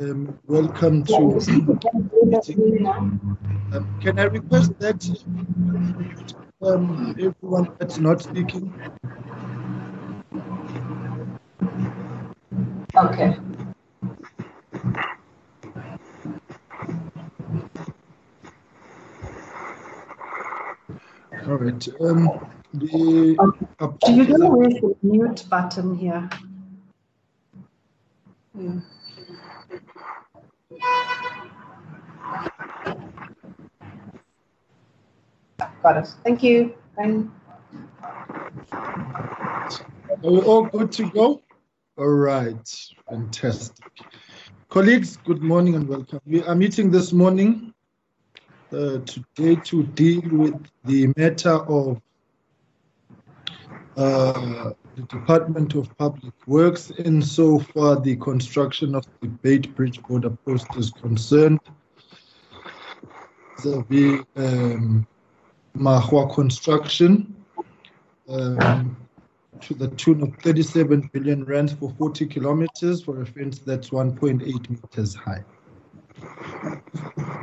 Um, 0.00 0.38
welcome 0.46 1.02
to 1.04 1.20
meeting. 1.20 2.86
Um, 3.72 3.98
can 4.00 4.18
I 4.20 4.24
request 4.24 4.78
that 4.78 5.02
um, 6.62 7.16
everyone 7.18 7.74
that's 7.80 7.98
not 7.98 8.22
speaking? 8.22 8.72
Okay. 12.96 13.36
All 21.48 21.56
right. 21.56 21.88
Um, 22.00 22.30
the 22.72 23.36
Do 24.06 24.12
you 24.12 24.38
know 24.38 24.50
where's 24.50 24.74
the 24.74 24.96
mute 25.02 25.44
button 25.50 25.96
here? 25.96 26.28
Hmm. 28.54 28.78
Got 35.82 35.96
it. 35.96 36.08
Thank 36.24 36.42
you. 36.42 36.74
Are 36.98 37.30
we 40.22 40.40
all 40.40 40.64
good 40.64 40.90
to 40.92 41.10
go? 41.10 41.42
All 41.96 42.08
right, 42.08 42.68
fantastic. 43.08 43.84
Colleagues, 44.68 45.16
good 45.24 45.42
morning 45.42 45.76
and 45.76 45.88
welcome. 45.88 46.20
We 46.26 46.42
are 46.42 46.54
meeting 46.54 46.90
this 46.90 47.12
morning 47.12 47.72
uh, 48.72 48.98
today 48.98 49.56
to 49.64 49.82
deal 49.82 50.22
with 50.30 50.54
the 50.84 51.12
matter 51.16 51.54
of 51.54 52.00
uh, 53.96 54.72
the 54.98 55.04
Department 55.04 55.76
of 55.76 55.96
Public 55.96 56.34
Works 56.48 56.90
insofar 56.90 58.00
the 58.00 58.16
construction 58.16 58.96
of 58.96 59.06
the 59.20 59.28
Beitbridge 59.28 60.04
border 60.08 60.30
post 60.44 60.66
is 60.76 60.90
concerned. 60.90 61.60
there 63.62 63.84
The 63.88 64.24
um, 64.34 65.06
Magwa 65.76 66.34
construction 66.34 67.32
um, 68.28 68.96
to 69.60 69.74
the 69.74 69.88
tune 69.90 70.20
of 70.22 70.34
37 70.42 71.10
billion 71.12 71.44
rands 71.44 71.72
for 71.72 71.94
40 71.96 72.26
kilometers 72.26 73.00
for 73.04 73.22
a 73.22 73.26
fence 73.26 73.60
that's 73.60 73.90
1.8 73.90 74.70
meters 74.70 75.14
high. 75.14 75.44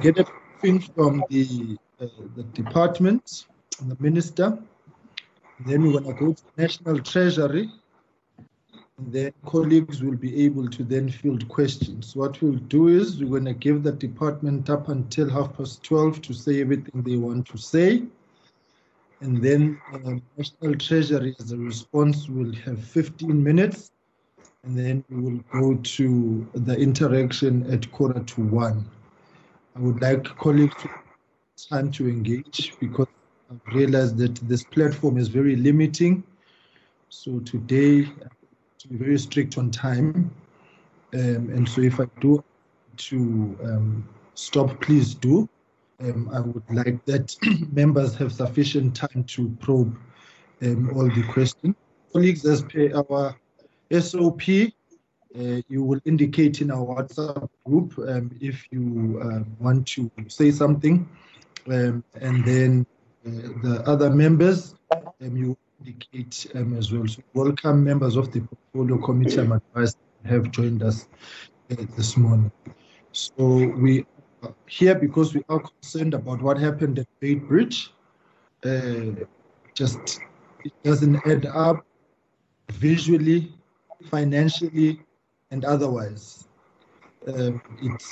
Get 0.02 0.20
a 0.20 0.26
briefing 0.60 0.82
from 0.94 1.24
the, 1.30 1.78
uh, 2.02 2.08
the 2.36 2.44
department, 2.44 3.46
the 3.88 3.96
minister. 4.02 4.58
Then 5.60 5.84
we're 5.84 6.00
going 6.00 6.16
to 6.16 6.26
go 6.26 6.34
to 6.34 6.44
National 6.58 7.00
Treasury. 7.00 7.70
Then 8.98 9.34
colleagues 9.46 10.02
will 10.02 10.16
be 10.16 10.46
able 10.46 10.70
to 10.70 10.84
then 10.84 11.10
field 11.10 11.48
questions. 11.50 12.16
What 12.16 12.42
we'll 12.42 12.54
do 12.54 12.88
is 12.88 13.22
we're 13.22 13.30
going 13.30 13.46
to 13.46 13.54
give 13.54 13.84
the 13.84 13.92
department 13.92 14.70
up 14.70 14.90
until 14.90 15.30
half 15.30 15.56
past 15.58 15.84
12 15.84 16.22
to 16.24 16.34
say 16.34 16.62
everything 16.62 17.02
they 17.02 17.18
want 17.18 17.48
to 17.48 17.58
say 17.58 18.04
and 19.22 19.42
then 19.42 19.80
uh, 19.94 20.12
National 20.38 20.76
Treasury 20.76 21.36
as 21.40 21.52
a 21.52 21.58
response 21.58 22.28
will 22.28 22.54
have 22.66 22.84
15 22.84 23.44
minutes, 23.44 23.92
and 24.64 24.78
then 24.78 25.04
we 25.10 25.22
will 25.22 25.44
go 25.52 25.76
to 25.76 26.48
the 26.54 26.76
interaction 26.78 27.72
at 27.72 27.92
quarter 27.92 28.20
to 28.20 28.42
one. 28.42 28.86
I 29.76 29.80
would 29.80 30.02
like 30.02 30.24
colleagues 30.38 30.76
to 30.84 30.90
time 31.70 31.92
to 31.94 32.08
engage 32.08 32.74
because 32.80 33.08
I've 33.50 33.76
realized 33.76 34.18
that 34.18 34.36
this 34.48 34.64
platform 34.64 35.18
is 35.18 35.28
very 35.28 35.56
limiting. 35.56 36.24
So 37.10 37.40
today, 37.40 38.04
to 38.80 38.88
be 38.88 38.98
very 38.98 39.20
strict 39.20 39.58
on 39.58 39.72
time. 39.72 40.32
Um, 41.14 41.50
and 41.50 41.68
so 41.68 41.82
if 41.82 42.00
I 42.00 42.06
do 42.20 42.44
to 42.98 43.58
um, 43.64 44.10
stop, 44.34 44.82
please 44.82 45.14
do 45.14 45.48
um, 46.00 46.30
I 46.34 46.40
would 46.40 46.64
like 46.70 47.04
that 47.06 47.36
members 47.72 48.16
have 48.16 48.32
sufficient 48.34 48.96
time 48.96 49.24
to 49.28 49.50
probe 49.60 49.98
um, 50.62 50.92
all 50.96 51.10
the 51.10 51.24
questions. 51.24 51.76
Colleagues, 52.12 52.46
as 52.46 52.62
per 52.64 52.92
our 52.96 53.36
SOP, 53.92 54.42
uh, 55.38 55.62
you 55.68 55.84
will 55.84 56.00
indicate 56.06 56.62
in 56.62 56.72
our 56.72 56.86
WhatsApp 56.86 57.48
group 57.66 57.98
um, 58.00 58.32
if 58.40 58.66
you 58.72 59.20
uh, 59.22 59.44
want 59.60 59.88
to 59.88 60.10
say 60.28 60.52
something, 60.52 61.08
um, 61.68 62.04
and 62.22 62.46
then 62.46 62.86
the 63.26 63.84
other 63.86 64.10
members, 64.10 64.76
um, 64.92 65.36
you 65.36 65.58
indicate 65.80 66.48
um, 66.56 66.78
as 66.78 66.92
well. 66.92 67.08
So 67.08 67.22
welcome 67.34 67.84
members 67.84 68.16
of 68.16 68.32
the 68.32 68.42
Portfolio 68.42 69.04
Committee. 69.04 69.40
I'm 69.40 69.52
advised 69.52 69.98
have 70.26 70.52
joined 70.52 70.84
us 70.84 71.08
uh, 71.72 71.76
this 71.96 72.18
morning. 72.18 72.52
So 73.12 73.46
we 73.78 74.06
are 74.44 74.54
here 74.68 74.96
because 74.96 75.34
we 75.34 75.44
are 75.50 75.60
concerned 75.60 76.14
about 76.14 76.42
what 76.42 76.58
happened 76.58 77.00
at 77.00 77.08
Beitbridge. 77.22 77.90
Uh, 78.64 79.26
just 79.74 80.20
it 80.64 80.74
doesn't 80.84 81.26
add 81.28 81.46
up 81.46 81.86
visually, 82.72 83.54
financially, 84.10 85.02
and 85.52 85.64
otherwise. 85.66 86.48
Uh, 87.28 87.54
it, 87.82 87.92
it 87.92 88.04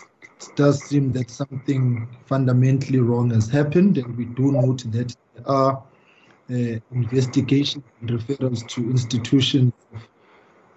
does 0.55 0.83
seem 0.83 1.11
that 1.13 1.29
something 1.29 2.07
fundamentally 2.25 2.99
wrong 2.99 3.31
has 3.31 3.49
happened, 3.49 3.97
and 3.97 4.17
we 4.17 4.25
do 4.25 4.51
note 4.51 4.83
that 4.91 5.15
there 5.35 5.47
are 5.47 5.83
uh, 6.51 6.79
investigations 6.91 7.83
and 8.01 8.09
referrals 8.09 8.67
to 8.69 8.81
institutions 8.89 9.73
of 9.93 10.01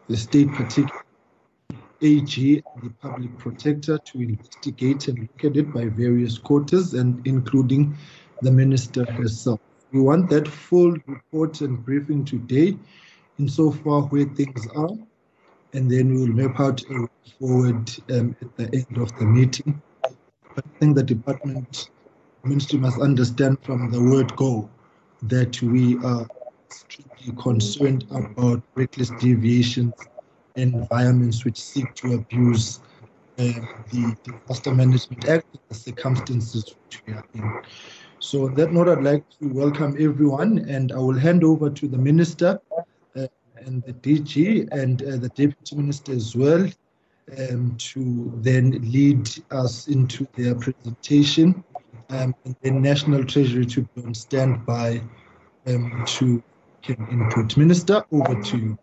the 0.09 0.17
state, 0.17 0.49
particularly 0.53 1.03
AG 2.03 2.63
and 2.75 2.83
the 2.83 2.91
public 3.01 3.37
protector 3.39 3.99
to 3.99 4.21
investigate 4.21 5.09
and 5.09 5.19
look 5.19 5.45
at 5.45 5.57
it 5.57 5.73
by 5.73 5.87
various 5.87 6.39
quarters 6.39 6.95
and 6.95 7.27
including 7.27 7.97
the 8.43 8.51
minister 8.51 9.05
herself. 9.13 9.61
We 9.93 10.01
want 10.01 10.29
that 10.31 10.47
full 10.47 10.93
report 11.07 11.63
and 11.63 11.83
briefing 11.85 12.25
today 12.25 12.77
insofar 13.39 14.03
where 14.03 14.27
things 14.27 14.67
are, 14.75 14.91
and 15.73 15.91
then 15.91 16.15
we 16.15 16.21
will 16.21 16.49
map 16.49 16.61
out 16.61 16.83
a 16.91 17.03
way 17.03 17.09
forward 17.39 17.91
um, 18.11 18.37
at 18.41 18.57
the 18.57 18.65
end 18.73 18.99
of 18.99 19.17
the 19.19 19.25
meeting. 19.25 19.81
But 20.55 20.65
I 20.65 20.79
think 20.79 20.97
the 20.97 21.03
department 21.03 21.91
ministry 22.45 22.79
must 22.79 23.01
understand 23.01 23.59
from 23.63 23.91
the 23.91 24.01
word 24.01 24.35
go 24.37 24.69
that 25.23 25.61
we 25.63 25.99
are 25.99 26.27
extremely 26.67 27.43
concerned 27.43 28.05
about 28.11 28.63
reckless 28.75 29.11
deviations 29.19 29.95
and 30.57 30.75
environments 30.75 31.45
which 31.45 31.61
seek 31.61 31.93
to 31.95 32.15
abuse 32.15 32.81
uh, 33.39 33.53
the 33.93 34.17
Disaster 34.25 34.75
Management 34.75 35.29
Act 35.29 35.47
and 35.53 35.61
the 35.69 35.75
circumstances 35.75 36.75
which 36.85 37.03
we 37.07 37.13
are 37.13 37.25
in. 37.35 37.63
So, 38.19 38.47
on 38.47 38.55
that 38.55 38.73
note, 38.73 38.89
I'd 38.89 39.05
like 39.05 39.25
to 39.41 39.49
welcome 39.49 39.95
everyone, 40.01 40.59
and 40.59 40.91
I 40.91 40.97
will 40.97 41.19
hand 41.19 41.45
over 41.45 41.69
to 41.69 41.87
the 41.87 41.99
Minister 41.99 42.61
and 43.65 43.83
the 43.85 43.93
DG 43.93 44.69
and 44.73 45.03
uh, 45.03 45.17
the 45.17 45.29
Deputy 45.31 45.77
Minister 45.77 46.13
as 46.13 46.35
well 46.37 46.69
um, 47.39 47.77
to 47.79 48.33
then 48.37 48.71
lead 48.93 49.29
us 49.51 49.89
into 49.89 50.27
their 50.37 50.55
presentation, 50.55 51.65
um, 52.11 52.35
and 52.45 52.57
then 52.63 52.83
National 52.83 53.25
Treasury 53.25 53.67
to 53.67 53.83
be 53.83 54.05
on 54.05 54.15
standby 54.15 55.03
um, 55.67 56.05
to 56.07 56.43
give 56.83 56.99
input. 57.11 57.57
Minister, 57.57 58.05
over 58.13 58.41
to 58.43 58.59
you. 58.59 58.79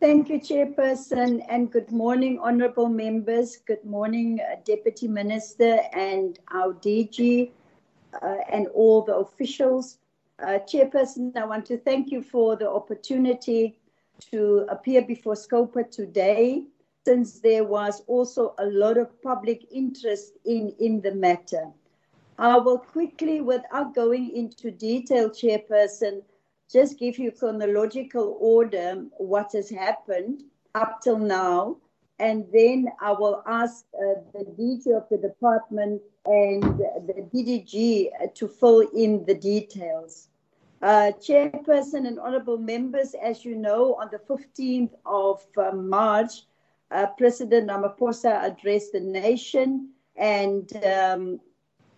Thank 0.00 0.28
you, 0.28 0.38
Chairperson, 0.38 1.44
and 1.48 1.72
good 1.72 1.90
morning, 1.90 2.38
honorable 2.38 2.88
members. 2.88 3.56
Good 3.66 3.84
morning, 3.84 4.40
uh, 4.40 4.56
Deputy 4.64 5.08
Minister 5.08 5.80
and 5.94 6.38
our 6.52 6.74
DG 6.74 7.50
uh, 8.22 8.36
and 8.50 8.68
all 8.68 9.02
the 9.02 9.16
officials. 9.16 9.98
Uh, 10.38 10.58
Chairperson, 10.68 11.34
I 11.34 11.46
want 11.46 11.64
to 11.66 11.78
thank 11.78 12.12
you 12.12 12.22
for 12.22 12.56
the 12.56 12.70
opportunity 12.70 13.78
to 14.30 14.66
appear 14.68 15.00
before 15.00 15.34
SCOPA 15.34 15.90
today, 15.90 16.64
since 17.06 17.40
there 17.40 17.64
was 17.64 18.02
also 18.06 18.54
a 18.58 18.66
lot 18.66 18.98
of 18.98 19.22
public 19.22 19.66
interest 19.70 20.34
in, 20.44 20.74
in 20.78 21.00
the 21.00 21.14
matter. 21.14 21.70
I 22.38 22.58
will 22.58 22.78
quickly, 22.78 23.40
without 23.40 23.94
going 23.94 24.30
into 24.36 24.70
detail, 24.70 25.30
Chairperson, 25.30 26.22
just 26.70 26.98
give 26.98 27.18
you 27.18 27.32
chronological 27.32 28.36
order 28.38 29.06
what 29.16 29.52
has 29.52 29.70
happened 29.70 30.42
up 30.74 31.00
till 31.00 31.18
now. 31.18 31.78
And 32.18 32.46
then 32.52 32.88
I 33.00 33.12
will 33.12 33.42
ask 33.46 33.84
uh, 33.94 34.20
the 34.32 34.44
DG 34.44 34.96
of 34.96 35.06
the 35.10 35.18
department 35.18 36.00
and 36.24 36.62
the 36.62 37.28
DDG 37.32 38.34
to 38.34 38.48
fill 38.48 38.80
in 38.80 39.24
the 39.26 39.34
details. 39.34 40.28
Uh, 40.82 41.12
Chairperson 41.20 42.06
and 42.06 42.18
honorable 42.18 42.58
members, 42.58 43.14
as 43.22 43.44
you 43.44 43.54
know, 43.54 43.94
on 43.94 44.08
the 44.10 44.18
15th 44.18 44.92
of 45.04 45.42
uh, 45.56 45.72
March, 45.72 46.42
uh, 46.90 47.06
President 47.18 47.68
Ramaphosa 47.68 48.44
addressed 48.44 48.92
the 48.92 49.00
nation 49.00 49.90
and 50.16 50.70
um, 50.84 51.40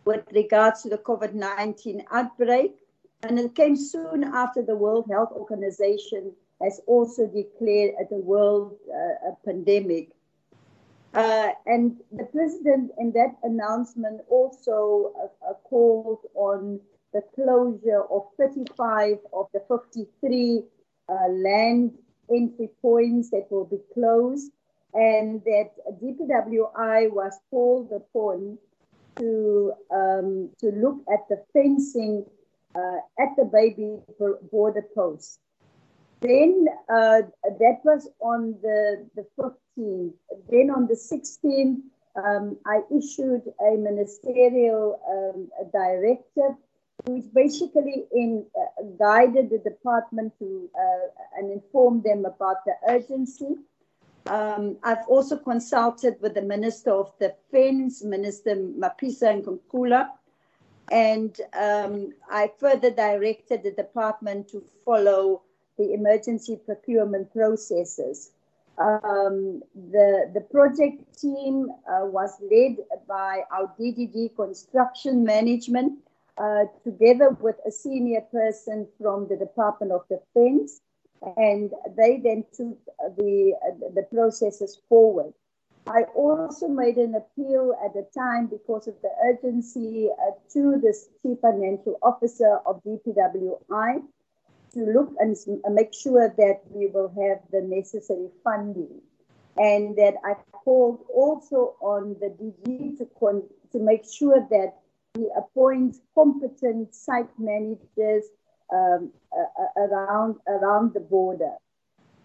with 0.05 0.25
regards 0.32 0.82
to 0.82 0.88
the 0.88 0.99
COVID 0.99 1.35
19 1.35 2.05
outbreak. 2.11 2.76
And 3.23 3.38
it 3.38 3.55
came 3.55 3.76
soon 3.76 4.25
after 4.25 4.62
the 4.62 4.76
World 4.76 5.06
Health 5.11 5.32
Organization 5.32 6.32
has 6.62 6.81
also 6.87 7.26
declared 7.26 7.94
a 8.10 8.14
world 8.14 8.76
uh, 8.90 9.31
a 9.31 9.37
pandemic. 9.44 10.10
Uh, 11.14 11.50
and 11.66 11.96
the 12.12 12.25
president 12.25 12.90
in 12.99 13.12
that 13.12 13.34
announcement 13.43 14.20
also 14.28 15.12
uh, 15.19 15.50
uh, 15.50 15.55
called 15.64 16.19
on 16.34 16.78
the 17.14 17.22
closure 17.34 18.02
of 18.10 18.26
35 18.38 19.19
of 19.32 19.46
the 19.55 19.60
53 19.69 20.62
uh, 21.08 21.28
land 21.28 21.93
entry 22.31 22.69
points 22.82 23.31
that 23.31 23.46
will 23.50 23.64
be 23.64 23.78
closed 23.94 24.52
and 24.94 25.43
that 25.44 25.70
DPWI 26.02 27.11
was 27.11 27.32
called 27.50 27.90
upon 27.93 28.58
to 29.16 29.72
um, 29.90 30.50
to 30.61 30.70
look 30.70 31.02
at 31.12 31.28
the 31.28 31.43
fencing 31.52 32.25
uh, 32.75 32.99
at 33.19 33.34
the 33.37 33.44
baby 33.44 33.99
border 34.50 34.84
post. 34.94 35.40
Then 36.20 36.67
uh, 36.88 37.23
that 37.43 37.81
was 37.85 38.09
on 38.20 38.56
the, 38.62 39.06
the 39.15 39.26
15th. 39.38 40.12
Then 40.50 40.70
on 40.70 40.87
the 40.87 40.94
16th, 40.94 41.81
um, 42.17 42.56
I 42.67 42.81
issued 42.91 43.43
a 43.61 43.76
ministerial 43.76 45.00
um, 45.09 45.49
a 45.61 45.65
directive 45.70 46.56
which 47.05 47.25
basically 47.32 48.06
in, 48.12 48.44
uh, 48.59 48.82
guided 48.99 49.50
the 49.50 49.59
department 49.59 50.32
to 50.38 50.69
uh, 50.75 51.09
and 51.37 51.53
informed 51.53 52.03
them 52.03 52.25
about 52.25 52.64
the 52.67 52.75
urgency. 52.88 53.56
Um, 54.26 54.76
I've 54.82 55.06
also 55.09 55.37
consulted 55.37 56.17
with 56.21 56.35
the 56.35 56.43
Minister 56.43 56.91
of 56.91 57.12
Defense, 57.19 58.03
Minister 58.03 58.56
Mapisa 58.56 59.31
and 60.91 61.41
um, 61.59 62.12
I 62.31 62.50
further 62.59 62.91
directed 62.91 63.62
the 63.62 63.73
department 63.73 64.49
to 64.49 64.62
follow 64.85 65.43
the 65.78 65.92
emergency 65.92 66.58
procurement 66.64 67.32
processes. 67.32 68.32
Um, 68.78 69.62
the, 69.75 70.30
the 70.34 70.40
project 70.52 71.19
team 71.20 71.69
uh, 71.90 72.04
was 72.04 72.30
led 72.40 72.76
by 73.08 73.42
our 73.50 73.72
DDG 73.78 74.36
construction 74.36 75.25
management 75.25 75.98
uh, 76.36 76.64
together 76.84 77.30
with 77.40 77.56
a 77.66 77.72
senior 77.72 78.20
person 78.20 78.86
from 79.00 79.26
the 79.28 79.36
Department 79.36 79.92
of 79.92 80.02
Defense. 80.08 80.80
And 81.36 81.72
they 81.96 82.20
then 82.22 82.44
took 82.56 82.78
the, 83.16 83.54
uh, 83.66 83.90
the 83.94 84.02
processes 84.02 84.78
forward. 84.88 85.32
I 85.88 86.02
also 86.14 86.69
made 86.69 86.96
an 86.96 87.14
appeal 87.14 87.75
at 87.84 87.94
the 87.94 88.06
time 88.16 88.46
because 88.46 88.86
of 88.86 88.94
the 89.02 89.10
urgency 89.25 90.08
uh, 90.10 90.32
to 90.52 90.78
the 90.80 90.94
Chief 91.22 91.38
Financial 91.40 91.98
Officer 92.02 92.58
of 92.66 92.82
DPWI 92.84 94.02
to 94.78 94.92
look 94.92 95.12
and 95.19 95.36
make 95.70 95.92
sure 95.92 96.32
that 96.36 96.60
we 96.70 96.86
will 96.86 97.08
have 97.08 97.38
the 97.50 97.60
necessary 97.60 98.28
funding. 98.44 99.00
And 99.56 99.96
that 99.96 100.14
I 100.25 100.34
called 100.52 101.04
also 101.12 101.75
on 101.80 102.16
the 102.20 102.28
DG 102.28 102.98
to, 102.98 103.08
con- 103.19 103.42
to 103.72 103.78
make 103.80 104.04
sure 104.08 104.46
that 104.50 104.75
we 105.16 105.28
appoint 105.36 105.96
competent 106.14 106.94
site 106.94 107.30
managers 107.38 108.25
um, 108.72 109.10
uh, 109.36 109.80
around, 109.80 110.36
around 110.46 110.94
the 110.94 111.00
border. 111.00 111.54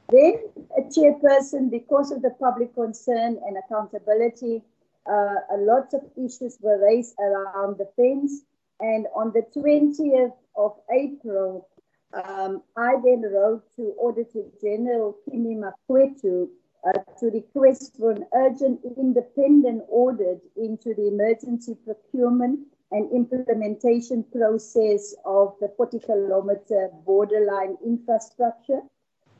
Then, 0.10 0.36
a 0.78 0.82
chairperson, 0.82 1.72
because 1.72 2.12
of 2.12 2.22
the 2.22 2.36
public 2.40 2.76
concern 2.76 3.40
and 3.48 3.58
accountability, 3.58 4.62
uh, 5.10 5.36
a 5.52 5.58
lot 5.58 5.92
of 5.94 6.02
issues 6.16 6.58
were 6.62 6.86
raised 6.86 7.16
around 7.20 7.80
the 7.80 7.90
fence. 7.96 8.44
And 8.80 9.08
on 9.16 9.34
the 9.34 9.44
20th 9.58 10.34
of 10.56 10.74
April, 10.92 11.68
um, 12.14 12.62
I 12.78 12.94
then 13.04 13.24
wrote 13.24 13.64
to 13.78 13.94
Auditor 14.00 14.44
General 14.62 15.16
Kimi 15.26 15.56
Makwetu 15.56 16.48
uh, 16.86 17.00
to 17.20 17.28
request 17.28 17.96
for 17.98 18.12
an 18.12 18.26
urgent 18.36 18.82
independent 18.98 19.84
audit 19.90 20.42
into 20.56 20.94
the 20.94 21.08
emergency 21.08 21.76
procurement 21.86 22.60
and 22.92 23.12
implementation 23.12 24.24
process 24.32 25.16
of 25.26 25.56
the 25.60 25.72
40 25.76 26.00
kilometer 26.00 26.90
borderline 27.06 27.78
infrastructure 27.84 28.82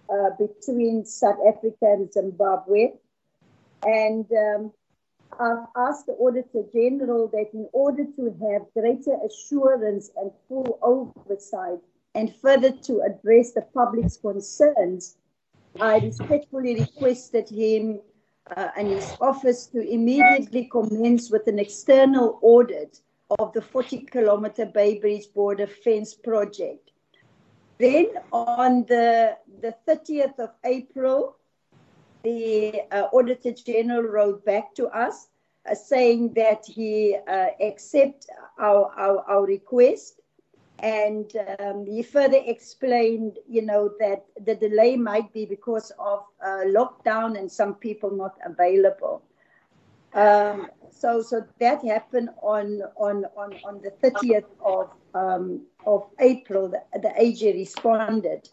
uh, 0.10 0.30
between 0.40 1.06
South 1.06 1.38
Africa 1.48 1.84
and 1.84 2.12
Zimbabwe. 2.12 2.94
And 3.84 4.26
um, 4.32 4.72
I've 5.40 5.68
asked 5.76 6.08
the 6.08 6.14
Auditor 6.14 6.64
General 6.74 7.28
that 7.28 7.50
in 7.54 7.68
order 7.74 8.06
to 8.16 8.26
have 8.26 8.64
greater 8.74 9.18
assurance 9.24 10.10
and 10.18 10.32
full 10.48 10.80
oversight 10.82 11.80
and 12.16 12.36
further 12.36 12.72
to 12.72 13.02
address 13.02 13.54
the 13.54 13.62
public's 13.74 14.18
concerns, 14.18 15.18
I 15.80 15.98
respectfully 16.00 16.80
requested 16.80 17.50
him 17.50 18.00
uh, 18.56 18.70
and 18.78 18.88
his 18.88 19.16
office 19.20 19.68
to 19.68 19.80
immediately 19.80 20.66
commence 20.66 21.32
with 21.32 21.48
an 21.48 21.60
external 21.60 22.40
audit 22.42 23.00
of 23.40 23.54
the 23.54 23.62
40 23.62 24.00
kilometer 24.12 24.66
Beitbridge 24.66 25.34
border 25.34 25.68
fence 25.68 26.14
project. 26.14 26.92
Then 27.80 28.08
on 28.32 28.86
the, 28.86 29.38
the 29.62 29.76
30th 29.88 30.38
of 30.40 30.52
April, 30.64 31.38
the 32.24 32.82
uh, 32.92 33.08
Auditor 33.12 33.52
General 33.52 34.04
wrote 34.04 34.46
back 34.46 34.76
to 34.76 34.88
us 34.88 35.30
uh, 35.70 35.74
saying 35.74 36.34
that 36.34 36.64
he 36.66 37.18
uh, 37.28 37.48
accept 37.60 38.28
our, 38.60 38.92
our, 38.98 39.24
our 39.28 39.46
request 39.46 40.22
and 40.80 41.32
um, 41.60 41.86
he 41.86 42.04
further 42.04 42.42
explained, 42.46 43.40
you 43.48 43.62
know, 43.62 43.92
that 44.00 44.26
the 44.46 44.56
delay 44.56 44.96
might 44.96 45.32
be 45.34 45.46
because 45.46 45.92
of 46.00 46.26
uh, 46.46 46.64
lockdown 46.66 47.38
and 47.38 47.52
some 47.52 47.76
people 47.76 48.12
not 48.12 48.36
available. 48.46 49.22
Um, 50.14 50.68
so, 50.92 51.22
so 51.22 51.46
that 51.60 51.84
happened 51.84 52.30
on 52.42 52.84
on 52.96 53.26
on, 53.36 53.54
on 53.66 53.82
the 53.82 53.92
30th 54.04 54.46
of 54.64 54.90
um, 55.16 55.66
of 55.86 56.08
April. 56.20 56.70
The, 56.70 56.84
the 57.00 57.14
AG 57.18 57.52
responded, 57.54 58.48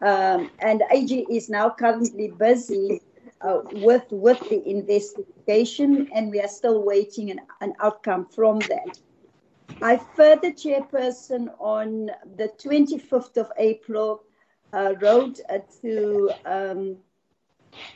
um, 0.00 0.50
and 0.60 0.82
AG 0.90 1.26
is 1.30 1.50
now 1.50 1.68
currently 1.68 2.28
busy 2.28 3.02
uh, 3.42 3.60
with 3.72 4.04
with 4.10 4.40
the 4.48 4.66
investigation, 4.66 6.08
and 6.14 6.30
we 6.30 6.40
are 6.40 6.48
still 6.48 6.82
waiting 6.82 7.30
an, 7.30 7.40
an 7.60 7.74
outcome 7.80 8.26
from 8.26 8.60
that. 8.60 8.98
I 9.82 9.96
further, 9.96 10.50
Chairperson, 10.50 11.48
on 11.58 12.10
the 12.36 12.48
25th 12.58 13.38
of 13.38 13.50
April, 13.56 14.22
uh, 14.74 14.94
wrote 15.00 15.40
uh, 15.48 15.58
to 15.80 16.30
um, 16.44 16.96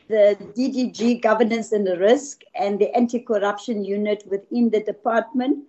the 0.08 0.36
DDG 0.56 1.20
Governance 1.20 1.72
and 1.72 1.86
the 1.86 1.98
Risk 1.98 2.40
and 2.54 2.78
the 2.78 2.94
Anti 2.96 3.20
Corruption 3.20 3.84
Unit 3.84 4.24
within 4.30 4.70
the 4.70 4.80
department, 4.80 5.64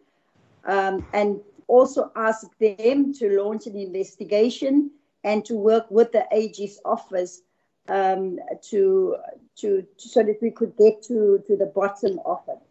um, 0.64 1.06
and 1.14 1.42
also 1.68 2.12
asked 2.16 2.58
them 2.60 3.14
to 3.16 3.42
launch 3.42 3.68
an 3.68 3.76
investigation 3.76 4.92
and 5.26 5.44
to 5.44 5.56
work 5.56 5.86
with 5.90 6.14
the 6.14 6.26
AG's 6.32 6.80
office 6.86 7.42
um, 7.90 8.40
to, 8.70 9.18
to, 9.58 9.86
so 9.98 10.24
that 10.24 10.38
we 10.42 10.52
could 10.52 10.78
get 10.78 11.02
to, 11.04 11.44
to 11.46 11.58
the 11.58 11.66
bottom 11.66 12.20
of 12.26 12.40
it. 12.48 12.65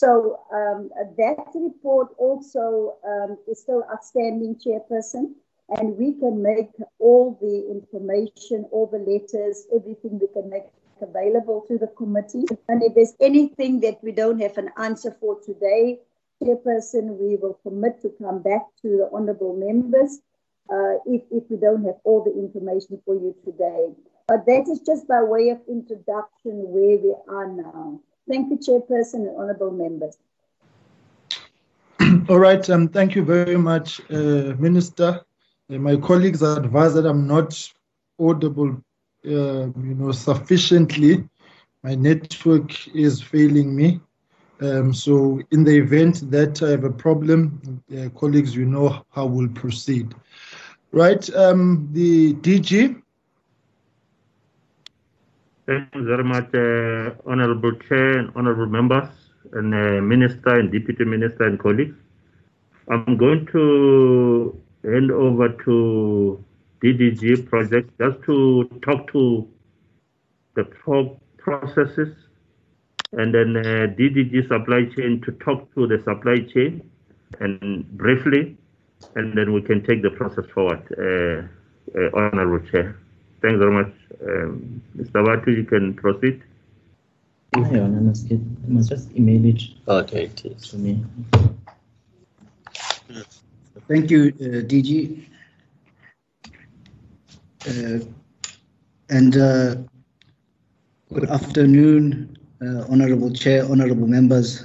So 0.00 0.40
um, 0.50 0.88
that 1.18 1.44
report 1.54 2.08
also 2.16 2.96
um, 3.06 3.36
is 3.46 3.60
still 3.60 3.84
outstanding, 3.92 4.56
Chairperson, 4.56 5.34
and 5.76 5.98
we 5.98 6.14
can 6.14 6.42
make 6.42 6.70
all 6.98 7.36
the 7.38 7.68
information, 7.70 8.64
all 8.72 8.86
the 8.86 8.96
letters, 8.96 9.66
everything 9.76 10.18
we 10.18 10.28
can 10.28 10.48
make 10.48 10.64
available 11.02 11.66
to 11.68 11.76
the 11.76 11.88
committee. 11.88 12.46
And 12.68 12.82
if 12.82 12.94
there's 12.94 13.12
anything 13.20 13.80
that 13.80 14.02
we 14.02 14.12
don't 14.12 14.40
have 14.40 14.56
an 14.56 14.70
answer 14.78 15.14
for 15.20 15.38
today, 15.44 15.98
Chairperson, 16.42 17.18
we 17.18 17.36
will 17.36 17.60
commit 17.62 18.00
to 18.00 18.08
come 18.22 18.40
back 18.40 18.62
to 18.80 18.88
the 18.88 19.10
honourable 19.12 19.54
members 19.54 20.20
uh, 20.72 20.94
if, 21.04 21.20
if 21.30 21.44
we 21.50 21.58
don't 21.58 21.84
have 21.84 22.00
all 22.04 22.24
the 22.24 22.32
information 22.32 22.98
for 23.04 23.16
you 23.16 23.36
today. 23.44 23.88
But 24.28 24.46
that 24.46 24.64
is 24.66 24.80
just 24.80 25.06
by 25.06 25.22
way 25.22 25.50
of 25.50 25.60
introduction 25.68 26.72
where 26.72 26.96
we 26.96 27.14
are 27.28 27.48
now. 27.48 28.00
Thank 28.28 28.50
you, 28.50 28.58
Chairperson 28.58 29.26
and 29.28 29.36
honorable 29.36 29.70
members. 29.70 30.16
All 32.28 32.38
right, 32.38 32.68
um, 32.70 32.88
thank 32.88 33.14
you 33.14 33.24
very 33.24 33.56
much, 33.56 34.00
uh, 34.10 34.54
Minister. 34.58 35.20
Uh, 35.70 35.78
my 35.78 35.96
colleagues 35.96 36.42
advise 36.42 36.94
that 36.94 37.06
I'm 37.06 37.26
not 37.26 37.72
audible, 38.18 38.70
uh, 39.26 39.66
you 39.66 39.94
know, 39.94 40.12
sufficiently. 40.12 41.28
My 41.82 41.94
network 41.94 42.86
is 42.94 43.20
failing 43.22 43.74
me. 43.74 44.00
Um, 44.60 44.92
so, 44.92 45.40
in 45.50 45.64
the 45.64 45.76
event 45.76 46.30
that 46.30 46.62
I 46.62 46.70
have 46.70 46.84
a 46.84 46.90
problem, 46.90 47.82
uh, 47.96 48.10
colleagues, 48.10 48.54
you 48.54 48.66
know 48.66 49.04
how 49.10 49.26
we'll 49.26 49.48
proceed. 49.48 50.14
Right, 50.92 51.28
um, 51.34 51.88
the 51.92 52.34
DG. 52.34 52.99
Thank 55.70 55.94
you 55.94 56.02
very 56.02 56.24
much, 56.24 56.52
uh, 56.52 57.14
Honorable 57.30 57.70
Chair 57.86 58.18
and 58.18 58.32
Honorable 58.34 58.66
Members, 58.66 59.08
and 59.52 59.72
uh, 59.72 60.02
Minister 60.02 60.58
and 60.58 60.72
Deputy 60.72 61.04
Minister 61.04 61.44
and 61.44 61.60
colleagues. 61.60 61.94
I'm 62.88 63.16
going 63.16 63.46
to 63.52 64.60
hand 64.82 65.12
over 65.12 65.50
to 65.66 66.44
DDG 66.82 67.46
project 67.48 67.88
just 68.00 68.20
to 68.24 68.68
talk 68.82 69.12
to 69.12 69.46
the 70.56 70.64
pro 70.64 71.16
processes 71.38 72.16
and 73.12 73.32
then 73.32 73.56
uh, 73.56 73.94
DDG 73.94 74.48
supply 74.48 74.86
chain 74.96 75.22
to 75.24 75.30
talk 75.44 75.72
to 75.76 75.86
the 75.86 75.98
supply 75.98 76.38
chain 76.52 76.82
and 77.38 77.86
briefly, 77.96 78.56
and 79.14 79.38
then 79.38 79.52
we 79.52 79.62
can 79.62 79.84
take 79.84 80.02
the 80.02 80.10
process 80.10 80.46
forward. 80.52 80.82
Uh, 80.98 81.46
uh, 81.96 82.10
Honorable 82.12 82.68
Chair. 82.72 82.98
Thanks 83.42 83.58
very 83.58 83.72
much. 83.72 83.92
Um, 84.22 84.82
Mr. 84.96 85.24
Batu, 85.24 85.52
you 85.52 85.64
can 85.64 85.94
proceed. 85.94 86.42
Hang 87.54 87.80
on, 87.80 87.96
I 87.96 88.00
must, 88.00 88.28
get, 88.28 88.38
I 88.38 88.68
must 88.68 88.90
just 88.90 89.16
email 89.16 89.44
it 89.44 89.62
Okay, 89.88 90.24
it 90.26 90.44
is. 90.44 90.68
to 90.68 90.76
me. 90.76 91.02
Thank 93.88 94.10
you, 94.10 94.28
uh, 94.40 94.62
DG. 94.70 95.24
Uh, 97.66 98.04
and 99.10 99.36
uh, 99.36 99.74
good 101.12 101.28
afternoon, 101.28 102.36
uh, 102.62 102.84
Honorable 102.88 103.32
Chair, 103.32 103.64
Honorable 103.68 104.06
Members, 104.06 104.64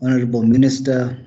Honorable 0.00 0.42
Minister, 0.42 1.18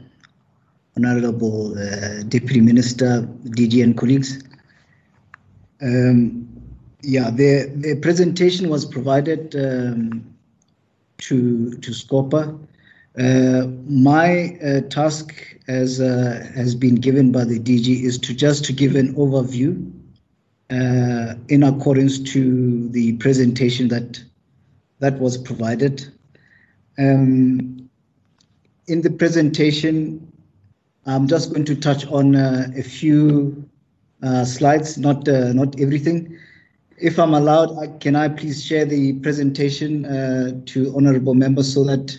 Honorable 0.97 1.77
uh, 1.77 2.23
Deputy 2.23 2.61
Minister, 2.61 3.21
DG 3.49 3.83
and 3.83 3.95
colleagues. 3.97 4.43
Um, 5.81 6.44
yeah, 7.05 7.29
the, 7.29 7.71
the 7.75 7.95
presentation 8.01 8.69
was 8.69 8.83
provided 8.85 9.55
um, 9.55 10.25
to, 11.19 11.71
to 11.77 11.91
SCOPA. 11.91 12.59
Uh, 13.17 13.67
my 13.87 14.57
uh, 14.57 14.81
task 14.89 15.33
as 15.67 16.01
uh, 16.01 16.45
has 16.55 16.75
been 16.75 16.95
given 16.95 17.31
by 17.31 17.45
the 17.45 17.59
DG 17.59 18.03
is 18.03 18.17
to 18.17 18.33
just 18.33 18.65
to 18.65 18.73
give 18.73 18.95
an 18.95 19.13
overview 19.15 19.89
uh, 20.69 21.35
in 21.47 21.63
accordance 21.63 22.19
to 22.19 22.89
the 22.89 23.13
presentation 23.17 23.87
that 23.87 24.21
that 24.99 25.19
was 25.19 25.37
provided. 25.37 26.05
Um, 26.97 27.89
in 28.87 29.01
the 29.01 29.11
presentation, 29.11 30.31
I'm 31.05 31.27
just 31.27 31.51
going 31.51 31.65
to 31.65 31.75
touch 31.75 32.05
on 32.07 32.35
uh, 32.35 32.67
a 32.75 32.83
few 32.83 33.63
uh, 34.23 34.43
slides, 34.43 34.97
not 34.97 35.27
not 35.27 35.79
everything. 35.79 36.37
If 36.97 37.19
I'm 37.19 37.33
allowed, 37.33 37.99
can 37.99 38.15
I 38.15 38.29
please 38.29 38.63
share 38.63 38.85
the 38.85 39.13
presentation 39.19 40.03
to 40.65 40.95
honourable 40.95 41.33
members 41.33 41.73
so 41.73 41.83
that 41.83 42.17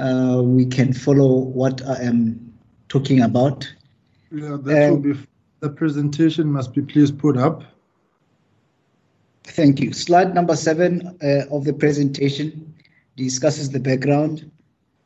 uh, 0.00 0.40
we 0.42 0.64
can 0.64 0.92
follow 0.92 1.40
what 1.40 1.82
I 1.86 2.02
am 2.02 2.54
talking 2.88 3.20
about. 3.20 3.70
Yeah, 4.32 4.56
that 4.62 4.90
will 4.90 4.96
be, 4.96 5.14
the 5.60 5.68
presentation 5.68 6.50
must 6.50 6.72
be 6.72 6.80
please 6.80 7.10
put 7.10 7.36
up. 7.36 7.62
Thank 9.44 9.80
you. 9.80 9.92
Slide 9.92 10.34
number 10.34 10.56
seven 10.56 11.18
uh, 11.22 11.54
of 11.54 11.64
the 11.64 11.72
presentation 11.72 12.74
discusses 13.16 13.70
the 13.70 13.80
background. 13.80 14.50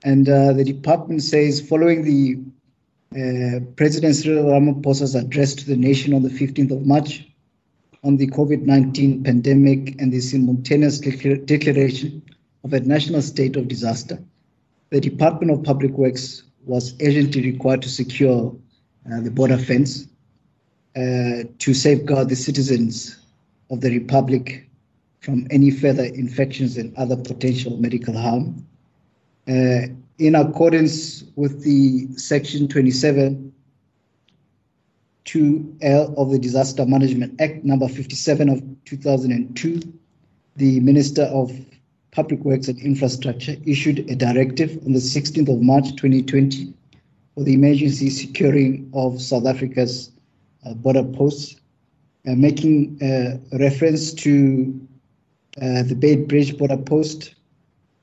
And 0.04 0.28
uh, 0.28 0.52
the 0.52 0.64
department 0.64 1.22
says, 1.22 1.60
following 1.66 2.04
the 2.04 2.38
uh, 3.14 3.60
President 3.76 4.14
Cyril 4.14 4.44
Ramaphosa's 4.44 5.14
address 5.14 5.54
to 5.54 5.66
the 5.66 5.76
nation 5.76 6.12
on 6.12 6.22
the 6.22 6.28
15th 6.28 6.72
of 6.72 6.86
March 6.86 7.26
on 8.04 8.18
the 8.18 8.26
COVID-19 8.28 9.24
pandemic 9.24 10.00
and 10.00 10.12
the 10.12 10.20
simultaneous 10.20 10.98
declaration 10.98 12.22
of 12.62 12.72
a 12.72 12.80
national 12.80 13.22
state 13.22 13.56
of 13.56 13.68
disaster, 13.68 14.22
the 14.90 15.00
Department 15.00 15.50
of 15.50 15.64
Public 15.64 15.92
Works 15.92 16.42
was 16.66 16.94
urgently 17.02 17.42
required 17.42 17.82
to 17.82 17.88
secure 17.88 18.54
uh, 19.10 19.20
the 19.20 19.30
border 19.30 19.58
fence 19.58 20.06
uh, 20.96 21.44
to 21.58 21.74
safeguard 21.74 22.28
the 22.28 22.36
citizens 22.36 23.18
of 23.70 23.80
the 23.80 23.90
Republic 23.90 24.68
from 25.20 25.46
any 25.50 25.70
further 25.70 26.04
infections 26.04 26.76
and 26.76 26.94
other 26.96 27.16
potential 27.16 27.76
medical 27.78 28.16
harm. 28.16 28.66
Uh, 29.48 29.88
in 30.18 30.34
accordance 30.34 31.24
with 31.36 31.64
the 31.64 32.06
Section 32.16 32.68
27 32.68 33.53
2L 35.26 36.14
of 36.16 36.30
the 36.30 36.38
Disaster 36.38 36.84
Management 36.84 37.40
Act 37.40 37.64
number 37.64 37.88
57 37.88 38.48
of 38.48 38.62
2002, 38.84 39.80
the 40.56 40.80
Minister 40.80 41.22
of 41.24 41.52
Public 42.10 42.40
Works 42.40 42.68
and 42.68 42.78
Infrastructure 42.80 43.56
issued 43.66 44.10
a 44.10 44.14
directive 44.14 44.78
on 44.84 44.92
the 44.92 44.98
16th 44.98 45.52
of 45.52 45.62
March 45.62 45.90
2020 45.96 46.72
for 47.34 47.42
the 47.42 47.54
emergency 47.54 48.10
securing 48.10 48.90
of 48.94 49.20
South 49.20 49.46
Africa's 49.46 50.12
uh, 50.64 50.74
border 50.74 51.02
posts, 51.02 51.56
uh, 52.28 52.34
making 52.34 53.02
uh, 53.02 53.38
reference 53.58 54.12
to 54.12 54.80
uh, 55.60 55.82
the 55.82 55.94
Beitbridge 55.94 56.56
border 56.58 56.76
post 56.76 57.34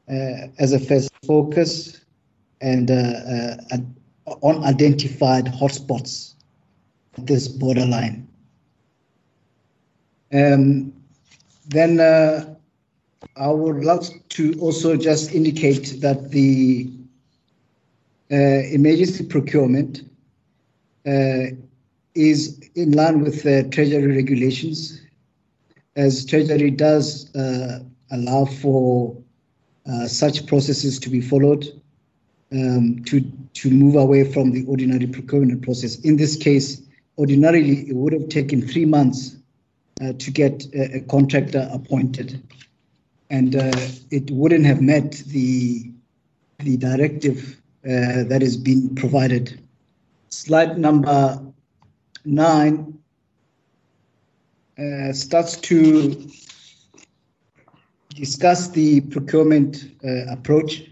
uh, 0.10 0.48
as 0.60 0.74
a 0.74 0.80
first 0.80 1.10
focus 1.26 2.02
and 2.60 2.92
uh, 2.92 3.56
on 4.42 4.64
identified 4.64 5.46
hotspots 5.46 6.36
this 7.18 7.48
borderline. 7.48 8.28
Um, 10.34 10.94
then 11.68 12.00
I 13.36 13.50
would 13.50 13.84
like 13.84 14.28
to 14.30 14.54
also 14.60 14.96
just 14.98 15.34
indicate 15.34 16.02
that 16.02 16.32
the 16.32 16.92
uh, 18.32 18.64
emergency 18.72 19.26
procurement 19.26 20.04
uh, 21.06 21.52
is 22.16 22.60
in 22.76 22.92
line 22.92 23.22
with 23.22 23.44
the 23.44 23.68
Treasury 23.72 24.16
regulations, 24.16 25.02
as 25.96 26.26
Treasury 26.26 26.72
does 26.72 27.34
uh, 27.36 27.80
allow 28.12 28.46
for 28.46 29.16
uh, 29.90 30.08
such 30.08 30.46
processes 30.48 31.00
to 31.00 31.10
be 31.10 31.22
followed 31.22 31.66
um, 32.52 33.04
to, 33.06 33.22
to 33.54 33.70
move 33.70 33.96
away 33.96 34.32
from 34.32 34.52
the 34.52 34.66
ordinary 34.66 35.08
procurement 35.08 35.62
process. 35.62 36.00
In 36.02 36.18
this 36.18 36.36
case, 36.36 36.82
ordinarily, 37.18 37.90
it 37.90 37.96
would 37.96 38.14
have 38.14 38.30
taken 38.30 38.62
three 38.62 38.86
months 38.86 39.38
uh, 40.02 40.14
to 40.14 40.32
get 40.32 40.66
a, 40.74 40.98
a 40.98 41.02
contractor 41.02 41.70
appointed 41.72 42.42
and 43.32 43.56
uh, 43.56 43.72
it 44.12 44.30
wouldn't 44.30 44.66
have 44.66 44.82
met 44.82 45.12
the 45.28 45.90
the 46.60 46.78
directive 46.78 47.60
uh, 47.86 48.24
that 48.26 48.42
has 48.42 48.56
been 48.56 48.94
provided. 48.94 49.60
Slide 50.30 50.78
number 50.78 51.42
nine 52.24 53.00
uh, 54.78 55.12
starts 55.12 55.58
to 55.58 56.30
discuss 58.10 58.68
the 58.70 59.02
procurement 59.02 59.92
uh, 60.06 60.32
approach. 60.32 60.84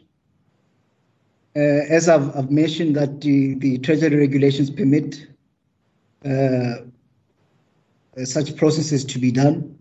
Uh, 1.56 1.86
as 1.90 2.10
I've, 2.10 2.36
I've, 2.36 2.50
mentioned 2.50 2.96
that 2.96 3.22
the, 3.22 3.56
the 3.56 3.78
Treasury 3.80 4.16
regulations 4.16 4.70
permit 4.70 5.16
uh, 5.16 5.26
such 8.24 8.56
processes 8.56 9.06
to 9.06 9.20
be 9.20 9.32
done. 9.32 9.76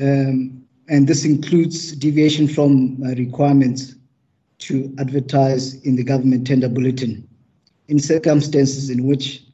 Um, 0.00 0.64
and 0.88 1.06
this 1.06 1.24
includes 1.24 1.92
deviation 1.92 2.48
from 2.48 3.02
uh, 3.02 3.14
requirements 3.14 3.94
to 4.58 4.94
advertise 4.98 5.74
in 5.82 5.96
the 5.96 6.04
government 6.04 6.46
tender 6.46 6.68
bulletin 6.68 7.26
in 7.88 7.98
circumstances 7.98 8.90
in 8.90 9.04
which 9.06 9.44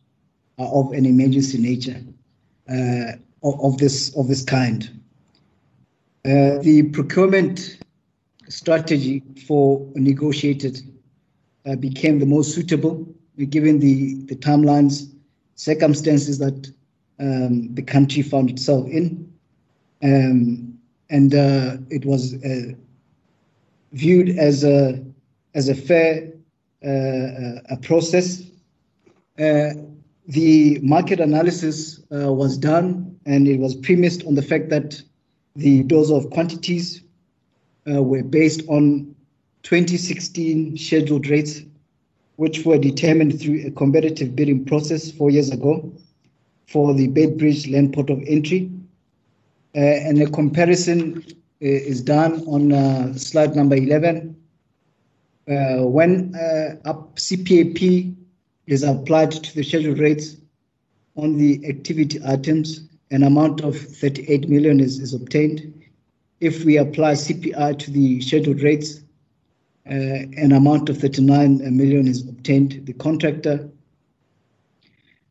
are 0.58 0.68
of 0.68 0.92
an 0.92 1.06
emergency 1.06 1.58
nature 1.58 2.00
uh, 2.68 3.12
of, 3.42 3.60
of, 3.64 3.78
this 3.78 4.14
of 4.16 4.28
this 4.28 4.44
kind. 4.44 4.90
Uh, 6.24 6.58
the 6.62 6.90
procurement 6.92 7.78
strategy 8.48 9.22
for 9.46 9.84
negotiated 9.94 10.80
uh, 11.66 11.76
became 11.76 12.18
the 12.18 12.26
most 12.26 12.54
suitable 12.54 13.06
given 13.48 13.78
the, 13.78 14.14
the 14.26 14.36
timelines, 14.36 15.10
circumstances 15.60 16.38
that 16.38 16.72
um, 17.18 17.74
the 17.74 17.82
country 17.82 18.22
found 18.22 18.48
itself 18.48 18.88
in. 18.88 19.30
Um, 20.02 20.78
and 21.10 21.34
uh, 21.34 21.76
it 21.90 22.06
was 22.06 22.34
uh, 22.42 22.72
viewed 23.92 24.38
as 24.38 24.64
a 24.64 25.04
as 25.54 25.68
a 25.68 25.74
fair 25.74 26.32
uh, 26.82 27.74
a 27.74 27.76
process. 27.82 28.42
the 29.36 30.78
market 30.82 31.20
analysis 31.20 32.00
was 32.10 32.56
done, 32.56 33.18
and 33.26 33.48
it 33.48 33.58
was 33.58 33.74
premised 33.74 34.24
on 34.26 34.34
the 34.36 34.42
fact 34.42 34.70
that 34.70 35.02
the 35.56 35.82
dose 35.82 36.10
of 36.10 36.30
quantities 36.30 37.02
were 37.84 38.22
based 38.22 38.62
on 38.68 39.14
2016 39.64 40.76
scheduled 40.78 41.26
rates, 41.26 41.62
which 42.40 42.64
were 42.64 42.78
determined 42.78 43.38
through 43.38 43.66
a 43.66 43.70
competitive 43.72 44.34
bidding 44.34 44.64
process 44.64 45.12
four 45.12 45.28
years 45.28 45.50
ago 45.50 45.92
for 46.66 46.94
the 46.94 47.06
Beitbridge 47.08 47.70
Land 47.70 47.92
Port 47.92 48.08
of 48.08 48.18
Entry 48.26 48.70
uh, 49.76 49.80
and 49.80 50.22
a 50.22 50.30
comparison 50.30 51.22
uh, 51.22 51.32
is 51.60 52.00
done 52.00 52.42
on 52.46 52.72
uh, 52.72 53.12
slide 53.12 53.54
number 53.54 53.76
11. 53.76 54.34
when 55.46 56.34
up 56.86 57.14
CPAP 57.16 58.16
is 58.66 58.84
applied 58.84 59.32
to 59.32 59.54
the 59.54 59.62
scheduled 59.62 59.98
rates 59.98 60.36
on 61.16 61.36
the 61.36 61.62
activity 61.68 62.20
items, 62.24 62.88
an 63.10 63.22
amount 63.22 63.60
of 63.60 63.76
38 63.76 64.48
million 64.48 64.80
is, 64.80 64.98
is 64.98 65.12
obtained. 65.12 65.60
if 66.40 66.64
we 66.64 66.78
apply 66.78 67.12
CPI 67.12 67.78
to 67.80 67.90
the 67.90 68.22
scheduled 68.22 68.62
rates, 68.62 68.96
uh, 68.96 69.02
an 69.90 70.52
amount 70.52 70.88
of 70.88 70.98
39 70.98 71.58
million 71.76 72.06
is 72.06 72.26
obtained. 72.28 72.86
The 72.86 72.92
contractor 72.92 73.68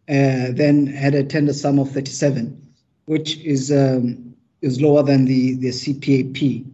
uh, 0.10 0.51
then 0.51 0.88
had 0.88 1.16
a 1.16 1.24
tender 1.24 1.54
sum 1.54 1.80
of 1.80 1.92
37, 1.92 2.60
which 3.06 3.38
is 3.38 3.72
um, 3.72 4.36
is 4.62 4.82
lower 4.82 5.04
than 5.04 5.25
the, 5.25 5.56
the 5.56 5.70
CPAP. 5.70 6.66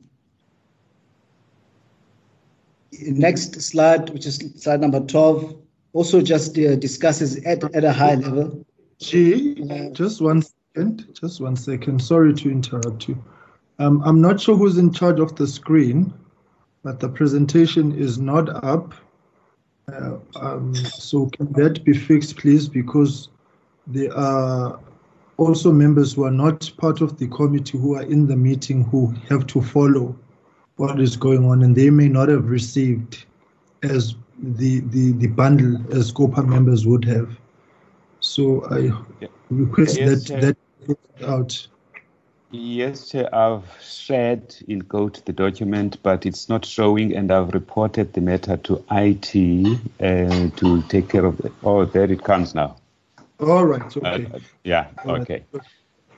Next 3.02 3.62
slide, 3.62 4.10
which 4.12 4.26
is 4.26 4.38
slide 4.56 4.82
number 4.82 5.02
12, 5.02 5.56
also 5.94 6.22
just 6.22 6.58
uh, 6.58 6.76
discusses 6.78 7.38
at, 7.46 7.64
at 7.76 7.84
a 7.84 7.92
high 7.92 8.16
level. 8.16 8.66
G, 9.00 9.62
just 9.92 10.22
one 10.22 10.42
second, 10.42 11.14
just 11.14 11.42
one 11.42 11.56
second. 11.56 12.02
Sorry 12.02 12.34
to 12.34 12.50
interrupt 12.50 13.10
you. 13.10 13.24
Um, 13.78 14.02
I'm 14.06 14.22
not 14.22 14.40
sure 14.40 14.56
who's 14.56 14.78
in 14.78 14.94
charge 14.94 15.20
of 15.20 15.36
the 15.36 15.46
screen, 15.46 16.14
but 16.86 17.00
the 17.00 17.10
presentation 17.10 17.92
is 17.98 18.20
not 18.20 18.48
up. 18.64 18.94
Uh, 19.92 20.18
um, 20.36 20.76
so 20.76 21.26
can 21.26 21.52
that 21.54 21.84
be 21.84 21.94
fixed, 21.94 22.38
please? 22.38 22.70
Because 22.70 23.30
there 23.88 24.16
are 24.16 24.80
also 25.38 25.72
members 25.72 26.14
who 26.14 26.26
are 26.26 26.38
not 26.46 26.72
part 26.78 27.02
of 27.02 27.18
the 27.18 27.28
committee 27.28 27.80
who 27.80 27.96
are 27.96 28.04
in 28.04 28.28
the 28.28 28.36
meeting 28.36 28.84
who 28.84 29.08
have 29.30 29.48
to 29.48 29.64
follow 29.64 30.16
what 30.76 31.02
is 31.02 31.18
going 31.18 31.44
on, 31.46 31.64
and 31.64 31.76
they 31.76 31.90
may 31.90 32.08
not 32.08 32.30
have 32.30 32.46
received 32.50 33.26
as 33.82 34.14
the 34.38 34.82
the, 34.82 35.14
the 35.14 35.28
bundle 35.28 35.82
as 35.92 36.12
COPA 36.12 36.44
members 36.44 36.86
would 36.86 37.04
have. 37.06 37.36
So 38.20 38.64
I 38.70 38.92
request 39.50 39.98
Yes, 39.98 40.10
that 40.10 40.28
Chair. 40.28 40.56
that 40.88 41.28
out. 41.28 41.68
Yes, 42.58 43.10
Chair, 43.10 43.34
I've 43.36 43.66
shared 43.82 44.56
in 44.68 44.84
Code 44.84 45.16
the 45.26 45.34
document, 45.34 45.98
but 46.04 46.26
it's 46.26 46.48
not 46.48 46.64
showing, 46.66 47.14
and 47.16 47.30
I've 47.32 47.54
reported 47.54 48.14
the 48.14 48.22
matter 48.22 48.56
to 48.56 48.84
IT 48.92 49.36
uh, 50.00 50.50
to 50.58 50.82
take 50.84 51.10
care 51.10 51.26
of 51.26 51.38
it. 51.42 51.52
Oh, 51.64 51.84
there 51.84 52.10
it 52.10 52.24
comes 52.24 52.56
now. 52.56 52.78
All 53.42 53.66
right. 53.66 53.98
Uh, 53.98 54.00
Okay. 54.00 54.28
yeah, 54.64 54.88
All 55.06 55.18
right. 55.18 55.22
okay, 55.22 55.46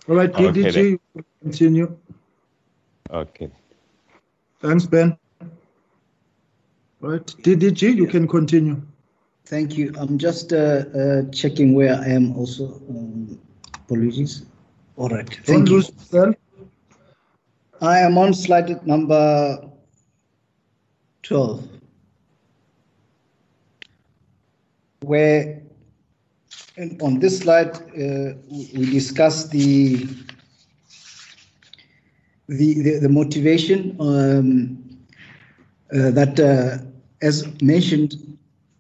All 0.08 0.15
right. 0.15 0.29
Okay, 0.34 0.51
DDG, 0.51 0.74
then. 0.74 0.86
you 0.86 1.24
continue. 1.41 1.98
okay. 3.10 3.50
Thanks, 4.62 4.86
Ben. 4.86 5.17
All 7.01 7.10
right. 7.10 7.25
DDG, 7.25 7.96
you 7.96 8.06
can 8.06 8.27
continue. 8.27 8.79
Thank 9.46 9.75
you. 9.77 9.94
I'm 9.98 10.17
just 10.20 10.53
uh, 10.53 10.84
uh, 10.94 11.22
checking 11.32 11.74
where 11.74 11.96
I 11.96 12.10
am 12.10 12.36
also. 12.38 12.65
Um, 12.89 13.39
apologies. 13.86 14.46
All 14.98 15.10
right. 15.10 15.27
Don't 15.30 15.46
Thank 15.46 15.70
you. 15.70 15.75
lose 15.75 15.89
yourself. 15.89 16.36
I 17.82 18.00
am 18.00 18.18
on 18.18 18.34
slide 18.34 18.86
number 18.88 19.62
12, 21.22 21.68
where 25.01 25.62
and 26.77 27.00
on 27.01 27.20
this 27.20 27.39
slide 27.39 27.75
uh, 27.75 28.34
we 28.50 28.72
we 28.75 28.89
discuss 28.92 29.48
the 29.50 30.08
the, 32.48 32.82
the, 32.82 33.00
the 33.01 33.10
motivation 33.10 33.96
um, 34.00 34.98
uh, 35.94 36.12
that, 36.12 36.39
uh, 36.39 36.77
as 37.22 37.46
mentioned, 37.62 38.38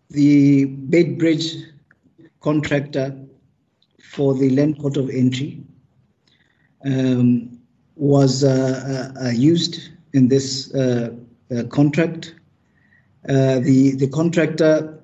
the 0.09 0.65
Beitbridge 0.89 1.63
contractor 2.39 3.15
for 4.01 4.33
the 4.33 4.49
land 4.51 4.77
port 4.79 4.95
of 4.97 5.09
entry 5.09 5.61
um, 6.85 7.59
was 7.95 8.43
uh, 8.43 9.13
uh, 9.17 9.25
uh, 9.25 9.29
used 9.29 9.89
in 10.13 10.27
this 10.27 10.71
contract. 11.69 12.35
The 13.23 13.95
the 13.97 14.09
contractor 14.13 14.99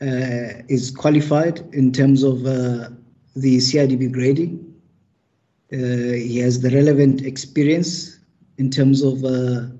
is 0.00 0.90
qualified 0.90 1.60
in 1.72 1.92
terms 1.92 2.22
of 2.22 2.42
the 2.42 2.92
CIDB 3.34 4.12
grading. 4.12 4.74
He 5.70 6.38
has 6.38 6.60
the 6.60 6.70
relevant 6.70 7.22
experience 7.22 8.18
in 8.58 8.70
terms 8.70 9.02
of 9.02 9.20
the 9.20 9.72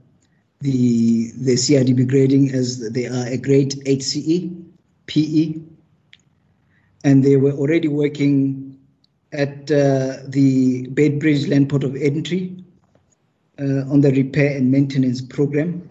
the 0.60 1.54
CIDB 1.54 2.08
grading 2.08 2.52
as 2.52 2.90
they 2.90 3.06
are 3.06 3.26
a 3.26 3.36
grade 3.36 3.72
8CE, 3.84 4.64
PE, 5.06 5.54
and 7.04 7.24
they 7.24 7.36
were 7.36 7.52
already 7.52 7.88
working 7.88 8.71
at 9.32 9.70
uh, 9.70 10.18
the 10.28 10.86
Beitbridge 10.88 11.48
Land 11.48 11.68
Port 11.68 11.84
of 11.84 11.96
Entry 11.96 12.64
uh, 13.58 13.90
on 13.90 14.00
the 14.00 14.12
repair 14.12 14.56
and 14.56 14.70
maintenance 14.70 15.20
program. 15.20 15.88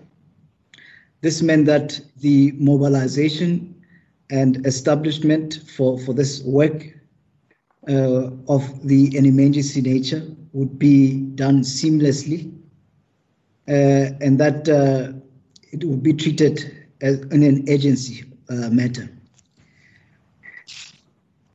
This 1.21 1.41
meant 1.41 1.65
that 1.67 1.99
the 2.17 2.51
mobilization 2.53 3.75
and 4.29 4.65
establishment 4.65 5.59
for, 5.67 5.99
for 5.99 6.13
this 6.13 6.41
work 6.43 6.87
uh, 7.87 8.29
of 8.47 8.87
the 8.87 9.17
an 9.17 9.25
emergency 9.25 9.81
nature 9.81 10.23
would 10.53 10.77
be 10.77 11.21
done 11.35 11.61
seamlessly 11.61 12.51
uh, 13.67 14.13
and 14.21 14.39
that 14.39 14.67
uh, 14.69 15.13
it 15.71 15.83
would 15.83 16.03
be 16.03 16.13
treated 16.13 16.87
as 17.01 17.19
in 17.31 17.43
an 17.43 17.67
agency 17.69 18.23
uh, 18.49 18.69
matter. 18.69 19.09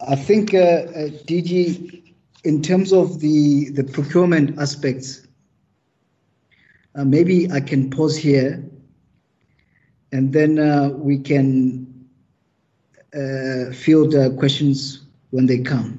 I 0.01 0.15
think, 0.15 0.53
uh, 0.53 0.59
uh, 0.59 1.09
DG, 1.27 2.03
in 2.45 2.63
terms 2.63 2.93
of 2.93 3.21
the, 3.21 3.71
the 3.71 3.85
procurement 3.85 4.59
aspects, 4.59 5.27
uh, 6.95 7.05
maybe 7.05 7.51
I 7.51 7.61
can 7.61 7.91
pause 7.91 8.17
here 8.17 8.63
and 10.13 10.33
then 10.33 10.59
uh, 10.59 10.91
we 10.91 11.19
can 11.19 12.09
uh, 13.15 13.73
field 13.73 14.15
uh, 14.15 14.31
questions 14.31 15.03
when 15.31 15.47
they 15.47 15.59
come. 15.59 15.99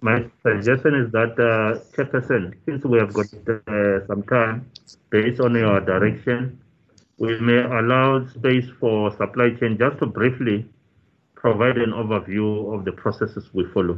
My 0.00 0.24
suggestion 0.42 0.94
is 0.94 1.12
that, 1.12 1.32
uh, 1.32 1.80
Chairperson, 1.96 2.54
since 2.64 2.84
we 2.84 2.98
have 2.98 3.12
got 3.12 3.26
some 4.06 4.22
time, 4.24 4.70
based 5.10 5.40
on 5.40 5.54
your 5.54 5.80
direction, 5.80 6.60
we 7.18 7.40
may 7.40 7.62
allow 7.62 8.24
space 8.26 8.66
for 8.78 9.10
supply 9.16 9.50
chain 9.50 9.78
just 9.78 9.98
to 9.98 10.06
briefly 10.06 10.68
provide 11.46 11.78
an 11.78 11.92
overview 11.92 12.74
of 12.74 12.84
the 12.84 12.90
processes 12.90 13.44
we 13.52 13.64
follow. 13.66 13.96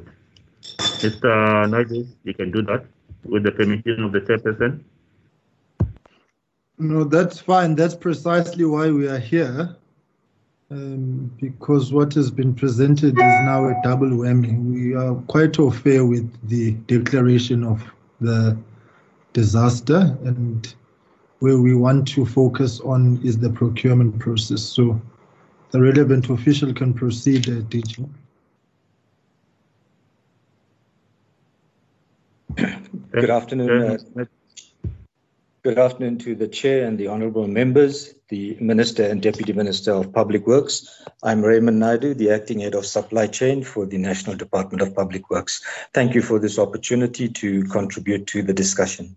Mr. 1.04 1.30
Naidu, 1.70 2.06
you 2.24 2.34
can 2.34 2.50
do 2.50 2.60
that 2.60 2.84
with 3.24 3.42
the 3.42 3.52
permission 3.52 4.04
of 4.04 4.12
the 4.12 4.20
chairperson. 4.20 4.84
No, 6.76 7.04
that's 7.04 7.40
fine. 7.40 7.74
That's 7.74 7.94
precisely 7.94 8.66
why 8.66 8.90
we 8.90 9.08
are 9.08 9.18
here. 9.18 9.74
Um, 10.70 11.34
because 11.40 11.90
what 11.90 12.12
has 12.12 12.30
been 12.30 12.54
presented 12.54 13.14
is 13.14 13.38
now 13.52 13.64
a 13.68 13.74
double 13.82 14.10
whammy. 14.10 14.52
We 14.74 14.94
are 14.94 15.14
quite 15.34 15.58
au 15.58 15.70
fait 15.70 16.02
with 16.02 16.28
the 16.50 16.72
declaration 16.94 17.64
of 17.64 17.82
the 18.20 18.58
disaster, 19.32 20.14
and 20.26 20.74
where 21.38 21.58
we 21.58 21.74
want 21.74 22.06
to 22.08 22.26
focus 22.26 22.80
on 22.80 23.18
is 23.24 23.38
the 23.38 23.48
procurement 23.48 24.18
process. 24.18 24.60
So 24.60 25.00
the 25.70 25.80
relevant 25.80 26.30
official 26.30 26.72
can 26.72 26.94
proceed, 26.94 27.48
uh, 27.48 27.60
DG. 27.62 28.08
Good 33.12 33.30
afternoon. 33.30 33.98
uh, 34.18 34.24
Good 35.64 35.78
afternoon 35.78 36.18
to 36.18 36.36
the 36.36 36.46
Chair 36.46 36.86
and 36.86 36.96
the 36.96 37.08
Honourable 37.08 37.48
Members, 37.48 38.14
the 38.28 38.56
Minister 38.60 39.02
and 39.02 39.20
Deputy 39.20 39.52
Minister 39.52 39.92
of 39.92 40.12
Public 40.12 40.46
Works. 40.46 41.02
I'm 41.22 41.42
Raymond 41.42 41.80
Naidu, 41.80 42.14
the 42.14 42.30
Acting 42.30 42.60
Head 42.60 42.74
of 42.74 42.86
Supply 42.86 43.26
Chain 43.26 43.64
for 43.64 43.84
the 43.84 43.98
National 43.98 44.36
Department 44.36 44.82
of 44.82 44.94
Public 44.94 45.28
Works. 45.30 45.60
Thank 45.92 46.14
you 46.14 46.22
for 46.22 46.38
this 46.38 46.60
opportunity 46.60 47.28
to 47.28 47.64
contribute 47.64 48.28
to 48.28 48.42
the 48.42 48.54
discussion. 48.54 49.16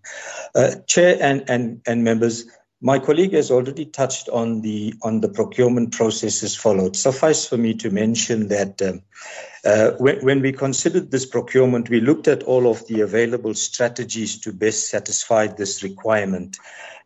Uh, 0.55 0.75
Chair 0.87 1.17
and, 1.21 1.47
and, 1.47 1.81
and 1.85 2.03
members, 2.03 2.45
my 2.81 2.97
colleague 2.97 3.33
has 3.33 3.51
already 3.51 3.85
touched 3.85 4.27
on 4.29 4.61
the 4.61 4.95
on 5.03 5.21
the 5.21 5.29
procurement 5.29 5.93
processes 5.93 6.55
followed. 6.55 6.95
Suffice 6.95 7.47
for 7.47 7.57
me 7.57 7.75
to 7.75 7.91
mention 7.91 8.47
that 8.47 8.81
um, 8.81 9.03
uh, 9.63 9.91
when, 9.99 10.19
when 10.21 10.41
we 10.41 10.51
considered 10.51 11.11
this 11.11 11.25
procurement, 11.25 11.89
we 11.89 12.01
looked 12.01 12.27
at 12.27 12.43
all 12.43 12.69
of 12.69 12.85
the 12.87 13.01
available 13.01 13.53
strategies 13.53 14.39
to 14.39 14.51
best 14.51 14.89
satisfy 14.89 15.45
this 15.45 15.83
requirement. 15.83 16.57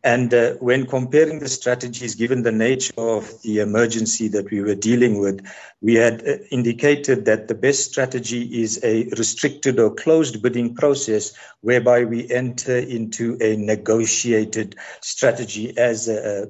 And 0.05 0.31
uh, 0.35 0.53
when 0.59 0.85
comparing 0.85 1.39
the 1.39 1.49
strategies, 1.49 2.13
given 2.13 2.43
the 2.43 2.51
nature 2.51 2.93
of 2.95 3.41
the 3.41 3.59
emergency 3.59 4.27
that 4.27 4.51
we 4.51 4.61
were 4.61 4.75
dealing 4.75 5.19
with, 5.19 5.43
we 5.81 5.95
had 5.95 6.21
uh, 6.21 6.37
indicated 6.51 7.25
that 7.25 7.47
the 7.47 7.55
best 7.55 7.89
strategy 7.89 8.61
is 8.61 8.79
a 8.83 9.05
restricted 9.17 9.79
or 9.79 9.95
closed 9.95 10.43
bidding 10.43 10.75
process 10.75 11.33
whereby 11.61 12.03
we 12.03 12.29
enter 12.29 12.77
into 12.77 13.35
a 13.41 13.55
negotiated 13.55 14.75
strategy 15.01 15.75
as 15.75 16.07
uh, 16.07 16.45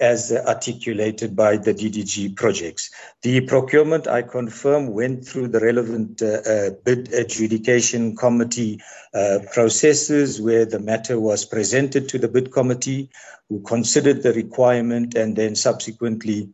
as 0.00 0.32
articulated 0.32 1.34
by 1.34 1.56
the 1.56 1.74
DDG 1.74 2.36
projects. 2.36 2.90
The 3.22 3.40
procurement, 3.42 4.06
I 4.06 4.22
confirm, 4.22 4.88
went 4.88 5.26
through 5.26 5.48
the 5.48 5.60
relevant 5.60 6.22
uh, 6.22 6.26
uh, 6.26 6.70
bid 6.84 7.12
adjudication 7.12 8.16
committee 8.16 8.80
uh, 9.14 9.40
processes 9.52 10.40
where 10.40 10.64
the 10.64 10.78
matter 10.78 11.18
was 11.18 11.44
presented 11.44 12.08
to 12.10 12.18
the 12.18 12.28
bid 12.28 12.52
committee, 12.52 13.10
who 13.48 13.60
considered 13.60 14.22
the 14.22 14.32
requirement 14.32 15.14
and 15.14 15.34
then 15.34 15.54
subsequently 15.54 16.50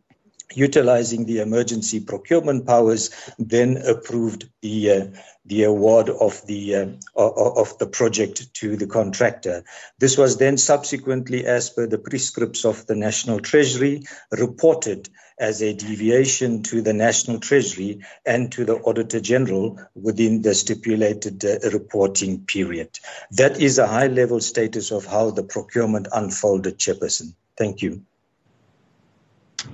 utilizing 0.53 1.25
the 1.25 1.39
emergency 1.39 1.99
procurement 1.99 2.65
powers, 2.65 3.11
then 3.39 3.77
approved 3.77 4.49
the 4.61 4.91
uh, 4.91 5.05
the 5.45 5.63
award 5.63 6.09
of 6.09 6.45
the 6.47 6.75
uh, 6.75 6.85
of 7.15 7.77
the 7.77 7.87
project 7.87 8.53
to 8.55 8.75
the 8.75 8.87
contractor. 8.87 9.63
This 9.99 10.17
was 10.17 10.37
then 10.37 10.57
subsequently, 10.57 11.45
as 11.45 11.69
per 11.69 11.87
the 11.87 11.99
prescripts 11.99 12.65
of 12.65 12.85
the 12.87 12.95
National 12.95 13.39
Treasury, 13.39 14.03
reported 14.31 15.09
as 15.37 15.61
a 15.61 15.73
deviation 15.73 16.63
to 16.63 16.81
the 16.81 16.93
National 16.93 17.39
Treasury 17.39 18.01
and 18.25 18.51
to 18.53 18.65
the 18.65 18.77
Auditor 18.77 19.19
General 19.19 19.79
within 19.93 20.41
the 20.41 20.55
stipulated 20.55 21.43
uh, 21.43 21.59
reporting 21.71 22.45
period. 22.45 22.99
That 23.31 23.59
is 23.59 23.77
a 23.77 23.87
high-level 23.87 24.39
status 24.39 24.91
of 24.91 25.05
how 25.05 25.31
the 25.31 25.43
procurement 25.43 26.07
unfolded, 26.11 26.77
Chairperson. 26.77 27.33
Thank 27.57 27.81
you. 27.81 28.03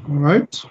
All 0.10 0.16
right. 0.16 0.64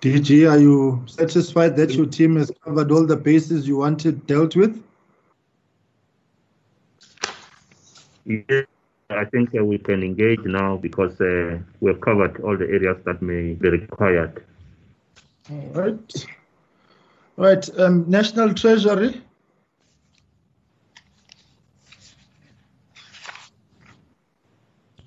DG, 0.00 0.50
are 0.50 0.58
you 0.58 1.02
satisfied 1.06 1.76
that 1.76 1.92
your 1.92 2.06
team 2.06 2.36
has 2.36 2.50
covered 2.64 2.90
all 2.90 3.06
the 3.06 3.16
bases 3.16 3.68
you 3.68 3.76
wanted 3.76 4.26
dealt 4.26 4.56
with? 4.56 4.82
Yes, 8.24 8.66
I 9.10 9.24
think 9.26 9.54
uh, 9.54 9.64
we 9.64 9.78
can 9.78 10.02
engage 10.02 10.40
now 10.44 10.76
because 10.76 11.20
uh, 11.20 11.58
we've 11.80 12.00
covered 12.00 12.40
all 12.40 12.56
the 12.56 12.66
areas 12.66 12.96
that 13.04 13.20
may 13.20 13.54
be 13.54 13.68
required. 13.68 14.44
All 15.50 15.70
right. 15.74 16.26
All 17.36 17.44
right, 17.46 17.78
um, 17.78 18.04
National 18.08 18.54
Treasury. 18.54 19.22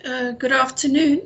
Uh, 0.03 0.22
good 0.39 0.51
afternoon. 0.51 1.21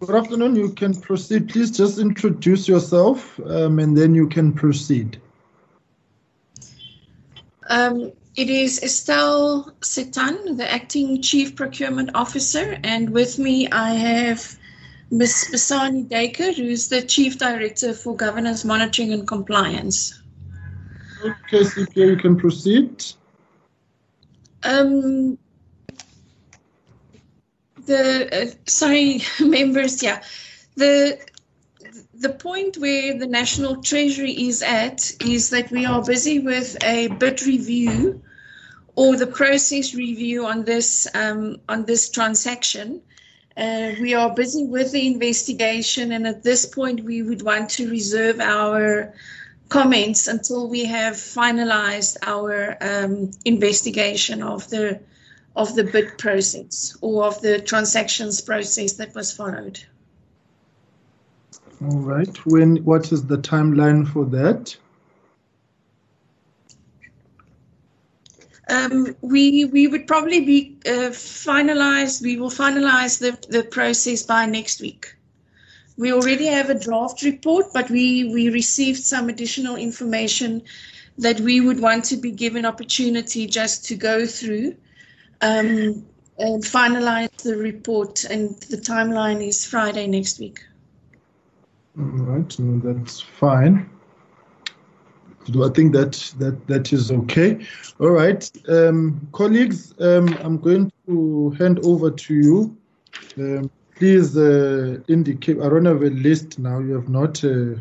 Good 0.00 0.16
afternoon. 0.16 0.56
You 0.56 0.70
can 0.70 0.94
proceed. 1.00 1.48
Please 1.48 1.70
just 1.70 1.98
introduce 1.98 2.66
yourself 2.66 3.38
um, 3.46 3.78
and 3.78 3.96
then 3.96 4.14
you 4.14 4.28
can 4.28 4.52
proceed. 4.52 5.20
Um, 7.68 8.12
it 8.34 8.50
is 8.50 8.82
Estelle 8.82 9.72
Setan, 9.80 10.56
the 10.56 10.70
Acting 10.70 11.22
Chief 11.22 11.54
Procurement 11.54 12.10
Officer, 12.14 12.78
and 12.82 13.10
with 13.10 13.38
me 13.38 13.68
I 13.70 13.90
have 13.90 14.58
Ms. 15.10 15.50
Basani 15.52 16.08
Daker, 16.08 16.52
who's 16.52 16.88
the 16.88 17.02
Chief 17.02 17.38
Director 17.38 17.92
for 17.92 18.16
Governance 18.16 18.64
Monitoring 18.64 19.12
and 19.12 19.28
Compliance. 19.28 20.20
Okay, 21.22 21.60
CPA, 21.60 22.08
you 22.08 22.16
can 22.16 22.36
proceed. 22.36 23.04
Um, 24.64 25.38
the 27.86 28.28
uh, 28.32 28.50
sorry 28.66 29.22
members 29.40 30.02
yeah. 30.02 30.22
The 30.76 31.18
the 32.14 32.30
point 32.30 32.76
where 32.76 33.18
the 33.18 33.26
national 33.26 33.82
treasury 33.82 34.32
is 34.32 34.62
at 34.62 35.12
is 35.20 35.50
that 35.50 35.70
we 35.70 35.84
are 35.86 36.02
busy 36.02 36.38
with 36.38 36.82
a 36.84 37.08
bid 37.08 37.42
review 37.42 38.22
or 38.94 39.16
the 39.16 39.26
process 39.26 39.94
review 39.94 40.46
on 40.46 40.64
this 40.64 41.08
um, 41.14 41.56
on 41.68 41.84
this 41.84 42.10
transaction. 42.10 43.02
Uh, 43.56 43.92
we 44.00 44.14
are 44.14 44.34
busy 44.34 44.64
with 44.64 44.92
the 44.92 45.06
investigation 45.06 46.12
and 46.12 46.26
at 46.26 46.42
this 46.42 46.64
point 46.64 47.04
we 47.04 47.22
would 47.22 47.42
want 47.42 47.68
to 47.68 47.90
reserve 47.90 48.40
our 48.40 49.12
comments 49.68 50.26
until 50.28 50.68
we 50.68 50.86
have 50.86 51.14
finalized 51.14 52.16
our 52.22 52.76
um, 52.80 53.30
investigation 53.44 54.42
of 54.42 54.68
the 54.70 55.00
of 55.54 55.74
the 55.74 55.84
bid 55.84 56.18
process 56.18 56.96
or 57.00 57.24
of 57.24 57.40
the 57.42 57.60
transactions 57.60 58.40
process 58.40 58.94
that 58.94 59.14
was 59.14 59.32
followed. 59.32 59.78
All 61.84 61.98
right. 61.98 62.36
When? 62.46 62.76
What 62.84 63.12
is 63.12 63.26
the 63.26 63.38
timeline 63.38 64.06
for 64.06 64.24
that? 64.26 64.76
Um, 68.68 69.16
we 69.20 69.64
we 69.66 69.88
would 69.88 70.06
probably 70.06 70.40
be 70.40 70.78
uh, 70.86 71.10
finalized. 71.10 72.22
We 72.22 72.36
will 72.38 72.50
finalize 72.50 73.18
the 73.18 73.36
the 73.48 73.64
process 73.64 74.22
by 74.22 74.46
next 74.46 74.80
week. 74.80 75.14
We 75.98 76.12
already 76.12 76.46
have 76.46 76.70
a 76.70 76.78
draft 76.78 77.22
report, 77.22 77.66
but 77.74 77.90
we 77.90 78.32
we 78.32 78.48
received 78.48 79.02
some 79.02 79.28
additional 79.28 79.76
information 79.76 80.62
that 81.18 81.40
we 81.40 81.60
would 81.60 81.80
want 81.80 82.04
to 82.06 82.16
be 82.16 82.30
given 82.30 82.64
opportunity 82.64 83.46
just 83.46 83.84
to 83.86 83.96
go 83.96 84.24
through 84.24 84.76
um, 85.42 86.06
and 86.38 86.62
finalize 86.62 87.30
the 87.42 87.56
report, 87.56 88.24
and 88.24 88.50
the 88.70 88.76
timeline 88.78 89.46
is 89.46 89.66
Friday 89.66 90.06
next 90.06 90.38
week. 90.38 90.60
All 91.98 92.04
right, 92.04 92.56
that's 92.82 93.20
fine. 93.20 93.90
Do 95.46 95.64
I 95.64 95.70
think 95.70 95.92
that 95.92 96.12
that 96.38 96.66
that 96.68 96.92
is 96.92 97.10
okay. 97.10 97.66
All 98.00 98.10
right, 98.10 98.48
um, 98.68 99.28
colleagues, 99.32 99.92
um, 100.00 100.38
I'm 100.40 100.56
going 100.58 100.90
to 101.06 101.50
hand 101.58 101.80
over 101.84 102.10
to 102.10 102.34
you. 102.34 102.76
Um, 103.36 103.70
please 103.96 104.36
uh, 104.36 104.98
indicate. 105.08 105.58
I 105.60 105.68
don't 105.68 105.84
have 105.84 106.02
a 106.02 106.10
list 106.10 106.58
now. 106.58 106.78
You 106.78 106.94
have 106.94 107.08
not. 107.08 107.44
Uh, 107.44 107.74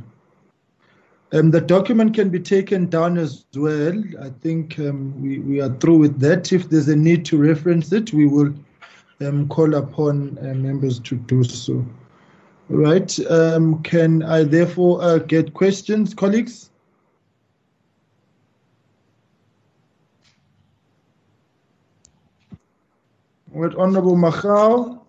um, 1.33 1.51
the 1.51 1.61
document 1.61 2.13
can 2.13 2.29
be 2.29 2.39
taken 2.39 2.87
down 2.89 3.17
as 3.17 3.45
well. 3.55 4.03
I 4.21 4.29
think 4.41 4.77
um, 4.79 5.19
we, 5.21 5.39
we 5.39 5.61
are 5.61 5.73
through 5.75 5.97
with 5.97 6.19
that. 6.19 6.51
If 6.51 6.69
there's 6.69 6.89
a 6.89 6.95
need 6.95 7.25
to 7.27 7.37
reference 7.37 7.91
it, 7.93 8.11
we 8.11 8.27
will 8.27 8.53
um, 9.21 9.47
call 9.47 9.75
upon 9.75 10.37
uh, 10.39 10.53
members 10.53 10.99
to 10.99 11.15
do 11.15 11.43
so. 11.43 11.85
Right. 12.67 13.17
Um, 13.29 13.81
can 13.83 14.23
I 14.23 14.43
therefore 14.43 15.01
uh, 15.01 15.19
get 15.19 15.53
questions, 15.53 16.13
colleagues? 16.13 16.69
With 23.51 23.75
Honorable 23.75 24.15
Machau. 24.15 25.00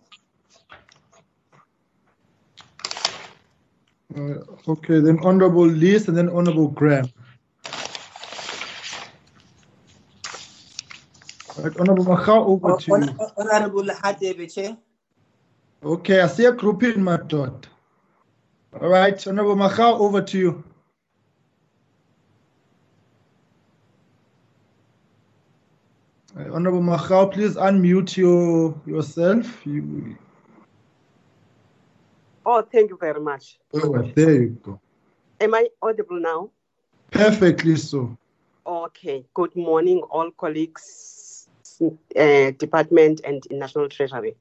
Uh, 4.17 4.45
okay, 4.69 5.01
then 5.01 5.19
Honorable 5.23 5.67
Lees 5.67 6.09
and 6.09 6.17
then 6.17 6.29
Honorable 6.29 6.69
Graham. 6.69 7.09
Right, 11.59 11.77
Honorable 11.79 12.05
Machau, 12.05 12.47
over 12.47 12.77
to 12.77 12.87
you. 12.87 13.19
Honorable 13.37 13.85
Hadebe, 13.85 14.77
Okay, 15.85 16.21
I 16.21 16.27
see 16.27 16.45
a 16.45 16.53
group 16.53 16.83
in 16.83 17.03
my 17.03 17.17
dot. 17.17 17.67
All 18.81 18.89
right, 18.89 19.27
Honorable 19.27 19.57
Machau, 19.57 20.01
over 20.01 20.21
to 20.21 20.39
you. 20.39 20.65
Uh, 26.39 26.53
Honorable 26.53 26.81
Machau, 26.81 27.33
please 27.33 27.57
unmute 27.57 28.17
your, 28.17 28.75
yourself. 28.87 29.65
You, 29.67 30.17
Oh, 32.45 32.63
thank 32.63 32.91
you 32.91 32.99
very 32.99 33.21
much. 33.21 33.59
oh, 33.75 34.03
there 34.15 34.33
you 34.33 34.59
go. 34.63 34.81
Am 35.41 35.55
I 35.55 35.69
audible 35.81 36.21
now? 36.21 36.51
Perfectly 37.11 37.77
so. 37.77 38.17
Okay. 38.67 39.25
Good 39.35 39.55
morning, 39.55 40.03
all 40.11 40.31
colleagues, 40.33 41.49
uh, 42.17 42.51
department, 42.53 43.21
and 43.25 43.47
National 43.51 43.89
Treasury. 43.89 44.37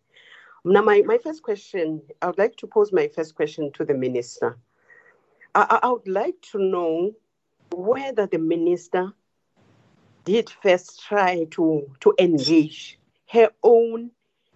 Now, 0.64 0.82
my, 0.82 1.02
my 1.06 1.18
first 1.18 1.44
question, 1.44 2.02
I 2.22 2.28
would 2.28 2.38
like 2.38 2.56
to 2.58 2.68
pose 2.68 2.92
my 2.92 3.08
first 3.08 3.36
question 3.36 3.72
to 3.74 3.86
the 3.86 3.94
minister. 3.94 4.58
I, 5.54 5.80
I 5.84 5.90
would 5.90 6.08
like 6.08 6.42
to 6.52 6.60
know 6.60 7.12
whether 7.72 8.28
the 8.28 8.38
minister 8.38 9.14
did 10.24 10.50
first 10.62 11.04
try 11.04 11.46
to, 11.52 11.90
to 12.02 12.14
engage 12.20 13.00
her 13.30 13.50
own 13.64 14.12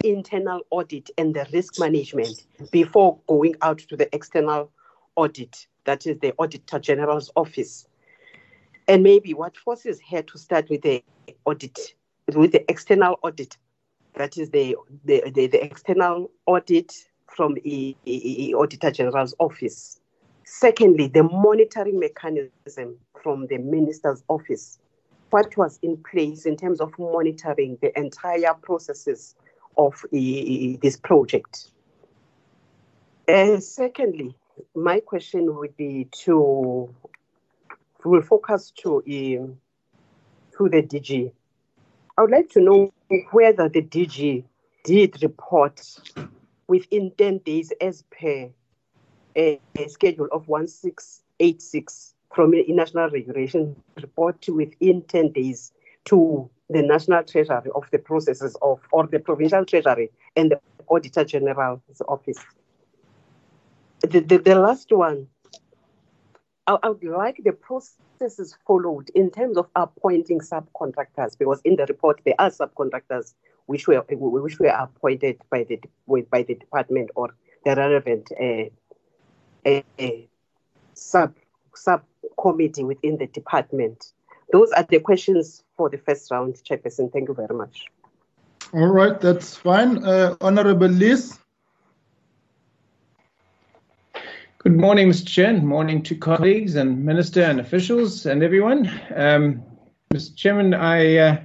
internal 0.05 0.61
audit 0.69 1.09
and 1.17 1.33
the 1.33 1.47
risk 1.51 1.79
management 1.79 2.45
before 2.71 3.19
going 3.27 3.55
out 3.61 3.79
to 3.79 3.97
the 3.97 4.13
external 4.13 4.71
audit, 5.15 5.67
that 5.85 6.05
is 6.05 6.19
the 6.19 6.33
Auditor 6.37 6.79
General's 6.79 7.31
office. 7.35 7.87
And 8.87 9.03
maybe 9.03 9.33
what 9.33 9.57
forces 9.57 9.99
her 10.11 10.21
to 10.21 10.37
start 10.37 10.69
with 10.69 10.83
the 10.83 11.03
audit, 11.45 11.95
with 12.33 12.51
the 12.51 12.69
external 12.69 13.17
audit, 13.23 13.57
that 14.13 14.37
is 14.37 14.49
the, 14.51 14.75
the, 15.03 15.23
the, 15.33 15.47
the 15.47 15.63
external 15.63 16.31
audit 16.45 16.93
from 17.27 17.55
the 17.63 17.95
Auditor 18.55 18.91
General's 18.91 19.35
office. 19.39 19.99
Secondly, 20.43 21.07
the 21.07 21.23
monitoring 21.23 21.99
mechanism 21.99 22.97
from 23.21 23.47
the 23.47 23.57
minister's 23.57 24.23
office 24.27 24.79
what 25.35 25.57
was 25.57 25.79
in 25.81 25.97
place 26.09 26.45
in 26.45 26.55
terms 26.55 26.79
of 26.79 26.97
monitoring 26.97 27.77
the 27.81 27.91
entire 27.99 28.53
processes 28.53 29.35
of 29.77 30.05
this 30.11 30.97
project. 30.97 31.69
Uh, 33.27 33.59
secondly, 33.59 34.35
my 34.75 34.99
question 34.99 35.55
would 35.55 35.75
be 35.75 36.07
to 36.11 36.93
will 38.03 38.21
focus 38.21 38.71
to 38.71 38.97
um, 38.97 39.57
to 40.57 40.69
the 40.69 40.81
DG. 40.83 41.31
I 42.17 42.21
would 42.21 42.31
like 42.31 42.49
to 42.51 42.61
know 42.61 42.93
whether 43.31 43.67
the 43.67 43.81
DG 43.81 44.43
did 44.83 45.21
report 45.21 45.81
within 46.67 47.11
10 47.17 47.39
days 47.39 47.73
as 47.81 48.03
per 48.03 48.49
a, 49.35 49.59
a 49.77 49.89
schedule 49.89 50.27
of 50.31 50.47
1686 50.47 52.13
from 52.33 52.53
a 52.53 52.63
national 52.67 53.09
regulation 53.09 53.75
report 54.01 54.47
within 54.47 55.01
10 55.01 55.31
days 55.31 55.71
to 56.05 56.49
the 56.69 56.81
national 56.81 57.23
treasury 57.23 57.69
of 57.75 57.85
the 57.91 57.99
processes 57.99 58.57
of 58.61 58.79
or 58.91 59.07
the 59.07 59.19
provincial 59.19 59.65
treasury 59.65 60.09
and 60.35 60.51
the 60.51 60.59
auditor 60.87 61.23
general's 61.23 61.79
office 62.07 62.39
the, 64.01 64.19
the, 64.19 64.37
the 64.37 64.55
last 64.55 64.91
one 64.91 65.27
I, 66.67 66.77
I 66.81 66.89
would 66.89 67.03
like 67.03 67.41
the 67.43 67.53
processes 67.53 68.55
followed 68.65 69.09
in 69.13 69.29
terms 69.29 69.57
of 69.57 69.67
appointing 69.75 70.39
subcontractors 70.39 71.37
because 71.37 71.61
in 71.63 71.75
the 71.75 71.85
report 71.85 72.21
there 72.25 72.35
are 72.39 72.49
subcontractors 72.49 73.33
which 73.67 73.87
were 73.87 74.03
which 74.09 74.59
were 74.59 74.67
appointed 74.67 75.39
by 75.49 75.63
the 75.63 75.79
by 76.29 76.43
the 76.43 76.55
department 76.55 77.09
or 77.15 77.35
the 77.63 77.75
relevant 77.75 78.31
uh, 78.39 78.65
uh, 79.65 79.81
sub 80.93 81.33
subcommittee 81.73 82.83
within 82.83 83.17
the 83.17 83.27
department. 83.27 84.13
Those 84.55 84.71
are 84.71 84.83
the 84.83 85.01
questions 85.01 85.65
for 85.75 85.89
the 85.89 85.97
first 85.97 86.31
round, 86.31 86.55
Chairperson. 86.55 87.11
Thank 87.11 87.27
you 87.27 87.33
very 87.33 87.53
much. 87.53 87.87
All 88.71 88.87
right, 88.87 89.19
that's 89.19 89.57
fine. 89.57 90.01
Uh, 90.01 90.37
Honorable 90.39 90.87
Lees. 90.87 91.37
Good 94.59 94.77
morning, 94.77 95.09
Mr. 95.09 95.27
Chair. 95.27 95.61
Morning 95.61 96.01
to 96.03 96.15
colleagues 96.15 96.75
and 96.75 97.03
minister 97.03 97.41
and 97.41 97.59
officials 97.59 98.25
and 98.25 98.41
everyone. 98.43 98.87
Um, 99.13 99.61
Mr. 100.13 100.33
Chairman, 100.37 100.73
I 100.73 101.17
uh, 101.17 101.41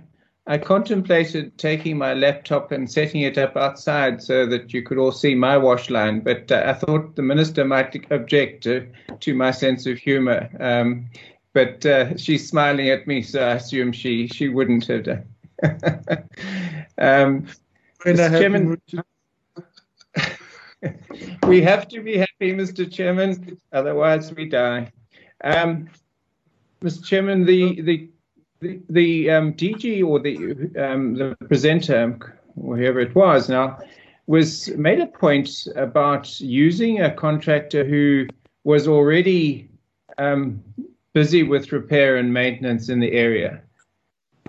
I 0.47 0.59
contemplated 0.59 1.59
taking 1.59 1.99
my 1.99 2.15
laptop 2.15 2.71
and 2.71 2.89
setting 2.89 3.23
it 3.23 3.37
up 3.39 3.57
outside 3.57 4.23
so 4.23 4.47
that 4.47 4.73
you 4.73 4.85
could 4.85 4.99
all 4.99 5.11
see 5.11 5.35
my 5.35 5.57
wash 5.57 5.91
line, 5.91 6.21
but 6.21 6.53
uh, 6.53 6.63
I 6.65 6.75
thought 6.75 7.17
the 7.17 7.23
minister 7.23 7.65
might 7.65 8.07
object 8.13 8.63
to, 8.65 8.87
to 9.19 9.35
my 9.35 9.51
sense 9.51 9.87
of 9.87 9.99
humor. 9.99 10.49
Um, 10.61 11.11
but 11.53 11.85
uh, 11.87 12.17
she's 12.17 12.49
smiling 12.49 12.89
at 12.91 13.07
me, 13.07 13.23
so 13.23 13.43
I 13.43 13.55
assume 13.55 13.93
she, 13.93 14.29
she 14.29 14.49
wouldn't 14.49 14.87
have 14.87 15.05
done. 15.05 15.25
um, 16.99 17.47
Mr. 18.05 18.31
Chairman, 18.39 18.81
we 21.47 21.61
have 21.63 21.89
to 21.89 22.01
be 22.01 22.17
happy, 22.17 22.53
Mr. 22.53 22.91
Chairman, 22.91 23.61
otherwise 23.73 24.33
we 24.35 24.49
die. 24.49 24.91
Um, 25.45 25.89
Mr. 26.83 27.05
Chairman, 27.05 27.45
the, 27.45 27.81
the 27.83 28.09
the, 28.61 28.81
the 28.91 29.31
um, 29.31 29.55
DG 29.55 30.05
or 30.07 30.21
the 30.21 30.37
um, 30.79 31.15
the 31.15 31.37
presenter, 31.47 32.39
whoever 32.55 33.01
it 33.01 33.15
was 33.15 33.49
now, 33.49 33.79
was 34.27 34.69
made 34.77 35.01
a 35.01 35.07
point 35.07 35.67
about 35.77 36.41
using 36.41 37.01
a 37.01 37.11
contractor 37.11 37.85
who 37.85 38.27
was 38.65 38.87
already 38.87 39.69
um, 40.19 40.63
busy 41.13 41.43
with 41.43 41.73
repair 41.73 42.17
and 42.17 42.33
maintenance 42.33 42.89
in 42.89 43.01
the 43.01 43.13
area. 43.13 43.63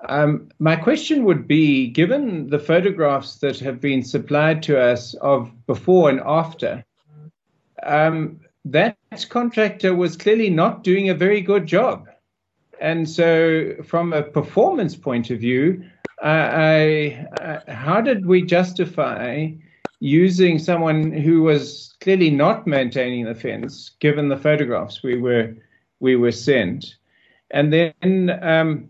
Um, 0.08 0.50
my 0.60 0.76
question 0.76 1.26
would 1.26 1.48
be 1.48 1.88
given 1.88 2.50
the 2.50 2.60
photographs 2.60 3.36
that 3.38 3.60
have 3.60 3.80
been 3.80 4.04
supplied 4.04 4.64
to 4.64 4.80
us 4.80 5.14
of 5.16 5.52
before 5.68 6.10
and 6.10 6.22
after, 6.26 6.84
um, 7.84 8.40
that 8.66 8.98
contractor 9.30 9.96
was 9.96 10.18
clearly 10.18 10.50
not 10.50 10.84
doing 10.84 11.10
a 11.10 11.16
very 11.16 11.42
good 11.42 11.66
job. 11.66 12.08
And 12.80 13.08
so, 13.08 13.76
from 13.84 14.14
a 14.14 14.24
performance 14.24 14.96
point 14.96 15.30
of 15.30 15.40
view, 15.40 15.84
uh, 16.24 16.50
I, 16.52 17.28
uh, 17.40 17.72
how 17.72 18.02
did 18.02 18.26
we 18.26 18.42
justify 18.42 19.50
using 20.00 20.58
someone 20.58 21.12
who 21.12 21.44
was 21.44 21.96
clearly 22.02 22.32
not 22.32 22.66
maintaining 22.66 23.26
the 23.26 23.36
fence, 23.36 23.92
given 24.00 24.30
the 24.30 24.38
photographs 24.38 25.04
we 25.04 25.18
were 25.18 25.56
we 26.02 26.18
were 26.18 26.34
sent? 26.34 26.98
And 27.52 27.72
then 27.72 28.40
um, 28.42 28.90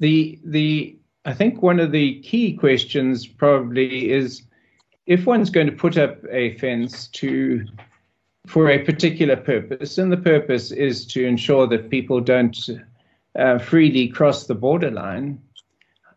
the 0.00 0.40
the 0.44 0.96
I 1.24 1.34
think 1.34 1.62
one 1.62 1.78
of 1.78 1.92
the 1.92 2.20
key 2.22 2.54
questions 2.54 3.26
probably 3.26 4.10
is 4.10 4.42
if 5.06 5.26
one's 5.26 5.50
going 5.50 5.66
to 5.66 5.72
put 5.72 5.96
up 5.98 6.18
a 6.30 6.56
fence 6.58 7.06
to 7.08 7.64
for 8.46 8.70
a 8.70 8.84
particular 8.84 9.36
purpose, 9.36 9.98
and 9.98 10.10
the 10.10 10.16
purpose 10.16 10.72
is 10.72 11.06
to 11.06 11.24
ensure 11.24 11.66
that 11.66 11.90
people 11.90 12.20
don't 12.20 12.58
uh, 13.38 13.58
freely 13.58 14.08
cross 14.08 14.46
the 14.46 14.54
borderline. 14.54 15.38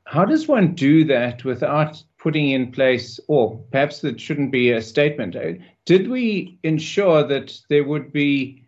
How 0.06 0.26
does 0.26 0.48
one 0.48 0.74
do 0.74 1.04
that 1.06 1.43
without 1.43 2.02
putting 2.17 2.52
in 2.52 2.72
place, 2.72 3.19
or 3.28 3.58
perhaps 3.72 4.04
it 4.04 4.22
shouldn't 4.22 4.52
be 4.52 4.72
a 4.72 4.82
statement? 4.82 5.36
Uh, 5.36 5.54
did 5.86 6.10
we 6.10 6.58
ensure 6.63 7.24
that 7.28 7.60
there 7.69 7.84
would 7.84 8.13
be 8.13 8.62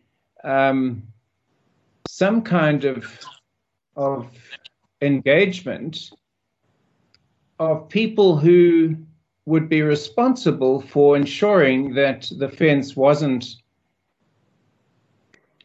um, 0.46 1.04
some 2.08 2.42
kind 2.42 2.86
of 2.86 3.20
of 3.96 4.30
engagement 5.02 6.12
of 7.60 7.90
people 7.90 8.38
who 8.38 8.96
would 9.46 9.70
be 9.70 9.82
responsible 9.82 10.82
for 10.82 11.16
ensuring 11.16 11.94
that 11.94 12.30
the 12.38 12.50
fence 12.50 12.96
wasn't 12.96 13.56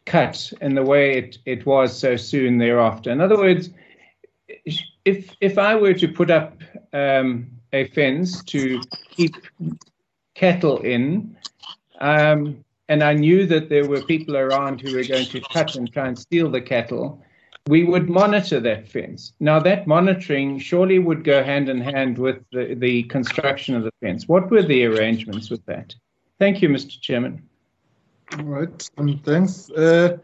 cut 0.05 0.51
in 0.61 0.75
the 0.75 0.83
way 0.83 1.17
it, 1.17 1.37
it 1.45 1.65
was 1.65 1.97
so 1.97 2.15
soon 2.15 2.57
thereafter. 2.57 3.11
In 3.11 3.21
other 3.21 3.37
words, 3.37 3.69
if 5.05 5.35
if 5.41 5.57
I 5.57 5.75
were 5.75 5.93
to 5.93 6.07
put 6.07 6.29
up 6.29 6.61
um, 6.93 7.47
a 7.73 7.85
fence 7.87 8.43
to 8.43 8.81
keep 9.09 9.35
cattle 10.35 10.79
in, 10.79 11.35
um, 11.99 12.63
and 12.91 13.05
I 13.05 13.13
knew 13.13 13.45
that 13.45 13.69
there 13.69 13.87
were 13.87 14.01
people 14.01 14.35
around 14.35 14.81
who 14.81 14.93
were 14.93 15.05
going 15.05 15.25
to 15.27 15.39
cut 15.53 15.77
and 15.77 15.91
try 15.93 16.09
and 16.09 16.19
steal 16.19 16.51
the 16.51 16.59
cattle, 16.59 17.23
we 17.67 17.85
would 17.85 18.09
monitor 18.09 18.59
that 18.59 18.85
fence. 18.85 19.31
Now, 19.39 19.61
that 19.61 19.87
monitoring 19.87 20.59
surely 20.59 20.99
would 20.99 21.23
go 21.23 21.41
hand 21.41 21.69
in 21.69 21.79
hand 21.79 22.17
with 22.17 22.43
the, 22.51 22.75
the 22.77 23.03
construction 23.03 23.75
of 23.75 23.83
the 23.83 23.93
fence. 24.01 24.27
What 24.27 24.51
were 24.51 24.61
the 24.61 24.83
arrangements 24.83 25.49
with 25.49 25.65
that? 25.67 25.95
Thank 26.37 26.61
you, 26.61 26.67
Mr. 26.67 26.99
Chairman. 26.99 27.41
All 28.37 28.43
right, 28.43 28.89
um, 28.97 29.17
thanks. 29.23 29.71
Uh, 29.71 30.17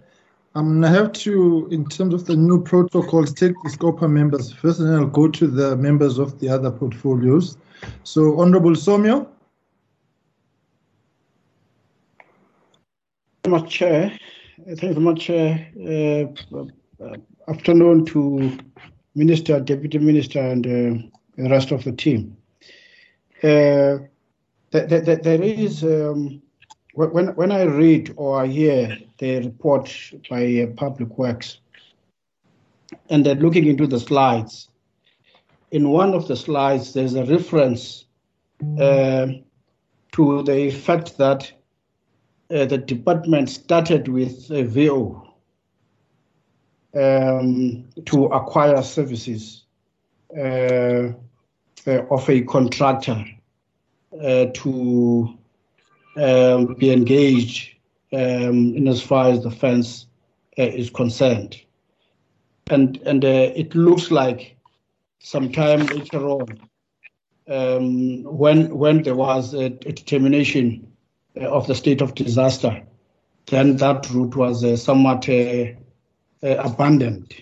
I'm 0.54 0.82
gonna 0.82 0.90
have 0.90 1.14
to, 1.24 1.70
in 1.72 1.86
terms 1.86 2.14
of 2.14 2.26
the 2.26 2.36
new 2.36 2.62
protocols, 2.62 3.34
take 3.34 3.54
the 3.64 3.70
SCOPA 3.70 4.10
members 4.10 4.52
first, 4.52 4.82
and 4.82 4.90
then 4.90 5.00
I'll 5.00 5.08
go 5.08 5.30
to 5.30 5.48
the 5.48 5.78
members 5.78 6.18
of 6.18 6.38
the 6.40 6.50
other 6.50 6.72
portfolios. 6.72 7.58
So, 8.04 8.38
Honorable 8.42 8.72
Somyo. 8.72 9.20
Thank 9.20 9.26
you 9.26 9.38
much, 13.50 13.70
Chair. 13.70 14.18
Thank 14.66 14.82
you 14.82 14.94
very 14.94 15.00
much. 15.00 15.30
Uh, 15.30 15.58
uh, 15.88 16.66
uh, 17.04 17.16
afternoon 17.48 18.06
to 18.06 18.58
Minister, 19.16 19.60
Deputy 19.60 20.00
Minister, 20.00 20.40
and 20.40 20.66
uh, 20.66 21.08
the 21.38 21.50
rest 21.50 21.72
of 21.72 21.84
the 21.84 21.92
team. 21.92 22.36
Uh, 23.44 24.00
th- 24.72 24.90
th- 24.90 25.22
there 25.22 25.42
is, 25.42 25.84
um, 25.84 26.42
when, 26.94 27.28
when 27.36 27.52
I 27.52 27.64
read 27.64 28.14
or 28.18 28.42
I 28.42 28.48
hear 28.48 28.98
the 29.20 29.40
report 29.40 29.94
by 30.30 30.62
uh, 30.62 30.68
Public 30.76 31.18
Works, 31.18 31.60
and 33.10 33.26
then 33.26 33.40
looking 33.40 33.68
into 33.68 33.88
the 33.88 34.00
slides, 34.00 34.70
in 35.72 35.90
one 35.90 36.14
of 36.14 36.28
the 36.28 36.36
slides, 36.36 36.94
there's 36.94 37.16
a 37.16 37.26
reference 37.26 38.06
uh, 38.80 39.28
to 40.14 40.44
the 40.44 40.72
fact 40.72 41.18
that 41.18 41.52
uh, 42.54 42.66
the 42.66 42.78
department 42.78 43.50
started 43.50 44.08
with 44.08 44.50
a 44.52 44.64
VO 44.64 45.34
um, 46.96 47.86
to 48.06 48.26
acquire 48.26 48.82
services 48.82 49.64
uh, 50.38 51.12
uh, 51.86 52.06
of 52.10 52.30
a 52.30 52.42
contractor 52.42 53.24
uh, 54.24 54.46
to 54.54 55.38
um, 56.16 56.74
be 56.76 56.92
engaged 56.92 57.76
um, 58.14 58.76
in 58.76 58.88
as 58.88 59.02
far 59.02 59.30
as 59.30 59.44
the 59.44 59.52
fence 59.52 60.06
uh, 60.58 60.64
is 60.64 60.90
concerned. 60.90 61.62
And, 62.70 62.98
and 63.06 63.24
uh, 63.24 63.52
it 63.56 63.76
looks 63.76 64.12
like 64.12 64.58
sometime 65.20 65.86
later 65.86 66.28
on, 66.28 66.48
um, 67.50 68.24
when, 68.24 68.78
when 68.78 69.04
there 69.04 69.16
was 69.16 69.54
a, 69.54 69.66
a 69.66 69.70
determination 69.70 70.86
uh, 70.86 70.97
of 71.42 71.68
the 71.68 71.76
state 71.76 72.02
of 72.02 72.16
disaster, 72.16 72.84
then 73.48 73.78
that 73.78 74.10
route 74.12 74.36
was 74.36 74.82
somewhat 74.82 75.28
uh, 75.30 75.66
abandoned. 76.42 77.34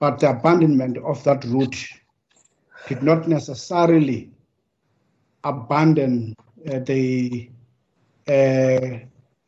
but 0.00 0.18
the 0.18 0.30
abandonment 0.30 0.96
of 0.98 1.22
that 1.24 1.44
route 1.44 1.76
did 2.88 3.02
not 3.02 3.28
necessarily 3.28 4.30
abandon 5.44 6.34
uh, 6.70 6.78
the, 6.80 7.48
uh, 8.26 8.98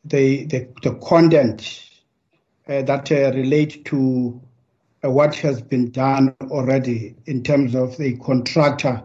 the, 0.05 0.45
the, 0.45 0.67
the 0.83 0.95
content 1.03 1.89
uh, 2.67 2.81
that 2.83 3.11
uh, 3.11 3.31
relate 3.35 3.83
to 3.85 4.39
uh, 5.03 5.09
what 5.09 5.35
has 5.35 5.61
been 5.61 5.91
done 5.91 6.33
already 6.43 7.15
in 7.25 7.43
terms 7.43 7.75
of 7.75 7.97
the 7.97 8.15
contractor 8.19 9.03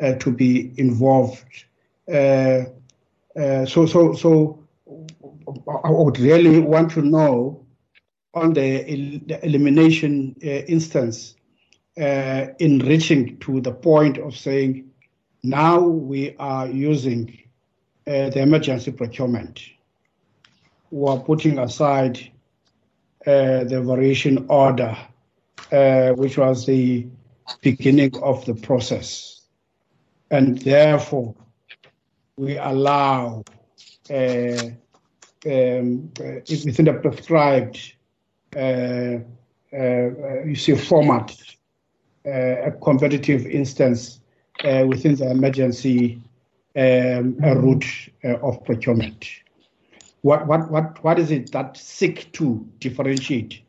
uh, 0.00 0.14
to 0.14 0.30
be 0.30 0.72
involved. 0.76 1.64
So, 3.36 3.86
so, 3.86 4.12
so 4.14 4.64
I 5.84 5.90
would 5.90 6.18
really 6.18 6.60
want 6.60 6.90
to 6.92 7.02
know 7.02 7.66
on 8.34 8.52
the, 8.52 8.80
el 8.90 9.20
the 9.26 9.44
elimination 9.44 10.34
instance, 10.40 11.36
in 11.96 12.78
reaching 12.80 13.38
to 13.38 13.60
the 13.60 13.72
point 13.72 14.18
of 14.18 14.36
saying 14.36 14.90
now 15.44 15.78
we 15.78 16.34
are 16.38 16.66
using 16.66 17.38
uh, 18.06 18.30
the 18.30 18.40
emergency 18.40 18.92
procurement. 18.92 19.60
We 20.90 21.08
are 21.10 21.18
putting 21.18 21.58
aside 21.58 22.18
uh, 23.26 23.64
the 23.64 23.82
variation 23.82 24.46
order, 24.48 24.96
uh, 25.72 26.10
which 26.12 26.38
was 26.38 26.66
the 26.66 27.06
beginning 27.60 28.16
of 28.22 28.44
the 28.46 28.54
process. 28.54 29.42
And 30.30 30.58
therefore, 30.58 31.34
we 32.36 32.56
allow 32.58 33.44
uh, 34.10 34.58
um, 35.46 36.10
uh, 36.20 36.40
within 36.48 36.84
the 36.86 36.98
prescribed 37.00 37.94
uh, 38.56 39.18
you 40.44 40.54
see 40.54 40.74
format, 40.74 41.36
a 42.24 42.72
competitive 42.82 43.44
instance 43.46 44.20
uh, 44.64 44.84
within 44.86 45.16
the 45.16 45.30
emergency 45.30 46.22
um, 46.76 47.36
route 47.38 47.84
uh, 48.24 48.36
of 48.38 48.64
procurement. 48.64 49.26
What, 50.22 50.46
what, 50.46 50.70
what, 50.70 51.02
what 51.04 51.18
is 51.18 51.30
it 51.30 51.52
that 51.52 51.76
seek 51.76 52.32
to 52.32 52.66
differentiate 52.78 53.62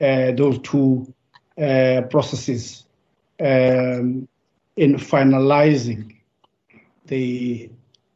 uh, 0.00 0.32
those 0.32 0.58
two 0.60 1.12
processes 1.56 2.84
um, 3.40 4.28
in 4.76 4.94
finalizing 4.96 6.16
the 7.06 7.70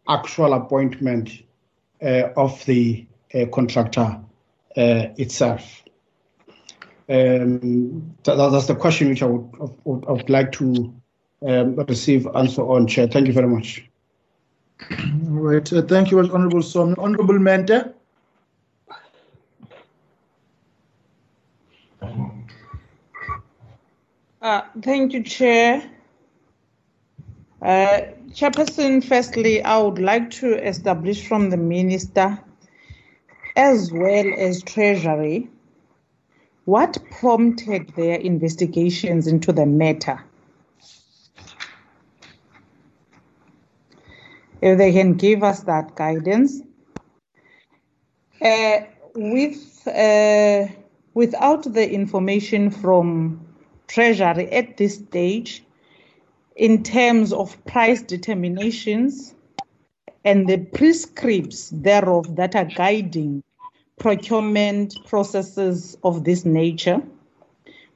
actual 0.09 0.53
appointment 0.55 1.43
uh, 2.03 2.29
of 2.37 2.65
the 2.67 3.07
uh, 3.35 3.47
contractor 3.47 4.19
uh, 4.77 5.07
itself. 5.17 5.83
Um, 7.09 8.15
that, 8.25 8.37
that's 8.37 8.67
the 8.67 8.75
question 8.75 9.09
which 9.09 9.23
I 9.23 9.27
would, 9.27 9.51
would, 9.85 10.05
would 10.07 10.31
like 10.31 10.53
to 10.53 10.95
um, 11.47 11.77
receive 11.77 12.27
answer 12.35 12.63
on, 12.63 12.87
Chair. 12.87 13.07
Thank 13.07 13.27
you 13.27 13.33
very 13.33 13.49
much. 13.49 13.85
All 14.91 14.99
right. 15.29 15.73
Uh, 15.73 15.83
thank 15.83 16.11
you, 16.11 16.19
Honorable 16.19 16.63
Som. 16.63 16.95
Honorable 16.99 17.39
Mente. 17.39 17.93
Uh, 24.41 24.63
thank 24.83 25.13
you, 25.13 25.23
Chair. 25.23 25.92
Uh, 27.63 28.01
Chairperson, 28.31 29.05
firstly, 29.05 29.63
I 29.63 29.79
would 29.79 30.01
like 30.01 30.31
to 30.33 30.55
establish 30.67 31.29
from 31.29 31.51
the 31.51 31.57
Minister 31.57 32.39
as 33.55 33.93
well 33.93 34.27
as 34.37 34.63
Treasury 34.65 35.49
what 36.65 36.99
prompted 37.11 37.89
their 37.95 38.19
investigations 38.19 39.27
into 39.27 39.53
the 39.53 39.67
matter 39.67 40.21
if 44.61 44.79
they 44.79 44.93
can 44.93 45.15
give 45.15 45.43
us 45.43 45.61
that 45.61 45.95
guidance. 45.95 46.63
Uh, 48.41 48.81
with 49.15 49.87
uh, 49.87 50.67
without 51.15 51.63
the 51.75 51.93
information 51.93 52.71
from 52.71 53.41
Treasury 53.87 54.51
at 54.51 54.77
this 54.79 54.97
stage, 54.97 55.63
in 56.57 56.83
terms 56.83 57.33
of 57.33 57.63
price 57.65 58.03
determinations 58.03 59.35
and 60.25 60.49
the 60.49 60.59
prescripts 60.59 61.71
thereof 61.73 62.37
that 62.37 62.55
are 62.55 62.65
guiding 62.65 63.43
procurement 63.99 64.97
processes 65.07 65.97
of 66.05 66.25
this 66.25 66.45
nature, 66.45 67.03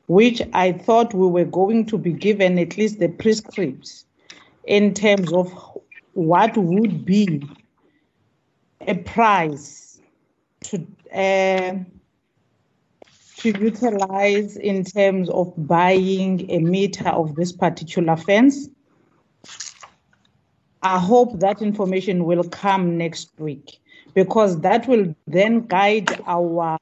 which 0.06 0.40
I 0.52 0.72
thought 0.72 1.14
we 1.14 1.26
were 1.26 1.44
going 1.44 1.86
to 1.86 1.98
be 1.98 2.12
given 2.12 2.58
at 2.58 2.76
least 2.76 2.98
the 2.98 3.08
prescripts 3.08 4.04
in 4.64 4.94
terms 4.94 5.32
of 5.32 5.52
what 6.14 6.56
would 6.56 7.04
be 7.04 7.42
a 8.80 8.94
price 8.94 10.00
to 10.64 10.86
uh, 11.12 11.74
to 13.38 13.51
utilize 13.59 14.57
in 14.57 14.85
terms 14.85 15.29
of 15.31 15.53
buying 15.57 16.51
a 16.51 16.59
meter 16.59 17.09
of 17.09 17.35
this 17.35 17.53
particular 17.53 18.16
fence. 18.16 18.68
I 20.83 20.99
hope 20.99 21.40
that 21.40 21.62
information 21.62 22.25
will 22.25 22.44
come 22.44 22.96
next 22.96 23.31
week 23.38 23.79
because 24.14 24.61
that 24.61 24.87
will 24.88 25.14
then 25.27 25.66
guide 25.66 26.22
our 26.27 26.79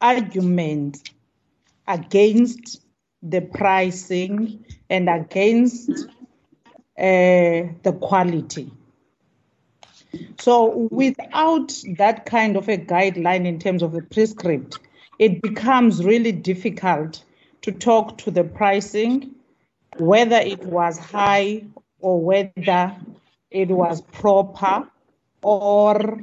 argument 0.00 1.10
against 1.88 2.82
the 3.22 3.40
pricing 3.40 4.64
and 4.90 5.08
against 5.08 5.90
uh, 6.98 7.72
the 7.82 7.98
quality. 8.00 8.70
So, 10.38 10.88
without 10.90 11.74
that 11.96 12.26
kind 12.26 12.56
of 12.56 12.68
a 12.68 12.78
guideline 12.78 13.46
in 13.46 13.58
terms 13.58 13.82
of 13.82 13.92
the 13.92 14.02
prescript, 14.02 14.78
it 15.18 15.42
becomes 15.42 16.04
really 16.04 16.32
difficult 16.32 17.24
to 17.62 17.72
talk 17.72 18.18
to 18.18 18.30
the 18.30 18.44
pricing, 18.44 19.34
whether 19.96 20.36
it 20.36 20.64
was 20.64 20.98
high 20.98 21.64
or 22.00 22.20
whether 22.20 22.96
it 23.50 23.68
was 23.68 24.00
proper 24.02 24.88
or 25.42 26.20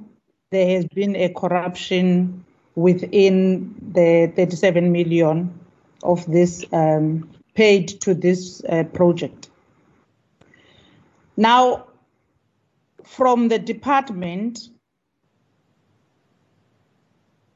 there 0.51 0.75
has 0.75 0.85
been 0.85 1.15
a 1.15 1.29
corruption 1.29 2.43
within 2.75 3.75
the 3.93 4.31
37 4.35 4.91
million 4.91 5.59
of 6.03 6.25
this 6.25 6.65
um, 6.73 7.29
paid 7.53 7.87
to 8.01 8.13
this 8.13 8.63
uh, 8.65 8.83
project. 8.83 9.49
Now, 11.37 11.85
from 13.03 13.47
the 13.47 13.59
department, 13.59 14.69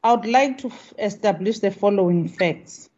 I 0.02 0.14
would 0.14 0.26
like 0.26 0.58
to 0.58 0.70
establish 0.98 1.58
the 1.58 1.70
following 1.70 2.28
facts. 2.28 2.88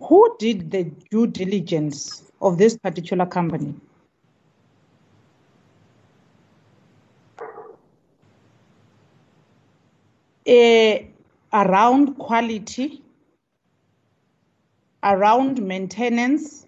Who 0.00 0.36
did 0.38 0.70
the 0.70 0.84
due 1.10 1.26
diligence 1.26 2.30
of 2.40 2.58
this 2.58 2.76
particular 2.76 3.26
company? 3.26 3.74
Uh, 10.46 10.98
around 11.52 12.18
quality, 12.18 13.02
around 15.02 15.62
maintenance 15.62 16.66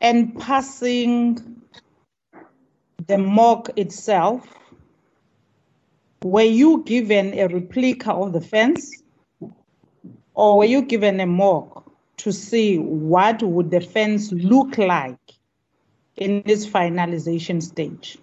and 0.00 0.38
passing 0.38 1.61
the 3.06 3.18
mock 3.18 3.70
itself, 3.76 4.46
were 6.22 6.42
you 6.42 6.82
given 6.84 7.38
a 7.38 7.46
replica 7.48 8.12
of 8.12 8.32
the 8.32 8.40
fence 8.40 9.02
or 10.34 10.58
were 10.58 10.64
you 10.64 10.82
given 10.82 11.20
a 11.20 11.26
mock 11.26 11.90
to 12.18 12.32
see 12.32 12.78
what 12.78 13.42
would 13.42 13.70
the 13.70 13.80
fence 13.80 14.30
look 14.32 14.78
like 14.78 15.18
in 16.16 16.42
this 16.46 16.66
finalization 16.66 17.62
stage? 17.62 18.18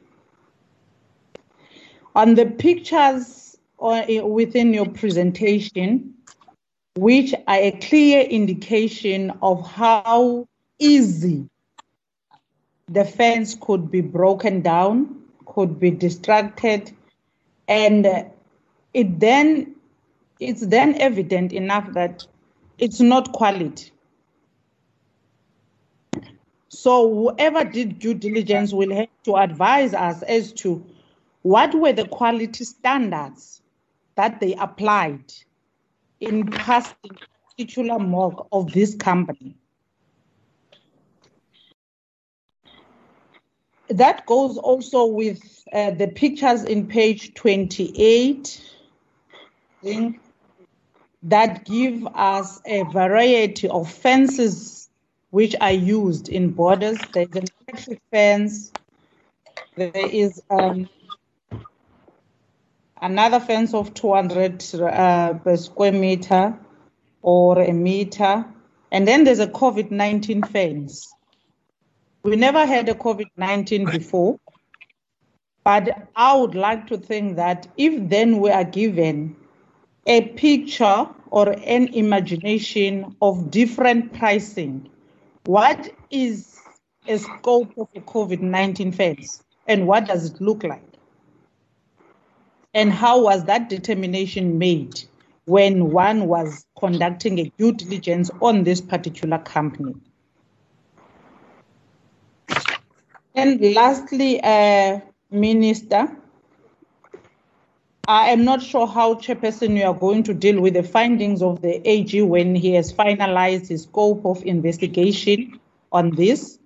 On 2.16 2.36
the 2.36 2.46
pictures 2.46 3.58
or 3.78 4.04
within 4.28 4.74
your 4.74 4.88
presentation, 4.88 6.14
which 6.96 7.34
are 7.48 7.58
a 7.58 7.72
clear 7.72 8.22
indication 8.22 9.32
of 9.42 9.66
how 9.66 10.48
easy 10.80 11.50
the 12.90 13.06
fence 13.06 13.56
could 13.56 13.92
be 13.92 14.02
broken 14.02 14.62
down, 14.62 15.22
could 15.46 15.80
be 15.80 15.92
distracted, 15.92 16.92
and 17.68 18.06
it 18.94 19.20
then 19.20 19.76
it's 20.40 20.66
then 20.66 21.00
evident 21.02 21.52
enough 21.54 21.92
that 21.94 22.26
it's 22.78 23.00
not 23.00 23.32
quality. 23.34 23.92
So 26.70 27.14
whoever 27.14 27.64
did 27.64 28.00
due 28.00 28.14
diligence 28.14 28.74
will 28.74 28.96
have 28.96 29.10
to 29.26 29.36
advise 29.36 29.94
us 29.94 30.22
as 30.24 30.54
to 30.54 30.84
what 31.42 31.74
were 31.76 31.94
the 31.94 32.08
quality 32.08 32.64
standards 32.64 33.62
that 34.16 34.40
they 34.40 34.54
applied 34.56 35.34
in 36.20 36.48
passing 36.48 36.96
titular 37.58 38.00
mock 38.00 38.48
of 38.52 38.72
this 38.72 38.96
company. 38.96 39.56
That 43.90 44.26
goes 44.26 44.58
also 44.58 45.06
with 45.06 45.42
uh, 45.74 45.92
the 45.92 46.08
pictures 46.08 46.64
in 46.64 46.88
page 46.88 47.34
28 47.34 48.62
that 51.24 51.66
give 51.66 52.08
us 52.08 52.62
a 52.66 52.84
variety 52.84 53.68
of 53.68 53.92
fences 53.92 54.90
which 55.32 55.56
are 55.60 55.72
used 55.72 56.30
in 56.30 56.52
borders. 56.52 56.98
There's 57.14 57.36
an 57.36 57.46
electric 57.68 58.02
fence, 58.12 58.72
there 59.76 59.92
is 59.96 60.42
um, 60.50 60.90
another 63.02 63.40
fence 63.40 63.74
of 63.74 63.94
200 63.94 64.76
uh, 64.76 65.34
per 65.36 65.56
square 65.56 65.94
meter 65.94 66.60
or 67.22 67.62
a 67.62 67.72
meter, 67.72 68.46
and 68.92 69.08
then 69.08 69.24
there's 69.24 69.40
a 69.40 69.48
COVID 69.48 69.92
19 69.92 70.44
fence. 70.44 71.14
We 72.24 72.36
never 72.36 72.66
had 72.66 72.90
a 72.90 72.94
COVID 72.94 73.28
19 73.38 73.86
before, 73.86 74.40
but 75.64 76.10
I 76.18 76.36
would 76.36 76.54
like 76.54 76.88
to 76.88 76.98
think 76.98 77.38
that 77.38 77.68
if 77.78 78.10
then 78.10 78.40
we 78.40 78.50
are 78.50 78.66
given 78.66 79.38
a 80.06 80.22
picture 80.22 81.08
or 81.32 81.50
an 81.50 81.88
imagination 81.94 83.16
of 83.22 83.52
different 83.52 84.12
pricing, 84.14 84.90
what 85.46 85.94
is 86.12 86.60
a 87.08 87.18
scope 87.18 87.72
of 87.78 87.88
a 87.96 88.02
COVID 88.02 88.42
19 88.42 88.92
fence 88.92 89.42
and 89.68 89.88
what 89.88 90.06
does 90.06 90.32
it 90.32 90.42
look 90.42 90.64
like? 90.64 90.84
And 92.74 92.92
how 92.92 93.22
was 93.24 93.46
that 93.46 93.70
determination 93.70 94.58
made 94.58 95.02
when 95.46 95.92
one 95.92 96.28
was 96.28 96.66
conducting 96.78 97.40
a 97.40 97.52
due 97.58 97.72
diligence 97.72 98.30
on 98.42 98.64
this 98.64 98.82
particular 98.82 99.38
company? 99.40 99.96
And 103.36 103.62
lastly, 103.74 104.42
uh, 104.42 105.00
Minister, 105.32 106.10
I 108.08 108.30
am 108.30 108.44
not 108.44 108.64
sure 108.64 108.88
how 108.88 109.14
Chairperson 109.14 109.78
you 109.78 109.86
are 109.86 109.94
going 109.94 110.24
to 110.24 110.34
deal 110.34 110.60
with 110.60 110.74
the 110.74 110.82
findings 110.84 111.44
of 111.44 111.62
the 111.62 111.88
AG 111.88 112.20
when 112.24 112.56
he 112.56 112.74
has 112.74 112.92
finalized 112.92 113.68
his 113.68 113.84
scope 113.84 114.26
of 114.26 114.44
investigation 114.46 115.60
on 115.92 116.16
this. 116.16 116.58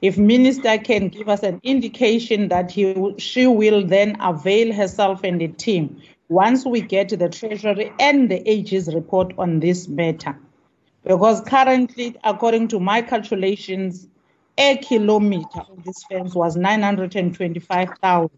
If 0.00 0.16
Minister 0.16 0.78
can 0.78 1.08
give 1.08 1.28
us 1.28 1.42
an 1.42 1.60
indication 1.64 2.48
that 2.48 2.70
he, 2.70 3.14
she 3.18 3.46
will 3.46 3.84
then 3.84 4.16
avail 4.20 4.72
herself 4.72 5.22
and 5.24 5.40
the 5.40 5.48
team 5.48 6.00
once 6.28 6.64
we 6.64 6.80
get 6.80 7.08
the 7.08 7.28
Treasury 7.28 7.92
and 7.98 8.30
the 8.30 8.48
AG's 8.48 8.94
report 8.94 9.32
on 9.38 9.60
this 9.60 9.88
matter. 9.88 10.38
Because 11.04 11.40
currently, 11.40 12.16
according 12.22 12.68
to 12.68 12.78
my 12.78 13.02
calculations, 13.02 14.06
a 14.58 14.76
kilometer 14.76 15.60
of 15.60 15.84
this 15.84 16.04
fence 16.04 16.34
was 16.34 16.56
925,000. 16.56 18.30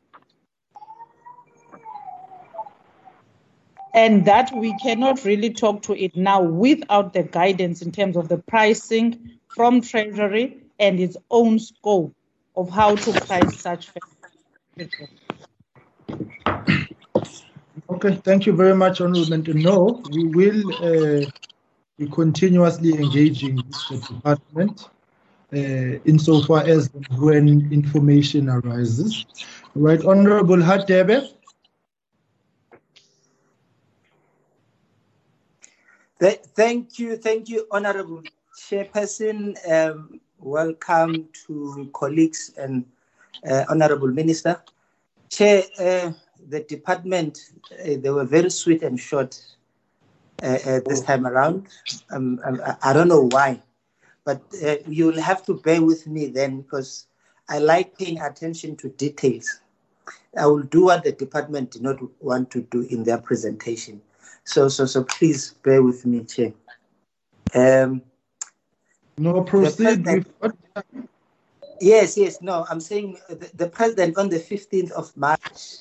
And 3.93 4.25
that 4.25 4.53
we 4.53 4.77
cannot 4.83 5.25
really 5.25 5.51
talk 5.51 5.83
to 5.83 5.95
it 5.97 6.17
now 6.17 6.43
without 6.43 7.13
the 7.13 7.23
guidance 7.23 7.81
in 7.81 7.93
terms 7.93 8.17
of 8.17 8.29
the 8.29 8.39
pricing 8.39 9.39
from 9.49 9.81
Treasury 9.81 10.63
and 10.81 10.99
its 10.99 11.17
own 11.31 11.61
scope 11.61 12.15
of 12.57 12.71
how 12.71 12.97
to 12.97 13.13
price 13.21 13.61
such 13.61 13.91
fences. 13.91 15.09
Okay, 17.89 18.17
thank 18.25 18.47
you 18.47 18.53
very 18.53 18.75
much, 18.75 19.01
Honorable. 19.01 19.55
No, 19.55 20.03
we 20.11 20.25
will 20.25 20.75
uh, 20.75 21.31
be 21.99 22.09
continuously 22.09 22.95
engaging 22.95 23.57
with 23.57 23.89
the 23.89 24.15
department 24.15 24.89
insofar 26.05 26.65
as 26.65 26.91
when 27.19 27.73
information 27.73 28.49
arises. 28.49 29.25
Right, 29.75 30.05
Honorable 30.05 30.57
Hadebe. 30.57 31.31
Thank 36.21 36.99
you, 36.99 37.17
thank 37.17 37.49
you, 37.49 37.67
Honorable 37.71 38.23
Chairperson. 38.57 39.57
Um, 39.71 40.21
welcome 40.39 41.29
to 41.47 41.91
colleagues 41.93 42.53
and 42.57 42.85
uh, 43.49 43.65
Honorable 43.69 44.09
Minister. 44.09 44.63
Chair, 45.29 45.65
uh, 45.79 46.13
the 46.49 46.61
department, 46.61 47.39
uh, 47.73 47.97
they 47.99 48.11
were 48.11 48.25
very 48.25 48.51
sweet 48.51 48.83
and 48.83 48.99
short 48.99 49.41
uh, 50.43 50.59
uh, 50.67 50.81
this 50.87 51.01
time 51.03 51.27
around. 51.27 51.67
Um, 52.11 52.41
um 52.45 52.61
I, 52.65 52.91
I 52.91 52.93
don't 52.93 53.09
know 53.09 53.29
why 53.29 53.61
but 54.25 54.43
uh, 54.65 54.77
you'll 54.87 55.21
have 55.21 55.45
to 55.47 55.55
bear 55.55 55.83
with 55.83 56.07
me 56.07 56.27
then 56.27 56.63
because 56.63 57.07
I 57.49 57.59
like 57.59 57.99
paying 57.99 58.21
attention 58.21 58.77
to 58.77 58.89
details. 58.89 59.61
I 60.39 60.47
will 60.47 60.63
do 60.63 60.87
what 60.87 61.05
the 61.05 61.13
department 61.13 61.71
did 61.71 61.83
not 61.83 61.99
want 62.23 62.51
to 62.53 62.63
do 62.63 62.83
in 62.83 63.05
their 63.05 63.19
presentation. 63.19 64.01
So, 64.45 64.69
so, 64.69 64.87
so 64.87 65.05
please 65.05 65.53
bear 65.63 65.83
with 65.83 66.05
me, 66.07 66.25
Chair. 66.25 66.53
Um, 67.55 68.03
no, 69.17 69.43
proceed. 69.43 70.05
yes, 71.81 72.17
yes, 72.17 72.43
no, 72.43 72.67
I'm 72.69 72.81
saying 72.81 73.19
the, 73.29 73.51
the, 73.55 73.69
president 73.69 74.19
on 74.19 74.29
the 74.29 74.41
15th 74.41 74.91
of 74.91 75.17
March 75.17 75.77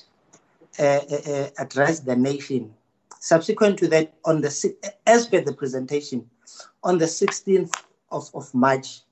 uh, 0.78 0.82
uh, 0.82 1.30
uh, 1.32 1.48
addressed 1.58 2.06
the 2.06 2.14
nation. 2.14 2.72
Subsequent 3.18 3.78
to 3.78 3.88
that, 3.88 4.14
on 4.24 4.40
the 4.40 4.76
as 5.06 5.26
per 5.26 5.40
the 5.40 5.52
presentation, 5.52 6.28
on 6.84 6.98
the 6.98 7.06
16th 7.06 7.72
of, 8.14 8.30
of 8.34 8.54
March, 8.54 9.02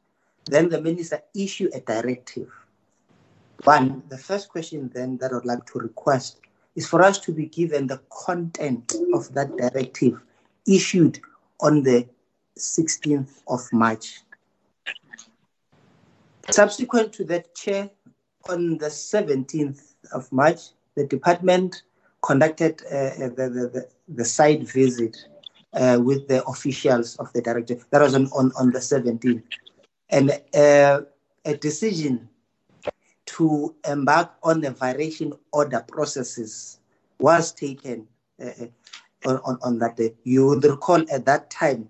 then 0.46 0.68
the 0.68 0.80
minister 0.80 1.20
issue 1.34 1.68
a 1.74 1.80
directive. 1.80 2.50
One, 3.64 4.02
the 4.08 4.18
first 4.18 4.48
question 4.48 4.90
then 4.94 5.18
that 5.18 5.32
I'd 5.32 5.44
like 5.44 5.66
to 5.66 5.78
request 5.78 6.40
is 6.74 6.88
for 6.88 7.02
us 7.02 7.18
to 7.20 7.32
be 7.32 7.46
given 7.46 7.86
the 7.86 8.00
content 8.10 8.94
of 9.12 9.32
that 9.34 9.56
directive 9.56 10.20
issued 10.66 11.20
on 11.60 11.82
the 11.82 12.06
16th 12.58 13.42
of 13.48 13.60
March. 13.72 14.20
Subsequent 16.50 17.12
to 17.14 17.24
that, 17.24 17.54
Chair, 17.54 17.90
on 18.48 18.78
the 18.78 18.86
17th 18.86 19.94
of 20.12 20.30
March, 20.32 20.60
the 20.96 21.06
department 21.06 21.82
conducted 22.22 22.82
uh, 22.86 23.28
the, 23.28 23.34
the, 23.36 23.48
the, 23.48 23.88
the 24.08 24.24
site 24.24 24.68
visit 24.68 25.16
uh, 25.74 25.98
with 26.02 26.28
the 26.28 26.44
officials 26.44 27.16
of 27.16 27.32
the 27.32 27.42
director. 27.42 27.76
That 27.90 28.02
was 28.02 28.14
on, 28.14 28.26
on, 28.28 28.52
on 28.58 28.70
the 28.72 28.78
17th. 28.78 29.42
And 30.10 30.30
uh, 30.54 31.02
a 31.44 31.56
decision 31.56 32.28
to 33.26 33.74
embark 33.88 34.32
on 34.42 34.60
the 34.60 34.70
variation 34.70 35.32
order 35.52 35.84
processes 35.88 36.78
was 37.18 37.52
taken 37.52 38.06
uh, 38.42 38.66
uh, 39.24 39.38
on, 39.44 39.58
on, 39.62 39.78
that 39.78 39.96
day. 39.96 40.12
You 40.24 40.46
would 40.48 40.64
recall 40.64 41.04
at 41.10 41.24
that 41.26 41.50
time, 41.50 41.88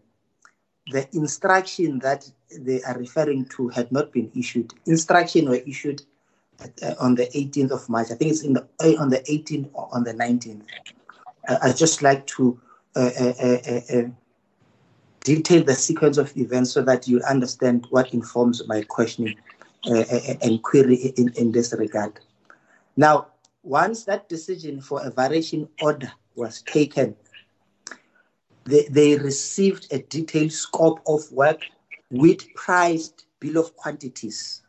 the 0.90 1.08
instruction 1.16 1.98
that 2.00 2.30
they 2.56 2.82
are 2.82 2.98
referring 2.98 3.46
to 3.46 3.68
had 3.68 3.90
not 3.90 4.12
been 4.12 4.30
issued. 4.36 4.74
Instruction 4.86 5.48
were 5.48 5.62
issued 5.66 6.02
uh, 6.60 6.94
on 7.00 7.14
the 7.14 7.26
18th 7.34 7.70
of 7.70 7.88
March. 7.88 8.10
I 8.10 8.14
think 8.14 8.32
it's 8.32 8.42
in 8.42 8.52
the, 8.52 8.68
uh, 8.80 9.00
on 9.00 9.08
the 9.08 9.20
18th 9.20 9.70
or 9.72 9.88
on 9.92 10.04
the 10.04 10.12
19th. 10.12 10.62
I'd 11.48 11.76
just 11.76 12.02
like 12.02 12.26
to 12.28 12.52
uh, 12.52 12.56
uh, 12.56 12.70
uh, 12.70 12.71
detail 15.24 15.64
the 15.64 15.74
sequence 15.74 16.18
of 16.18 16.36
events 16.36 16.72
so 16.72 16.82
that 16.82 17.08
you 17.08 17.20
understand 17.22 17.86
what 17.90 18.12
informs 18.12 18.66
my 18.66 18.82
questioning 18.82 19.36
uh, 19.86 20.04
and 20.42 20.62
query 20.62 21.12
in, 21.16 21.32
in 21.36 21.52
this 21.52 21.72
regard. 21.72 22.20
Now, 22.96 23.28
once 23.62 24.04
that 24.04 24.28
decision 24.28 24.80
for 24.80 25.04
a 25.04 25.10
variation 25.10 25.68
order 25.80 26.12
was 26.34 26.62
taken, 26.62 27.16
they, 28.64 28.86
they 28.90 29.16
received 29.16 29.92
a 29.92 29.98
detailed 29.98 30.52
scope 30.52 31.00
of 31.06 31.30
work 31.32 31.60
with 32.10 32.52
priced 32.54 33.26
bill 33.40 33.58
of 33.58 33.74
quantities. 33.76 34.62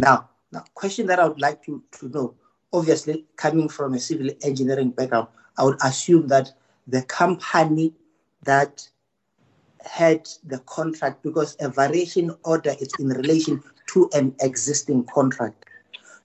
Now, 0.00 0.30
now 0.52 0.64
question 0.74 1.06
that 1.08 1.18
I 1.18 1.28
would 1.28 1.40
like 1.40 1.62
to, 1.64 1.82
to 1.98 2.08
know, 2.08 2.34
obviously 2.72 3.26
coming 3.36 3.68
from 3.68 3.94
a 3.94 4.00
civil 4.00 4.30
engineering 4.42 4.90
background, 4.90 5.28
I 5.58 5.64
would 5.64 5.78
assume 5.82 6.28
that 6.28 6.52
the 6.86 7.02
company 7.02 7.92
that 8.44 8.88
had 9.84 10.28
the 10.44 10.58
contract 10.60 11.22
because 11.22 11.56
a 11.60 11.68
variation 11.68 12.34
order 12.44 12.74
is 12.80 12.92
in 12.98 13.08
relation 13.08 13.62
to 13.86 14.08
an 14.12 14.34
existing 14.40 15.04
contract. 15.04 15.64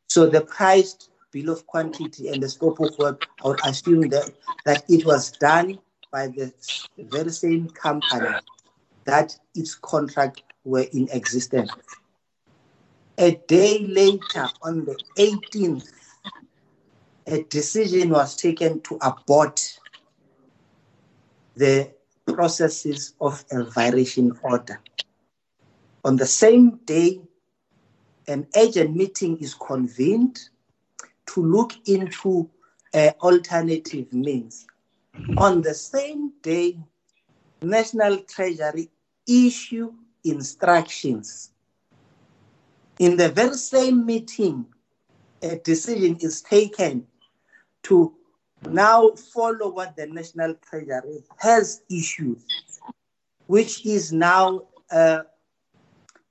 So 0.07 0.27
the 0.27 0.41
price 0.41 1.09
bill 1.31 1.49
of 1.51 1.65
quantity 1.67 2.27
and 2.27 2.43
the 2.43 2.49
scope 2.49 2.79
of 2.79 2.97
work, 2.99 3.25
I 3.43 3.47
would 3.47 3.59
assume 3.65 4.09
that, 4.09 4.31
that 4.65 4.83
it 4.89 5.05
was 5.05 5.31
done 5.31 5.79
by 6.11 6.27
the 6.27 6.53
very 6.97 7.31
same 7.31 7.69
company 7.69 8.35
that 9.05 9.37
its 9.55 9.75
contract 9.75 10.43
were 10.63 10.85
in 10.93 11.07
existence. 11.11 11.71
A 13.17 13.31
day 13.47 13.85
later, 13.87 14.49
on 14.61 14.85
the 14.85 14.97
18th, 15.17 15.87
a 17.27 17.43
decision 17.43 18.09
was 18.09 18.35
taken 18.35 18.81
to 18.81 18.97
abort 19.01 19.79
the 21.55 21.91
processes 22.27 23.13
of 23.19 23.43
a 23.51 23.63
variation 23.63 24.31
order. 24.43 24.79
On 26.03 26.15
the 26.15 26.25
same 26.25 26.79
day, 26.85 27.21
an 28.27 28.47
urgent 28.55 28.95
meeting 28.95 29.37
is 29.39 29.53
convened 29.53 30.39
to 31.27 31.43
look 31.43 31.73
into 31.85 32.49
uh, 32.93 33.11
alternative 33.21 34.11
means. 34.13 34.65
On 35.37 35.61
the 35.61 35.73
same 35.73 36.31
day, 36.41 36.77
National 37.61 38.17
Treasury 38.19 38.89
issue 39.27 39.93
instructions. 40.23 41.51
In 42.99 43.17
the 43.17 43.29
very 43.29 43.55
same 43.55 44.05
meeting, 44.05 44.65
a 45.41 45.57
decision 45.57 46.17
is 46.19 46.41
taken 46.41 47.07
to 47.83 48.13
now 48.69 49.11
follow 49.11 49.69
what 49.69 49.95
the 49.95 50.07
National 50.07 50.55
Treasury 50.55 51.23
has 51.37 51.83
issued, 51.89 52.41
which 53.47 53.85
is 53.85 54.11
now 54.13 54.63
uh, 54.91 55.21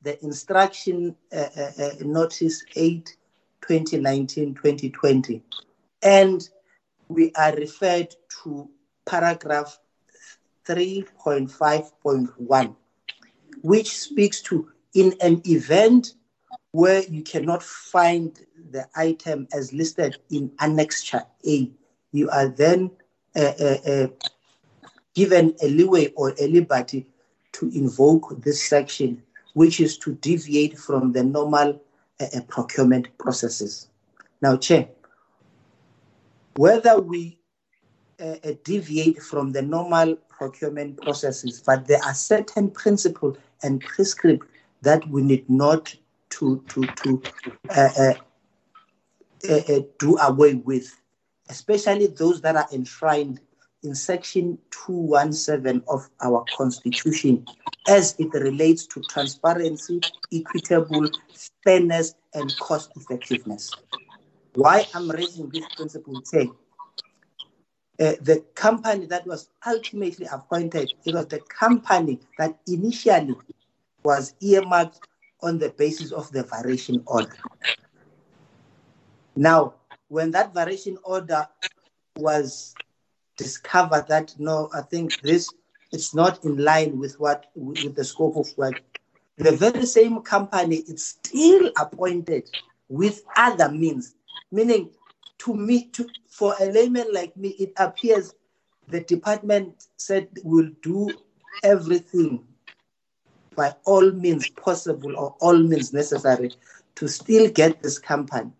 the 0.02 0.22
instruction 0.24 1.14
uh, 1.32 1.46
uh, 1.56 1.70
uh 1.78 1.90
notice 2.00 2.64
8 2.74 3.16
2019 3.60 4.54
2020. 4.54 5.42
And 6.02 6.48
we 7.08 7.30
are 7.34 7.54
referred 7.56 8.14
to 8.42 8.70
paragraph 9.04 9.78
3.5.1, 10.66 12.76
which 13.62 13.98
speaks 13.98 14.40
to 14.42 14.70
in 14.94 15.14
an 15.20 15.42
event 15.44 16.14
where 16.72 17.02
you 17.02 17.22
cannot 17.22 17.62
find 17.62 18.40
the 18.70 18.88
item 18.94 19.46
as 19.52 19.72
listed 19.72 20.16
in 20.30 20.50
Annexure 20.60 21.24
A, 21.46 21.70
you 22.12 22.28
are 22.30 22.48
then 22.48 22.90
uh, 23.36 23.52
uh, 23.61 23.76
uh, 23.86 24.06
given 25.14 25.54
a 25.62 25.68
leeway 25.68 26.08
or 26.16 26.34
a 26.40 26.48
liberty 26.48 27.06
to 27.52 27.68
invoke 27.74 28.42
this 28.42 28.62
section, 28.62 29.22
which 29.54 29.80
is 29.80 29.98
to 29.98 30.14
deviate 30.16 30.78
from 30.78 31.12
the 31.12 31.22
normal 31.22 31.80
procurement 32.48 33.08
processes. 33.18 33.88
Now, 34.42 34.56
Chair, 34.56 34.88
whether 36.56 37.00
we 37.00 37.38
uh, 38.20 38.36
deviate 38.64 39.22
from 39.22 39.52
the 39.52 39.62
normal 39.62 40.16
procurement 40.28 41.00
processes, 41.00 41.62
but 41.64 41.86
there 41.86 42.02
are 42.04 42.14
certain 42.14 42.70
principles 42.70 43.38
and 43.62 43.80
prescripts 43.80 44.46
that 44.82 45.06
we 45.08 45.22
need 45.22 45.48
not 45.48 45.94
to 46.30 46.62
to 46.68 46.82
to 47.02 47.22
uh, 47.70 48.14
uh, 49.48 49.80
do 49.98 50.18
away 50.18 50.54
with, 50.54 50.99
especially 51.51 52.07
those 52.07 52.40
that 52.40 52.57
are 52.57 52.68
enshrined 52.72 53.40
in 53.82 53.94
section 53.94 54.57
217 54.70 55.82
of 55.88 56.09
our 56.22 56.46
constitution 56.57 57.46
as 57.88 58.14
it 58.18 58.32
relates 58.34 58.86
to 58.86 59.03
transparency, 59.03 60.03
equitable, 60.32 61.11
fairness, 61.64 62.14
and 62.34 62.57
cost 62.59 62.90
effectiveness. 62.96 63.76
Why 64.55 64.86
I'm 64.94 65.11
raising 65.11 65.51
this 65.51 65.66
principle, 65.76 66.20
say, 66.24 66.51
uh, 67.98 68.12
the 68.20 68.44
company 68.55 69.07
that 69.07 69.26
was 69.26 69.51
ultimately 69.66 70.26
appointed, 70.32 70.92
it 71.05 71.14
was 71.14 71.26
the 71.26 71.40
company 71.40 72.20
that 72.38 72.59
initially 72.68 73.34
was 74.05 74.34
earmarked 74.40 75.01
on 75.42 75.59
the 75.59 75.70
basis 75.70 76.12
of 76.12 76.30
the 76.32 76.44
variation 76.44 77.03
order. 77.07 77.36
Now, 79.36 79.74
when 80.11 80.32
that 80.32 80.52
variation 80.52 80.98
order 81.04 81.46
was 82.16 82.74
discovered 83.36 84.06
that 84.08 84.34
no, 84.38 84.68
I 84.74 84.82
think 84.82 85.20
this 85.22 85.48
it's 85.92 86.14
not 86.14 86.44
in 86.44 86.56
line 86.58 86.98
with 86.98 87.18
what 87.18 87.46
with 87.54 87.94
the 87.94 88.04
scope 88.04 88.36
of 88.36 88.46
work. 88.58 88.82
The 89.38 89.52
very 89.52 89.86
same 89.86 90.20
company 90.22 90.76
is 90.76 91.04
still 91.04 91.70
appointed 91.78 92.50
with 92.88 93.22
other 93.36 93.70
means, 93.70 94.14
meaning 94.52 94.90
to 95.38 95.54
me, 95.54 95.86
to, 95.92 96.06
for 96.28 96.54
a 96.61 96.66
layman 96.66 97.12
like 97.14 97.34
me, 97.36 97.50
it 97.50 97.72
appears 97.78 98.34
the 98.88 99.00
department 99.00 99.86
said 99.96 100.28
will 100.42 100.68
do 100.82 101.11
everything 101.62 102.44
by 103.56 103.74
all 103.84 104.11
means 104.11 104.50
possible 104.50 105.16
or 105.16 105.36
all 105.40 105.56
means 105.56 105.92
necessary 105.92 106.52
to 106.96 107.08
still 107.08 107.48
get 107.48 107.80
this 107.82 107.98
company. 107.98 108.50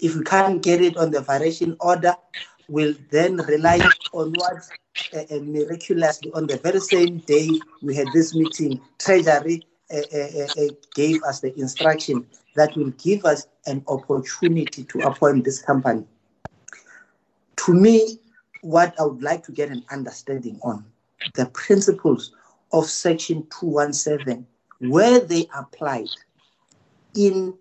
If 0.00 0.16
we 0.16 0.24
can't 0.24 0.62
get 0.62 0.80
it 0.80 0.96
on 0.96 1.10
the 1.10 1.20
variation 1.20 1.76
order, 1.80 2.14
we'll 2.68 2.94
then 3.10 3.36
rely 3.36 3.80
on 4.12 4.32
what 4.32 4.68
uh, 5.14 5.18
uh, 5.30 5.38
miraculously 5.40 6.30
on 6.32 6.46
the 6.46 6.56
very 6.58 6.80
same 6.80 7.18
day 7.18 7.48
we 7.82 7.94
had 7.94 8.06
this 8.12 8.34
meeting, 8.34 8.80
Treasury 8.98 9.62
uh, 9.92 9.98
gave 10.94 11.22
us 11.24 11.40
the 11.40 11.58
instruction 11.58 12.26
that 12.56 12.76
will 12.76 12.90
give 12.90 13.24
us 13.24 13.46
an 13.66 13.82
opportunity 13.88 14.84
to 14.84 15.00
appoint 15.00 15.44
this 15.44 15.60
company. 15.62 16.04
To 17.56 17.74
me, 17.74 18.18
what 18.62 18.94
I 18.98 19.04
would 19.04 19.22
like 19.22 19.42
to 19.44 19.52
get 19.52 19.70
an 19.70 19.84
understanding 19.90 20.58
on 20.62 20.84
the 21.34 21.46
principles 21.46 22.34
of 22.72 22.86
Section 22.86 23.46
217, 23.58 24.46
where 24.80 25.20
they 25.20 25.46
applied 25.56 26.08
in 27.14 27.54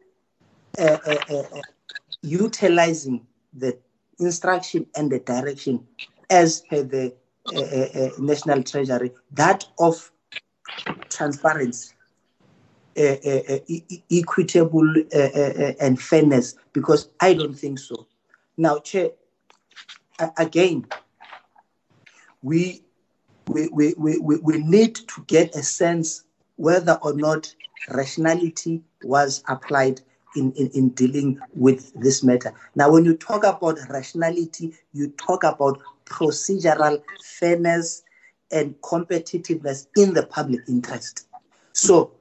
uh, 0.78 0.98
uh, 1.06 1.18
uh, 1.30 1.62
utilizing 2.22 3.26
the 3.54 3.78
instruction 4.20 4.86
and 4.96 5.12
the 5.12 5.20
direction 5.20 5.86
as 6.30 6.62
per 6.62 6.84
the 6.84 7.14
uh, 7.52 7.60
uh, 7.60 8.06
uh, 8.06 8.10
National 8.20 8.62
Treasury, 8.62 9.12
that 9.32 9.66
of 9.80 10.12
transparency, 11.10 11.94
e- 12.96 14.04
equitable, 14.12 14.94
and 15.80 16.00
fairness, 16.00 16.56
because 16.74 17.10
I 17.20 17.34
don't 17.34 17.56
think 17.56 17.80
so. 17.80 18.08
Now, 18.58 18.80
Chair, 18.80 19.12
again, 20.38 20.86
we, 22.44 22.84
we, 23.48 23.70
we, 23.70 23.96
we, 23.98 24.18
we 24.20 24.58
need 24.60 24.96
to 24.96 25.24
get 25.26 25.56
a 25.56 25.64
sense 25.64 26.24
whether 26.58 27.00
or 27.02 27.14
not 27.14 27.54
rationality 27.90 28.84
was 29.04 29.44
applied 29.48 30.02
in, 30.36 30.52
in, 30.54 30.70
in 30.70 30.90
dealing 30.90 31.40
with 31.54 31.94
this 31.94 32.24
matter. 32.24 32.54
Now, 32.76 32.92
when 32.92 33.06
you 33.06 33.16
talk 33.16 33.44
about 33.44 33.80
rationality, 33.90 34.74
you 34.94 35.10
talk 35.12 35.44
about 35.44 35.82
procedural 36.06 37.02
fairness 37.24 38.04
and 38.52 38.80
competitiveness 38.82 39.88
in 39.96 40.14
the 40.14 40.26
public 40.26 40.62
interest. 40.68 41.28
So, 41.74 42.12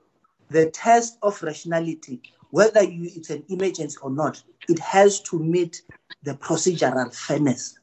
the 0.51 0.71
test 0.71 1.19
of 1.23 1.43
rationality, 1.43 2.23
whether 2.51 2.83
you, 2.83 3.11
it's 3.15 3.31
an 3.31 3.45
emergency 3.49 3.97
or 4.03 4.11
not, 4.11 4.43
it 4.69 4.79
has 4.79 5.21
to 5.21 5.39
meet 5.39 5.83
the 6.23 6.35
procedural 6.35 7.15
fairness, 7.15 7.79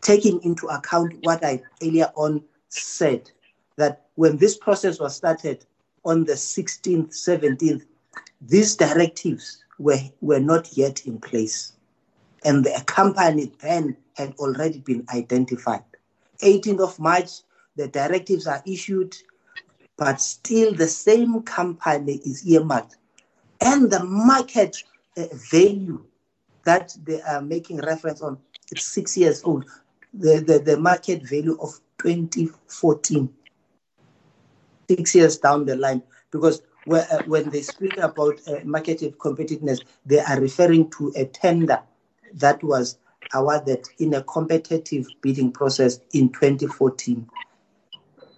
taking 0.00 0.42
into 0.42 0.66
account 0.68 1.14
what 1.22 1.44
I 1.44 1.62
earlier 1.82 2.10
on 2.14 2.42
said 2.68 3.30
that 3.76 4.06
when 4.14 4.36
this 4.36 4.56
process 4.56 5.00
was 5.00 5.16
started 5.16 5.64
on 6.04 6.24
the 6.24 6.34
16th, 6.34 7.10
17th, 7.10 7.84
these 8.40 8.76
directives 8.76 9.64
were, 9.78 9.98
were 10.20 10.40
not 10.40 10.76
yet 10.76 11.06
in 11.06 11.18
place. 11.18 11.72
And 12.44 12.64
the 12.64 12.82
company 12.86 13.52
then 13.60 13.96
had 14.14 14.34
already 14.38 14.78
been 14.78 15.06
identified. 15.12 15.84
18th 16.42 16.80
of 16.80 16.98
March, 16.98 17.30
the 17.76 17.88
directives 17.88 18.46
are 18.46 18.62
issued, 18.66 19.14
but 19.96 20.20
still 20.20 20.74
the 20.74 20.88
same 20.88 21.42
company 21.42 22.20
is 22.24 22.46
earmarked. 22.46 22.96
And 23.60 23.90
the 23.90 24.02
market 24.04 24.82
value 25.50 26.02
that 26.64 26.96
they 27.04 27.20
are 27.22 27.42
making 27.42 27.78
reference 27.78 28.22
on, 28.22 28.38
it's 28.70 28.86
six 28.86 29.16
years 29.16 29.42
old. 29.44 29.64
The, 30.14 30.40
the, 30.40 30.58
the 30.58 30.76
market 30.78 31.22
value 31.28 31.58
of 31.60 31.78
2014, 31.98 33.28
six 34.88 35.14
years 35.14 35.38
down 35.38 35.66
the 35.66 35.76
line, 35.76 36.02
because 36.30 36.62
where, 36.90 37.06
uh, 37.12 37.22
when 37.26 37.48
they 37.50 37.62
speak 37.62 37.96
about 37.98 38.40
uh, 38.48 38.56
market 38.64 39.00
competitiveness, 39.18 39.80
they 40.04 40.18
are 40.18 40.40
referring 40.40 40.90
to 40.90 41.12
a 41.14 41.24
tender 41.24 41.80
that 42.34 42.60
was 42.64 42.98
awarded 43.32 43.86
in 44.00 44.14
a 44.14 44.22
competitive 44.24 45.06
bidding 45.20 45.52
process 45.52 46.00
in 46.14 46.30
2014. 46.30 47.30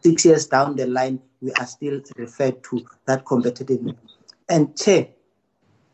Six 0.04 0.24
years 0.26 0.46
down 0.46 0.76
the 0.76 0.86
line, 0.86 1.18
we 1.40 1.50
are 1.54 1.64
still 1.64 2.02
referred 2.16 2.62
to 2.64 2.84
that 3.06 3.24
competitiveness. 3.24 3.96
And 4.50 4.76
Chair, 4.76 5.08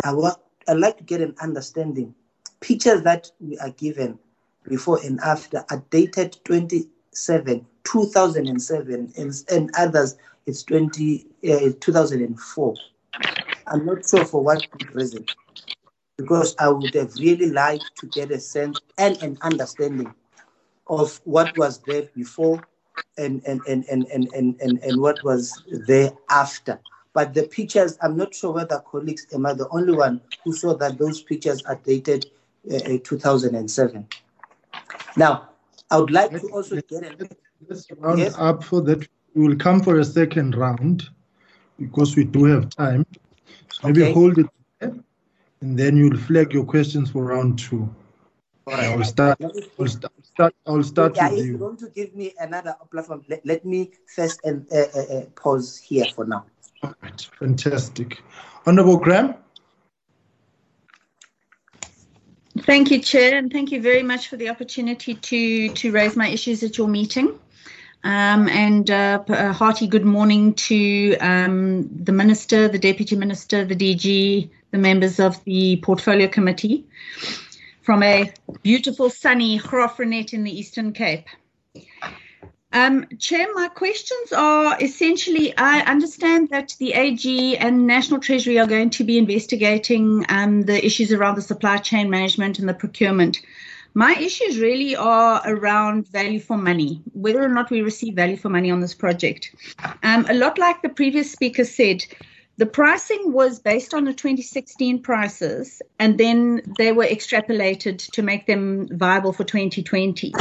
I 0.02 0.12
would 0.12 0.32
I'd 0.66 0.78
like 0.78 0.98
to 0.98 1.04
get 1.04 1.20
an 1.20 1.36
understanding. 1.40 2.12
Pictures 2.60 3.02
that 3.02 3.30
we 3.38 3.56
are 3.60 3.70
given 3.70 4.18
before 4.64 4.98
and 5.04 5.20
after 5.20 5.64
are 5.70 5.84
dated 5.90 6.36
27, 6.44 7.64
2007, 7.84 9.12
and, 9.16 9.44
and 9.48 9.70
others 9.78 10.16
it's 10.48 10.62
20, 10.64 11.26
uh, 11.50 11.70
2004. 11.78 12.74
I'm 13.66 13.86
not 13.86 14.08
sure 14.08 14.24
for 14.24 14.42
what 14.42 14.66
reason. 14.94 15.26
because 16.16 16.56
I 16.58 16.68
would 16.68 16.94
have 16.94 17.14
really 17.16 17.50
liked 17.50 17.94
to 17.96 18.06
get 18.06 18.32
a 18.32 18.40
sense 18.40 18.80
and 18.96 19.22
an 19.22 19.38
understanding 19.42 20.12
of 20.88 21.20
what 21.24 21.56
was 21.56 21.78
there 21.78 22.08
before 22.14 22.64
and 23.18 23.42
and 23.46 23.60
and 23.68 23.84
and 23.88 24.06
and 24.06 24.28
and, 24.34 24.60
and, 24.60 24.78
and 24.78 25.00
what 25.00 25.22
was 25.22 25.62
there 25.70 26.12
after. 26.30 26.80
But 27.12 27.34
the 27.34 27.44
pictures, 27.44 27.98
I'm 28.02 28.16
not 28.16 28.34
sure 28.34 28.52
whether 28.52 28.80
colleagues 28.80 29.26
am 29.32 29.46
I 29.46 29.52
the 29.52 29.68
only 29.68 29.92
one 29.92 30.20
who 30.44 30.52
saw 30.52 30.74
that 30.76 30.98
those 30.98 31.22
pictures 31.22 31.62
are 31.64 31.76
dated 31.84 32.26
uh, 32.72 32.98
2007. 33.04 34.06
Now, 35.16 35.48
I 35.90 35.98
would 35.98 36.10
like 36.10 36.30
to 36.30 36.48
also 36.48 36.76
get 36.76 37.04
a 37.04 37.28
let's 37.68 37.90
round 37.98 38.18
yes? 38.18 38.34
up 38.38 38.64
for 38.64 38.80
that. 38.82 39.08
We 39.38 39.46
will 39.46 39.54
come 39.54 39.80
for 39.80 40.00
a 40.00 40.04
second 40.04 40.56
round 40.56 41.08
because 41.78 42.16
we 42.16 42.24
do 42.24 42.42
have 42.46 42.70
time. 42.70 43.06
So 43.70 43.86
maybe 43.86 44.02
okay. 44.02 44.12
hold 44.12 44.36
it 44.36 44.46
there, 44.80 44.92
and 45.60 45.78
then 45.78 45.96
you'll 45.96 46.18
flag 46.18 46.52
your 46.52 46.64
questions 46.64 47.12
for 47.12 47.22
round 47.22 47.56
two. 47.56 47.88
All 48.66 48.74
right, 48.74 48.86
I 48.86 48.96
will 48.96 49.04
start. 49.04 49.40
I'll 49.40 49.86
start. 49.86 50.12
start 50.24 50.54
I'll 50.66 50.82
start 50.82 51.14
yeah, 51.14 51.30
with 51.30 51.38
if 51.38 51.44
you. 51.44 51.50
you're 51.52 51.58
going 51.60 51.76
to 51.76 51.88
give 51.90 52.16
me 52.16 52.34
another 52.40 52.74
platform, 52.90 53.24
let, 53.28 53.46
let 53.46 53.64
me 53.64 53.92
first 54.12 54.40
and 54.42 54.66
uh, 54.72 54.86
uh, 54.96 55.18
uh, 55.18 55.24
pause 55.36 55.78
here 55.78 56.06
for 56.16 56.24
now. 56.24 56.44
All 56.82 56.92
right, 57.00 57.28
fantastic. 57.38 58.20
Honorable 58.66 58.96
Graham. 58.96 59.36
Thank 62.62 62.90
you, 62.90 63.00
Chair, 63.00 63.38
and 63.38 63.52
thank 63.52 63.70
you 63.70 63.80
very 63.80 64.02
much 64.02 64.26
for 64.26 64.36
the 64.36 64.48
opportunity 64.48 65.14
to 65.14 65.68
to 65.68 65.92
raise 65.92 66.16
my 66.16 66.26
issues 66.26 66.64
at 66.64 66.76
your 66.76 66.88
meeting. 66.88 67.38
Um, 68.04 68.48
and 68.48 68.90
uh, 68.90 69.22
a 69.28 69.52
hearty 69.52 69.86
good 69.86 70.04
morning 70.04 70.54
to 70.54 71.16
um, 71.16 71.88
the 72.04 72.12
Minister, 72.12 72.68
the 72.68 72.78
Deputy 72.78 73.16
Minister, 73.16 73.64
the 73.64 73.74
DG, 73.74 74.48
the 74.70 74.78
members 74.78 75.18
of 75.18 75.42
the 75.44 75.76
Portfolio 75.82 76.28
Committee 76.28 76.86
from 77.82 78.02
a 78.02 78.32
beautiful 78.62 79.10
sunny 79.10 79.58
Graaff-Reinet 79.58 80.32
in 80.32 80.44
the 80.44 80.56
Eastern 80.56 80.92
Cape. 80.92 81.26
Um, 82.70 83.06
Chair, 83.18 83.46
my 83.54 83.68
questions 83.68 84.30
are 84.32 84.76
essentially 84.80 85.56
I 85.56 85.80
understand 85.80 86.50
that 86.50 86.76
the 86.78 86.92
AG 86.92 87.56
and 87.56 87.86
National 87.86 88.20
Treasury 88.20 88.58
are 88.58 88.66
going 88.66 88.90
to 88.90 89.04
be 89.04 89.16
investigating 89.16 90.26
um, 90.28 90.62
the 90.62 90.84
issues 90.84 91.12
around 91.12 91.36
the 91.36 91.42
supply 91.42 91.78
chain 91.78 92.10
management 92.10 92.58
and 92.58 92.68
the 92.68 92.74
procurement. 92.74 93.40
My 93.98 94.14
issues 94.14 94.60
really 94.60 94.94
are 94.94 95.42
around 95.44 96.06
value 96.06 96.38
for 96.38 96.56
money, 96.56 97.02
whether 97.14 97.42
or 97.42 97.48
not 97.48 97.68
we 97.68 97.82
receive 97.82 98.14
value 98.14 98.36
for 98.36 98.48
money 98.48 98.70
on 98.70 98.78
this 98.78 98.94
project. 98.94 99.52
Um, 100.04 100.24
a 100.28 100.34
lot 100.34 100.56
like 100.56 100.82
the 100.82 100.88
previous 100.88 101.32
speaker 101.32 101.64
said, 101.64 102.04
the 102.58 102.66
pricing 102.66 103.32
was 103.32 103.58
based 103.58 103.94
on 103.94 104.04
the 104.04 104.14
2016 104.14 105.02
prices, 105.02 105.82
and 105.98 106.16
then 106.16 106.62
they 106.78 106.92
were 106.92 107.06
extrapolated 107.06 108.08
to 108.12 108.22
make 108.22 108.46
them 108.46 108.86
viable 108.92 109.32
for 109.32 109.42
2020. 109.42 110.32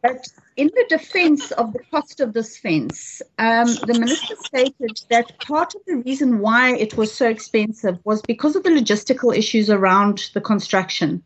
But 0.00 0.28
in 0.56 0.68
the 0.68 0.86
defense 0.88 1.50
of 1.50 1.72
the 1.72 1.80
cost 1.90 2.20
of 2.20 2.34
this 2.34 2.56
fence, 2.56 3.20
um, 3.40 3.66
the 3.66 3.98
minister 3.98 4.36
stated 4.44 5.00
that 5.10 5.40
part 5.40 5.74
of 5.74 5.80
the 5.88 5.96
reason 5.96 6.38
why 6.38 6.76
it 6.76 6.96
was 6.96 7.12
so 7.12 7.28
expensive 7.28 7.98
was 8.04 8.22
because 8.22 8.54
of 8.54 8.62
the 8.62 8.70
logistical 8.70 9.36
issues 9.36 9.70
around 9.70 10.30
the 10.34 10.40
construction. 10.40 11.24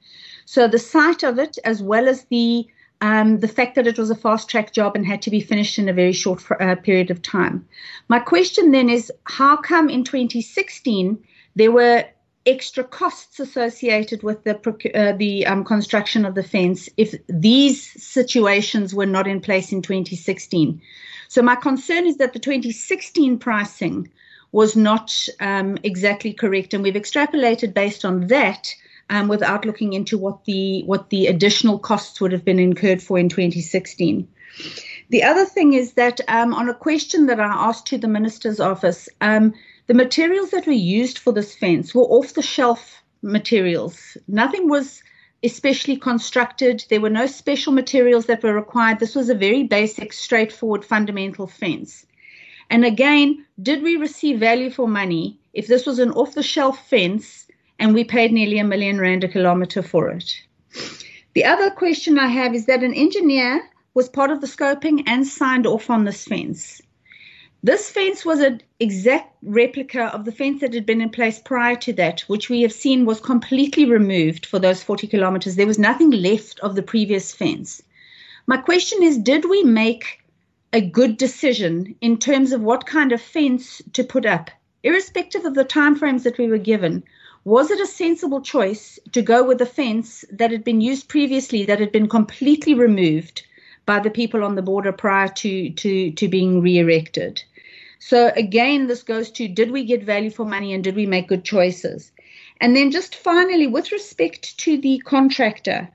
So 0.53 0.67
the 0.67 0.81
site 0.81 1.23
of 1.23 1.39
it, 1.39 1.59
as 1.65 1.81
well 1.81 2.09
as 2.09 2.25
the 2.25 2.67
um, 3.01 3.39
the 3.39 3.47
fact 3.47 3.77
that 3.77 3.87
it 3.87 3.97
was 3.97 4.11
a 4.11 4.17
fast 4.17 4.51
track 4.51 4.73
job 4.73 4.97
and 4.97 5.07
had 5.07 5.23
to 5.23 5.31
be 5.31 5.39
finished 5.39 5.79
in 5.79 5.89
a 5.89 5.93
very 5.93 6.13
short 6.13 6.43
uh, 6.51 6.75
period 6.75 7.09
of 7.13 7.23
time. 7.23 7.69
My 8.09 8.19
question 8.19 8.73
then 8.73 8.91
is 8.91 9.13
how 9.27 9.57
come 9.59 9.89
in 9.89 10.03
2016 10.03 11.17
there 11.55 11.71
were 11.71 12.05
extra 12.47 12.83
costs 12.83 13.39
associated 13.39 14.25
with 14.25 14.43
the 14.43 14.57
uh, 14.93 15.13
the 15.17 15.47
um, 15.47 15.63
construction 15.63 16.25
of 16.25 16.35
the 16.35 16.43
fence 16.43 16.89
if 16.97 17.15
these 17.29 17.81
situations 18.03 18.93
were 18.93 19.07
not 19.07 19.29
in 19.29 19.41
place 19.41 19.71
in 19.71 19.83
2016. 19.83 20.83
So 21.29 21.43
my 21.43 21.55
concern 21.55 22.09
is 22.09 22.17
that 22.17 22.33
the 22.33 22.41
2016 22.41 23.39
pricing 23.39 24.11
was 24.51 24.75
not 24.75 25.29
um, 25.39 25.79
exactly 25.85 26.33
correct, 26.33 26.75
and 26.75 26.83
we've 26.83 27.03
extrapolated 27.03 27.73
based 27.73 28.05
on 28.05 28.27
that 28.27 28.75
um, 29.11 29.29
without 29.29 29.67
looking 29.67 29.93
into 29.93 30.17
what 30.17 30.45
the 30.47 30.83
what 30.85 31.11
the 31.11 31.27
additional 31.27 31.79
costs 31.79 32.21
would 32.21 32.33
have 32.33 32.45
been 32.45 32.61
incurred 32.61 33.03
for 33.03 33.19
in 33.19 33.29
2016. 33.29 34.27
The 35.11 35.25
other 35.25 35.45
thing 35.45 35.75
is 35.75 35.95
that 35.95 36.21
um, 36.29 36.55
on 36.55 36.69
a 36.69 36.75
question 36.75 37.27
that 37.27 37.41
I 37.41 37.47
asked 37.47 37.87
to 37.89 37.99
the 37.99 38.09
minister's 38.09 38.61
office, 38.61 39.09
um, 39.21 39.53
the 39.89 39.95
materials 39.95 40.51
that 40.51 40.67
were 40.67 40.73
used 40.73 41.19
for 41.19 41.33
this 41.33 41.55
fence 41.55 41.95
were 41.95 42.03
off 42.03 42.35
the 42.35 42.43
shelf 42.43 43.03
materials. 43.21 44.17
Nothing 44.29 44.69
was 44.69 45.03
especially 45.43 45.97
constructed. 45.97 46.85
There 46.89 47.01
were 47.01 47.11
no 47.11 47.27
special 47.27 47.73
materials 47.73 48.27
that 48.27 48.43
were 48.43 48.55
required. 48.55 49.01
This 49.01 49.17
was 49.17 49.29
a 49.29 49.35
very 49.35 49.65
basic, 49.65 50.13
straightforward, 50.13 50.85
fundamental 50.85 51.49
fence. 51.49 52.07
And 52.69 52.85
again, 52.85 53.45
did 53.61 53.83
we 53.83 53.97
receive 53.97 54.39
value 54.39 54.71
for 54.71 54.87
money 54.87 55.41
if 55.53 55.67
this 55.67 55.87
was 55.87 55.99
an 55.99 56.13
off 56.13 56.35
the 56.35 56.43
shelf 56.43 56.89
fence 56.89 57.49
and 57.81 57.95
we 57.95 58.05
paid 58.05 58.31
nearly 58.31 58.59
a 58.59 58.65
million 58.65 59.01
rand 59.01 59.25
a 59.25 59.29
kilometer 59.29 59.83
for 59.83 60.11
it. 60.11 60.43
The 61.35 61.45
other 61.45 61.71
question 61.71 62.19
I 62.19 62.27
have 62.27 62.55
is 62.55 62.67
that 62.67 62.85
an 62.85 62.95
engineer 62.95 63.69
was 63.95 64.09
part 64.09 64.31
of 64.31 64.41
the 64.41 64.47
scoping 64.47 65.03
and 65.07 65.27
signed 65.27 65.67
off 65.67 65.91
on 65.91 66.05
this 66.05 66.25
fence. 66.25 66.83
This 67.63 67.91
fence 67.91 68.25
was 68.25 68.41
an 68.41 68.63
exact 68.79 69.37
replica 69.43 70.05
of 70.15 70.25
the 70.25 70.33
fence 70.33 70.61
that 70.61 70.75
had 70.75 70.87
been 70.87 71.01
in 71.01 71.11
place 71.11 71.39
prior 71.39 71.77
to 71.77 71.93
that, 71.95 72.21
which 72.23 72.49
we 72.49 72.63
have 72.63 72.73
seen 72.73 73.05
was 73.05 73.21
completely 73.21 73.85
removed 73.85 74.47
for 74.47 74.59
those 74.59 74.83
40 74.83 75.07
kilometers. 75.07 75.57
There 75.57 75.67
was 75.67 75.79
nothing 75.79 76.11
left 76.11 76.61
of 76.61 76.75
the 76.75 76.83
previous 76.83 77.33
fence. 77.33 77.83
My 78.47 78.57
question 78.57 79.03
is 79.03 79.19
Did 79.19 79.49
we 79.49 79.63
make 79.63 80.23
a 80.73 80.81
good 80.81 81.17
decision 81.17 81.95
in 82.01 82.19
terms 82.19 82.53
of 82.53 82.63
what 82.63 82.87
kind 82.87 83.13
of 83.13 83.21
fence 83.21 83.83
to 83.93 84.05
put 84.05 84.25
up, 84.25 84.51
irrespective 84.83 85.45
of 85.45 85.55
the 85.55 85.65
timeframes 85.65 86.23
that 86.23 86.39
we 86.39 86.47
were 86.47 86.59
given? 86.59 87.03
Was 87.45 87.71
it 87.71 87.81
a 87.81 87.87
sensible 87.87 88.43
choice 88.43 88.99
to 89.13 89.23
go 89.23 89.43
with 89.43 89.63
a 89.63 89.67
fence 89.67 90.27
that 90.31 90.51
had 90.51 90.63
been 90.63 90.83
used 90.83 91.09
previously, 91.09 91.65
that 91.65 91.81
had 91.81 91.91
been 91.91 92.07
completely 92.07 92.75
removed 92.75 93.47
by 93.87 93.99
the 93.99 94.11
people 94.11 94.45
on 94.45 94.57
the 94.57 94.63
border 94.63 94.93
prior 94.93 95.29
to, 95.29 95.71
to, 95.71 96.11
to 96.11 96.29
being 96.29 96.61
re 96.61 96.79
erected? 96.79 97.43
So, 97.99 98.31
again, 98.37 98.89
this 98.89 99.03
goes 99.03 99.31
to 99.33 99.49
did 99.49 99.71
we 99.71 99.85
get 99.85 100.05
value 100.05 100.29
for 100.29 100.45
money 100.45 100.75
and 100.75 100.85
did 100.85 100.95
we 100.95 101.07
make 101.07 101.29
good 101.29 101.43
choices? 101.43 102.13
And 102.61 102.77
then, 102.77 102.91
just 102.91 103.17
finally, 103.17 103.67
with 103.67 103.91
respect 103.91 104.59
to 104.59 104.77
the 104.77 104.99
contractor, 105.07 105.89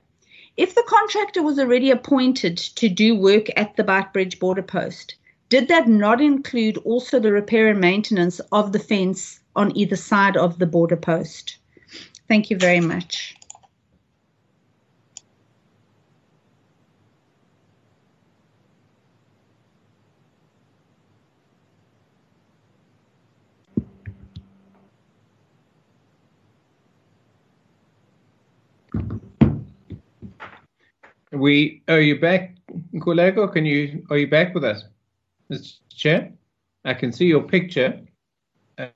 if 0.56 0.74
the 0.74 0.84
contractor 0.88 1.44
was 1.44 1.60
already 1.60 1.92
appointed 1.92 2.56
to 2.56 2.88
do 2.88 3.14
work 3.14 3.46
at 3.56 3.76
the 3.76 3.84
Beitbridge 3.84 4.40
border 4.40 4.62
post, 4.62 5.14
did 5.48 5.68
that 5.68 5.86
not 5.86 6.20
include 6.20 6.78
also 6.78 7.20
the 7.20 7.30
repair 7.30 7.68
and 7.68 7.80
maintenance 7.80 8.40
of 8.50 8.72
the 8.72 8.80
fence 8.80 9.38
on 9.56 9.76
either 9.76 9.96
side 9.96 10.36
of 10.36 10.58
the 10.58 10.66
border 10.66 10.96
post. 10.96 11.58
Thank 12.28 12.50
you 12.50 12.58
very 12.58 12.80
much. 12.80 13.34
We 31.32 31.82
are 31.88 32.00
you 32.00 32.18
back, 32.18 32.56
Nkululeko? 32.94 33.52
Can 33.52 33.66
you 33.66 34.06
are 34.10 34.16
you 34.16 34.26
back 34.26 34.54
with 34.54 34.64
us, 34.64 34.84
Mr. 35.50 35.78
Chair? 35.94 36.32
I 36.84 36.94
can 36.94 37.12
see 37.12 37.26
your 37.26 37.42
picture. 37.42 38.00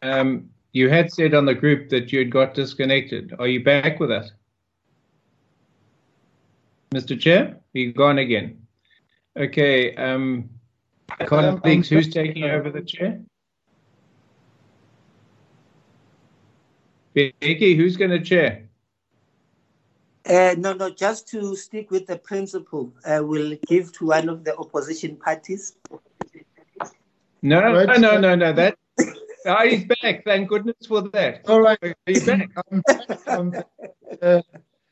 Um, 0.03 0.51
you 0.73 0.89
had 0.89 1.13
said 1.13 1.35
on 1.35 1.45
the 1.45 1.55
group 1.55 1.89
that 1.91 2.13
you 2.13 2.19
had 2.21 2.31
got 2.31 2.55
disconnected. 2.55 3.35
Are 3.39 3.49
you 3.49 3.65
back 3.65 3.99
with 3.99 4.11
us? 4.11 4.31
Mr. 6.95 7.19
Chair, 7.19 7.57
you 7.73 7.93
gone 7.93 8.19
again. 8.19 8.67
Okay, 9.37 9.95
um, 9.95 10.51
colleagues, 11.27 11.89
who's 11.89 12.09
taking 12.09 12.45
over 12.45 12.71
the 12.71 12.83
chair? 12.83 13.21
Bheki, 17.15 17.77
who's 17.77 17.97
going 17.97 18.11
to 18.11 18.21
chair? 18.21 18.65
Uh, 20.29 20.55
no, 20.59 20.73
no, 20.73 20.91
just 20.91 21.29
to 21.29 21.57
stick 21.57 21.91
with 21.91 22.07
the 22.07 22.17
principle, 22.17 22.93
uh, 23.05 23.21
we'll 23.23 23.57
give 23.67 23.93
to 23.93 24.07
one 24.07 24.29
of 24.29 24.45
the 24.45 24.57
opposition 24.57 25.17
parties. 25.17 25.77
No, 27.43 27.61
right. 27.61 28.01
no, 28.01 28.19
no, 28.19 28.35
no, 28.35 28.53
that 28.53 28.77
Oh, 29.47 29.67
he's 29.67 29.85
back. 29.85 30.25
Thank 30.25 30.49
goodness 30.49 30.87
for 30.87 31.03
that. 31.11 31.49
All 31.49 31.61
right. 31.61 31.79
He's 32.07 32.25
back. 32.25 32.51
Um, 32.71 32.83
um, 33.27 33.55
uh, 34.21 34.43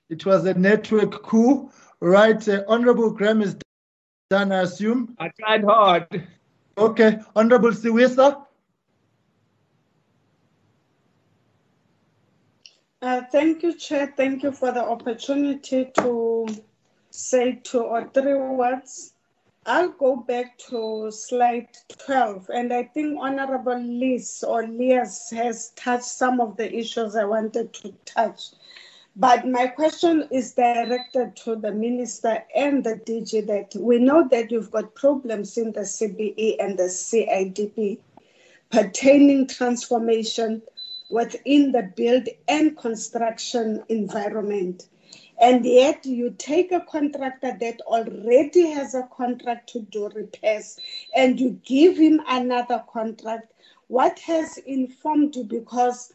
it 0.08 0.24
was 0.24 0.46
a 0.46 0.54
network 0.54 1.22
coup. 1.22 1.70
Right. 2.00 2.48
Uh, 2.48 2.64
Honorable 2.66 3.10
Graham 3.10 3.42
is 3.42 3.56
done, 4.30 4.52
I 4.52 4.62
assume. 4.62 5.14
I 5.18 5.30
tried 5.38 5.64
hard. 5.64 6.26
Okay. 6.78 7.18
Honorable 7.36 7.72
Siwisa. 7.72 8.44
Uh, 13.00 13.22
thank 13.30 13.62
you, 13.62 13.74
Chair. 13.74 14.12
Thank 14.16 14.42
you 14.42 14.52
for 14.52 14.72
the 14.72 14.82
opportunity 14.84 15.90
to 15.98 16.46
say 17.10 17.60
two 17.62 17.82
or 17.82 18.08
three 18.08 18.34
words. 18.34 19.14
I'll 19.70 19.90
go 19.90 20.16
back 20.16 20.56
to 20.70 21.10
slide 21.10 21.68
12, 22.06 22.48
and 22.54 22.72
I 22.72 22.84
think 22.84 23.18
Honorable 23.20 23.78
Liz 23.78 24.42
or 24.42 24.66
Lias 24.66 25.28
has 25.32 25.72
touched 25.76 26.06
some 26.06 26.40
of 26.40 26.56
the 26.56 26.74
issues 26.74 27.14
I 27.14 27.26
wanted 27.26 27.74
to 27.74 27.92
touch. 28.06 28.52
But 29.14 29.46
my 29.46 29.66
question 29.66 30.26
is 30.30 30.54
directed 30.54 31.36
to 31.44 31.56
the 31.56 31.70
minister 31.70 32.42
and 32.56 32.82
the 32.82 32.94
DG 32.94 33.46
that 33.46 33.78
we 33.78 33.98
know 33.98 34.26
that 34.30 34.50
you've 34.50 34.70
got 34.70 34.94
problems 34.94 35.58
in 35.58 35.72
the 35.72 35.80
CBE 35.80 36.56
and 36.58 36.78
the 36.78 36.84
CIDB 36.84 37.98
pertaining 38.70 39.48
transformation 39.48 40.62
within 41.10 41.72
the 41.72 41.92
build 41.94 42.26
and 42.48 42.74
construction 42.78 43.84
environment 43.90 44.88
and 45.40 45.64
yet 45.64 46.04
you 46.04 46.30
take 46.38 46.72
a 46.72 46.80
contractor 46.80 47.56
that 47.60 47.80
already 47.82 48.70
has 48.70 48.94
a 48.94 49.08
contract 49.12 49.68
to 49.70 49.80
do 49.82 50.08
repairs 50.08 50.78
and 51.14 51.38
you 51.38 51.60
give 51.64 51.96
him 51.96 52.20
another 52.28 52.82
contract. 52.92 53.52
What 53.86 54.18
has 54.20 54.58
informed 54.58 55.36
you? 55.36 55.44
Because 55.44 56.12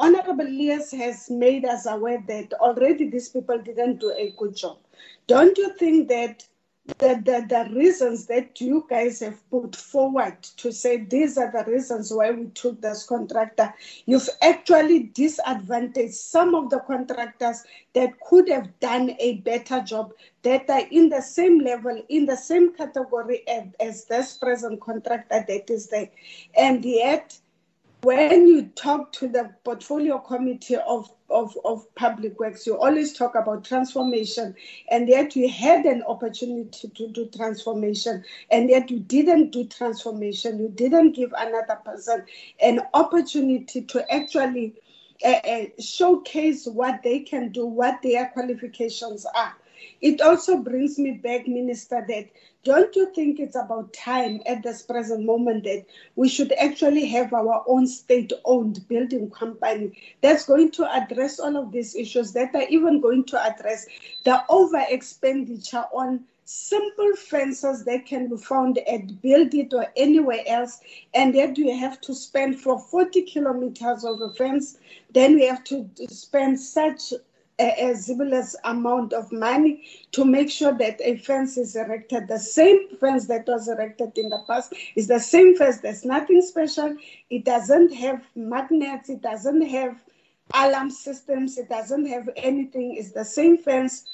honorable 0.00 0.44
Lears 0.44 0.90
has 0.90 1.30
made 1.30 1.64
us 1.64 1.86
aware 1.86 2.22
that 2.26 2.52
already 2.54 3.08
these 3.08 3.28
people 3.28 3.58
didn't 3.58 4.00
do 4.00 4.10
a 4.10 4.34
good 4.36 4.56
job. 4.56 4.78
Don't 5.26 5.56
you 5.56 5.72
think 5.74 6.08
that 6.08 6.46
the, 6.86 6.94
the, 7.24 7.46
the 7.48 7.74
reasons 7.74 8.26
that 8.26 8.60
you 8.60 8.86
guys 8.90 9.20
have 9.20 9.38
put 9.50 9.74
forward 9.74 10.42
to 10.42 10.70
say 10.70 10.98
these 10.98 11.38
are 11.38 11.50
the 11.50 11.70
reasons 11.70 12.12
why 12.12 12.30
we 12.30 12.46
took 12.48 12.80
this 12.80 13.06
contractor, 13.06 13.72
you've 14.04 14.28
actually 14.42 15.04
disadvantaged 15.14 16.14
some 16.14 16.54
of 16.54 16.68
the 16.68 16.80
contractors 16.80 17.64
that 17.94 18.20
could 18.20 18.48
have 18.50 18.78
done 18.80 19.16
a 19.18 19.36
better 19.38 19.80
job, 19.80 20.12
that 20.42 20.68
are 20.68 20.86
in 20.90 21.08
the 21.08 21.22
same 21.22 21.58
level, 21.60 22.02
in 22.10 22.26
the 22.26 22.36
same 22.36 22.74
category 22.74 23.48
as, 23.48 23.64
as 23.80 24.04
this 24.04 24.36
present 24.36 24.78
contractor 24.80 25.42
that 25.48 25.70
is 25.70 25.88
there. 25.88 26.10
And 26.56 26.84
yet, 26.84 27.38
when 28.04 28.46
you 28.46 28.66
talk 28.74 29.12
to 29.12 29.26
the 29.26 29.50
portfolio 29.64 30.18
committee 30.18 30.76
of, 30.76 31.10
of, 31.30 31.56
of 31.64 31.92
public 31.94 32.38
works, 32.38 32.66
you 32.66 32.76
always 32.76 33.14
talk 33.14 33.34
about 33.34 33.64
transformation, 33.64 34.54
and 34.90 35.08
yet 35.08 35.34
you 35.34 35.48
had 35.48 35.86
an 35.86 36.02
opportunity 36.02 36.88
to 36.88 37.08
do 37.08 37.26
transformation, 37.34 38.22
and 38.50 38.68
yet 38.68 38.90
you 38.90 39.00
didn't 39.00 39.52
do 39.52 39.64
transformation. 39.64 40.58
You 40.58 40.68
didn't 40.68 41.12
give 41.12 41.32
another 41.36 41.80
person 41.82 42.24
an 42.60 42.82
opportunity 42.92 43.80
to 43.80 44.12
actually 44.12 44.74
uh, 45.24 45.28
uh, 45.28 45.64
showcase 45.80 46.66
what 46.66 47.02
they 47.02 47.20
can 47.20 47.52
do, 47.52 47.64
what 47.64 48.02
their 48.02 48.26
qualifications 48.34 49.24
are. 49.24 49.54
It 50.00 50.20
also 50.20 50.56
brings 50.58 50.98
me 50.98 51.12
back, 51.12 51.46
Minister, 51.46 52.04
that 52.08 52.28
don't 52.64 52.94
you 52.96 53.12
think 53.14 53.38
it's 53.38 53.56
about 53.56 53.92
time 53.92 54.40
at 54.46 54.62
this 54.62 54.82
present 54.82 55.24
moment 55.24 55.64
that 55.64 55.84
we 56.16 56.28
should 56.28 56.52
actually 56.52 57.06
have 57.06 57.32
our 57.34 57.62
own 57.66 57.86
state 57.86 58.32
owned 58.44 58.86
building 58.88 59.30
company 59.30 59.92
that's 60.22 60.46
going 60.46 60.70
to 60.72 60.90
address 60.90 61.38
all 61.38 61.56
of 61.56 61.72
these 61.72 61.94
issues, 61.94 62.32
that 62.32 62.54
are 62.54 62.68
even 62.68 63.00
going 63.00 63.24
to 63.24 63.42
address 63.44 63.86
the 64.24 64.42
over 64.48 64.82
expenditure 64.88 65.84
on 65.92 66.24
simple 66.46 67.12
fences 67.16 67.84
that 67.84 68.06
can 68.06 68.28
be 68.28 68.36
found 68.36 68.78
at 68.78 69.20
Build 69.22 69.54
It 69.54 69.72
or 69.72 69.86
anywhere 69.96 70.42
else, 70.46 70.80
and 71.14 71.34
yet 71.34 71.56
you 71.56 71.76
have 71.76 72.00
to 72.02 72.14
spend 72.14 72.60
for 72.60 72.78
40 72.78 73.22
kilometers 73.22 74.04
of 74.04 74.20
a 74.20 74.30
fence, 74.30 74.78
then 75.12 75.34
we 75.34 75.46
have 75.46 75.64
to 75.64 75.88
spend 76.08 76.60
such 76.60 77.12
a, 77.58 77.94
a 77.94 78.44
amount 78.64 79.12
of 79.12 79.30
money 79.32 79.84
to 80.12 80.24
make 80.24 80.50
sure 80.50 80.72
that 80.72 81.00
a 81.00 81.16
fence 81.18 81.56
is 81.56 81.76
erected. 81.76 82.28
The 82.28 82.38
same 82.38 82.88
fence 83.00 83.26
that 83.26 83.46
was 83.46 83.68
erected 83.68 84.16
in 84.16 84.28
the 84.28 84.42
past 84.46 84.74
is 84.96 85.08
the 85.08 85.20
same 85.20 85.56
fence. 85.56 85.78
There's 85.78 86.04
nothing 86.04 86.42
special. 86.42 86.96
It 87.30 87.44
doesn't 87.44 87.94
have 87.94 88.24
magnets. 88.34 89.08
It 89.08 89.22
doesn't 89.22 89.62
have 89.62 89.96
alarm 90.52 90.90
systems. 90.90 91.58
It 91.58 91.68
doesn't 91.68 92.06
have 92.06 92.28
anything. 92.36 92.96
It's 92.96 93.12
the 93.12 93.24
same 93.24 93.56
fence. 93.58 94.04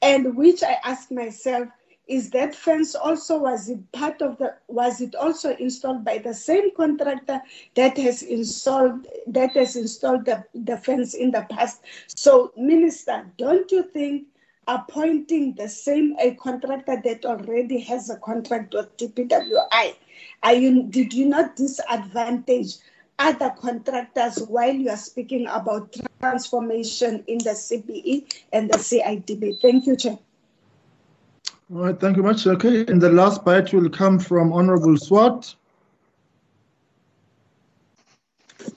And 0.00 0.36
which 0.36 0.62
I 0.62 0.76
ask 0.84 1.10
myself, 1.10 1.68
is 2.08 2.30
that 2.30 2.54
fence 2.54 2.94
also 2.94 3.38
was 3.38 3.68
it 3.68 3.92
part 3.92 4.22
of 4.22 4.38
the 4.38 4.54
was 4.66 5.00
it 5.00 5.14
also 5.14 5.54
installed 5.56 6.04
by 6.04 6.16
the 6.18 6.32
same 6.32 6.74
contractor 6.74 7.40
that 7.74 7.96
has 7.98 8.22
installed 8.22 9.06
that 9.26 9.52
has 9.52 9.76
installed 9.76 10.24
the, 10.24 10.42
the 10.54 10.78
fence 10.78 11.14
in 11.14 11.30
the 11.30 11.46
past? 11.50 11.82
So 12.06 12.52
minister 12.56 13.26
don't 13.36 13.70
you 13.70 13.82
think 13.82 14.26
appointing 14.66 15.54
the 15.54 15.68
same 15.68 16.16
a 16.18 16.34
contractor 16.34 17.00
that 17.04 17.24
already 17.26 17.78
has 17.80 18.10
a 18.10 18.16
contract 18.16 18.74
with 18.74 18.96
DPWI 18.96 19.94
are 20.42 20.54
you 20.54 20.84
did 20.84 21.12
you 21.12 21.26
not 21.26 21.56
disadvantage 21.56 22.76
other 23.18 23.52
contractors 23.58 24.38
while 24.48 24.74
you 24.74 24.88
are 24.88 24.96
speaking 24.96 25.46
about 25.48 25.94
transformation 26.20 27.24
in 27.26 27.38
the 27.38 27.50
CBE 27.50 28.42
and 28.52 28.70
the 28.70 28.78
CIDB 28.78 29.60
thank 29.60 29.86
you 29.86 29.96
chair 29.96 30.18
all 31.72 31.82
right, 31.84 31.98
thank 31.98 32.16
you 32.16 32.22
much. 32.22 32.46
Okay, 32.46 32.86
and 32.86 33.00
the 33.00 33.10
last 33.10 33.44
bite 33.44 33.72
will 33.72 33.90
come 33.90 34.18
from 34.18 34.52
Honorable 34.52 34.96
Swart. 34.96 35.54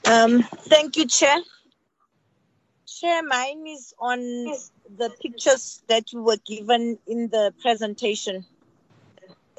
Um, 0.06 0.44
thank 0.44 0.98
you, 0.98 1.08
Chair. 1.08 1.38
Chair, 2.88 3.24
mine 3.24 3.66
is 3.68 3.94
on 4.00 4.20
the 4.20 5.10
pictures 5.22 5.82
that 5.88 6.12
you 6.12 6.22
were 6.22 6.38
given 6.46 7.00
in 7.08 7.30
the 7.30 7.54
presentation. 7.62 8.46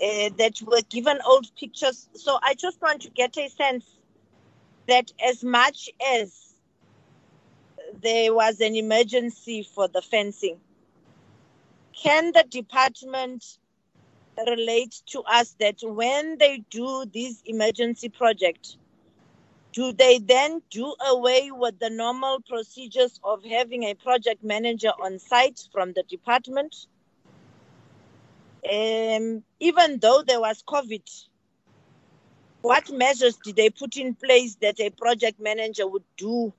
Uh, 0.02 0.30
that 0.36 0.60
were 0.62 0.82
given 0.90 1.18
old 1.24 1.46
pictures. 1.56 2.08
So 2.14 2.36
I 2.42 2.54
just 2.54 2.80
want 2.82 3.02
to 3.02 3.10
get 3.10 3.36
a 3.36 3.48
sense 3.48 3.84
that 4.88 5.12
as 5.24 5.44
much 5.44 5.90
as 6.14 6.54
there 8.02 8.34
was 8.34 8.60
an 8.60 8.74
emergency 8.74 9.62
for 9.62 9.86
the 9.86 10.02
fencing, 10.02 10.58
can 11.92 12.32
the 12.32 12.44
department 12.48 13.58
relate 14.46 15.02
to 15.06 15.20
us 15.22 15.54
that 15.60 15.76
when 15.82 16.38
they 16.38 16.64
do 16.70 17.04
this 17.12 17.42
emergency 17.44 18.08
project, 18.08 18.76
do 19.72 19.92
they 19.92 20.18
then 20.18 20.62
do 20.70 20.94
away 21.08 21.50
with 21.50 21.78
the 21.78 21.90
normal 21.90 22.40
procedures 22.40 23.18
of 23.24 23.42
having 23.44 23.84
a 23.84 23.94
project 23.94 24.44
manager 24.44 24.92
on 25.02 25.18
site 25.18 25.68
from 25.72 25.92
the 25.92 26.02
department? 26.04 26.86
Um, 28.70 29.42
even 29.60 29.98
though 29.98 30.22
there 30.26 30.40
was 30.40 30.62
COVID, 30.62 31.02
what 32.60 32.90
measures 32.92 33.36
did 33.38 33.56
they 33.56 33.70
put 33.70 33.96
in 33.96 34.14
place 34.14 34.56
that 34.56 34.78
a 34.78 34.90
project 34.90 35.40
manager 35.40 35.86
would 35.86 36.04
do 36.16 36.52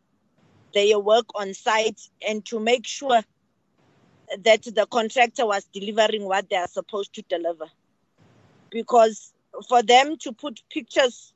their 0.73 0.99
work 0.99 1.27
on 1.36 1.53
site 1.53 2.01
and 2.27 2.43
to 2.45 2.59
make 2.59 2.86
sure 2.86 3.21
that 4.39 4.63
the 4.63 4.88
contractor 4.89 5.45
was 5.45 5.65
delivering 5.73 6.25
what 6.25 6.49
they 6.49 6.55
are 6.55 6.67
supposed 6.67 7.13
to 7.15 7.21
deliver. 7.23 7.65
Because 8.71 9.34
for 9.67 9.84
them 9.84 10.17
to 10.17 10.34
put 10.34 10.61
pictures 10.69 11.34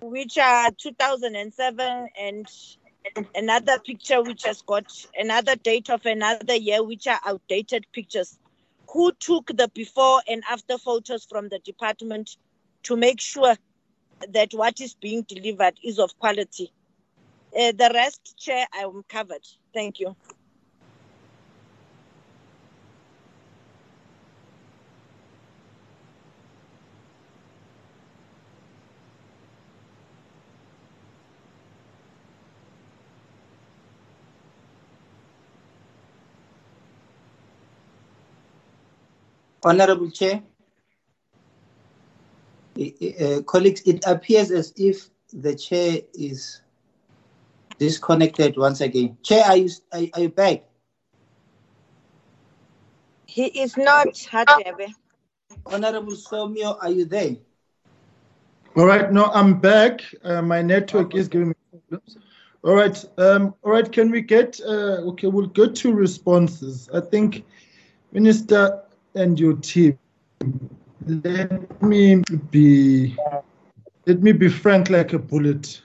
which 0.00 0.38
are 0.38 0.70
2007 0.72 2.08
and 2.20 2.46
another 3.34 3.78
picture 3.80 4.22
which 4.22 4.44
has 4.44 4.62
got 4.62 4.84
another 5.16 5.56
date 5.56 5.90
of 5.90 6.04
another 6.06 6.54
year 6.54 6.82
which 6.82 7.06
are 7.06 7.20
outdated 7.24 7.84
pictures 7.92 8.38
who 8.90 9.12
took 9.12 9.46
the 9.56 9.68
before 9.74 10.20
and 10.28 10.42
after 10.50 10.78
photos 10.78 11.24
from 11.24 11.48
the 11.48 11.58
department 11.60 12.36
to 12.82 12.96
make 12.96 13.20
sure 13.20 13.56
that 14.28 14.52
what 14.52 14.80
is 14.80 14.94
being 14.94 15.22
delivered 15.22 15.74
is 15.82 15.98
of 15.98 16.16
quality? 16.18 16.72
Uh, 17.56 17.72
the 17.72 17.90
rest 17.92 18.36
chair 18.38 18.66
i'm 18.72 19.02
covered. 19.08 19.46
Thank 19.74 20.00
you 20.00 20.16
Honorable 39.64 40.10
Chair, 40.10 40.42
uh, 42.78 43.42
colleagues, 43.42 43.82
it 43.86 44.02
appears 44.06 44.50
as 44.50 44.72
if 44.76 45.08
the 45.32 45.54
chair 45.54 45.98
is 46.14 46.62
disconnected 47.78 48.56
once 48.56 48.80
again. 48.80 49.16
Chair, 49.22 49.44
are 49.44 49.56
you, 49.56 49.70
are, 49.92 50.00
are 50.14 50.20
you 50.20 50.28
back? 50.28 50.64
He 53.26 53.46
is 53.46 53.76
not, 53.76 54.08
Hadebe. 54.08 54.92
Honorable 55.66 56.12
Somyo, 56.12 56.76
are 56.82 56.90
you 56.90 57.04
there? 57.04 57.36
All 58.76 58.86
right, 58.86 59.12
no, 59.12 59.26
I'm 59.26 59.60
back. 59.60 60.00
Uh, 60.24 60.42
my 60.42 60.62
network 60.62 61.14
is 61.14 61.28
giving 61.28 61.48
me 61.48 61.54
problems. 61.70 62.16
All 62.64 62.74
right. 62.74 63.04
Um, 63.18 63.54
all 63.62 63.72
right. 63.72 63.90
Can 63.90 64.10
we 64.10 64.20
get? 64.20 64.60
Uh, 64.64 65.02
okay, 65.10 65.26
we'll 65.26 65.48
go 65.48 65.66
to 65.66 65.92
responses. 65.92 66.88
I 66.94 67.00
think, 67.00 67.44
Minister 68.12 68.82
and 69.14 69.38
your 69.38 69.56
team. 69.56 69.98
Let 71.06 71.82
me 71.82 72.22
be. 72.50 73.16
Let 74.06 74.22
me 74.22 74.32
be 74.32 74.48
frank 74.48 74.90
like 74.90 75.12
a 75.12 75.18
bullet. 75.18 75.80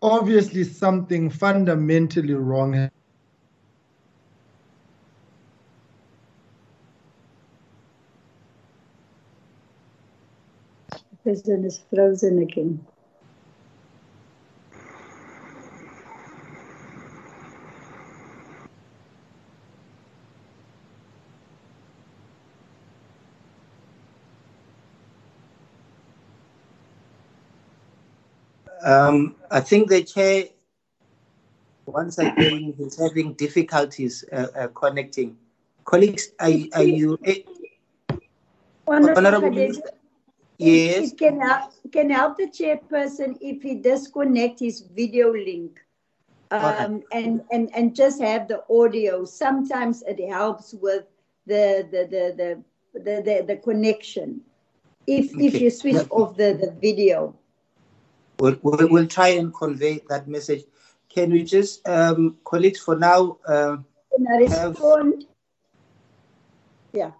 Obviously, 0.00 0.64
something 0.64 1.28
fundamentally 1.28 2.34
wrong. 2.34 2.90
Is 11.24 11.80
frozen 11.90 12.38
again. 12.38 12.86
Um, 28.84 29.36
I 29.50 29.60
think 29.60 29.88
the 29.88 30.02
chair, 30.02 30.44
once 31.86 32.18
again, 32.18 32.74
is 32.78 32.98
having 32.98 33.34
difficulties 33.34 34.24
uh, 34.32 34.46
uh, 34.56 34.68
connecting. 34.68 35.36
Colleagues, 35.84 36.28
are, 36.38 36.50
are 36.74 36.84
you? 36.84 37.18
eh, 37.24 37.42
Honorable 38.86 39.50
Minister? 39.50 39.90
Yes. 40.58 41.12
It 41.12 41.18
can 41.18 41.40
help, 41.40 41.72
can 41.92 42.10
help 42.10 42.36
the 42.36 42.46
chairperson 42.48 43.38
if 43.40 43.62
he 43.62 43.74
disconnect 43.74 44.60
his 44.60 44.80
video 44.80 45.32
link. 45.32 45.80
Um, 46.50 47.02
and, 47.12 47.42
and, 47.52 47.70
and 47.74 47.94
just 47.94 48.20
have 48.22 48.48
the 48.48 48.64
audio. 48.70 49.24
Sometimes 49.24 50.02
it 50.02 50.18
helps 50.28 50.72
with 50.72 51.04
the, 51.46 51.86
the, 51.90 52.06
the, 52.10 52.34
the, 52.36 53.00
the, 53.00 53.22
the, 53.22 53.44
the 53.46 53.56
connection. 53.56 54.40
If, 55.06 55.32
if 55.38 55.60
you 55.60 55.70
switch 55.70 56.06
off 56.10 56.36
the, 56.36 56.54
the 56.54 56.74
video. 56.80 57.37
We'll, 58.38 58.56
we'll, 58.62 58.88
we'll 58.88 59.06
try 59.06 59.28
and 59.28 59.52
convey 59.52 60.00
that 60.08 60.28
message. 60.28 60.64
Can 61.08 61.30
we 61.32 61.42
just, 61.42 61.86
um, 61.88 62.36
colleagues, 62.44 62.78
for 62.80 62.96
now, 62.96 63.38
uh, 63.46 63.78
have. 64.46 64.76
Yeah. 66.92 67.12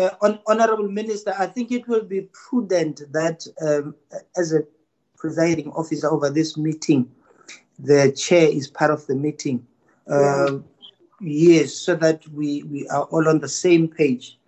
uh, 0.00 0.10
Hon- 0.20 0.40
Honorable 0.46 0.88
Minister, 0.88 1.34
I 1.38 1.46
think 1.46 1.72
it 1.72 1.86
will 1.86 2.04
be 2.04 2.22
prudent 2.32 3.02
that, 3.12 3.46
um, 3.60 3.94
as 4.36 4.52
a 4.52 4.64
presiding 5.16 5.70
officer 5.72 6.08
over 6.10 6.30
this 6.30 6.56
meeting, 6.56 7.10
the 7.78 8.12
chair 8.12 8.48
is 8.48 8.68
part 8.68 8.90
of 8.90 9.06
the 9.06 9.14
meeting. 9.14 9.66
Um, 10.08 10.64
yes, 11.20 11.74
so 11.74 11.94
that 11.96 12.26
we, 12.28 12.62
we 12.64 12.88
are 12.88 13.04
all 13.04 13.28
on 13.28 13.40
the 13.40 13.48
same 13.48 13.88
page. 13.88 14.38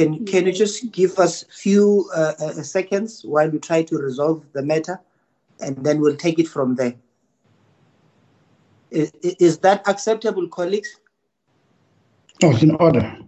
Can, 0.00 0.24
can 0.24 0.46
you 0.46 0.52
just 0.52 0.90
give 0.92 1.18
us 1.18 1.42
a 1.42 1.52
few 1.52 2.10
uh, 2.14 2.32
uh, 2.40 2.52
seconds 2.62 3.22
while 3.22 3.50
we 3.50 3.58
try 3.58 3.82
to 3.82 3.98
resolve 3.98 4.42
the 4.54 4.62
matter, 4.62 4.98
and 5.60 5.76
then 5.84 6.00
we'll 6.00 6.16
take 6.16 6.38
it 6.38 6.48
from 6.48 6.74
there. 6.74 6.94
Is, 8.90 9.12
is 9.20 9.58
that 9.58 9.86
acceptable, 9.86 10.48
colleagues? 10.48 10.98
No, 12.42 12.50
it's 12.50 12.62
in 12.62 12.74
order. 12.76 13.18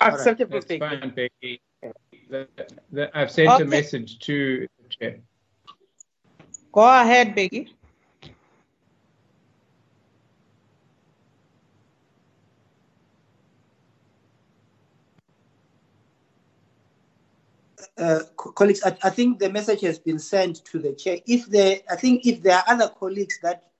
Acceptable. 0.00 0.60
That's 0.60 0.78
fine, 0.78 1.10
Bheki. 1.10 1.58
The- 2.30 2.48
the- 2.92 3.10
I've 3.18 3.32
sent 3.32 3.60
a 3.60 3.64
message 3.64 4.20
to 4.20 4.68
the 4.80 4.88
chair. 4.88 5.18
Go 6.70 6.82
ahead, 6.82 7.34
Bheki. 7.34 7.70
Uh, 17.96 18.20
colleagues, 18.36 18.82
I, 18.84 18.96
I 19.04 19.10
think 19.10 19.38
the 19.38 19.50
message 19.50 19.82
has 19.82 19.98
been 20.00 20.18
sent 20.18 20.64
to 20.64 20.80
the 20.80 20.92
chair. 20.94 21.18
If 21.26 21.46
there, 21.46 21.78
I 21.90 21.94
think 21.96 22.26
if 22.26 22.42
there 22.42 22.56
are 22.56 22.64
other 22.66 22.88
colleagues 22.88 23.38
that 23.42 23.70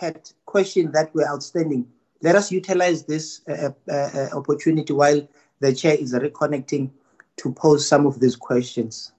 had 0.00 0.30
questions 0.46 0.92
that 0.92 1.12
were 1.14 1.28
outstanding, 1.28 1.88
let 2.22 2.36
us 2.36 2.52
utilize 2.52 3.04
this 3.04 3.42
uh, 3.48 3.70
uh, 3.88 3.92
uh, 3.92 4.28
opportunity 4.32 4.92
while 4.92 5.26
the 5.60 5.74
chair 5.74 5.96
is 5.98 6.14
reconnecting 6.14 6.90
to 7.38 7.52
pose 7.52 7.86
some 7.86 8.06
of 8.06 8.20
these 8.20 8.36
questions. 8.36 9.12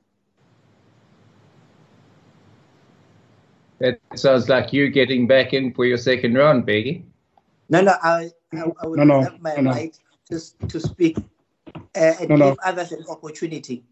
That 3.79 3.99
sounds 4.15 4.49
like 4.49 4.73
you 4.73 4.89
getting 4.89 5.27
back 5.27 5.53
in 5.53 5.73
for 5.73 5.85
your 5.85 5.97
second 5.97 6.35
round, 6.35 6.65
Bheki. 6.65 7.03
No, 7.69 7.81
no, 7.81 7.95
I, 8.03 8.29
I, 8.53 8.63
I 8.81 8.87
will 8.87 8.97
No, 8.97 9.03
no, 9.03 9.21
have 9.21 9.41
my 9.41 9.55
no, 9.55 9.61
no. 9.61 9.71
right 9.71 9.97
to, 10.29 10.67
to 10.67 10.79
speak 10.79 11.17
uh, 11.95 12.13
and 12.19 12.29
No, 12.29 12.35
no. 12.35 12.49
give 12.49 12.59
others 12.63 12.91
an 12.91 13.05
opportunity. 13.09 13.83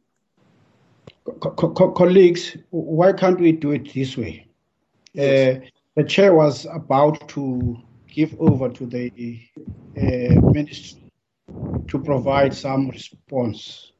Co- 1.28 1.51
co- 1.51 1.71
co- 1.71 1.91
colleagues, 1.91 2.55
why 2.69 3.11
can't 3.11 3.38
we 3.39 3.51
do 3.51 3.71
it 3.71 3.93
this 3.93 4.15
way? 4.15 4.47
Uh, 5.17 5.59
the 5.95 6.03
chair 6.07 6.34
was 6.34 6.65
about 6.73 7.28
to 7.30 7.75
give 8.07 8.34
over 8.39 8.69
to 8.69 8.86
the 8.86 9.41
uh, 9.97 10.39
minister 10.51 11.01
to 11.88 11.99
provide 11.99 12.53
some 12.53 12.89
response. 12.89 13.91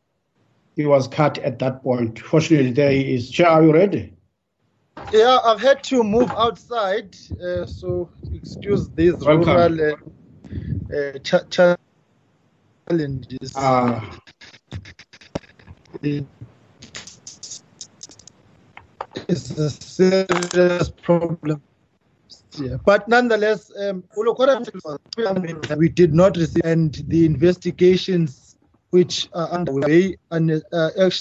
He 0.78 0.86
was 0.86 1.10
cut 1.10 1.38
at 1.40 1.60
that 1.60 1.84
point. 1.84 2.20
Fortunately, 2.20 2.72
there 2.72 2.92
he 2.92 3.16
is. 3.16 3.30
Chair, 3.30 3.50
are 3.50 3.64
you 3.64 3.74
ready? 3.74 4.14
Yeah, 5.12 5.40
I've 5.44 5.60
had 5.60 5.84
to 5.86 6.04
move 6.04 6.32
outside, 6.32 7.14
uh, 7.44 7.66
so 7.66 8.10
excuse 8.34 8.88
these 8.90 9.16
Welcome. 9.26 9.48
rural 9.48 9.82
uh, 9.82 10.96
uh, 10.96 11.20
cha- 11.20 11.76
challenges. 12.88 13.54
Ah. 13.56 14.18
It's 19.28 19.52
a 19.52 19.70
serious 19.70 20.90
problem. 20.90 21.62
Yeah. 22.58 22.78
But 22.86 23.08
nonetheless, 23.08 23.72
um, 23.78 24.04
we 25.78 25.90
did 25.90 26.14
not 26.14 26.38
receive, 26.38 26.64
and 26.64 26.94
the 27.08 27.26
investigations 27.26 28.56
which 28.92 29.30
are 29.34 29.50
underway 29.50 30.18
are, 30.32 30.62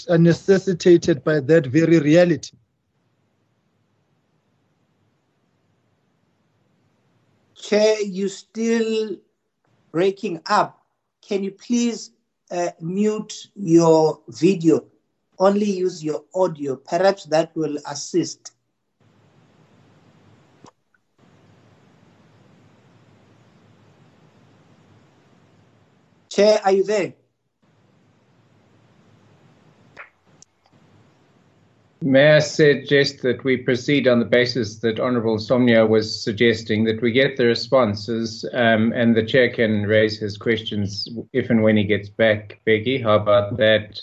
are 0.09 0.19
necessitated 0.19 1.25
by 1.25 1.41
that 1.41 1.67
very 1.67 1.99
reality. 1.99 2.57
Chair, 7.57 8.01
you 8.03 8.29
still 8.29 9.17
breaking 9.91 10.41
up. 10.47 10.81
Can 11.23 11.43
you 11.43 11.51
please 11.51 12.13
uh, 12.53 12.71
mute 12.81 13.49
your 13.57 14.21
video? 14.29 14.85
Only 15.39 15.71
use 15.71 16.03
your 16.03 16.25
audio. 16.35 16.77
Perhaps 16.77 17.25
that 17.25 17.55
will 17.55 17.77
assist. 17.87 18.53
Chair, 26.31 26.61
are 26.65 26.73
you 26.73 26.85
there? 26.85 27.15
May 32.03 32.33
I 32.33 32.39
suggest 32.39 33.23
that 33.23 33.43
we 33.43 33.57
proceed 33.57 34.07
on 34.07 34.21
the 34.21 34.27
basis 34.27 34.79
that 34.81 35.01
Honourable 35.01 35.39
Somyo 35.39 35.89
was 35.89 36.23
suggesting 36.23 36.85
that 36.85 37.03
we 37.03 37.11
get 37.11 37.37
the 37.37 37.47
responses 37.47 38.49
um, 38.53 38.93
and 38.93 39.17
the 39.17 39.25
chair 39.25 39.51
can 39.51 39.83
raise 39.85 40.19
his 40.19 40.37
questions 40.37 41.09
if 41.33 41.51
and 41.51 41.63
when 41.63 41.77
he 41.77 41.85
gets 41.85 42.09
back. 42.09 42.61
Bheki, 42.67 43.03
how 43.03 43.17
about 43.17 43.57
that? 43.57 44.01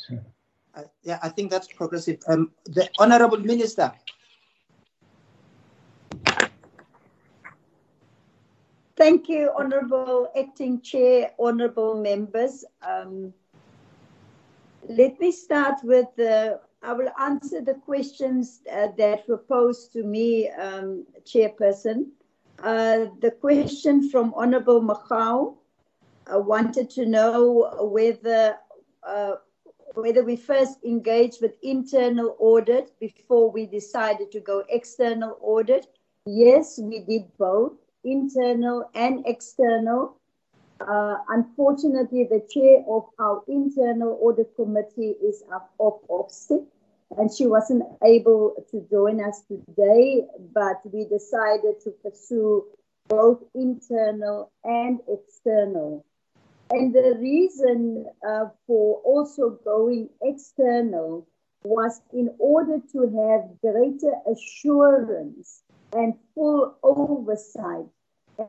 Uh, 0.75 0.83
yeah, 1.03 1.19
I 1.21 1.29
think 1.29 1.51
that's 1.51 1.67
progressive. 1.67 2.19
Um, 2.27 2.51
the 2.65 2.89
Honorable 2.99 3.39
Minister. 3.39 3.91
Thank 8.95 9.27
you, 9.27 9.51
Honorable 9.57 10.31
Acting 10.37 10.81
Chair, 10.81 11.31
Honorable 11.39 12.01
members. 12.01 12.63
Um, 12.81 13.33
let 14.87 15.19
me 15.19 15.31
start 15.31 15.75
with 15.83 16.07
the, 16.15 16.59
I 16.81 16.93
will 16.93 17.09
answer 17.19 17.61
the 17.61 17.75
questions 17.75 18.61
uh, 18.71 18.87
that 18.97 19.27
were 19.27 19.37
posed 19.37 19.93
to 19.93 20.03
me, 20.03 20.49
um, 20.49 21.05
Chairperson. 21.25 22.07
Uh, 22.59 23.07
the 23.19 23.31
question 23.41 24.09
from 24.09 24.33
Honorable 24.35 24.81
Machau 24.81 25.55
uh, 26.33 26.39
wanted 26.39 26.89
to 26.91 27.05
know 27.05 27.89
whether 27.91 28.55
uh, 29.05 29.33
whether 29.93 30.23
we 30.23 30.35
first 30.35 30.83
engaged 30.83 31.41
with 31.41 31.53
internal 31.61 32.35
audit 32.39 32.97
before 32.99 33.51
we 33.51 33.65
decided 33.65 34.31
to 34.31 34.39
go 34.39 34.63
external 34.69 35.37
audit. 35.41 35.87
Yes, 36.25 36.79
we 36.81 36.99
did 36.99 37.25
both, 37.37 37.73
internal 38.03 38.89
and 38.95 39.23
external. 39.27 40.17
Uh, 40.79 41.15
unfortunately, 41.29 42.27
the 42.29 42.45
chair 42.49 42.83
of 42.89 43.05
our 43.19 43.43
internal 43.47 44.19
audit 44.21 44.55
committee 44.55 45.15
is 45.23 45.43
off, 45.53 45.69
off, 45.77 46.01
off 46.09 46.31
sick, 46.31 46.63
and 47.17 47.31
she 47.33 47.45
wasn't 47.45 47.83
able 48.03 48.55
to 48.71 48.85
join 48.89 49.23
us 49.23 49.43
today, 49.47 50.25
but 50.53 50.81
we 50.91 51.05
decided 51.05 51.79
to 51.83 51.91
pursue 52.03 52.65
both 53.07 53.43
internal 53.53 54.51
and 54.63 54.99
external. 55.07 56.03
And 56.73 56.91
the 56.91 57.15
reason 57.19 58.07
uh, 58.27 58.45
for 58.65 58.97
also 59.05 59.59
going 59.63 60.09
external 60.23 61.27
was 61.63 62.01
in 62.11 62.33
order 62.39 62.79
to 62.93 62.99
have 63.01 63.61
greater 63.61 64.13
assurance 64.25 65.61
and 65.93 66.15
full 66.33 66.75
oversight 66.81 67.85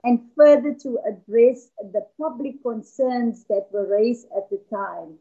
and 0.04 0.20
further 0.34 0.72
to 0.72 0.98
address 1.06 1.68
the 1.92 2.06
public 2.18 2.62
concerns 2.62 3.44
that 3.50 3.68
were 3.70 3.86
raised 3.86 4.26
at 4.34 4.48
the 4.48 4.60
time 4.72 5.18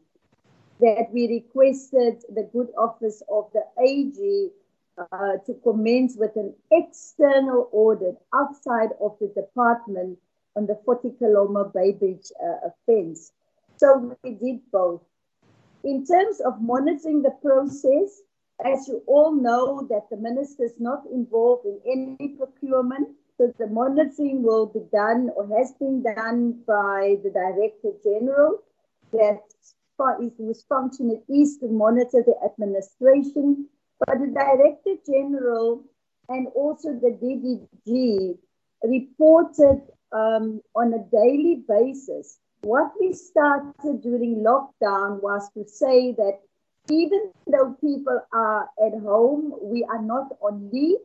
that 0.80 1.08
we 1.12 1.28
requested 1.28 2.22
the 2.34 2.48
good 2.54 2.68
office 2.78 3.22
of 3.30 3.50
the 3.52 3.64
AG 3.86 4.48
uh, 5.12 5.36
to 5.44 5.52
commence 5.62 6.16
with 6.16 6.34
an 6.36 6.54
external 6.70 7.68
audit 7.70 8.16
outside 8.32 8.90
of 8.98 9.14
the 9.20 9.28
department 9.36 10.18
on 10.56 10.66
the 10.66 10.78
40 10.84 11.10
kilometer 11.18 11.70
Beitbridge 11.74 12.30
uh, 12.42 12.68
offense. 12.68 13.32
So 13.76 14.16
we 14.22 14.30
did 14.32 14.60
both. 14.72 15.02
In 15.82 16.06
terms 16.06 16.40
of 16.40 16.60
monitoring 16.62 17.22
the 17.22 17.34
process, 17.42 18.22
as 18.64 18.88
you 18.88 19.02
all 19.06 19.32
know 19.32 19.86
that 19.90 20.08
the 20.10 20.16
minister 20.16 20.64
is 20.64 20.78
not 20.78 21.02
involved 21.12 21.66
in 21.66 21.80
any 21.86 22.36
procurement, 22.36 23.08
so 23.36 23.52
the 23.58 23.66
monitoring 23.66 24.42
will 24.42 24.66
be 24.66 24.80
done 24.92 25.30
or 25.36 25.46
has 25.58 25.72
been 25.72 26.02
done 26.02 26.62
by 26.66 27.16
the 27.24 27.30
Director 27.30 27.90
General 28.02 28.62
that 29.12 29.42
is 30.20 30.64
it 31.00 31.32
is 31.32 31.58
to 31.58 31.68
monitor 31.68 32.24
the 32.24 32.34
administration, 32.44 33.68
but 34.00 34.18
the 34.18 34.26
Director 34.26 35.00
General 35.06 35.82
and 36.28 36.48
also 36.54 36.94
the 36.94 37.16
DDG 37.22 38.38
reported 38.82 39.82
um, 40.12 40.60
on 40.74 40.92
a 40.94 41.04
daily 41.10 41.62
basis. 41.68 42.38
What 42.62 42.92
we 42.98 43.12
started 43.12 44.02
during 44.02 44.36
lockdown 44.36 45.22
was 45.22 45.50
to 45.52 45.66
say 45.68 46.12
that 46.12 46.40
even 46.90 47.32
though 47.46 47.76
people 47.80 48.20
are 48.32 48.68
at 48.84 48.92
home, 49.00 49.54
we 49.60 49.84
are 49.84 50.02
not 50.02 50.36
on 50.40 50.70
leave. 50.72 50.98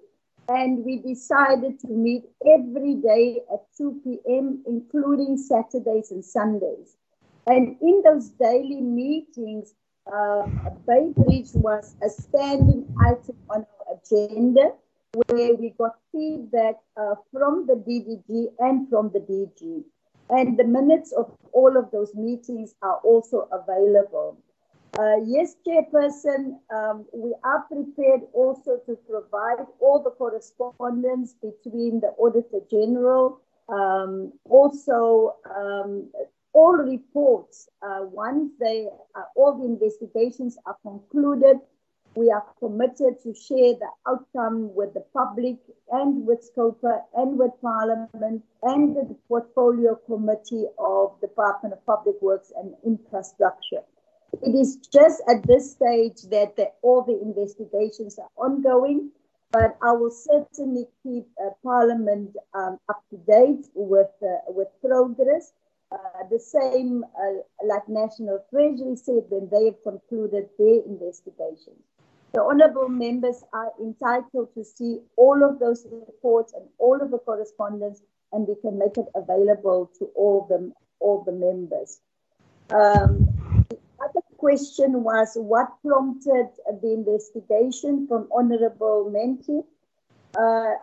And 0.48 0.84
we 0.84 0.98
decided 0.98 1.80
to 1.82 1.90
meet 1.90 2.24
every 2.48 2.96
day 2.96 3.42
at 3.54 3.66
2 3.78 4.02
p.m., 4.04 4.64
including 4.66 5.38
Saturdays 5.38 6.10
and 6.10 6.26
Sundays. 6.26 6.98
And 7.46 7.78
in 7.82 8.02
those 8.04 8.30
daily 8.30 8.82
meetings, 8.82 9.76
uh, 10.08 10.48
Beitbridge 10.88 11.56
was 11.56 11.96
a 12.02 12.10
standing 12.10 12.88
item 13.00 13.38
on 13.50 13.66
our 13.88 13.98
agenda 13.98 14.74
where 15.14 15.56
we 15.56 15.74
got 15.78 15.96
feedback 16.12 16.76
uh, 16.98 17.16
from 17.32 17.66
the 17.66 17.74
DDG 17.74 18.48
and 18.60 18.90
from 18.90 19.12
the 19.14 19.20
DG. 19.20 19.84
And 20.30 20.58
the 20.58 20.64
minutes 20.64 21.12
of 21.12 21.32
all 21.54 21.76
of 21.76 21.90
those 21.92 22.14
meetings 22.14 22.76
are 22.84 22.98
also 22.98 23.48
available. 23.52 24.38
Uh, 24.98 25.18
yes, 25.26 25.56
Chairperson, 25.66 26.60
um, 26.74 27.06
we 27.14 27.34
are 27.44 27.62
prepared 27.62 28.22
also 28.34 28.78
to 28.86 28.98
provide 29.10 29.66
all 29.80 30.02
the 30.04 30.12
correspondence 30.12 31.36
between 31.42 32.00
the 32.00 32.10
Auditor 32.20 32.60
General, 32.70 33.40
um, 33.70 34.34
also 34.46 35.36
um, 35.56 36.10
all 36.54 36.74
reports, 36.74 37.70
uh, 37.84 38.00
once 38.02 38.52
they, 38.60 38.88
uh, 39.16 39.22
all 39.36 39.58
the 39.58 39.66
investigations 39.66 40.58
are 40.66 40.78
concluded, 40.82 41.58
we 42.16 42.32
are 42.32 42.44
committed 42.60 43.22
to 43.24 43.34
share 43.34 43.74
the 43.74 43.90
outcome 44.08 44.74
with 44.74 44.94
the 44.94 45.06
public 45.14 45.58
and 45.92 46.26
with 46.26 46.40
SCOPA 46.42 47.02
and 47.16 47.38
with 47.38 47.52
Parliament 47.62 48.44
and 48.64 48.96
the 48.96 49.16
Portfolio 49.28 49.96
Committee 50.06 50.66
of 50.78 51.20
Department 51.22 51.74
of 51.74 51.86
Public 51.86 52.16
Works 52.22 52.52
and 52.58 52.74
Infrastructure. 52.86 53.84
It 54.42 54.56
is 54.56 54.78
just 54.92 55.22
at 55.30 55.46
this 55.48 55.72
stage 55.72 56.22
that 56.30 56.56
the, 56.56 56.72
all 56.82 57.04
the 57.04 57.20
investigations 57.22 58.20
are 58.20 58.30
ongoing, 58.38 59.12
but 59.52 59.78
I 59.82 59.94
will 59.94 60.12
certainly 60.12 60.86
keep 61.04 61.26
uh, 61.44 61.50
Parliament 61.64 62.36
um, 62.54 62.80
up 62.90 63.04
to 63.10 63.18
date 63.18 63.68
with, 63.74 64.12
uh, 64.22 64.52
with 64.52 64.68
progress 64.86 65.54
uh, 65.92 65.98
the 66.30 66.40
same 66.40 67.04
uh, 67.04 67.66
like 67.66 67.88
National 67.90 68.44
Treasury 68.52 68.96
said 68.96 69.24
when 69.30 69.50
they 69.50 69.66
have 69.66 69.82
concluded 69.84 70.50
their 70.60 70.82
investigations. 70.86 71.82
The 72.34 72.44
honorable 72.44 72.90
members 72.90 73.44
are 73.54 73.72
entitled 73.82 74.54
to 74.54 74.64
see 74.64 75.00
all 75.16 75.44
of 75.44 75.60
those 75.60 75.88
reports 75.92 76.54
and 76.54 76.66
all 76.78 77.02
of 77.02 77.10
the 77.10 77.18
correspondence, 77.18 78.02
and 78.32 78.48
we 78.48 78.56
can 78.62 78.78
make 78.78 78.98
it 78.98 79.08
available 79.16 79.90
to 79.98 80.06
all 80.16 80.46
them, 80.48 80.74
all 81.00 81.24
the 81.24 81.32
members. 81.32 82.02
Um, 82.72 83.28
the 83.70 83.78
other 84.00 84.22
question 84.38 85.04
was 85.04 85.34
what 85.34 85.70
prompted 85.84 86.50
the 86.82 86.94
investigation 86.94 88.08
from 88.08 88.28
Honorable 88.32 89.10
Mente? 89.10 89.64
Uh, 90.38 90.76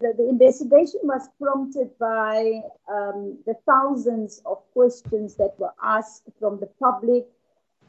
the, 0.00 0.14
the, 0.16 0.28
investigation 0.28 1.00
was 1.04 1.28
prompted 1.40 1.96
by 1.98 2.60
um, 2.90 3.38
the 3.46 3.54
thousands 3.66 4.42
of 4.46 4.58
questions 4.72 5.36
that 5.36 5.54
were 5.58 5.74
asked 5.82 6.24
from 6.40 6.58
the 6.58 6.68
public. 6.80 7.26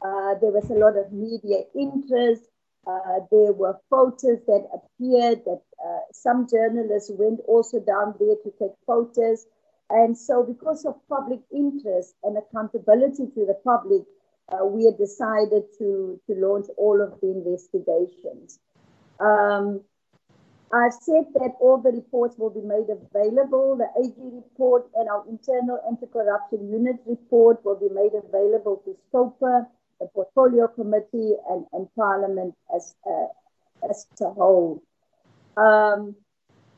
Uh, 0.02 0.36
there 0.42 0.52
was 0.52 0.70
a 0.70 0.74
lot 0.74 0.96
of 0.96 1.12
media 1.12 1.64
interest. 1.76 2.44
Uh, 2.88 3.20
there 3.32 3.54
were 3.54 3.78
photos 3.90 4.40
that 4.48 4.68
appeared 4.74 5.40
that 5.46 5.62
uh, 5.86 6.00
some 6.12 6.48
journalists 6.50 7.12
went 7.14 7.40
also 7.48 7.80
down 7.80 8.16
there 8.20 8.36
to 8.44 8.52
take 8.60 8.72
photos. 8.88 9.46
And 9.90 10.18
so, 10.18 10.44
because 10.44 10.86
of 10.86 10.96
public 11.10 11.40
interest 11.52 12.16
and 12.24 12.38
accountability 12.38 13.28
to 13.36 13.46
the 13.46 13.58
public, 13.64 14.04
uh, 14.50 14.66
we 14.66 14.86
had 14.86 14.98
decided 14.98 15.64
to, 15.78 16.20
to 16.28 16.36
launch 16.36 16.68
all 16.78 17.02
of 17.02 17.20
the 17.22 17.28
investigations. 17.28 18.60
Um, 19.20 19.82
I've 20.72 20.94
said 20.94 21.26
that 21.34 21.54
all 21.60 21.80
the 21.80 21.92
reports 21.92 22.38
will 22.38 22.52
be 22.52 22.62
made 22.62 22.90
available. 22.90 23.76
The 23.76 23.90
AG 24.00 24.14
report 24.18 24.88
and 24.96 25.10
our 25.10 25.24
internal 25.28 25.80
anti-corruption 25.88 26.70
unit 26.70 26.98
report 27.08 27.66
will 27.66 27.80
be 27.80 27.90
made 27.90 28.14
available 28.14 28.78
to 28.86 28.96
SCOPA, 29.10 29.68
the 30.00 30.08
Portfolio 30.08 30.68
Committee, 30.68 31.36
and, 31.50 31.66
and 31.74 31.88
Parliament 31.96 32.56
as, 32.76 32.96
uh, 33.06 33.28
as 33.90 34.08
a 34.22 34.30
whole. 34.30 34.82
Um, 35.58 36.16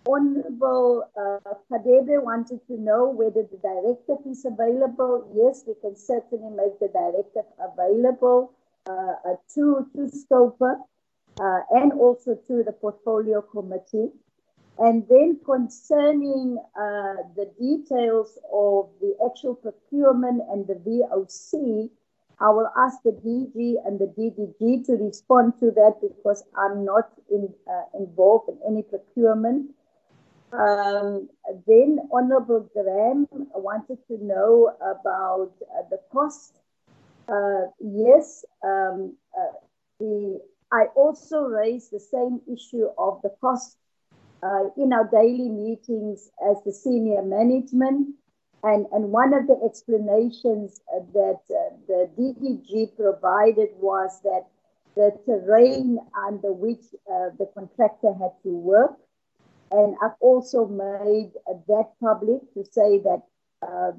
Honorable 0.07 1.07
uh, 1.15 1.53
Hadebe 1.72 2.24
wanted 2.24 2.65
to 2.65 2.82
know 2.82 3.07
whether 3.09 3.43
the 3.43 3.57
directive 3.57 4.17
is 4.26 4.45
available. 4.45 5.30
Yes, 5.36 5.63
we 5.67 5.76
can 5.80 5.95
certainly 5.95 6.49
make 6.49 6.80
the 6.80 6.88
directive 6.88 7.45
available 7.59 8.53
uh, 8.88 9.36
to, 9.53 9.88
to 9.93 10.09
SCOPA 10.09 10.78
uh, 11.39 11.59
and 11.69 11.93
also 11.93 12.34
to 12.47 12.63
the 12.63 12.72
portfolio 12.72 13.41
committee. 13.43 14.09
And 14.80 15.07
then 15.07 15.39
concerning 15.45 16.57
uh, 16.76 17.15
the 17.36 17.51
details 17.59 18.39
of 18.51 18.89
the 19.01 19.15
actual 19.24 19.53
procurement 19.53 20.41
and 20.49 20.65
the 20.65 20.76
VOC, 20.76 21.91
I 22.42 22.50
will 22.50 22.70
ask 22.76 22.98
the 23.04 23.12
DG 23.12 23.76
and 23.86 24.00
the 24.00 24.08
DDG 24.18 24.86
to 24.88 24.94
respond 24.94 25.54
to 25.60 25.70
that 25.72 25.96
because 26.02 26.44
I'm 26.58 26.84
not 26.84 27.12
in, 27.30 27.54
uh, 27.70 28.00
involved 28.00 28.50
in 28.50 28.58
any 28.68 28.82
procurement. 28.82 29.70
Um, 30.52 31.30
then 31.68 32.00
Honorable 32.12 32.68
Graham 32.74 33.28
wanted 33.54 34.00
to 34.08 34.18
know 34.24 34.76
about 34.82 35.52
uh, 35.62 35.84
the 35.92 36.00
cost. 36.12 36.58
Uh, 37.30 37.68
yes, 37.80 38.44
um, 38.64 39.16
uh, 39.38 39.54
the 40.00 40.42
I 40.72 40.86
also 40.96 41.42
raised 41.44 41.92
the 41.92 42.00
same 42.00 42.42
issue 42.52 42.88
of 42.98 43.22
the 43.24 43.32
cost 43.42 43.78
uh, 44.42 44.70
in 44.78 44.94
our 44.94 45.08
daily 45.12 45.50
meetings 45.50 46.30
as 46.50 46.58
the 46.66 46.72
senior 46.74 47.22
management. 47.22 48.16
And, 48.64 48.86
and 48.91 49.12
one 49.12 49.34
of 49.34 49.47
the 49.47 49.59
explanations 49.66 50.82
that 51.14 51.39
uh, 51.49 51.76
the 51.88 52.09
DDG 52.18 52.95
provided 52.95 53.70
was 53.80 54.22
that 54.24 54.45
the 54.95 55.18
terrain 55.26 55.97
under 56.28 56.51
which 56.51 56.84
uh, 57.09 57.30
the 57.39 57.49
contractor 57.53 58.14
had 58.14 58.32
to 58.43 58.49
work. 58.49 58.97
And 59.72 59.95
I've 60.03 60.20
also 60.20 60.68
made 60.68 61.32
that 61.68 61.91
public 62.01 62.41
to 62.53 62.66
say 62.66 62.99
that 62.99 63.22
uh, 63.62 63.91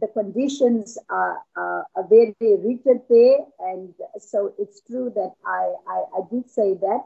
the 0.00 0.08
conditions 0.08 0.98
are, 1.08 1.38
are, 1.56 1.86
are, 1.96 2.06
very 2.08 2.34
rigid 2.40 3.00
there. 3.08 3.38
And 3.60 3.94
so 4.18 4.52
it's 4.58 4.80
true 4.82 5.10
that 5.14 5.32
I, 5.46 5.72
I, 5.88 6.02
I, 6.18 6.20
did 6.30 6.50
say 6.50 6.74
that 6.74 7.04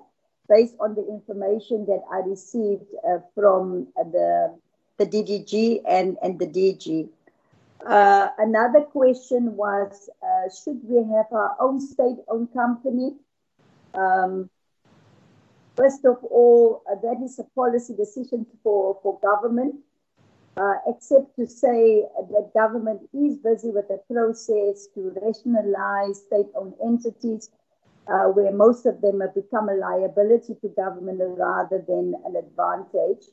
based 0.49 0.75
on 0.81 0.95
the 0.95 1.07
information 1.07 1.85
that 1.87 2.01
I 2.11 2.27
received 2.27 2.87
uh, 3.07 3.19
from 3.35 3.89
the, 3.97 4.59
the 4.99 5.07
DDG 5.07 5.83
and, 5.89 6.17
and 6.23 6.39
the 6.39 6.47
DG. 6.47 7.09
Uh, 7.87 8.29
another 8.39 8.81
question 8.83 9.57
was 9.57 10.11
uh, 10.23 10.49
should 10.53 10.81
we 10.85 10.97
have 11.15 11.27
our 11.33 11.57
own 11.61 11.81
state 11.81 12.19
owned 12.29 12.53
company? 12.53 13.15
Um, 13.95 14.51
First 15.79 16.05
of 16.05 16.17
all, 16.25 16.83
uh, 16.91 16.97
that 17.05 17.23
is 17.25 17.39
a 17.39 17.45
policy 17.55 17.95
decision 17.95 18.45
for, 18.65 18.99
for 19.01 19.21
government, 19.21 19.77
uh, 20.57 20.75
except 20.89 21.37
to 21.37 21.47
say 21.47 22.03
that 22.17 22.51
government 22.53 23.03
is 23.15 23.37
busy 23.37 23.71
with 23.71 23.85
a 23.89 24.01
process 24.13 24.89
to 24.95 25.15
rationalize 25.23 26.23
state 26.27 26.51
owned 26.57 26.75
entities, 26.85 27.51
uh, 28.09 28.25
where 28.25 28.51
most 28.51 28.87
of 28.87 29.01
them 29.01 29.21
have 29.21 29.37
become 29.37 29.69
a 29.69 29.75
liability 29.75 30.57
to 30.63 30.69
government 30.71 31.21
rather 31.23 31.85
than 31.87 32.13
an 32.27 32.35
advantage. 32.35 33.27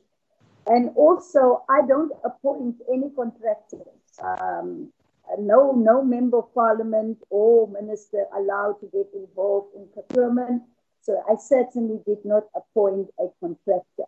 And 0.67 0.89
also, 0.95 1.63
I 1.69 1.85
don't 1.87 2.11
appoint 2.23 2.77
any 2.91 3.09
contractors. 3.15 3.87
Um, 4.19 4.91
no, 5.39 5.71
no 5.71 6.03
member 6.03 6.39
of 6.39 6.53
parliament 6.53 7.17
or 7.29 7.67
minister 7.67 8.25
allowed 8.35 8.79
to 8.81 8.87
get 8.87 9.07
involved 9.13 9.75
in 9.75 9.87
procurement. 9.93 10.63
So 11.01 11.21
I 11.29 11.35
certainly 11.35 11.99
did 12.05 12.23
not 12.25 12.43
appoint 12.55 13.09
a 13.19 13.27
contractor. 13.39 14.05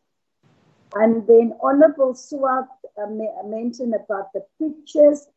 And 0.95 1.27
then 1.27 1.53
Honorable 1.61 2.15
Swart 2.15 2.67
uh, 2.97 3.07
mentioned 3.45 3.93
about 3.93 4.33
the 4.33 4.43
pictures. 4.59 5.27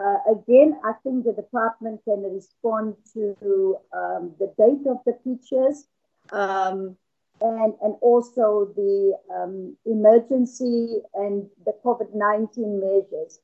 Uh, 0.00 0.16
again, 0.30 0.78
I 0.84 0.92
think 1.02 1.24
the 1.24 1.32
department 1.32 2.00
can 2.04 2.22
respond 2.22 2.96
to 3.12 3.76
um, 3.92 4.32
the 4.38 4.52
date 4.56 4.86
of 4.86 4.98
the 5.04 5.12
pictures 5.24 5.86
um, 6.30 6.96
and, 7.42 7.74
and 7.82 7.94
also 8.00 8.72
the 8.76 9.18
um, 9.34 9.76
emergency 9.84 11.00
and 11.14 11.46
the 11.66 11.74
COVID 11.84 12.14
19 12.14 12.80
measures. 12.80 13.40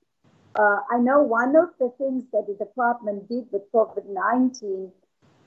Uh, 0.59 0.79
I 0.91 0.99
know 0.99 1.23
one 1.23 1.57
of 1.57 1.71
the 1.79 1.93
things 1.99 2.25
that 2.33 2.47
the 2.47 2.55
department 2.65 3.29
did 3.29 3.47
with 3.51 3.71
COVID 3.73 4.07
19 4.09 4.91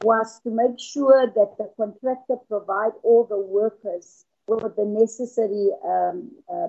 was 0.04 0.40
to 0.44 0.50
make 0.50 0.80
sure 0.80 1.28
that 1.28 1.58
the 1.58 1.70
contractor 1.78 2.36
provide 2.48 2.94
all 3.04 3.26
the 3.26 3.38
workers 3.38 4.26
with 4.48 4.76
the 4.76 4.86
necessary 4.86 5.70
um, 5.86 6.32
uh, 6.52 6.68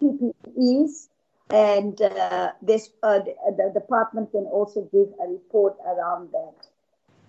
PPEs. 0.00 1.08
And 1.50 2.00
uh, 2.00 2.52
this, 2.60 2.90
uh, 3.02 3.20
the, 3.20 3.34
the, 3.56 3.70
department 3.72 4.32
can 4.32 4.44
also 4.44 4.82
give 4.92 5.08
a 5.24 5.28
report 5.28 5.76
around 5.86 6.28
that. 6.32 6.67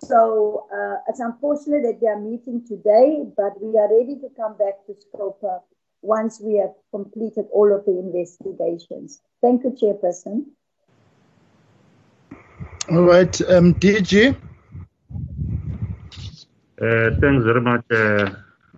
So 0.02 0.66
uh, 0.72 0.96
it's 1.08 1.20
unfortunate 1.20 1.82
that 1.82 1.98
we 2.00 2.08
are 2.08 2.18
meeting 2.18 2.64
today, 2.66 3.24
but 3.36 3.60
we 3.60 3.76
are 3.78 3.88
ready 3.94 4.16
to 4.16 4.28
come 4.36 4.56
back 4.56 4.84
to 4.86 4.94
Scopa 4.94 5.60
once 6.02 6.40
we 6.40 6.56
have 6.56 6.72
completed 6.90 7.44
all 7.52 7.74
of 7.74 7.84
the 7.84 7.92
investigations. 7.98 9.20
Thank 9.42 9.64
you, 9.64 9.70
Chairperson. 9.70 10.46
All 12.90 13.02
right, 13.02 13.40
um, 13.50 13.74
DG. 13.74 14.34
Uh, 16.80 17.10
thanks 17.20 17.44
very 17.44 17.60
much, 17.60 17.84
uh, 17.90 18.30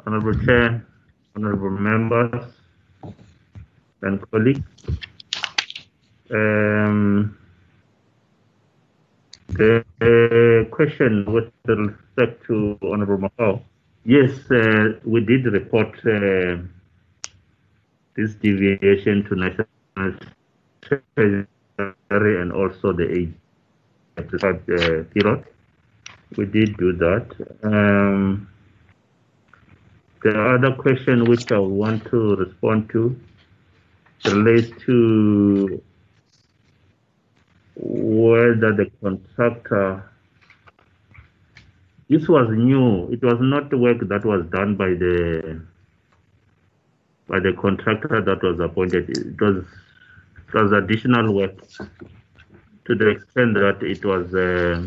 Honorable 0.04 0.34
Chair, 0.44 0.84
Honorable 1.36 1.70
members, 1.70 2.44
and 4.02 4.30
colleagues. 4.30 4.60
Um, 6.30 7.38
the 9.56 9.84
uh, 10.00 10.68
question 10.74 11.24
with 11.32 11.50
respect 11.66 12.44
to 12.46 12.78
Honorable 12.82 13.28
Magwa. 13.28 13.60
Yes, 14.04 14.32
uh, 14.50 14.98
we 15.04 15.20
did 15.24 15.44
report 15.46 15.94
uh, 16.06 16.56
this 18.16 18.34
deviation 18.34 19.24
to 19.28 19.36
National 19.36 19.66
Treasury 20.82 21.46
and 22.42 22.52
also 22.52 22.92
the 22.92 23.08
age 23.10 23.34
uh, 24.18 24.24
period 25.14 25.44
we 26.36 26.46
did 26.46 26.76
do 26.76 26.92
that. 26.92 27.26
Um, 27.62 28.48
the 30.22 30.30
other 30.38 30.74
question 30.74 31.24
which 31.24 31.50
I 31.52 31.58
want 31.58 32.04
to 32.06 32.36
respond 32.36 32.90
to 32.90 33.16
relates 34.26 34.70
to 34.86 35.82
whether 37.76 38.72
the 38.72 38.90
contractor 39.00 40.10
this 42.08 42.28
was 42.28 42.48
new 42.50 43.08
it 43.10 43.22
was 43.22 43.38
not 43.40 43.72
work 43.78 43.98
that 44.08 44.24
was 44.24 44.44
done 44.50 44.76
by 44.76 44.88
the 44.88 45.60
by 47.28 47.40
the 47.40 47.52
contractor 47.60 48.20
that 48.20 48.42
was 48.42 48.60
appointed 48.60 49.08
it 49.10 49.40
was 49.40 49.64
it 50.48 50.54
was 50.54 50.72
additional 50.72 51.34
work 51.34 51.56
to 52.84 52.94
the 52.94 53.08
extent 53.08 53.54
that 53.54 53.78
it 53.82 54.04
was 54.04 54.34
uh, 54.34 54.86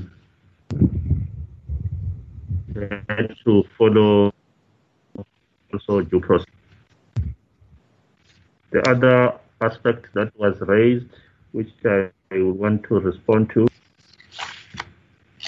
had 3.09 3.36
to 3.45 3.63
follow 3.77 4.33
also 5.73 6.01
due 6.01 6.19
process. 6.19 6.45
The 8.71 8.89
other 8.89 9.39
aspect 9.61 10.07
that 10.13 10.38
was 10.38 10.59
raised, 10.61 11.07
which 11.53 11.69
I 12.36 12.41
would 12.43 12.59
want 12.59 12.83
to 12.89 12.99
respond 12.99 13.49
to, 13.55 13.67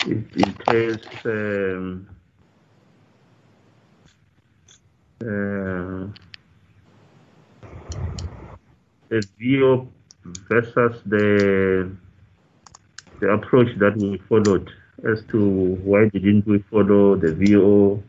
it 0.06 0.26
entails 0.36 1.02
um, 1.26 2.08
uh, 5.22 6.08
the 9.10 9.28
view 9.38 9.92
versus 10.50 11.02
the 11.06 11.92
the 13.20 13.28
approach 13.30 13.68
that 13.80 13.96
we 13.98 14.18
followed 14.30 14.70
as 15.12 15.24
to 15.32 15.40
why 15.84 16.08
didn't 16.14 16.48
we 16.48 16.60
follow 16.72 17.16
the 17.16 17.34
VO. 17.34 18.04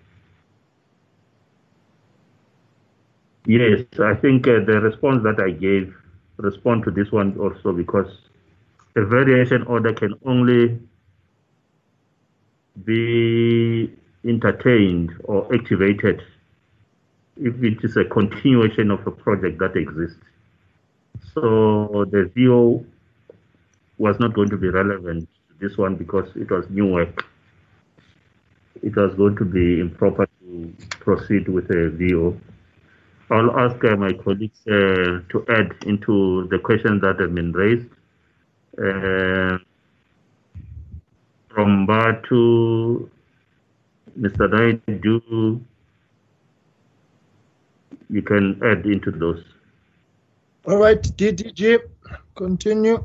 Yes, 3.46 3.86
I 4.00 4.14
think 4.14 4.46
uh, 4.46 4.64
the 4.66 4.80
response 4.80 5.22
that 5.24 5.40
I 5.40 5.50
gave 5.50 5.94
respond 6.38 6.84
to 6.84 6.90
this 6.90 7.10
one 7.12 7.36
also 7.38 7.72
because 7.72 8.06
a 8.98 9.04
variation 9.04 9.62
order 9.64 9.92
can 9.92 10.14
only 10.26 10.78
be 12.84 13.92
entertained 14.24 15.10
or 15.24 15.52
activated 15.54 16.22
if 17.36 17.62
it 17.62 17.84
is 17.84 17.96
a 17.96 18.04
continuation 18.04 18.90
of 18.90 19.06
a 19.06 19.10
project 19.12 19.58
that 19.60 19.76
exists. 19.76 20.18
So 21.32 22.06
the 22.10 22.30
VO 22.34 22.84
was 23.98 24.18
not 24.18 24.34
going 24.34 24.50
to 24.50 24.56
be 24.56 24.68
relevant 24.68 25.28
to 25.48 25.68
this 25.68 25.78
one 25.78 25.94
because 25.94 26.28
it 26.34 26.50
was 26.50 26.68
new 26.68 26.86
work. 26.86 27.24
It 28.82 28.96
was 28.96 29.14
going 29.14 29.36
to 29.36 29.44
be 29.44 29.80
improper 29.80 30.26
to 30.26 30.72
proceed 30.98 31.48
with 31.48 31.70
a 31.70 31.90
VO. 31.90 32.36
I'll 33.30 33.56
ask 33.60 33.84
uh, 33.84 33.96
my 33.96 34.12
colleagues 34.12 34.58
uh, 34.66 35.20
to 35.30 35.44
add 35.48 35.74
into 35.86 36.48
the 36.50 36.58
questions 36.58 37.02
that 37.02 37.20
have 37.20 37.34
been 37.34 37.52
raised. 37.52 37.88
Uh, 38.78 39.58
from 41.48 41.84
Batu, 41.86 43.10
Mr. 44.16 44.48
Naidu, 44.48 45.60
you 48.08 48.22
can 48.22 48.60
add 48.62 48.86
into 48.86 49.10
those. 49.10 49.42
All 50.64 50.76
right, 50.76 51.02
DDG, 51.02 51.80
continue. 52.36 53.04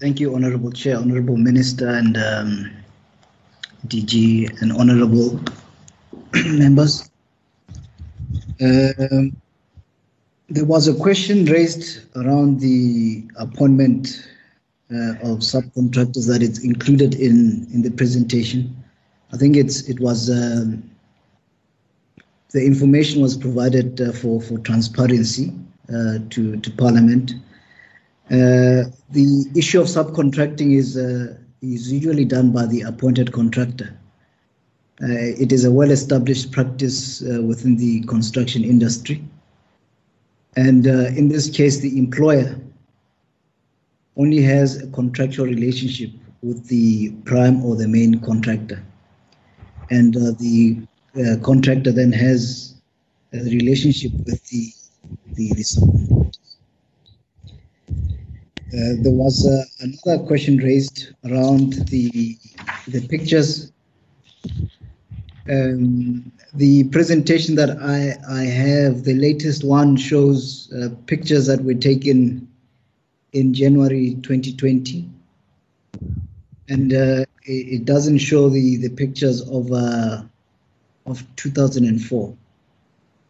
Thank 0.00 0.18
you, 0.18 0.34
Honorable 0.34 0.72
Chair, 0.72 0.96
Honorable 0.96 1.36
Minister, 1.36 1.88
and 1.90 2.16
um, 2.16 2.70
DG, 3.86 4.62
and 4.62 4.72
Honorable 4.72 5.38
members. 6.34 7.10
Um, 8.60 9.36
there 10.48 10.64
was 10.64 10.88
a 10.88 10.94
question 10.94 11.46
raised 11.46 12.04
around 12.16 12.60
the 12.60 13.24
appointment 13.36 14.28
uh, 14.92 15.12
of 15.22 15.38
subcontractors 15.40 16.28
that 16.28 16.42
is 16.42 16.62
included 16.62 17.14
in, 17.14 17.66
in 17.72 17.82
the 17.82 17.90
presentation. 17.90 18.76
I 19.32 19.36
think 19.36 19.56
it's 19.56 19.88
it 19.88 19.98
was 19.98 20.30
um, 20.30 20.88
the 22.52 22.64
information 22.64 23.20
was 23.20 23.36
provided 23.36 24.00
uh, 24.00 24.12
for 24.12 24.40
for 24.40 24.58
transparency 24.58 25.52
uh, 25.88 26.18
to 26.30 26.56
to 26.60 26.70
Parliament. 26.70 27.32
Uh, 28.30 28.84
the 29.10 29.46
issue 29.56 29.80
of 29.80 29.88
subcontracting 29.88 30.76
is 30.76 30.96
uh, 30.96 31.36
is 31.62 31.90
usually 31.90 32.24
done 32.24 32.52
by 32.52 32.66
the 32.66 32.82
appointed 32.82 33.32
contractor. 33.32 33.98
Uh, 35.04 35.36
it 35.38 35.52
is 35.52 35.66
a 35.66 35.70
well-established 35.70 36.50
practice 36.50 37.22
uh, 37.22 37.42
within 37.42 37.76
the 37.76 38.00
construction 38.04 38.64
industry, 38.64 39.22
and 40.56 40.86
uh, 40.86 41.08
in 41.08 41.28
this 41.28 41.50
case, 41.50 41.80
the 41.80 41.98
employer 41.98 42.58
only 44.16 44.40
has 44.40 44.82
a 44.82 44.86
contractual 44.92 45.44
relationship 45.44 46.10
with 46.42 46.66
the 46.68 47.10
prime 47.26 47.62
or 47.62 47.76
the 47.76 47.86
main 47.86 48.18
contractor, 48.20 48.82
and 49.90 50.14
the 50.14 50.78
contractor 51.42 51.92
then 51.92 52.10
has 52.10 52.74
a 53.34 53.44
relationship 53.44 54.12
with 54.24 54.42
the 54.48 54.72
the, 55.34 55.48
the. 55.52 56.30
Uh, 58.72 59.02
there 59.02 59.12
was 59.12 59.46
uh, 59.46 59.64
another 59.80 60.24
question 60.24 60.56
raised 60.56 61.08
around 61.26 61.74
the 61.88 62.38
the 62.88 63.06
pictures. 63.08 63.70
Um, 65.50 66.32
the 66.54 66.84
presentation 66.84 67.54
that 67.56 67.76
I 67.82 68.16
I 68.28 68.44
have, 68.44 69.04
the 69.04 69.14
latest 69.14 69.62
one 69.62 69.96
shows 69.96 70.72
uh, 70.72 70.88
pictures 71.06 71.46
that 71.46 71.62
were 71.62 71.74
taken 71.74 72.48
in 73.34 73.52
January 73.52 74.16
2020, 74.22 75.06
and 76.68 76.94
uh, 76.94 77.24
it, 77.44 77.52
it, 77.52 77.84
doesn't 77.84 78.18
show 78.18 78.48
the 78.48 78.76
the 78.78 78.88
pictures 78.88 79.42
of 79.50 79.70
uh, 79.70 80.22
of 81.04 81.22
2004. 81.36 82.34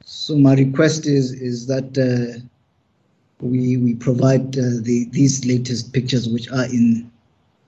So 0.04 0.36
my 0.36 0.54
request 0.54 1.06
is 1.06 1.32
is 1.32 1.66
that 1.66 1.98
uh, 1.98 2.38
we 3.40 3.76
we 3.76 3.94
provide 3.94 4.56
uh, 4.56 4.78
the 4.82 5.08
these 5.10 5.44
latest 5.46 5.92
pictures 5.92 6.28
which 6.28 6.48
are 6.50 6.66
in 6.66 7.10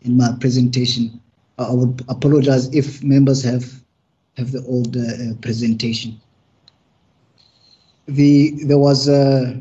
in 0.03 0.17
my 0.17 0.37
presentation. 0.39 1.21
I 1.59 1.73
would 1.73 2.05
apologize 2.09 2.73
if 2.73 3.03
members 3.03 3.43
have 3.43 3.83
have 4.37 4.53
the 4.53 4.65
old 4.67 4.97
uh, 4.97 5.35
presentation. 5.41 6.21
The 8.07 8.53
there 8.65 8.79
was 8.79 9.09
uh, 9.09 9.57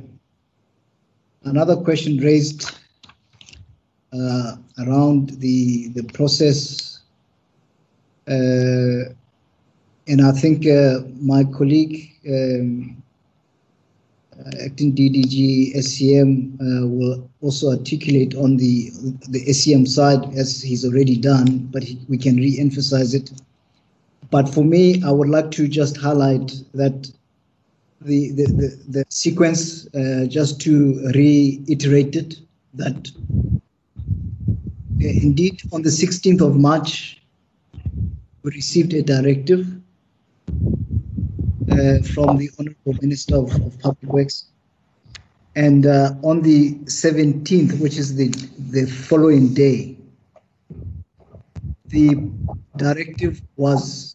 another 1.43 1.77
question 1.77 2.17
raised 2.17 2.71
uh, 4.13 4.55
around 4.79 5.29
the 5.39 5.89
the 5.89 6.03
process, 6.13 6.99
uh, 8.27 9.13
and 10.07 10.21
I 10.21 10.31
think 10.31 10.67
uh, 10.67 11.01
my 11.19 11.43
colleague. 11.43 12.11
Um, 12.27 13.01
uh, 14.37 14.51
acting 14.65 14.93
DDG 14.93 15.77
SCM 15.77 16.59
uh, 16.59 16.85
will 16.87 17.29
also 17.41 17.69
articulate 17.69 18.35
on 18.35 18.57
the 18.57 18.91
the 19.29 19.45
SCM 19.45 19.87
side 19.87 20.25
as 20.35 20.61
he's 20.61 20.83
already 20.83 21.15
done, 21.15 21.69
but 21.71 21.81
he, 21.83 21.97
we 22.09 22.17
can 22.17 22.35
re-emphasize 22.35 23.13
it. 23.13 23.31
But 24.31 24.49
for 24.49 24.63
me, 24.63 25.01
I 25.03 25.11
would 25.11 25.29
like 25.29 25.51
to 25.51 25.67
just 25.67 25.97
highlight 25.97 26.53
that 26.73 27.11
the 28.01 28.31
the, 28.31 28.45
the, 28.45 28.79
the 28.87 29.05
sequence, 29.09 29.87
uh, 29.95 30.25
just 30.27 30.61
to 30.61 31.09
reiterate 31.13 32.15
it, 32.15 32.35
that 32.73 33.11
indeed 34.99 35.61
on 35.71 35.81
the 35.81 35.89
16th 35.89 36.41
of 36.41 36.55
March, 36.55 37.21
we 38.43 38.51
received 38.51 38.93
a 38.93 39.01
directive 39.01 39.67
uh, 41.71 41.99
from 42.13 42.37
the 42.37 42.49
Honorable 42.59 42.93
Minister 43.01 43.35
of, 43.35 43.53
of 43.61 43.79
Public 43.79 44.13
Works. 44.13 44.45
And 45.55 45.85
uh, 45.85 46.13
on 46.21 46.41
the 46.41 46.75
17th, 46.85 47.79
which 47.79 47.97
is 47.97 48.15
the, 48.15 48.27
the 48.69 48.85
following 48.85 49.53
day, 49.53 49.97
the 51.87 52.29
directive 52.75 53.41
was 53.55 54.14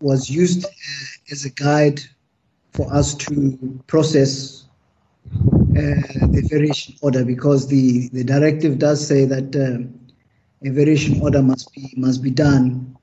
was 0.00 0.30
used 0.30 0.64
uh, 0.64 0.68
as 1.32 1.44
a 1.44 1.50
guide 1.50 2.00
for 2.72 2.92
us 2.92 3.14
to 3.14 3.82
process 3.86 4.64
uh, 5.30 6.02
the 6.30 6.46
variation 6.50 6.94
order 7.02 7.24
because 7.24 7.68
the, 7.68 8.08
the 8.10 8.24
directive 8.24 8.78
does 8.78 9.06
say 9.06 9.24
that 9.24 9.56
uh, 9.56 9.82
a 10.66 10.70
variation 10.70 11.20
order 11.20 11.42
must 11.42 11.72
be 11.72 11.92
must 11.96 12.22
be 12.22 12.30
done 12.30 12.96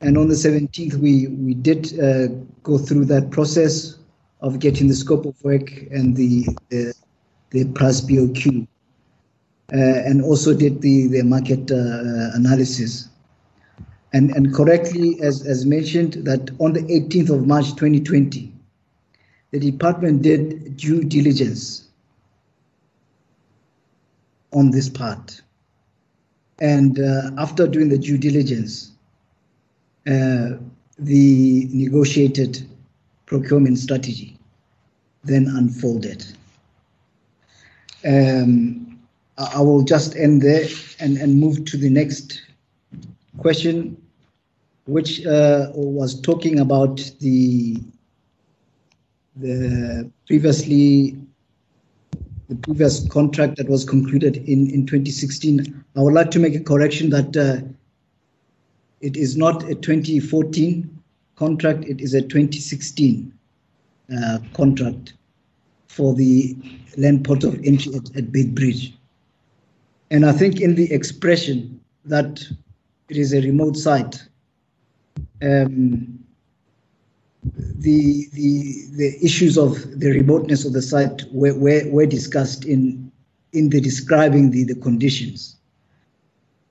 and 0.00 0.16
on 0.16 0.28
the 0.28 0.34
17th, 0.34 0.94
we, 0.94 1.26
we 1.26 1.54
did 1.54 1.98
uh, 2.00 2.28
go 2.62 2.78
through 2.78 3.06
that 3.06 3.30
process 3.30 3.96
of 4.40 4.60
getting 4.60 4.86
the 4.86 4.94
scope 4.94 5.26
of 5.26 5.34
work 5.42 5.72
and 5.90 6.16
the, 6.16 6.46
the, 6.68 6.94
the 7.50 7.64
price 7.72 8.00
BOQ, 8.00 8.66
uh, 9.72 9.76
and 9.76 10.22
also 10.22 10.54
did 10.54 10.80
the, 10.82 11.08
the 11.08 11.22
market 11.22 11.70
uh, 11.72 12.36
analysis. 12.36 13.07
And, 14.12 14.30
and 14.30 14.54
correctly, 14.54 15.18
as, 15.22 15.46
as 15.46 15.66
mentioned, 15.66 16.14
that 16.24 16.50
on 16.58 16.72
the 16.72 16.80
18th 16.80 17.30
of 17.30 17.46
March 17.46 17.68
2020, 17.70 18.52
the 19.50 19.58
department 19.60 20.22
did 20.22 20.76
due 20.76 21.04
diligence 21.04 21.88
on 24.52 24.70
this 24.70 24.88
part. 24.88 25.40
And 26.60 26.98
uh, 26.98 27.30
after 27.38 27.66
doing 27.66 27.88
the 27.88 27.98
due 27.98 28.18
diligence, 28.18 28.92
uh, 30.06 30.56
the 30.98 31.68
negotiated 31.70 32.66
procurement 33.26 33.78
strategy 33.78 34.38
then 35.24 35.46
unfolded. 35.48 36.24
Um, 38.04 38.98
I 39.36 39.60
will 39.60 39.82
just 39.82 40.16
end 40.16 40.42
there 40.42 40.66
and, 40.98 41.16
and 41.18 41.38
move 41.38 41.64
to 41.66 41.76
the 41.76 41.90
next 41.90 42.42
question, 43.38 43.96
which 44.86 45.24
uh, 45.26 45.68
was 45.74 46.20
talking 46.20 46.60
about 46.60 46.96
the 47.20 47.76
the 49.36 50.10
previously 50.26 51.16
the 52.48 52.54
previous 52.56 53.06
contract 53.08 53.56
that 53.56 53.68
was 53.68 53.84
concluded 53.84 54.38
in, 54.48 54.70
in 54.70 54.86
2016. 54.86 55.84
I 55.96 56.00
would 56.00 56.14
like 56.14 56.30
to 56.32 56.38
make 56.38 56.54
a 56.54 56.60
correction 56.60 57.10
that 57.10 57.36
uh, 57.36 57.66
it 59.00 59.16
is 59.16 59.36
not 59.36 59.62
a 59.64 59.74
2014 59.74 60.98
contract, 61.36 61.84
it 61.84 62.00
is 62.00 62.14
a 62.14 62.22
2016 62.22 63.32
uh, 64.16 64.38
contract 64.54 65.12
for 65.88 66.14
the 66.14 66.56
land 66.96 67.24
port 67.24 67.44
of 67.44 67.54
entry 67.64 67.94
at, 67.94 68.16
at 68.16 68.32
Bridge. 68.32 68.94
And 70.10 70.24
I 70.24 70.32
think 70.32 70.60
in 70.60 70.74
the 70.74 70.90
expression 70.92 71.80
that 72.06 72.42
it 73.08 73.16
is 73.16 73.32
a 73.32 73.40
remote 73.40 73.76
site, 73.76 74.22
um, 75.42 76.18
the, 77.42 78.26
the, 78.32 78.74
the 78.92 79.24
issues 79.24 79.56
of 79.56 80.00
the 80.00 80.10
remoteness 80.10 80.64
of 80.64 80.72
the 80.72 80.82
site 80.82 81.22
were, 81.32 81.54
were, 81.54 81.82
were 81.90 82.06
discussed 82.06 82.64
in, 82.64 83.10
in 83.52 83.70
the 83.70 83.80
describing 83.80 84.50
the, 84.50 84.64
the 84.64 84.74
conditions. 84.74 85.56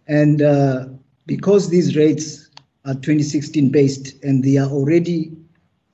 And 0.07 0.41
uh, 0.41 0.87
because 1.25 1.69
these 1.69 1.95
rates 1.95 2.49
are 2.85 2.93
2016 2.93 3.69
based 3.69 4.21
and 4.23 4.43
they 4.43 4.57
are 4.57 4.69
already 4.69 5.35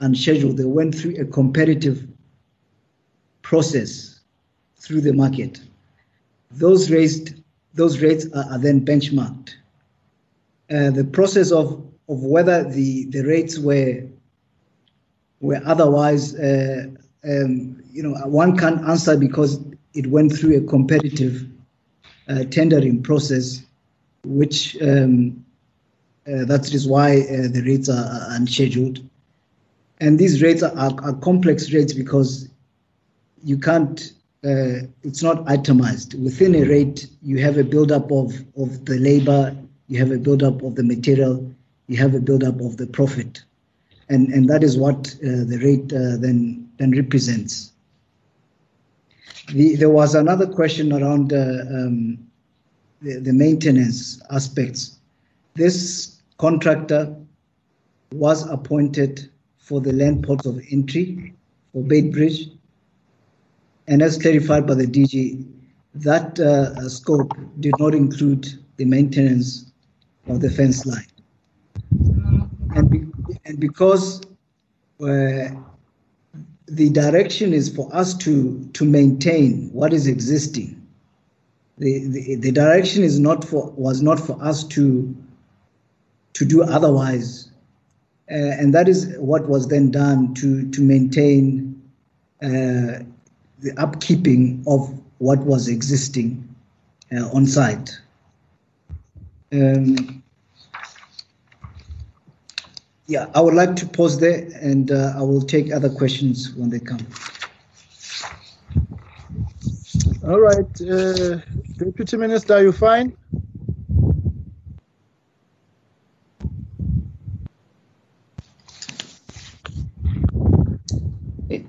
unscheduled, 0.01 0.57
they 0.57 0.65
went 0.65 0.93
through 0.95 1.15
a 1.15 1.25
competitive 1.25 2.05
process 3.41 4.19
through 4.75 5.01
the 5.01 5.13
market. 5.13 5.61
Those 6.51 6.91
raised, 6.91 7.35
those 7.73 8.01
rates 8.01 8.27
are, 8.35 8.45
are 8.51 8.59
then 8.59 8.83
benchmarked. 8.83 9.55
Uh, 10.73 10.89
the 10.89 11.03
process 11.03 11.51
of, 11.51 11.73
of 12.09 12.23
whether 12.23 12.63
the, 12.63 13.05
the 13.05 13.21
rates 13.21 13.59
were 13.59 14.03
were 15.39 15.61
otherwise, 15.65 16.35
uh, 16.35 16.85
um, 17.25 17.83
you 17.91 18.01
know, 18.01 18.13
one 18.25 18.57
can't 18.57 18.81
answer 18.87 19.17
because 19.17 19.59
it 19.93 20.07
went 20.07 20.31
through 20.31 20.57
a 20.57 20.61
competitive 20.61 21.45
uh, 22.29 22.45
tendering 22.45 23.03
process 23.03 23.61
which 24.23 24.81
um, 24.81 25.43
uh, 26.27 26.45
that 26.45 26.73
is 26.73 26.87
why 26.87 27.17
uh, 27.17 27.49
the 27.49 27.61
rates 27.65 27.89
are, 27.89 28.05
are, 28.05 28.27
unscheduled. 28.29 28.99
And 29.99 30.17
these 30.17 30.41
rates 30.41 30.63
are, 30.63 30.75
are, 30.77 30.95
are, 31.03 31.13
complex 31.15 31.73
rates 31.73 31.91
because 31.91 32.47
you 33.43 33.57
can't, 33.57 34.13
uh, 34.45 34.87
it's 35.03 35.21
not 35.21 35.47
itemized. 35.49 36.13
Within 36.23 36.55
a 36.55 36.63
rate, 36.63 37.07
you 37.21 37.39
have 37.39 37.57
a 37.57 37.63
buildup 37.63 38.09
of, 38.11 38.33
of 38.57 38.85
the 38.85 38.97
labor, 38.97 39.53
you 39.87 39.99
have 39.99 40.11
a 40.11 40.17
buildup 40.17 40.61
of 40.63 40.75
the 40.75 40.83
material, 40.83 41.53
you 41.87 41.97
have 41.97 42.15
a 42.15 42.19
buildup 42.19 42.59
of 42.61 42.77
the 42.77 42.87
profit. 42.87 43.43
And, 44.09 44.29
and 44.29 44.49
that 44.49 44.63
is 44.63 44.77
what 44.77 45.15
uh, 45.23 45.43
the 45.45 45.59
rate 45.63 45.91
uh, 45.93 46.17
then, 46.17 46.69
then 46.77 46.91
represents. 46.91 47.71
The, 49.53 49.75
there 49.75 49.89
was 49.89 50.15
another 50.15 50.47
question 50.47 50.93
around 50.93 51.33
uh, 51.33 51.63
um, 51.69 52.17
the, 53.01 53.19
the 53.19 53.33
maintenance 53.33 54.21
aspects. 54.31 54.97
This 55.55 56.21
contractor 56.37 57.15
was 58.11 58.49
appointed 58.49 59.29
for 59.57 59.81
the 59.81 59.93
land 59.93 60.23
ports 60.23 60.45
of 60.45 60.61
entry 60.71 61.33
for 61.71 61.83
Beitbridge, 61.83 62.51
and 63.87 64.01
as 64.01 64.17
clarified 64.17 64.65
by 64.65 64.75
the 64.75 64.85
DG, 64.85 65.45
that 65.95 66.39
uh, 66.39 66.87
scope 66.89 67.31
did 67.59 67.73
not 67.79 67.93
include 67.93 68.47
the 68.77 68.85
maintenance 68.85 69.71
of 70.27 70.41
the 70.41 70.49
fence 70.49 70.85
line. 70.85 71.07
And, 72.75 72.89
be, 72.89 73.05
and 73.45 73.59
because 73.59 74.21
uh, 75.01 75.49
the 76.67 76.89
direction 76.91 77.53
is 77.53 77.73
for 77.73 77.93
us 77.93 78.13
to, 78.19 78.69
to 78.73 78.85
maintain 78.85 79.69
what 79.71 79.93
is 79.93 80.07
existing, 80.07 80.83
the, 81.77 82.07
the, 82.07 82.35
the 82.35 82.51
direction 82.51 83.03
is 83.03 83.19
not 83.19 83.43
for 83.43 83.71
was 83.71 84.01
not 84.01 84.19
for 84.19 84.41
us 84.43 84.63
to 84.63 85.15
to 86.33 86.45
do 86.45 86.63
otherwise, 86.63 87.51
uh, 88.31 88.35
and 88.35 88.73
that 88.73 88.87
is 88.87 89.15
what 89.17 89.47
was 89.47 89.67
then 89.67 89.89
done 89.89 90.33
to 90.35 90.69
to 90.69 90.81
maintain 90.81 91.81
uh, 92.43 93.01
the 93.59 93.71
upkeeping 93.77 94.63
of 94.67 94.99
what 95.17 95.39
was 95.39 95.67
existing 95.67 96.47
uh, 97.15 97.27
on 97.33 97.47
site. 97.47 97.99
Um, 99.53 100.23
yeah, 103.07 103.27
I 103.35 103.41
would 103.41 103.53
like 103.53 103.75
to 103.77 103.85
pause 103.85 104.19
there 104.19 104.47
and 104.61 104.91
uh, 104.91 105.13
I 105.15 105.21
will 105.21 105.41
take 105.41 105.71
other 105.71 105.89
questions 105.89 106.53
when 106.55 106.69
they 106.69 106.79
come. 106.79 107.05
All 110.27 110.39
right, 110.39 110.81
uh, 110.81 111.39
Deputy 111.77 112.17
Minister, 112.17 112.55
are 112.55 112.63
you 112.63 112.71
fine? 112.71 113.15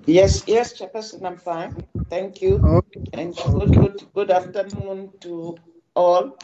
Yes, 0.06 0.44
yes, 0.46 0.78
Chairperson, 0.78 1.24
I'm 1.24 1.36
fine. 1.36 1.76
Thank 2.10 2.40
you. 2.42 2.56
Okay. 2.64 3.00
And 3.12 3.36
good, 3.36 3.74
good, 3.74 4.02
good 4.14 4.30
afternoon 4.30 5.12
to 5.20 5.56
all. 5.96 6.38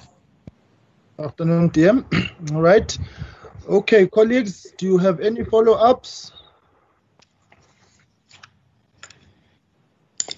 Afternoon, 1.21 1.69
DM. 1.71 2.05
All 2.55 2.63
right. 2.63 2.97
Okay, 3.69 4.07
colleagues, 4.07 4.73
do 4.79 4.87
you 4.87 4.97
have 4.97 5.21
any 5.21 5.45
follow-ups? 5.45 6.33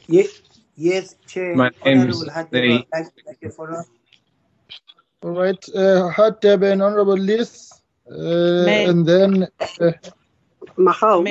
Yes, 0.08 0.42
yes, 0.74 1.14
Chair. 1.26 1.54
My 1.56 1.70
name 1.84 2.08
is 2.08 2.20
Honorable 2.20 2.32
Hadebe, 2.32 2.50
the- 2.50 2.86
I'd 2.92 3.04
to 3.04 3.10
make 3.26 3.42
a. 3.44 3.84
All 5.22 5.30
right, 5.30 5.68
uh, 5.68 6.10
Hadebe 6.10 6.72
and 6.72 6.82
Honorable 6.82 7.14
Lees, 7.14 7.72
uh, 8.10 8.90
and 8.90 9.06
then 9.06 9.46
uh, 9.80 9.92
Mahal. 10.76 11.24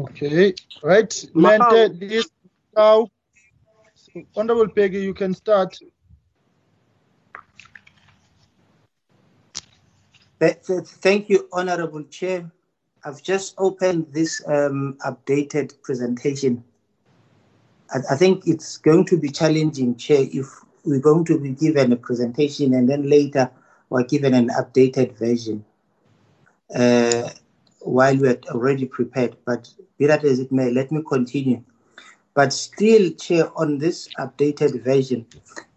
okay, 0.00 0.52
right, 0.82 1.24
Mahal. 1.32 1.58
Mente, 1.70 2.00
Lees, 2.00 2.28
now, 2.76 3.08
Honorable 4.34 4.68
Peggy, 4.68 5.00
you 5.00 5.14
can 5.14 5.32
start. 5.32 5.78
Th- 5.78 5.92
th- 9.54 9.62
Thank 10.40 11.28
you, 11.28 11.48
Honorable 11.52 12.02
Chair. 12.04 12.50
I've 13.04 13.22
just 13.22 13.54
opened 13.58 14.06
this 14.12 14.42
um, 14.48 14.96
updated 15.06 15.80
presentation. 15.82 16.64
I, 17.92 17.98
I 18.10 18.16
think 18.16 18.46
it's 18.46 18.78
going 18.78 19.04
to 19.06 19.18
be 19.18 19.30
challenging, 19.30 19.96
Chair, 19.96 20.26
if 20.32 20.46
we're 20.84 21.00
going 21.00 21.24
to 21.26 21.38
be 21.38 21.50
given 21.50 21.92
a 21.92 21.96
presentation 21.96 22.74
and 22.74 22.88
then 22.88 23.08
later 23.08 23.50
we're 23.90 24.04
given 24.04 24.34
an 24.34 24.48
updated 24.50 25.16
version 25.16 25.64
uh, 26.74 27.30
while 27.80 28.16
we're 28.16 28.40
already 28.50 28.86
prepared. 28.86 29.36
But 29.44 29.72
be 29.98 30.06
that 30.06 30.24
as 30.24 30.40
it 30.40 30.50
may, 30.50 30.70
let 30.70 30.90
me 30.90 31.02
continue. 31.06 31.62
But 32.34 32.52
still, 32.52 33.10
Chair, 33.12 33.48
on 33.56 33.78
this 33.78 34.08
updated 34.18 34.82
version, 34.82 35.24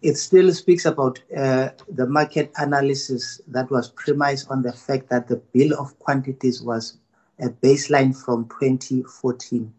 it 0.02 0.16
still 0.16 0.52
speaks 0.52 0.84
about 0.86 1.22
uh, 1.36 1.68
the 1.88 2.06
market 2.06 2.50
analysis 2.56 3.40
that 3.46 3.70
was 3.70 3.90
premised 3.90 4.50
on 4.50 4.62
the 4.62 4.72
fact 4.72 5.08
that 5.10 5.28
the 5.28 5.36
bill 5.36 5.78
of 5.78 5.96
quantities 6.00 6.60
was 6.60 6.98
a 7.38 7.48
baseline 7.48 8.16
from 8.16 8.48
2014 8.48 9.72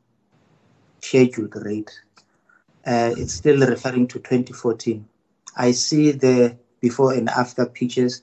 scheduled 1.02 1.56
rate. 1.66 2.00
Uh, 2.86 3.14
it's 3.18 3.34
still 3.34 3.60
referring 3.60 4.08
to 4.08 4.20
2014. 4.20 5.06
I 5.58 5.72
see 5.72 6.12
the 6.12 6.58
before 6.80 7.14
and 7.14 7.30
after 7.30 7.66
pictures, 7.66 8.22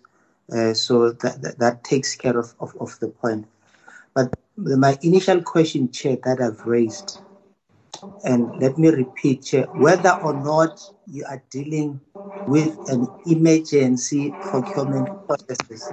uh, 0.50 0.72
so 0.72 1.12
that, 1.12 1.42
that, 1.42 1.58
that 1.58 1.84
takes 1.84 2.14
care 2.16 2.38
of, 2.38 2.54
of, 2.60 2.74
of 2.80 2.98
the 3.00 3.08
point. 3.08 3.46
But 4.14 4.34
my 4.56 4.96
initial 5.02 5.42
question, 5.42 5.90
Chair, 5.92 6.16
that 6.24 6.40
I've 6.40 6.66
raised 6.66 7.20
and 8.24 8.52
let 8.60 8.78
me 8.78 8.89
repeat, 8.89 9.55
whether 9.74 10.12
or 10.23 10.35
not 10.35 10.81
you 11.06 11.24
are 11.28 11.43
dealing 11.51 12.01
with 12.47 12.77
an 12.89 13.06
emergency 13.27 14.31
procurement 14.40 15.09
process, 15.27 15.93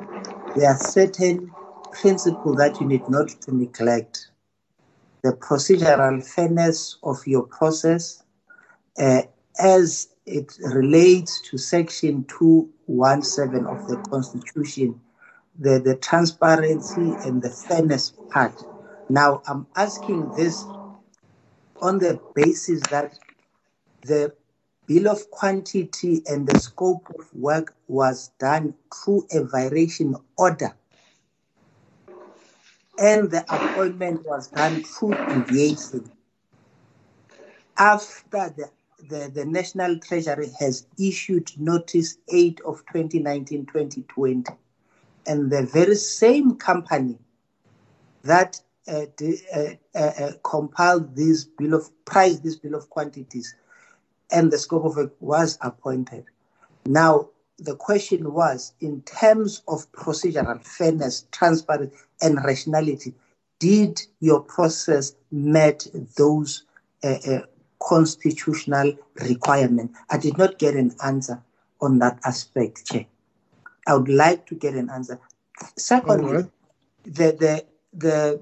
there 0.56 0.70
are 0.70 0.78
certain 0.78 1.52
principles 1.92 2.58
that 2.58 2.80
you 2.82 2.88
need 2.88 3.08
not 3.10 3.30
to 3.42 3.56
neglect. 3.56 4.28
The 5.24 5.34
procedural 5.34 6.26
fairness 6.26 6.98
of 7.04 7.26
your 7.26 7.44
process 7.44 8.24
uh, 9.00 9.24
as 9.60 10.10
it 10.26 10.58
relates 10.64 11.42
to 11.50 11.58
Section 11.58 12.26
217 12.26 13.66
of 13.66 13.86
the 13.88 13.98
Constitution, 14.10 15.00
the, 15.60 15.80
the 15.80 15.96
transparency 15.98 17.16
and 17.26 17.42
the 17.42 17.50
fairness 17.50 18.14
part. 18.30 18.64
Now, 19.10 19.42
I'm 19.48 19.68
asking 19.76 20.32
this 20.36 20.64
on 21.84 22.00
the 22.00 22.18
basis 22.34 22.80
that 22.90 23.20
the 24.04 24.34
bill 24.88 25.10
of 25.10 25.30
quantity 25.32 26.24
and 26.28 26.48
the 26.48 26.58
scope 26.58 27.06
of 27.20 27.34
work 27.36 27.76
was 27.90 28.30
done 28.40 28.74
through 28.94 29.28
a 29.34 29.44
variation 29.44 30.16
order 30.38 30.74
and 32.98 33.30
the 33.30 33.44
appointment 33.54 34.26
was 34.26 34.48
done 34.48 34.82
through 34.84 35.14
deviation 35.28 36.10
after 37.78 38.54
the, 38.56 38.70
the, 39.10 39.32
the 39.34 39.46
National 39.46 40.00
Treasury 40.00 40.50
has 40.60 40.88
issued 40.98 41.52
Notice 41.60 42.18
8 42.32 42.62
of 42.66 42.82
2019-2020 42.94 44.56
and 45.28 45.52
the 45.52 45.64
very 45.64 45.96
same 45.96 46.56
company 46.56 47.18
that 48.24 48.62
uh, 48.88 49.06
uh, 49.56 49.60
uh, 49.96 49.98
uh, 49.98 50.32
compiled 50.44 51.16
this 51.16 51.46
bill 51.46 51.74
of 51.74 51.90
price, 52.06 52.40
this 52.40 52.58
bill 52.58 52.76
of 52.76 52.90
quantities, 52.90 53.56
and 54.32 54.52
the 54.52 54.58
scope 54.58 54.86
of 54.86 54.98
it 54.98 55.12
was 55.20 55.58
appointed. 55.62 56.26
Now, 56.86 57.30
the 57.60 57.76
question 57.76 58.34
was, 58.34 58.74
in 58.82 59.02
terms 59.04 59.62
of 59.68 59.90
procedural 59.94 60.66
fairness, 60.66 61.28
transparency, 61.32 61.96
and 62.22 62.44
rationality, 62.44 63.14
did 63.60 64.02
your 64.20 64.42
process 64.42 65.14
met 65.32 65.88
those 66.18 66.64
uh, 67.04 67.18
uh, 67.26 67.42
constitutional 67.82 68.94
requirements? 69.22 69.98
I 70.10 70.18
did 70.18 70.38
not 70.38 70.60
get 70.60 70.76
an 70.76 70.94
answer 71.04 71.42
on 71.80 72.00
that 72.00 72.20
aspect, 72.26 72.86
Chair. 72.88 73.06
I 73.88 73.96
would 73.96 74.10
like 74.10 74.46
to 74.48 74.56
get 74.56 74.74
an 74.74 74.90
answer. 74.90 75.20
Secondly, 75.78 76.34
right. 76.34 76.46
the 77.04 77.32
the 77.40 77.66
the 77.94 78.42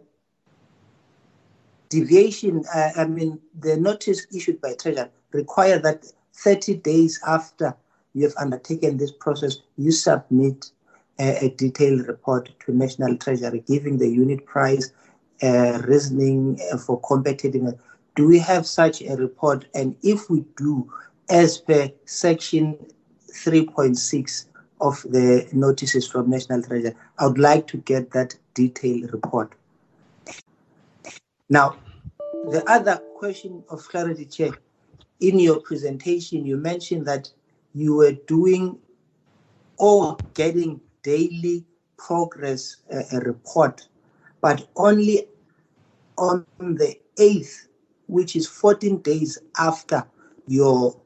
deviation, 1.91 2.63
uh, 2.73 2.91
I 2.95 3.05
mean, 3.05 3.39
the 3.59 3.77
notice 3.77 4.25
issued 4.33 4.61
by 4.61 4.73
Treasury 4.73 5.09
require 5.33 5.77
that 5.79 6.05
30 6.33 6.75
days 6.77 7.19
after 7.27 7.75
you 8.13 8.23
have 8.23 8.33
undertaken 8.37 8.97
this 8.97 9.11
process, 9.11 9.57
you 9.77 9.91
submit 9.91 10.71
a, 11.19 11.45
a 11.45 11.49
detailed 11.49 12.07
report 12.07 12.49
to 12.65 12.73
National 12.73 13.17
Treasury, 13.17 13.63
giving 13.67 13.97
the 13.97 14.07
unit 14.07 14.45
price, 14.45 14.91
uh, 15.43 15.81
reasoning 15.85 16.59
uh, 16.71 16.77
for 16.77 16.99
competitive. 17.01 17.73
Do 18.15 18.27
we 18.27 18.39
have 18.39 18.65
such 18.65 19.01
a 19.01 19.15
report? 19.15 19.65
And 19.75 19.95
if 20.01 20.29
we 20.29 20.45
do, 20.55 20.91
as 21.29 21.57
per 21.57 21.89
Section 22.05 22.77
3.6 23.33 24.45
of 24.79 25.01
the 25.03 25.47
notices 25.51 26.07
from 26.07 26.29
National 26.29 26.63
Treasury, 26.63 26.95
I 27.19 27.27
would 27.27 27.37
like 27.37 27.67
to 27.67 27.77
get 27.77 28.11
that 28.11 28.35
detailed 28.53 29.11
report. 29.13 29.53
Now, 31.51 31.75
the 32.49 32.63
other 32.65 32.95
question 33.17 33.61
of 33.69 33.85
clarity, 33.89 34.23
Chair, 34.23 34.51
in 35.19 35.37
your 35.37 35.59
presentation, 35.59 36.45
you 36.45 36.55
mentioned 36.55 37.05
that 37.07 37.29
you 37.73 37.93
were 37.93 38.13
doing 38.25 38.79
or 39.77 40.15
getting 40.33 40.79
daily 41.03 41.65
progress 41.97 42.77
uh, 42.93 43.19
report, 43.19 43.85
but 44.39 44.65
only 44.77 45.27
on 46.17 46.45
the 46.57 46.95
8th, 47.17 47.67
which 48.07 48.37
is 48.37 48.47
14 48.47 49.01
days 49.01 49.37
after 49.59 50.07
your 50.47 50.97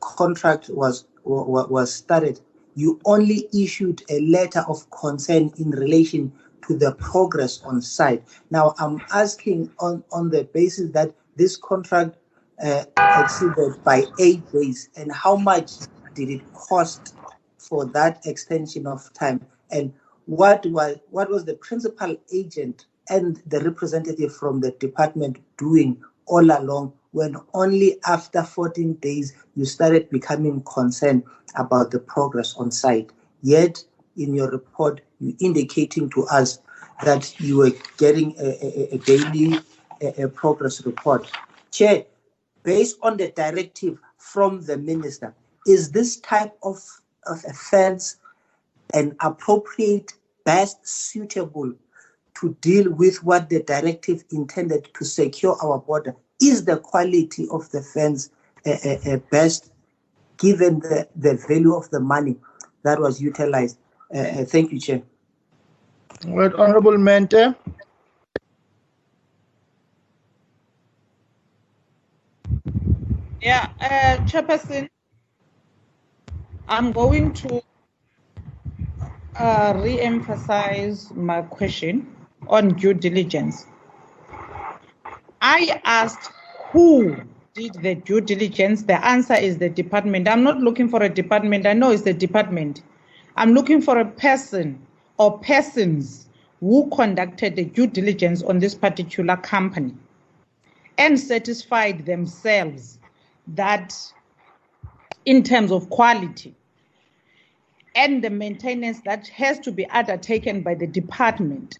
contract 0.00 0.68
was 0.68 1.06
was 1.22 1.94
started, 1.94 2.40
you 2.74 3.00
only 3.04 3.48
issued 3.54 4.02
a 4.10 4.20
letter 4.22 4.64
of 4.68 4.90
concern 4.90 5.52
in 5.58 5.70
relation 5.70 6.32
to 6.66 6.76
the 6.76 6.92
progress 6.94 7.62
on 7.62 7.80
site. 7.82 8.22
Now, 8.50 8.74
I'm 8.78 9.00
asking 9.12 9.70
on, 9.80 10.04
on 10.12 10.30
the 10.30 10.44
basis 10.44 10.90
that 10.92 11.14
this 11.36 11.56
contract 11.56 12.16
uh, 12.62 12.84
exceeded 13.18 13.82
by 13.82 14.04
eight 14.20 14.50
days, 14.52 14.88
and 14.96 15.12
how 15.12 15.36
much 15.36 15.72
did 16.14 16.30
it 16.30 16.52
cost 16.52 17.14
for 17.58 17.84
that 17.86 18.24
extension 18.26 18.86
of 18.86 19.12
time? 19.12 19.44
And 19.70 19.92
what 20.26 20.64
was 20.66 20.98
what 21.10 21.30
was 21.30 21.44
the 21.44 21.54
principal 21.54 22.16
agent 22.32 22.86
and 23.08 23.42
the 23.46 23.60
representative 23.60 24.34
from 24.34 24.60
the 24.60 24.70
department 24.72 25.38
doing 25.58 26.02
all 26.26 26.44
along 26.44 26.92
when 27.10 27.36
only 27.52 27.98
after 28.06 28.42
14 28.42 28.94
days 28.94 29.34
you 29.54 29.64
started 29.64 30.08
becoming 30.10 30.62
concerned 30.62 31.24
about 31.56 31.90
the 31.90 31.98
progress 31.98 32.54
on 32.56 32.70
site? 32.70 33.10
Yet, 33.42 33.84
in 34.16 34.34
your 34.34 34.50
report, 34.50 35.02
indicating 35.38 36.10
to 36.10 36.24
us 36.26 36.58
that 37.02 37.38
you 37.40 37.58
were 37.58 37.72
getting 37.98 38.34
a, 38.38 38.44
a, 38.44 38.94
a 38.94 38.98
daily 38.98 39.58
a, 40.00 40.28
progress 40.28 40.84
report. 40.84 41.30
Chair, 41.70 42.04
based 42.62 42.96
on 43.02 43.16
the 43.16 43.28
directive 43.30 43.98
from 44.18 44.64
the 44.64 44.76
minister, 44.76 45.34
is 45.66 45.90
this 45.90 46.16
type 46.20 46.56
of, 46.62 46.78
of 47.26 47.44
offense 47.48 48.16
an 48.92 49.16
appropriate, 49.20 50.12
best 50.44 50.86
suitable 50.86 51.72
to 52.34 52.56
deal 52.60 52.92
with 52.92 53.24
what 53.24 53.48
the 53.48 53.62
directive 53.62 54.24
intended 54.30 54.88
to 54.94 55.04
secure 55.04 55.56
our 55.62 55.78
border? 55.78 56.14
Is 56.40 56.64
the 56.64 56.76
quality 56.76 57.48
of 57.50 57.70
the 57.70 57.80
fence 57.80 58.30
best 59.30 59.72
given 60.36 60.80
the, 60.80 61.08
the 61.16 61.36
value 61.48 61.74
of 61.74 61.88
the 61.90 62.00
money 62.00 62.36
that 62.82 63.00
was 63.00 63.20
utilized? 63.20 63.78
Uh, 64.14 64.18
uh, 64.18 64.44
thank 64.44 64.70
you, 64.72 64.78
Chair. 64.78 65.02
Right, 66.26 66.54
Honorable 66.54 66.98
Mente. 66.98 67.54
Yeah, 73.42 73.70
uh, 73.80 74.24
Chairperson, 74.26 74.88
I'm 76.68 76.92
going 76.92 77.32
to 77.34 77.62
uh, 79.36 79.74
re-emphasize 79.76 81.12
my 81.14 81.42
question 81.42 82.14
on 82.48 82.70
due 82.74 82.94
diligence. 82.94 83.66
I 85.42 85.80
asked 85.84 86.32
who 86.72 87.16
did 87.54 87.74
the 87.82 87.96
due 87.96 88.20
diligence. 88.20 88.82
The 88.84 89.04
answer 89.04 89.34
is 89.34 89.58
the 89.58 89.70
department. 89.70 90.28
I'm 90.28 90.42
not 90.44 90.58
looking 90.60 90.88
for 90.88 91.02
a 91.02 91.08
department. 91.08 91.66
I 91.66 91.74
know 91.74 91.92
it's 91.92 92.02
the 92.02 92.14
department. 92.14 92.82
I'm 93.36 93.54
looking 93.54 93.82
for 93.82 93.98
a 94.00 94.04
person 94.06 94.80
or 95.18 95.38
persons 95.38 96.28
who 96.60 96.88
conducted 96.90 97.56
the 97.56 97.64
due 97.64 97.86
diligence 97.86 98.42
on 98.42 98.58
this 98.58 98.74
particular 98.74 99.36
company 99.36 99.94
and 100.98 101.18
satisfied 101.18 102.06
themselves 102.06 102.98
that 103.48 103.94
in 105.24 105.42
terms 105.42 105.70
of 105.70 105.88
quality 105.90 106.54
and 107.94 108.22
the 108.22 108.30
maintenance 108.30 109.00
that 109.04 109.28
has 109.28 109.58
to 109.60 109.70
be 109.70 109.86
undertaken 109.90 110.62
by 110.62 110.74
the 110.74 110.86
department 110.86 111.78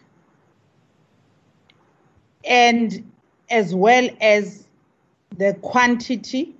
and 2.45 3.11
as 3.49 3.73
well 3.73 4.07
as 4.21 4.67
the 5.37 5.53
quantity 5.61 6.55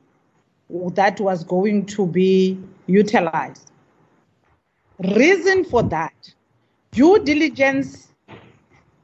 that 0.70 1.20
was 1.20 1.44
going 1.44 1.86
to 1.86 2.06
be 2.08 2.60
utilized. 2.88 3.72
Reason 5.00 5.64
for 5.64 5.84
that, 5.84 6.34
due 6.96 7.20
diligence 7.26 8.08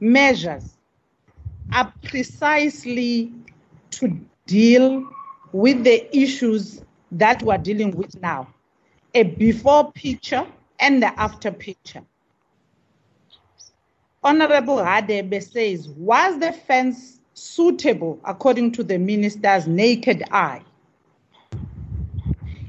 measures 0.00 0.78
are 1.74 1.92
precisely 2.04 3.30
to 3.90 4.18
deal 4.46 5.06
with 5.52 5.84
the 5.84 6.16
issues 6.16 6.82
that 7.12 7.42
we're 7.42 7.58
dealing 7.58 7.90
with 7.90 8.18
now 8.22 8.48
a 9.14 9.22
before 9.24 9.92
picture 9.92 10.46
and 10.80 11.02
the 11.02 11.20
after 11.20 11.52
picture. 11.52 12.02
Honorable 14.24 14.78
Hadebe 14.78 15.42
says, 15.42 15.86
was 15.88 16.40
the 16.40 16.52
fence 16.52 17.20
suitable 17.34 18.18
according 18.24 18.72
to 18.72 18.82
the 18.82 18.98
minister's 18.98 19.66
naked 19.66 20.24
eye? 20.30 20.62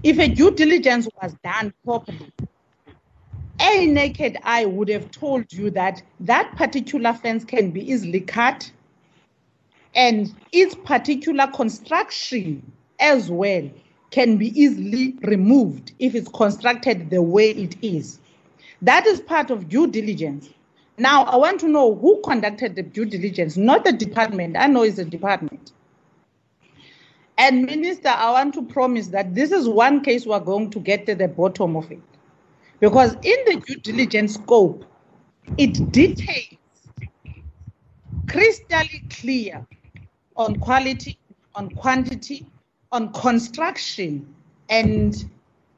If 0.04 0.20
a 0.20 0.28
due 0.28 0.52
diligence 0.52 1.08
was 1.22 1.34
done 1.42 1.74
properly, 1.86 2.34
a 3.64 3.86
naked 3.86 4.38
eye 4.44 4.66
would 4.66 4.90
have 4.90 5.10
told 5.10 5.52
you 5.54 5.70
that 5.72 6.04
that 6.20 6.54
particular 6.58 7.14
fence 7.14 7.46
can 7.46 7.72
be 7.72 7.90
easily 7.90 8.20
cut 8.20 8.70
and 9.96 10.34
its 10.52 10.76
particular 10.76 11.48
construction 11.48 12.72
as 13.00 13.32
well 13.32 13.70
can 14.12 14.38
be 14.38 14.48
easily 14.60 15.16
removed 15.22 15.94
if 16.00 16.14
it's 16.14 16.30
constructed 16.30 17.10
the 17.10 17.22
way 17.22 17.52
it 17.52 17.76
is. 17.82 18.20
That 18.82 19.06
is 19.08 19.22
part 19.22 19.50
of 19.50 19.70
due 19.70 19.88
diligence. 19.88 20.50
Now, 20.98 21.24
I 21.24 21.38
want 21.38 21.60
to 21.62 21.68
know 21.70 21.96
who 21.96 22.22
conducted 22.22 22.76
the 22.76 22.84
due 22.84 23.06
diligence, 23.06 23.56
not 23.58 23.86
the 23.86 23.94
department. 23.94 24.58
I 24.58 24.68
know 24.68 24.84
it's 24.84 24.98
the 24.98 25.06
department. 25.06 25.72
And, 27.38 27.66
Minister, 27.66 28.10
I 28.10 28.32
want 28.32 28.54
to 28.56 28.62
promise 28.62 29.08
that 29.08 29.34
this 29.34 29.52
is 29.52 29.68
one 29.68 30.02
case 30.02 30.26
we're 30.26 30.40
going 30.40 30.70
to 30.72 30.80
get 30.80 31.06
to 31.08 31.16
the 31.16 31.28
bottom 31.28 31.76
of 31.76 31.92
it. 31.92 32.02
Because 32.84 33.14
in 33.14 33.38
the 33.46 33.64
due 33.66 33.78
diligence 33.78 34.34
scope, 34.34 34.84
it 35.58 35.90
details 35.94 36.60
crystally 38.26 39.10
clear 39.10 39.66
on 40.36 40.58
quality, 40.58 41.18
on 41.56 41.70
quantity, 41.70 42.46
on 42.92 43.14
construction 43.14 44.36
and 44.68 45.16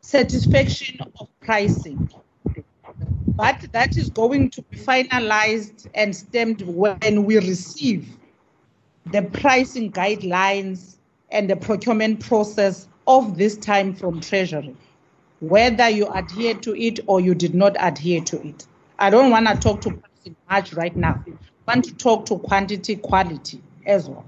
satisfaction 0.02 1.00
of 1.20 1.30
pricing. 1.42 2.10
But 3.36 3.68
that 3.72 3.98
is 3.98 4.10
going 4.10 4.50
to 4.50 4.64
be 4.64 4.78
finalized 4.80 5.88
and 5.94 6.16
stamped 6.16 6.64
when 6.64 7.24
we 7.24 7.36
receive 7.36 8.18
the 9.12 9.22
pricing 9.22 9.92
guidelines 9.92 10.96
and 11.30 11.48
the 11.52 11.56
procurement 11.56 12.20
process 12.26 12.88
of 13.06 13.38
this 13.38 13.58
time 13.58 13.94
from 13.94 14.22
Treasury, 14.22 14.76
whether 15.50 15.88
you 15.88 16.08
adhere 16.08 16.56
to 16.56 16.76
it 16.76 17.00
or 17.06 17.20
you 17.20 17.36
did 17.36 17.54
not 17.54 17.76
adhere 17.80 18.22
to 18.22 18.48
it. 18.48 18.66
I 18.98 19.12
don't 19.12 19.30
want 19.30 19.48
to 19.48 19.56
talk 19.56 19.82
to 19.82 19.92
pricing 19.92 20.36
much 20.50 20.74
right 20.74 20.96
now. 20.96 21.24
I 21.28 21.76
want 21.76 21.86
to 21.86 21.94
talk 21.94 22.26
to 22.28 22.40
quantity, 22.40 22.96
quality 22.96 23.62
as 23.86 24.10
well. 24.10 24.26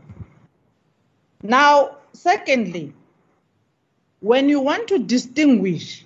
Now, 1.41 1.97
secondly, 2.13 2.93
when 4.19 4.47
you 4.47 4.59
want 4.59 4.87
to 4.89 4.99
distinguish 4.99 6.05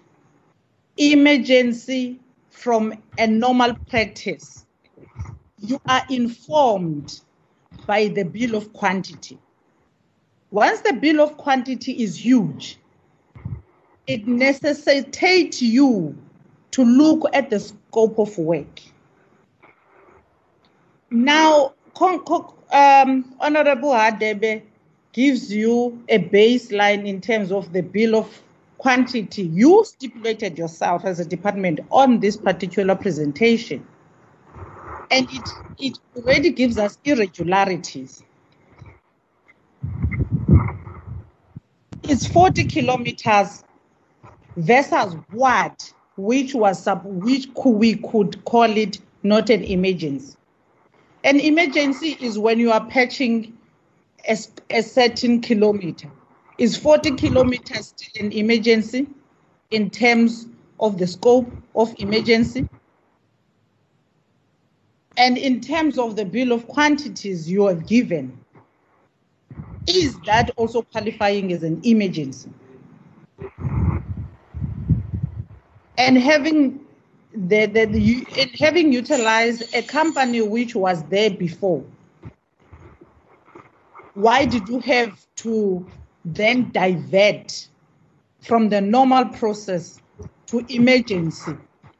emergency 0.95 2.19
from 2.49 2.93
a 3.17 3.27
normal 3.27 3.75
practice, 3.89 4.65
you 5.59 5.81
are 5.87 6.03
informed 6.09 7.19
by 7.85 8.07
the 8.07 8.23
bill 8.23 8.55
of 8.55 8.71
quantity. 8.71 9.37
Once 10.51 10.81
the 10.81 10.93
bill 10.93 11.19
of 11.19 11.35
quantity 11.35 12.03
is 12.03 12.23
huge, 12.23 12.77
it 14.07 14.27
necessitates 14.27 15.61
you 15.61 16.17
to 16.71 16.83
look 16.83 17.29
at 17.33 17.49
the 17.49 17.59
scope 17.59 18.17
of 18.17 18.37
work. 18.37 18.81
Now, 21.09 21.73
um, 21.99 23.35
Honorable 23.39 23.91
Hadebe 23.91 24.63
gives 25.11 25.53
you 25.53 26.01
a 26.07 26.19
baseline 26.19 27.05
in 27.05 27.19
terms 27.19 27.51
of 27.51 27.73
the 27.73 27.81
bill 27.81 28.15
of 28.15 28.41
quantity 28.77 29.43
you 29.43 29.83
stipulated 29.85 30.57
yourself 30.57 31.05
as 31.05 31.19
a 31.19 31.25
department 31.25 31.81
on 31.91 32.19
this 32.19 32.37
particular 32.37 32.95
presentation. 32.95 33.85
And 35.11 35.27
it, 35.29 35.49
it 35.77 35.99
already 36.15 36.51
gives 36.51 36.77
us 36.77 36.97
irregularities. 37.03 38.23
It's 42.03 42.25
40 42.25 42.63
kilometers 42.63 43.63
versus 44.57 45.15
what, 45.31 45.93
which 46.17 46.53
was 46.53 46.83
sub, 46.83 47.03
which 47.05 47.47
we 47.65 47.95
could 47.95 48.43
call 48.45 48.69
it 48.77 48.99
not 49.23 49.49
an 49.49 49.63
emergency. 49.63 50.35
An 51.23 51.39
emergency 51.39 52.17
is 52.19 52.39
when 52.39 52.59
you 52.59 52.71
are 52.71 52.85
patching 52.85 53.57
a, 54.27 54.37
a 54.69 54.81
certain 54.81 55.41
kilometer. 55.41 56.09
Is 56.57 56.77
40 56.77 57.11
kilometers 57.11 57.93
still 57.95 58.25
an 58.25 58.31
emergency 58.31 59.07
in 59.71 59.89
terms 59.89 60.47
of 60.79 60.97
the 60.97 61.07
scope 61.07 61.51
of 61.75 61.93
emergency? 61.99 62.67
And 65.17 65.37
in 65.37 65.61
terms 65.61 65.97
of 65.97 66.15
the 66.15 66.25
bill 66.25 66.51
of 66.51 66.67
quantities 66.67 67.49
you 67.49 67.67
have 67.67 67.85
given, 67.85 68.37
is 69.87 70.17
that 70.21 70.51
also 70.55 70.83
qualifying 70.83 71.51
as 71.51 71.63
an 71.63 71.81
emergency? 71.83 72.49
And 76.01 76.17
having 76.17 76.79
the, 77.31 77.67
the, 77.67 77.85
the, 77.85 78.47
having 78.57 78.91
utilized 78.91 79.75
a 79.75 79.83
company 79.83 80.41
which 80.41 80.73
was 80.73 81.03
there 81.03 81.29
before, 81.29 81.83
why 84.15 84.45
did 84.45 84.67
you 84.67 84.79
have 84.79 85.23
to 85.37 85.85
then 86.25 86.71
divert 86.71 87.67
from 88.41 88.69
the 88.69 88.81
normal 88.81 89.25
process 89.25 90.01
to 90.47 90.65
emergency, 90.69 91.53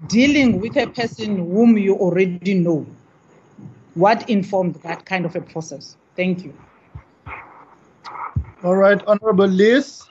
dealing 0.07 0.59
with 0.59 0.77
a 0.77 0.87
person 0.87 1.37
whom 1.37 1.77
you 1.77 1.93
already 1.93 2.55
know? 2.55 2.87
What 3.93 4.27
informed 4.27 4.77
that 4.77 5.05
kind 5.05 5.25
of 5.25 5.35
a 5.35 5.41
process? 5.41 5.95
Thank 6.15 6.43
you. 6.43 6.57
All 8.63 8.75
right, 8.75 8.99
Honorable 9.05 9.47
Lees, 9.47 10.09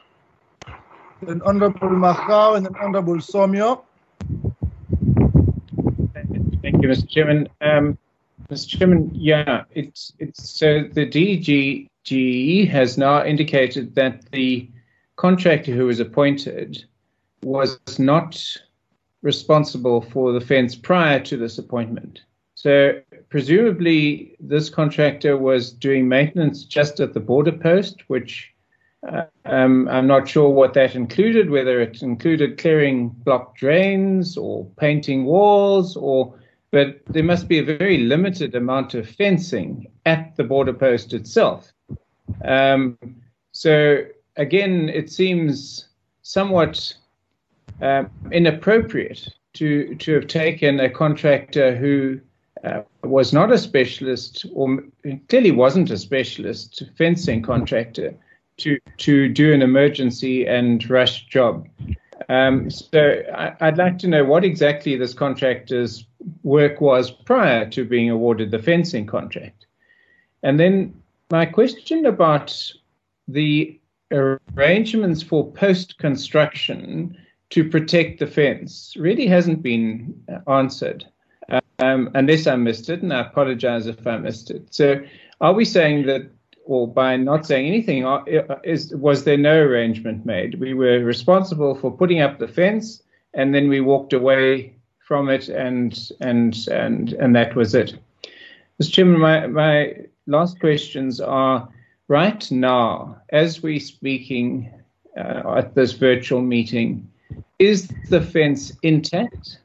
then 1.22 1.42
Honorable 1.42 1.88
and 2.54 2.66
then 2.66 2.74
Honorable 2.80 3.16
Somyo. 3.16 3.82
Thank 6.62 6.82
you, 6.82 6.88
Mr. 6.88 7.08
Chairman. 7.08 7.48
Um, 7.60 7.98
Mr. 8.50 8.78
Chairman, 8.78 9.10
yeah, 9.14 9.64
it's 9.74 10.12
it's 10.18 10.50
so 10.50 10.84
the 10.92 11.06
DG 11.06 11.88
DG 12.04 12.68
has 12.68 12.98
now 12.98 13.24
indicated 13.24 13.94
that 13.94 14.30
the 14.32 14.68
contractor 15.16 15.72
who 15.72 15.86
was 15.86 16.00
appointed 16.00 16.84
was 17.42 17.78
not 17.98 18.42
responsible 19.22 20.00
for 20.00 20.32
the 20.32 20.40
fence 20.40 20.74
prior 20.74 21.20
to 21.20 21.36
this 21.36 21.58
appointment. 21.58 22.22
So 22.54 23.00
presumably 23.28 24.36
this 24.40 24.70
contractor 24.70 25.36
was 25.36 25.72
doing 25.72 26.08
maintenance 26.08 26.64
just 26.64 27.00
at 27.00 27.14
the 27.14 27.20
border 27.20 27.52
post, 27.52 28.02
which 28.08 28.52
um, 29.44 29.88
I'm 29.88 30.06
not 30.06 30.28
sure 30.28 30.48
what 30.48 30.74
that 30.74 30.94
included, 30.94 31.50
whether 31.50 31.80
it 31.80 32.02
included 32.02 32.58
clearing 32.58 33.08
block 33.08 33.56
drains 33.56 34.36
or 34.36 34.66
painting 34.78 35.24
walls, 35.24 35.96
or 35.96 36.34
but 36.70 37.00
there 37.06 37.24
must 37.24 37.48
be 37.48 37.58
a 37.58 37.64
very 37.64 37.98
limited 37.98 38.54
amount 38.54 38.94
of 38.94 39.08
fencing 39.08 39.90
at 40.06 40.36
the 40.36 40.44
border 40.44 40.72
post 40.72 41.12
itself. 41.12 41.72
Um, 42.44 42.96
so 43.52 44.04
again, 44.36 44.88
it 44.88 45.10
seems 45.10 45.88
somewhat 46.22 46.94
um, 47.80 48.10
inappropriate 48.30 49.28
to 49.54 49.94
to 49.96 50.14
have 50.14 50.26
taken 50.26 50.80
a 50.80 50.90
contractor 50.90 51.74
who 51.74 52.20
uh, 52.62 52.82
was 53.02 53.32
not 53.32 53.50
a 53.50 53.58
specialist, 53.58 54.44
or 54.52 54.84
clearly 55.28 55.50
wasn't 55.50 55.90
a 55.90 55.96
specialist 55.96 56.82
fencing 56.98 57.40
contractor, 57.42 58.14
to 58.60 58.78
to 58.98 59.28
do 59.28 59.52
an 59.52 59.62
emergency 59.62 60.46
and 60.46 60.88
rush 60.88 61.26
job. 61.26 61.68
Um, 62.28 62.70
so 62.70 63.22
I, 63.34 63.66
would 63.66 63.78
like 63.78 63.98
to 64.00 64.08
know 64.08 64.24
what 64.24 64.44
exactly 64.44 64.96
this 64.96 65.14
contractor's 65.14 66.06
work 66.42 66.80
was 66.80 67.10
prior 67.10 67.68
to 67.70 67.84
being 67.84 68.10
awarded 68.10 68.50
the 68.50 68.62
fencing 68.62 69.06
contract. 69.06 69.66
And 70.42 70.60
then 70.60 70.94
my 71.30 71.46
question 71.46 72.06
about 72.06 72.72
the 73.26 73.80
arrangements 74.12 75.22
for 75.22 75.50
post 75.52 75.98
construction 75.98 77.16
to 77.50 77.68
protect 77.68 78.20
the 78.20 78.26
fence 78.26 78.94
really 78.96 79.26
hasn't 79.26 79.62
been 79.62 80.22
answered 80.46 81.04
um, 81.80 82.10
unless 82.14 82.46
I 82.46 82.56
missed 82.56 82.90
it, 82.90 83.02
and 83.02 83.12
I 83.12 83.20
apologize 83.20 83.86
if 83.86 84.06
I 84.06 84.18
missed 84.18 84.50
it. 84.50 84.72
So, 84.72 85.00
are 85.40 85.52
we 85.52 85.64
saying 85.64 86.06
that, 86.06 86.30
or 86.64 86.86
by 86.86 87.16
not 87.16 87.46
saying 87.46 87.66
anything, 87.66 88.04
uh, 88.04 88.22
is 88.64 88.94
was 88.94 89.24
there 89.24 89.36
no 89.36 89.60
arrangement 89.60 90.24
made? 90.24 90.60
We 90.60 90.74
were 90.74 91.00
responsible 91.00 91.74
for 91.74 91.90
putting 91.90 92.20
up 92.20 92.38
the 92.38 92.48
fence, 92.48 93.02
and 93.34 93.54
then 93.54 93.68
we 93.68 93.80
walked 93.80 94.12
away 94.12 94.74
from 95.00 95.28
it, 95.28 95.48
and 95.48 95.98
and 96.20 96.56
and 96.70 97.12
and 97.14 97.34
that 97.34 97.56
was 97.56 97.74
it. 97.74 97.98
Mr. 98.80 98.92
Chairman, 98.92 99.20
my 99.20 99.46
my 99.46 99.96
last 100.26 100.60
questions 100.60 101.20
are 101.20 101.68
right 102.08 102.50
now, 102.50 103.16
as 103.30 103.62
we're 103.62 103.80
speaking 103.80 104.70
uh, 105.16 105.56
at 105.56 105.74
this 105.74 105.92
virtual 105.92 106.40
meeting, 106.40 107.08
is 107.58 107.88
the 108.08 108.20
fence 108.20 108.72
intact? 108.82 109.58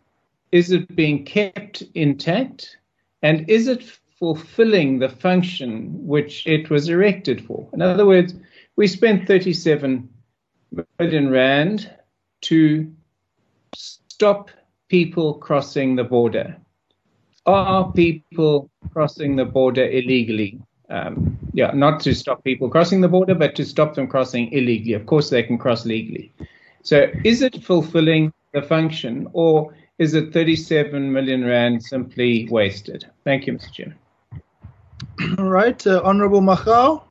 Is 0.52 0.72
it 0.72 0.96
being 0.96 1.26
kept 1.26 1.84
intact? 1.94 2.78
And 3.22 3.50
is 3.50 3.68
it 3.68 3.84
fulfilling 4.20 5.00
the 5.00 5.10
function 5.10 5.90
which 6.06 6.46
it 6.48 6.70
was 6.70 6.90
erected 6.90 7.46
for? 7.46 7.68
In 7.74 7.82
other 7.82 8.06
words, 8.06 8.34
we 8.76 8.88
spent 8.88 9.28
37 9.28 10.10
million 11.00 11.30
rand 11.30 11.90
to 12.42 12.92
stop 13.76 14.50
people 14.88 15.36
crossing 15.36 15.96
the 15.96 16.04
border. 16.04 16.56
Are 17.46 17.92
people 17.92 18.70
crossing 18.92 19.36
the 19.36 19.46
border 19.46 19.88
illegally? 19.88 20.60
Um, 20.90 21.38
yeah, 21.54 21.72
not 21.72 22.00
to 22.02 22.14
stop 22.14 22.44
people 22.44 22.70
crossing 22.70 23.02
the 23.02 23.08
border, 23.08 23.36
but 23.36 23.56
to 23.56 23.66
stop 23.66 23.96
them 23.96 24.08
crossing 24.08 24.52
illegally. 24.52 24.94
Of 24.94 25.06
course, 25.06 25.30
they 25.30 25.44
can 25.44 25.58
cross 25.58 25.86
legally. 25.86 26.32
So, 26.84 27.08
is 27.24 27.42
it 27.42 27.64
fulfilling 27.64 28.32
the 28.54 28.62
function, 28.62 29.28
or 29.34 29.74
is 29.98 30.14
it 30.14 30.34
37 30.34 31.12
million 31.12 31.44
rand 31.44 31.84
simply 31.84 32.48
wasted? 32.50 33.06
Thank 33.24 33.48
you, 33.48 33.54
Mr. 33.54 33.72
Chairman. 33.72 33.98
All 35.40 35.46
right, 35.46 35.88
uh, 35.88 36.02
Honorable 36.04 36.42
Magwa. 36.42 37.02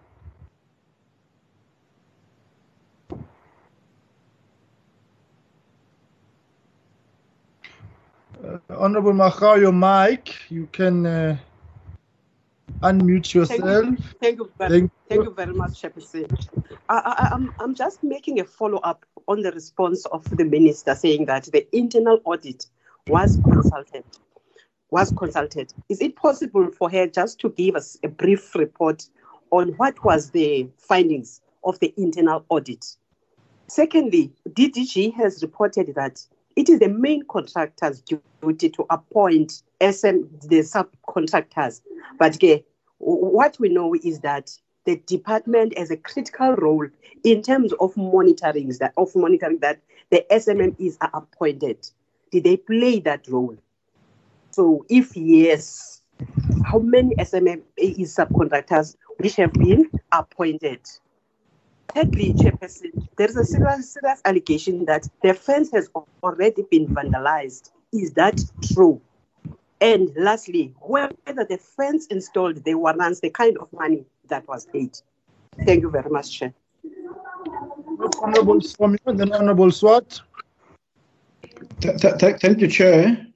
Uh, 8.45 8.59
Honorable 8.71 9.13
Magwa, 9.13 9.59
your 9.59 9.73
mic, 9.73 10.35
you 10.51 10.69
can 10.73 11.07
uh, 11.07 11.37
unmute 12.83 13.33
yourself. 13.33 13.61
Thank 13.61 13.87
you, 13.87 13.97
thank 14.21 14.39
you, 14.39 14.51
very, 14.59 14.71
thank, 14.71 14.93
thank 15.09 15.25
you 15.25 15.35
very 15.35 15.55
much, 15.55 15.81
Chairperson. 15.81 16.29
I, 16.89 16.95
I, 16.99 17.29
I'm, 17.35 17.55
I'm 17.59 17.75
just 17.75 18.03
making 18.03 18.41
a 18.41 18.45
follow 18.45 18.79
up 18.79 19.07
on 19.27 19.41
the 19.41 19.53
response 19.53 20.05
of 20.07 20.25
the 20.37 20.45
minister 20.45 20.95
saying 20.95 21.25
that 21.27 21.45
the 21.45 21.67
internal 21.77 22.21
audit 22.25 22.67
was 23.07 23.39
consulted. 23.39 24.05
Was 24.95 25.13
consulted. 25.19 25.75
Is 25.89 26.01
it 26.01 26.15
possible 26.15 26.71
for 26.71 26.89
her 26.89 27.09
just 27.09 27.41
to 27.41 27.49
give 27.49 27.75
us 27.75 27.99
a 28.05 28.09
brief 28.09 28.55
report 28.55 29.05
on 29.51 29.71
what 29.71 30.05
was 30.05 30.31
the 30.31 30.69
findings 30.79 31.41
of 31.65 31.81
the 31.81 31.93
internal 31.97 32.45
audit? 32.49 32.95
Secondly, 33.67 34.31
DDG 34.51 35.13
has 35.15 35.43
reported 35.43 35.93
that 35.97 36.25
it 36.55 36.69
is 36.69 36.79
the 36.79 36.89
main 36.89 37.25
contractor's 37.27 38.03
duty 38.03 38.71
to 38.71 38.87
appoint 38.89 39.65
SM 39.81 40.29
the 40.47 40.61
subcontractors. 40.61 41.81
But 42.21 42.41
what 42.99 43.59
we 43.59 43.71
know 43.71 43.97
is 43.97 44.21
that 44.21 44.57
the 44.85 45.03
department 45.07 45.77
has 45.77 45.91
a 45.91 45.97
critical 45.97 46.55
role 46.55 46.87
in 47.25 47.43
terms 47.43 47.73
of 47.81 47.97
monitoring 47.97 48.69
that 48.79 48.93
of 48.97 49.11
monitoring 49.17 49.59
that 49.59 49.81
the 50.11 50.25
SMMEs 50.31 50.99
are 51.01 51.11
appointed. 51.15 51.85
Did 52.31 52.45
they 52.45 52.59
play 52.59 53.01
that 53.01 53.27
role? 53.27 53.57
So 54.55 54.87
if 54.89 55.17
yes, 55.17 56.01
how 56.65 56.79
many 56.79 57.17
SMME 57.17 57.99
subcontractors 58.03 58.95
which 59.19 59.35
have 59.35 59.53
been 59.53 59.91
appointed? 60.13 60.79
Thirdly, 61.89 62.35
Chairperson, 62.35 63.09
there 63.17 63.29
is 63.29 63.37
a 63.37 63.45
serious, 63.45 63.93
serious 63.93 64.21
allegation 64.25 64.85
that 64.85 65.09
the 65.25 65.35
fence 65.35 65.73
has 65.73 65.91
already 66.23 66.63
been 66.71 66.87
vandalized. 66.87 67.73
Is 67.93 68.13
that 68.13 68.41
true? 68.73 69.01
And 69.81 70.13
lastly, 70.17 70.73
whether 70.81 71.45
the 71.45 71.59
fence 71.59 72.07
installed 72.07 72.63
the 72.63 72.75
warrants 72.75 73.19
the 73.19 73.31
kind 73.31 73.59
of 73.59 73.73
money 73.73 74.05
that 74.29 74.47
was 74.47 74.67
paid. 74.67 74.97
Thank 75.67 75.83
you 75.83 75.91
very 75.91 76.11
much, 76.11 76.39
Chair. 76.39 76.55
Honorable 78.23 78.61
Somyo 78.61 78.99
and 79.07 79.19
then 79.19 79.33
Honorable 79.33 79.73
Swart. 79.73 80.21
Th 81.81 82.01
th 82.01 82.41
thank 82.41 82.61
you, 82.61 82.69
Chair. 82.69 83.34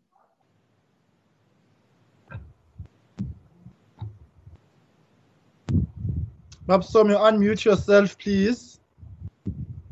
Mabsomi, 6.69 7.17
unmute 7.17 7.65
yourself, 7.65 8.19
please. 8.19 8.79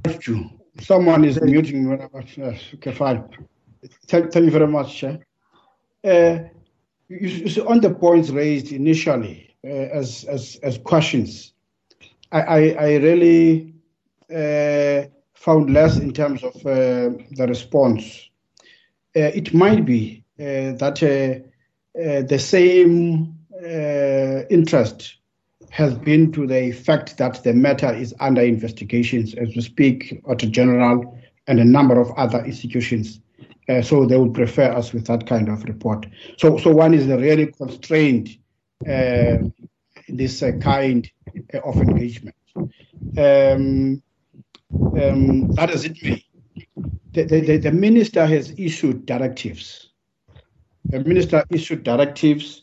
Thank 0.05 0.27
you. 0.27 0.51
Someone 0.79 1.25
is 1.25 1.41
muting 1.41 1.89
yes, 2.37 2.61
okay, 2.75 2.93
fine. 2.93 3.25
Thank, 4.09 4.35
you 4.35 4.51
very 4.51 4.67
much, 4.67 4.95
Chair. 4.95 5.19
Uh, 6.05 6.49
you, 7.09 7.29
you 7.29 7.49
see, 7.49 7.63
on 7.63 7.81
the 7.81 7.95
points 7.95 8.29
raised 8.29 8.73
initially 8.73 9.57
uh, 9.65 9.69
as, 9.69 10.25
as, 10.25 10.59
as 10.63 10.77
questions, 10.77 11.55
I, 12.31 12.41
I, 12.43 12.59
I 12.79 12.97
really 12.97 13.73
uh, 14.31 15.09
found 15.33 15.73
less 15.73 15.97
in 15.97 16.13
terms 16.13 16.45
of 16.45 16.53
the 16.63 17.47
response. 17.49 18.29
It 19.15 19.55
might 19.55 19.87
be 19.87 20.25
that 20.37 21.01
the 21.95 22.39
same 22.39 23.35
interest 24.51 25.17
has 25.71 25.95
been 25.95 26.33
to 26.33 26.47
the 26.47 26.59
effect 26.71 27.19
that 27.19 27.43
the 27.43 27.53
matter 27.53 27.93
is 27.93 28.15
under 28.21 28.43
investigations 28.43 29.35
as 29.35 29.49
we 29.55 29.61
speak, 29.61 30.23
Auditor 30.27 30.51
General 30.51 31.19
and 31.47 31.61
a 31.61 31.65
number 31.65 32.01
of 32.01 32.11
other 32.17 32.45
institutions. 32.45 33.21
Uh, 33.69 33.83
so 33.83 34.07
they 34.07 34.17
would 34.17 34.35
prefer 34.35 34.71
us 34.73 34.93
with 34.93 35.07
that 35.07 35.27
kind 35.27 35.49
of 35.49 35.65
report. 35.65 36.07
So, 36.39 36.57
so 36.57 36.71
one 36.71 36.95
is 36.95 37.07
really 37.07 37.47
constrained 37.47 38.31
uh, 38.89 39.39
this 40.09 40.43
uh, 40.43 40.53
kind 40.61 41.11
of 41.65 41.77
engagement. 41.77 42.37
Um, 42.57 44.03
um, 44.73 45.49
that 45.53 45.71
is 45.71 45.85
it 45.85 46.03
may. 46.03 46.23
The, 47.13 47.25
the, 47.25 47.57
the, 47.57 47.73
minister 47.73 48.27
has 48.27 48.53
issued 48.59 49.07
directives. 49.07 49.91
The 50.85 51.01
minister 51.01 51.45
issued 51.51 51.83
directives 51.83 52.63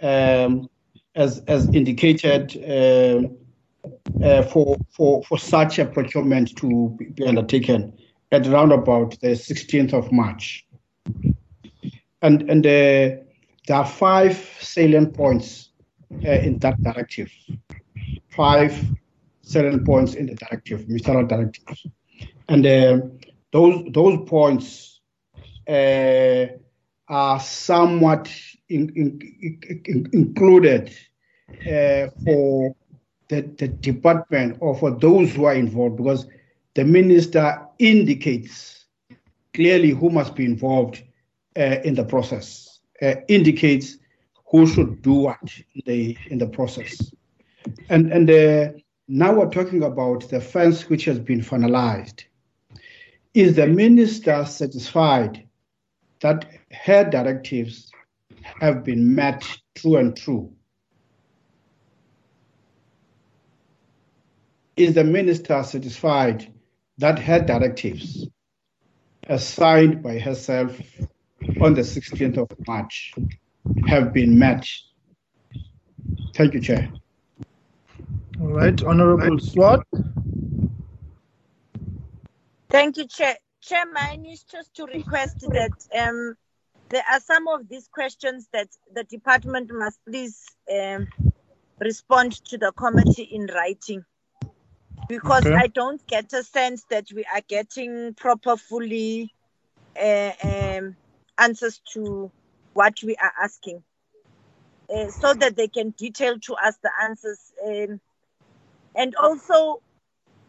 um, 0.00 0.70
as, 1.14 1.42
as 1.46 1.68
indicated 1.74 2.56
uh, 2.64 3.28
uh, 4.24 4.42
for, 4.42 4.76
for, 4.90 5.22
for 5.24 5.38
such 5.38 5.78
a 5.78 5.84
procurement 5.84 6.56
to 6.56 6.96
be 6.98 7.26
undertaken 7.26 7.92
at 8.32 8.46
around 8.46 8.72
about 8.72 9.18
the 9.20 9.28
16th 9.28 9.92
of 9.92 10.12
March. 10.12 10.66
And, 12.22 12.50
and 12.50 12.66
uh, 12.66 13.22
there 13.66 13.76
are 13.76 13.86
five 13.86 14.36
salient 14.60 15.14
points 15.14 15.70
uh, 16.24 16.30
in 16.30 16.58
that 16.58 16.80
directive. 16.82 17.30
five 18.28 18.84
salient 19.42 19.84
points 19.84 20.14
in 20.14 20.26
the 20.26 20.34
directive, 20.34 20.86
ministerial 20.88 21.26
directives. 21.26 21.86
And 22.48 22.66
uh, 22.66 22.98
those, 23.52 23.84
those 23.92 24.28
points 24.28 25.00
uh, 25.68 26.46
are 27.08 27.40
somewhat 27.40 28.30
in, 28.70 28.88
in, 28.96 29.60
in, 29.84 30.08
included 30.12 30.94
uh, 31.66 32.08
for 32.24 32.74
the, 33.28 33.42
the 33.58 33.68
department 33.68 34.56
or 34.60 34.76
for 34.76 34.90
those 34.90 35.34
who 35.34 35.44
are 35.44 35.54
involved 35.54 35.96
because 35.96 36.26
the 36.74 36.84
minister 36.84 37.66
indicates 37.78 38.86
clearly 39.54 39.90
who 39.90 40.10
must 40.10 40.34
be 40.34 40.44
involved 40.44 41.02
uh, 41.56 41.76
in 41.84 41.94
the 41.94 42.04
process, 42.04 42.80
uh, 43.02 43.14
indicates 43.28 43.98
who 44.50 44.66
should 44.66 45.02
do 45.02 45.12
what 45.12 45.38
in 45.74 45.82
the, 45.86 46.16
in 46.28 46.38
the 46.38 46.46
process. 46.46 47.12
And, 47.88 48.12
and 48.12 48.82
now 49.08 49.34
we're 49.34 49.50
talking 49.50 49.82
about 49.82 50.28
the 50.28 50.40
fence 50.40 50.88
which 50.88 51.04
has 51.04 51.18
been 51.18 51.40
finalized. 51.40 52.24
Is 53.34 53.56
the 53.56 53.66
minister 53.66 54.44
satisfied 54.44 55.46
that 56.20 56.46
her 56.84 57.08
directives 57.08 57.89
have 58.60 58.84
been 58.84 59.14
met 59.14 59.44
true 59.74 59.96
and 59.96 60.16
true? 60.16 60.52
Is 64.76 64.94
the 64.94 65.04
minister 65.04 65.62
satisfied 65.62 66.52
that 66.98 67.18
her 67.18 67.40
directives, 67.40 68.26
as 69.24 69.46
signed 69.46 70.02
by 70.02 70.18
herself 70.18 70.80
on 71.60 71.74
the 71.74 71.82
16th 71.82 72.38
of 72.38 72.48
March, 72.66 73.12
have 73.86 74.12
been 74.12 74.38
met? 74.38 74.66
Thank 76.34 76.54
you, 76.54 76.60
Chair. 76.60 76.90
All 78.40 78.48
right, 78.48 78.82
Honorable 78.82 79.38
Swart. 79.38 79.86
Thank 82.70 82.96
you, 82.96 83.06
Chair. 83.06 83.36
Chair, 83.60 83.84
mine 83.92 84.24
is 84.24 84.42
just 84.44 84.74
to 84.76 84.86
request 84.86 85.40
that 85.40 85.72
um, 85.94 86.34
there 86.90 87.04
are 87.10 87.20
some 87.20 87.46
of 87.48 87.68
these 87.68 87.88
questions 87.88 88.48
that 88.52 88.68
the 88.92 89.04
department 89.04 89.70
must 89.72 89.98
please 90.04 90.44
um, 90.72 91.08
respond 91.80 92.32
to 92.46 92.58
the 92.58 92.72
committee 92.72 93.22
in 93.22 93.46
writing 93.46 94.04
because 95.08 95.46
okay. 95.46 95.56
I 95.56 95.68
don't 95.68 96.04
get 96.06 96.32
a 96.32 96.42
sense 96.42 96.84
that 96.90 97.06
we 97.14 97.24
are 97.24 97.42
getting 97.48 98.14
proper, 98.14 98.56
fully 98.56 99.32
uh, 100.00 100.32
um, 100.42 100.96
answers 101.38 101.80
to 101.94 102.30
what 102.74 102.94
we 103.02 103.16
are 103.16 103.32
asking, 103.42 103.82
uh, 104.94 105.08
so 105.08 105.34
that 105.34 105.56
they 105.56 105.68
can 105.68 105.90
detail 105.90 106.38
to 106.40 106.54
us 106.54 106.76
the 106.82 106.90
answers. 107.02 107.40
Um, 107.66 108.00
and 108.94 109.14
also, 109.16 109.82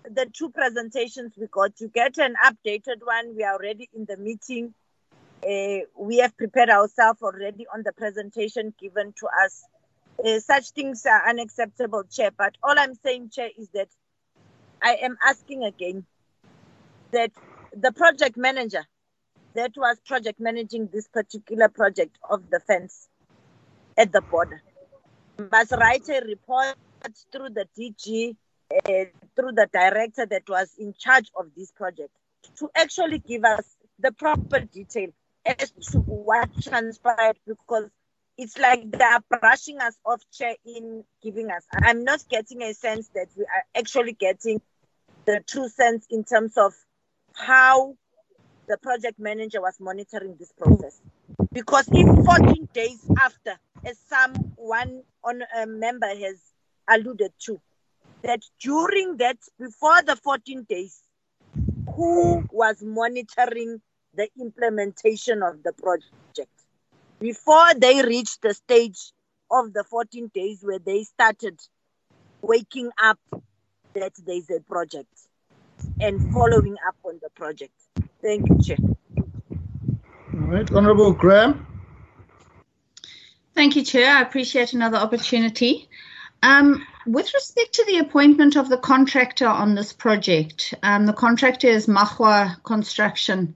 the 0.03 0.27
two 0.31 0.49
presentations 0.49 1.33
we 1.37 1.47
got, 1.47 1.79
you 1.79 1.87
get 1.87 2.17
an 2.17 2.35
updated 2.45 3.03
one. 3.03 3.35
We 3.35 3.43
are 3.43 3.53
already 3.53 3.89
in 3.95 4.05
the 4.05 4.17
meeting. 4.17 4.73
Uh, 5.43 5.85
we 5.97 6.17
have 6.17 6.37
prepared 6.37 6.69
ourselves 6.69 7.21
already 7.21 7.65
on 7.73 7.81
the 7.83 7.91
presentation 7.93 8.73
given 8.79 9.13
to 9.17 9.27
us. 9.43 9.63
Uh, 10.23 10.39
such 10.39 10.69
things 10.71 11.05
are 11.05 11.27
unacceptable, 11.27 12.03
Chair. 12.03 12.31
But 12.37 12.55
all 12.61 12.75
I'm 12.77 12.93
saying, 12.95 13.31
Chair, 13.31 13.49
is 13.57 13.69
that 13.69 13.89
I 14.81 14.95
am 15.01 15.17
asking 15.25 15.63
again 15.63 16.05
that 17.11 17.31
the 17.73 17.91
project 17.91 18.37
manager 18.37 18.85
that 19.55 19.71
was 19.75 19.97
project 20.05 20.39
managing 20.39 20.89
this 20.91 21.07
particular 21.07 21.69
project 21.69 22.17
of 22.29 22.49
the 22.49 22.59
fence 22.59 23.07
at 23.97 24.11
the 24.11 24.21
border 24.21 24.61
must 25.51 25.71
write 25.71 26.07
a 26.09 26.21
report 26.25 26.75
through 27.31 27.49
the 27.49 27.65
DG, 27.77 28.35
uh, 28.85 29.05
through 29.35 29.51
the 29.53 29.67
director 29.73 30.25
that 30.25 30.43
was 30.47 30.71
in 30.77 30.93
charge 30.97 31.31
of 31.37 31.47
this 31.57 31.71
project 31.71 32.11
to 32.57 32.69
actually 32.75 33.19
give 33.19 33.43
us 33.43 33.65
the 33.99 34.11
proper 34.11 34.59
detail 34.59 35.09
as 35.45 35.71
to 35.91 35.99
what 35.99 36.49
transpired 36.61 37.37
because 37.47 37.89
it's 38.37 38.57
like 38.57 38.89
they 38.89 39.03
are 39.03 39.21
brushing 39.29 39.79
us 39.79 39.97
off 40.05 40.21
chair 40.31 40.55
in 40.65 41.03
giving 41.21 41.51
us. 41.51 41.63
I'm 41.73 42.03
not 42.03 42.23
getting 42.29 42.61
a 42.61 42.73
sense 42.73 43.09
that 43.13 43.27
we 43.37 43.43
are 43.43 43.79
actually 43.79 44.13
getting 44.13 44.61
the 45.25 45.41
true 45.47 45.69
sense 45.69 46.05
in 46.09 46.23
terms 46.23 46.57
of 46.57 46.73
how 47.35 47.95
the 48.67 48.77
project 48.77 49.19
manager 49.19 49.61
was 49.61 49.75
monitoring 49.79 50.35
this 50.39 50.51
process. 50.57 50.99
Because 51.51 51.87
if 51.91 52.25
14 52.25 52.69
days 52.73 53.05
after, 53.19 53.57
as 53.85 53.97
some 54.07 54.33
one 54.55 55.03
on 55.23 55.41
a 55.55 55.65
member 55.65 56.07
has 56.07 56.39
alluded 56.89 57.31
to, 57.45 57.59
that 58.23 58.41
during 58.61 59.17
that, 59.17 59.37
before 59.59 60.01
the 60.03 60.15
14 60.15 60.65
days, 60.69 60.99
who 61.95 62.43
was 62.51 62.81
monitoring 62.81 63.81
the 64.15 64.29
implementation 64.39 65.43
of 65.43 65.63
the 65.63 65.73
project? 65.73 66.51
Before 67.19 67.73
they 67.77 68.01
reached 68.01 68.41
the 68.41 68.53
stage 68.53 69.13
of 69.51 69.73
the 69.73 69.83
14 69.89 70.31
days 70.33 70.59
where 70.61 70.79
they 70.79 71.03
started 71.03 71.59
waking 72.41 72.89
up 73.01 73.19
that 73.93 74.13
there's 74.25 74.49
a 74.49 74.61
project 74.61 75.09
and 75.99 76.33
following 76.33 76.75
up 76.87 76.95
on 77.03 77.19
the 77.21 77.29
project. 77.31 77.73
Thank 78.21 78.49
you, 78.49 78.61
Chair. 78.61 78.77
All 80.33 80.47
right, 80.47 80.71
Honorable 80.71 81.11
Graham. 81.11 81.67
Thank 83.53 83.75
you, 83.75 83.83
Chair. 83.83 84.15
I 84.15 84.21
appreciate 84.21 84.73
another 84.73 84.97
opportunity. 84.97 85.89
Um, 86.43 86.85
with 87.05 87.33
respect 87.33 87.73
to 87.73 87.85
the 87.85 87.99
appointment 87.99 88.55
of 88.55 88.69
the 88.69 88.77
contractor 88.77 89.47
on 89.47 89.75
this 89.75 89.93
project, 89.93 90.73
um, 90.81 91.05
the 91.05 91.13
contractor 91.13 91.67
is 91.67 91.87
Magwa 91.87 92.61
Construction. 92.63 93.55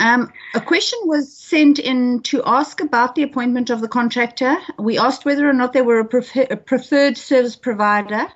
Um, 0.00 0.32
a 0.54 0.60
question 0.60 0.98
was 1.04 1.36
sent 1.36 1.78
in 1.78 2.20
to 2.22 2.42
ask 2.46 2.80
about 2.80 3.14
the 3.14 3.24
appointment 3.24 3.70
of 3.70 3.80
the 3.80 3.88
contractor. 3.88 4.56
We 4.78 4.96
asked 4.98 5.24
whether 5.24 5.48
or 5.48 5.52
not 5.52 5.72
they 5.72 5.82
were 5.82 5.98
a, 5.98 6.04
prefer- 6.04 6.46
a 6.50 6.56
preferred 6.56 7.16
service 7.16 7.56
provider 7.56 8.28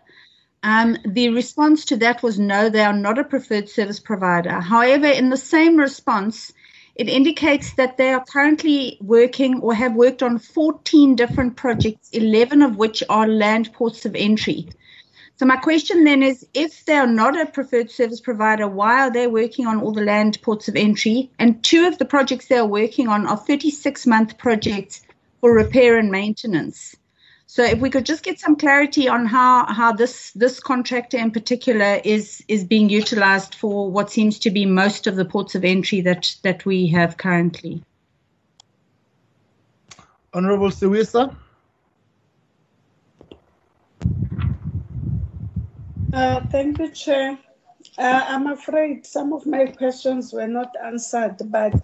um, 0.62 0.96
the 1.04 1.30
response 1.30 1.84
to 1.86 1.96
that 1.98 2.22
was 2.22 2.38
no, 2.38 2.68
they 2.68 2.84
are 2.84 2.92
not 2.92 3.18
a 3.18 3.24
preferred 3.24 3.68
service 3.68 3.98
provider. 3.98 4.60
However, 4.60 5.06
in 5.06 5.30
the 5.30 5.36
same 5.36 5.76
response, 5.76 6.52
it 6.94 7.08
indicates 7.08 7.72
that 7.74 7.96
they 7.96 8.12
are 8.12 8.24
currently 8.24 8.98
working 9.00 9.60
or 9.60 9.74
have 9.74 9.94
worked 9.94 10.22
on 10.22 10.38
14 10.38 11.16
different 11.16 11.56
projects, 11.56 12.10
11 12.10 12.62
of 12.62 12.76
which 12.76 13.02
are 13.08 13.26
land 13.26 13.72
ports 13.72 14.04
of 14.04 14.14
entry. 14.14 14.68
So, 15.36 15.46
my 15.46 15.56
question 15.56 16.04
then 16.04 16.22
is 16.22 16.46
if 16.54 16.84
they 16.84 16.94
are 16.94 17.06
not 17.06 17.40
a 17.40 17.46
preferred 17.46 17.90
service 17.90 18.20
provider, 18.20 18.68
why 18.68 19.00
are 19.00 19.10
they 19.10 19.26
working 19.26 19.66
on 19.66 19.80
all 19.80 19.92
the 19.92 20.04
land 20.04 20.40
ports 20.42 20.68
of 20.68 20.76
entry? 20.76 21.30
And 21.38 21.62
two 21.64 21.86
of 21.86 21.98
the 21.98 22.04
projects 22.04 22.46
they 22.46 22.58
are 22.58 22.66
working 22.66 23.08
on 23.08 23.26
are 23.26 23.36
36 23.36 24.06
month 24.06 24.38
projects 24.38 25.02
for 25.40 25.52
repair 25.52 25.98
and 25.98 26.10
maintenance. 26.10 26.94
So 27.46 27.62
if 27.62 27.80
we 27.80 27.90
could 27.90 28.06
just 28.06 28.22
get 28.22 28.40
some 28.40 28.56
clarity 28.56 29.08
on 29.08 29.26
how, 29.26 29.66
how 29.66 29.92
this 29.92 30.30
this 30.32 30.58
contractor 30.58 31.18
in 31.18 31.30
particular 31.30 32.00
is 32.02 32.42
is 32.48 32.64
being 32.64 32.88
utilized 32.88 33.54
for 33.54 33.90
what 33.90 34.10
seems 34.10 34.38
to 34.38 34.50
be 34.50 34.64
most 34.64 35.06
of 35.06 35.16
the 35.16 35.26
ports 35.26 35.54
of 35.54 35.62
entry 35.62 36.00
that 36.00 36.34
that 36.44 36.64
we 36.64 36.86
have 36.86 37.18
currently. 37.18 37.82
Honorable 40.32 40.70
Siwisa. 40.70 41.36
Uh, 46.12 46.40
thank 46.50 46.78
you, 46.78 46.90
Chair. 46.90 47.38
Uh, 47.96 48.24
I'm 48.28 48.46
afraid 48.48 49.06
some 49.06 49.32
of 49.32 49.46
my 49.46 49.66
questions 49.66 50.32
were 50.32 50.46
not 50.46 50.74
answered, 50.84 51.36
but 51.46 51.74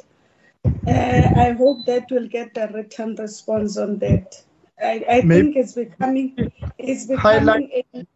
uh, 0.86 1.30
I 1.36 1.54
hope 1.56 1.86
that 1.86 2.06
we'll 2.10 2.28
get 2.28 2.56
a 2.56 2.70
written 2.72 3.16
response 3.16 3.78
on 3.78 3.98
that. 3.98 4.42
I, 4.80 5.04
I 5.08 5.20
think 5.22 5.56
it's 5.56 5.72
becoming 5.72 6.52
it's 6.78 7.06
becoming 7.06 7.20
highlight, 7.20 7.86
a, 7.94 8.06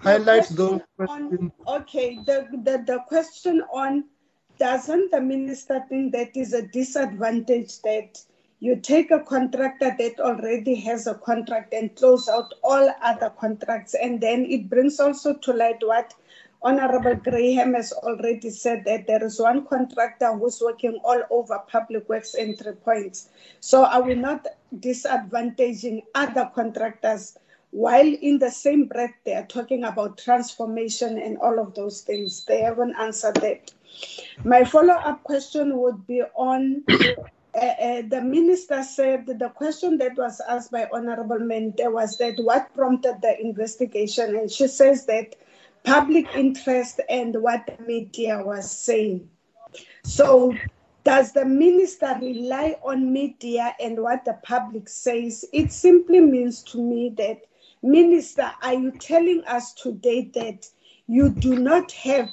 highlight 0.00 0.48
those 0.48 0.80
on, 0.98 1.52
okay 1.68 2.18
the, 2.26 2.48
the 2.64 2.82
the 2.84 2.98
question 3.06 3.62
on 3.72 4.04
doesn't 4.58 5.10
the 5.12 5.20
minister 5.20 5.84
think 5.88 6.12
that 6.12 6.36
is 6.36 6.52
a 6.52 6.62
disadvantage 6.62 7.80
that 7.82 8.18
you 8.60 8.76
take 8.76 9.10
a 9.10 9.20
contractor 9.20 9.94
that 9.98 10.20
already 10.20 10.74
has 10.74 11.06
a 11.06 11.14
contract 11.14 11.72
and 11.72 11.94
close 11.96 12.28
out 12.28 12.52
all 12.62 12.94
other 13.02 13.30
contracts 13.30 13.94
and 13.94 14.20
then 14.20 14.44
it 14.44 14.68
brings 14.68 15.00
also 15.00 15.34
to 15.34 15.52
light 15.52 15.78
what 15.80 16.14
Honorable 16.62 17.14
Graham 17.14 17.72
has 17.72 17.90
already 17.90 18.50
said 18.50 18.84
that 18.84 19.06
there 19.06 19.24
is 19.24 19.40
one 19.40 19.66
contractor 19.66 20.36
who's 20.36 20.60
working 20.60 21.00
all 21.02 21.22
over 21.30 21.58
public 21.68 22.06
works 22.06 22.34
entry 22.34 22.74
points. 22.74 23.30
So 23.60 23.86
are 23.86 24.02
we 24.02 24.14
not 24.14 24.46
disadvantaging 24.78 26.02
other 26.14 26.50
contractors 26.54 27.38
while 27.70 28.06
in 28.06 28.38
the 28.38 28.50
same 28.50 28.84
breath 28.84 29.14
they 29.24 29.32
are 29.32 29.46
talking 29.46 29.84
about 29.84 30.18
transformation 30.18 31.18
and 31.18 31.38
all 31.38 31.58
of 31.58 31.74
those 31.74 32.02
things? 32.02 32.44
They 32.44 32.60
haven't 32.60 32.94
answered 32.96 33.36
that. 33.36 33.72
My 34.44 34.62
follow 34.64 34.94
up 34.94 35.22
question 35.22 35.78
would 35.78 36.06
be 36.06 36.22
on 36.36 36.84
uh, 37.54 37.58
uh, 37.58 38.02
the 38.08 38.22
minister 38.22 38.82
said 38.82 39.26
the 39.26 39.48
question 39.48 39.98
that 39.98 40.16
was 40.16 40.40
asked 40.48 40.70
by 40.70 40.88
Honorable 40.92 41.38
Mente 41.40 41.88
was 41.88 42.16
that 42.18 42.38
what 42.38 42.72
prompted 42.74 43.20
the 43.22 43.40
investigation, 43.40 44.36
and 44.36 44.50
she 44.50 44.68
says 44.68 45.06
that 45.06 45.34
public 45.84 46.26
interest 46.34 47.00
and 47.08 47.34
what 47.42 47.66
the 47.66 47.82
media 47.84 48.42
was 48.44 48.70
saying. 48.70 49.28
So, 50.04 50.54
does 51.02 51.32
the 51.32 51.44
minister 51.44 52.16
rely 52.20 52.76
on 52.82 53.12
media 53.12 53.74
and 53.80 53.98
what 54.00 54.24
the 54.24 54.38
public 54.42 54.88
says? 54.88 55.44
It 55.52 55.72
simply 55.72 56.20
means 56.20 56.62
to 56.64 56.78
me 56.78 57.14
that, 57.16 57.46
Minister, 57.82 58.52
are 58.62 58.74
you 58.74 58.92
telling 58.92 59.42
us 59.44 59.72
today 59.74 60.30
that 60.34 60.68
you 61.06 61.30
do 61.30 61.58
not 61.58 61.90
have 61.92 62.28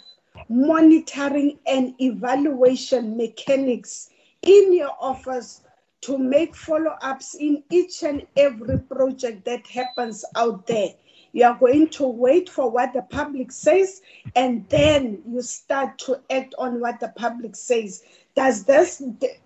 monitoring 0.50 1.58
and 1.66 2.00
evaluation 2.00 3.18
mechanics 3.18 4.10
in 4.42 4.74
your 4.74 4.96
office 5.00 5.62
to 6.02 6.18
make 6.18 6.56
follow 6.56 6.96
ups 7.02 7.36
in 7.36 7.64
each 7.70 8.04
and 8.04 8.26
every 8.36 8.78
project 8.80 9.46
that 9.46 9.66
happens 9.68 10.24
out 10.36 10.68
there. 10.68 10.90
You 11.34 11.46
are 11.46 11.58
going 11.58 11.90
to 11.90 12.08
wait 12.08 12.50
for 12.50 12.70
what 12.70 12.94
the 12.94 13.02
public 13.02 13.52
says 13.52 14.02
and 14.36 14.68
then 14.70 15.22
you 15.28 15.42
start 15.42 15.98
to 16.00 16.22
act 16.30 16.56
on 16.58 16.80
what 16.80 17.00
the 17.00 17.10
public 17.10 17.56
says. 17.56 18.04
Does 18.36 18.64
this, 18.64 19.02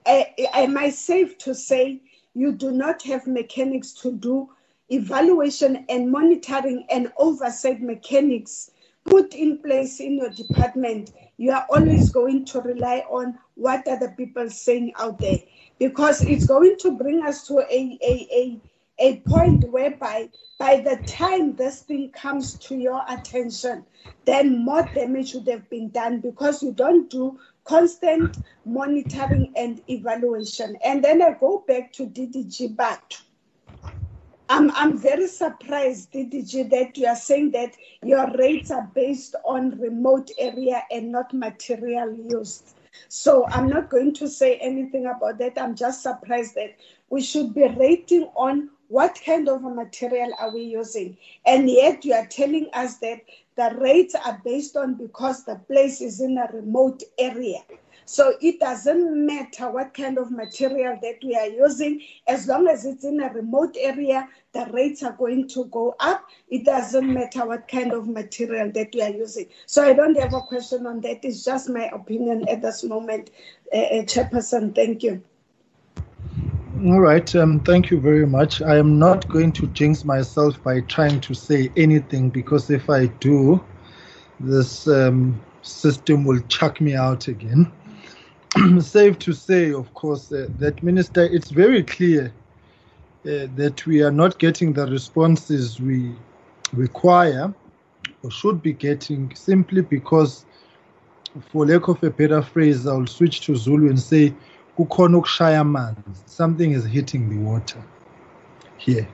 am 0.06 0.78
I 0.78 0.90
safe 0.90 1.38
to 1.40 1.56
say 1.56 2.02
you 2.34 2.52
do 2.52 2.72
not 2.72 3.02
have 3.04 3.28
mechanics 3.28 3.92
to 3.94 4.12
do 4.12 4.50
evaluation 4.90 5.86
and 5.90 6.12
monitoring 6.12 6.86
and 6.90 7.12
oversight 7.18 7.82
mechanics 7.82 8.72
put 9.06 9.34
in 9.34 9.58
place 9.58 10.00
in 10.00 10.18
your 10.18 10.30
department, 10.30 11.14
you 11.38 11.52
are 11.52 11.66
always 11.70 12.12
going 12.12 12.46
to 12.46 12.62
rely 12.62 13.04
on 13.10 13.38
what 13.62 13.88
are 13.88 14.00
the 14.00 14.10
people 14.18 14.50
saying 14.50 14.92
out 14.98 15.20
there 15.20 15.38
because 15.80 16.22
it's 16.22 16.46
going 16.46 16.76
to 16.80 16.98
bring 16.98 17.26
us 17.26 17.48
to 17.48 17.60
a, 17.60 17.98
a, 18.04 18.28
a, 18.32 18.62
a 19.00 19.20
point 19.22 19.64
whereby 19.72 20.30
by 20.60 20.80
the 20.82 20.98
time 21.06 21.56
this 21.56 21.82
thing 21.82 22.12
comes 22.12 22.56
to 22.56 22.76
your 22.76 23.02
attention, 23.10 23.84
then 24.26 24.64
more 24.64 24.88
damage 24.94 25.34
would 25.34 25.48
have 25.48 25.68
been 25.70 25.90
done 25.90 26.20
because 26.20 26.62
you 26.62 26.72
don't 26.72 27.10
do 27.10 27.40
constant 27.64 28.38
monitoring 28.66 29.52
and 29.56 29.82
evaluation. 29.90 30.78
And 30.86 31.04
then 31.04 31.22
I 31.22 31.36
go 31.40 31.64
back 31.68 31.94
to 31.94 32.06
DDG 32.06 32.76
back 32.76 33.14
I'm, 34.52 34.70
I'm 34.72 34.98
very 34.98 35.28
surprised, 35.28 36.12
DDG, 36.12 36.70
that 36.72 36.98
you 36.98 37.06
are 37.08 37.16
saying 37.16 37.52
that 37.52 37.74
your 38.04 38.30
rates 38.38 38.70
are 38.70 38.92
based 38.94 39.34
on 39.46 39.80
remote 39.80 40.30
area 40.38 40.84
and 40.92 41.10
not 41.10 41.34
material 41.34 42.14
used. 42.14 42.76
So 43.08 43.46
I'm 43.48 43.68
not 43.68 43.90
going 43.90 44.14
to 44.16 44.28
say 44.28 44.58
anything 44.58 45.06
about 45.06 45.38
that. 45.40 45.60
I'm 45.62 45.76
just 45.76 46.02
surprised 46.02 46.56
that 46.56 46.76
we 47.10 47.22
should 47.22 47.54
be 47.54 47.68
rating 47.68 48.30
on 48.36 48.70
what 48.88 49.20
kind 49.26 49.48
of 49.48 49.64
a 49.64 49.70
material 49.70 50.32
are 50.40 50.54
we 50.54 50.64
using. 50.64 51.18
And 51.46 51.70
yet 51.70 52.04
you 52.04 52.14
are 52.14 52.26
telling 52.26 52.70
us 52.74 52.98
that 52.98 53.22
the 53.56 53.76
rates 53.80 54.16
are 54.16 54.42
based 54.44 54.76
on 54.76 54.96
because 54.96 55.46
the 55.46 55.56
place 55.56 56.02
is 56.02 56.20
in 56.20 56.38
a 56.38 56.50
remote 56.54 57.04
area. 57.18 57.60
So 58.12 58.34
it 58.42 58.60
doesn't 58.60 59.26
matter 59.26 59.72
what 59.72 59.94
kind 59.94 60.18
of 60.18 60.32
material 60.32 61.00
that 61.02 61.20
we 61.24 61.34
are 61.34 61.48
using, 61.48 62.02
as 62.28 62.46
long 62.46 62.68
as 62.68 62.84
it's 62.84 63.06
in 63.06 63.22
a 63.22 63.32
remote 63.32 63.78
area, 63.80 64.28
the 64.52 64.66
rates 64.74 65.02
are 65.02 65.14
going 65.14 65.48
to 65.48 65.64
go 65.68 65.96
up. 65.98 66.26
It 66.50 66.66
doesn't 66.66 67.08
matter 67.14 67.46
what 67.46 67.70
kind 67.70 67.94
of 67.94 68.10
material 68.10 68.70
that 68.74 68.90
we 68.94 69.02
are 69.02 69.12
using. 69.12 69.46
So 69.66 69.82
I 69.82 69.94
don't 69.94 70.20
have 70.20 70.34
a 70.34 70.42
question 70.42 70.86
on 70.88 71.00
that. 71.02 71.24
It's 71.24 71.46
just 71.46 71.70
my 71.70 71.86
opinion 71.94 72.50
at 72.50 72.62
this 72.62 72.84
moment, 72.84 73.30
uh, 73.74 74.04
Chairperson. 74.04 74.76
Thank 74.76 75.04
you. 75.04 75.24
All 76.84 77.00
right. 77.00 77.34
Um, 77.34 77.62
thank 77.62 77.90
you 77.90 78.02
very 78.02 78.28
much. 78.28 78.62
I 78.62 78.76
am 78.76 79.00
not 79.00 79.26
going 79.30 79.54
to 79.54 79.68
jinx 79.68 80.04
myself 80.04 80.62
by 80.62 80.82
trying 80.82 81.22
to 81.22 81.34
say 81.34 81.72
anything 81.78 82.30
because 82.30 82.70
if 82.70 82.90
I 82.90 83.06
do, 83.06 83.64
this 84.42 84.86
um, 84.90 85.42
system 85.62 86.26
will 86.26 86.42
chuck 86.50 86.82
me 86.82 86.94
out 86.94 87.30
again. 87.30 87.72
safe 88.82 89.18
to 89.20 89.34
say, 89.34 89.72
of 89.74 89.94
course, 89.94 90.32
uh, 90.32 90.48
that 90.60 90.84
Minister, 90.84 91.24
it's 91.24 91.52
very 91.52 91.84
clear 91.84 92.34
uh, 93.26 93.48
that 93.56 93.86
we 93.86 94.04
are 94.04 94.12
not 94.12 94.40
getting 94.40 94.74
the 94.74 94.86
responses 94.88 95.80
we 95.80 96.14
require 96.74 97.54
or 98.24 98.32
should 98.32 98.62
be 98.62 98.74
getting 98.74 99.34
simply 99.36 99.82
because, 99.82 100.46
for 101.52 101.66
lack 101.66 101.88
of 101.88 102.04
a 102.04 102.10
better 102.10 102.42
phrase, 102.42 102.88
I'll 102.88 103.08
switch 103.08 103.42
to 103.42 103.56
Zulu 103.56 103.90
and 103.90 104.00
say, 104.00 104.34
something 106.26 106.72
is 106.72 106.86
hitting 106.86 107.30
the 107.30 107.38
water 107.38 107.84
here. 108.78 109.08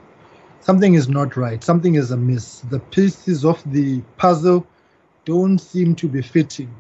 Something 0.62 0.96
is 0.96 1.10
not 1.10 1.38
right. 1.38 1.64
Something 1.64 1.96
is 1.96 2.12
amiss. 2.12 2.62
The 2.62 2.80
pieces 2.80 3.46
of 3.46 3.62
the 3.72 4.02
puzzle 4.18 4.66
don't 5.26 5.60
seem 5.60 5.96
to 5.96 6.08
be 6.08 6.22
fitting 6.22 6.74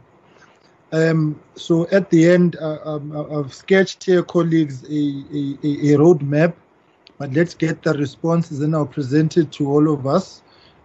um, 0.92 1.40
so 1.56 1.88
at 1.90 2.10
the 2.10 2.30
end, 2.30 2.56
uh, 2.58 2.80
um, 2.86 3.12
uh, 3.16 3.40
I've 3.40 3.54
sketched 3.54 4.06
here, 4.06 4.24
colleagues, 4.24 4.84
a, 4.84 4.88
a, 4.88 5.94
a 5.94 5.98
roadmap, 5.98 6.54
but 7.18 7.34
let's 7.34 7.54
get 7.54 7.82
the 7.84 7.94
responses 7.94 8.62
and 8.62 8.76
I'll 8.76 8.86
present 8.86 9.38
it 9.38 9.52
to 9.54 9.70
all 9.70 9.92
of 9.94 10.08
us 10.08 10.42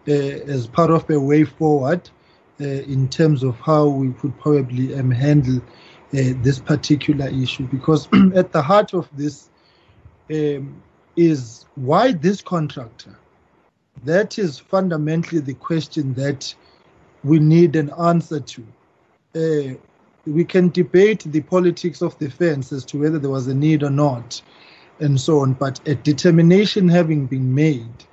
uh, 0.08 0.12
as 0.12 0.66
part 0.66 0.90
of 0.90 1.08
a 1.10 1.20
way 1.20 1.44
forward 1.44 2.08
uh, 2.60 2.64
in 2.64 3.08
terms 3.08 3.44
of 3.44 3.58
how 3.60 3.86
we 3.86 4.12
could 4.14 4.38
probably 4.40 4.94
um, 4.94 5.10
handle 5.10 5.58
uh, 5.58 6.34
this 6.42 6.58
particular 6.58 7.28
issue. 7.28 7.66
Because 7.68 8.08
at 8.34 8.50
the 8.50 8.62
heart 8.62 8.94
of 8.94 9.08
this 9.16 9.50
um, 10.30 10.82
is 11.16 11.66
why 11.76 12.12
this 12.12 12.42
contractor? 12.42 13.16
That 14.04 14.38
is 14.38 14.58
fundamentally 14.58 15.40
the 15.40 15.54
question 15.54 16.14
that 16.14 16.52
we 17.22 17.38
need 17.38 17.76
an 17.76 17.90
answer 18.00 18.40
to. 18.40 18.66
Uh, 19.34 19.78
we 20.26 20.44
can 20.44 20.68
debate 20.70 21.24
the 21.26 21.40
politics 21.40 22.00
of 22.02 22.16
the 22.18 22.30
fence 22.30 22.72
as 22.72 22.84
to 22.86 22.98
whether 22.98 23.18
there 23.18 23.30
was 23.30 23.48
a 23.48 23.54
need 23.54 23.82
or 23.82 23.90
not, 23.90 24.40
and 25.00 25.20
so 25.20 25.40
on. 25.40 25.54
But 25.54 25.80
a 25.86 25.94
determination 25.94 26.88
having 26.88 27.26
been 27.26 27.54
made, 27.54 28.04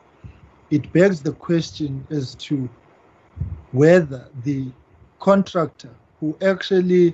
it 0.72 0.92
begs 0.92 1.22
the 1.22 1.34
question 1.34 2.06
as 2.10 2.36
to 2.36 2.70
whether 3.72 4.28
the 4.44 4.68
contractor 5.20 5.94
who 6.20 6.36
actually 6.42 7.14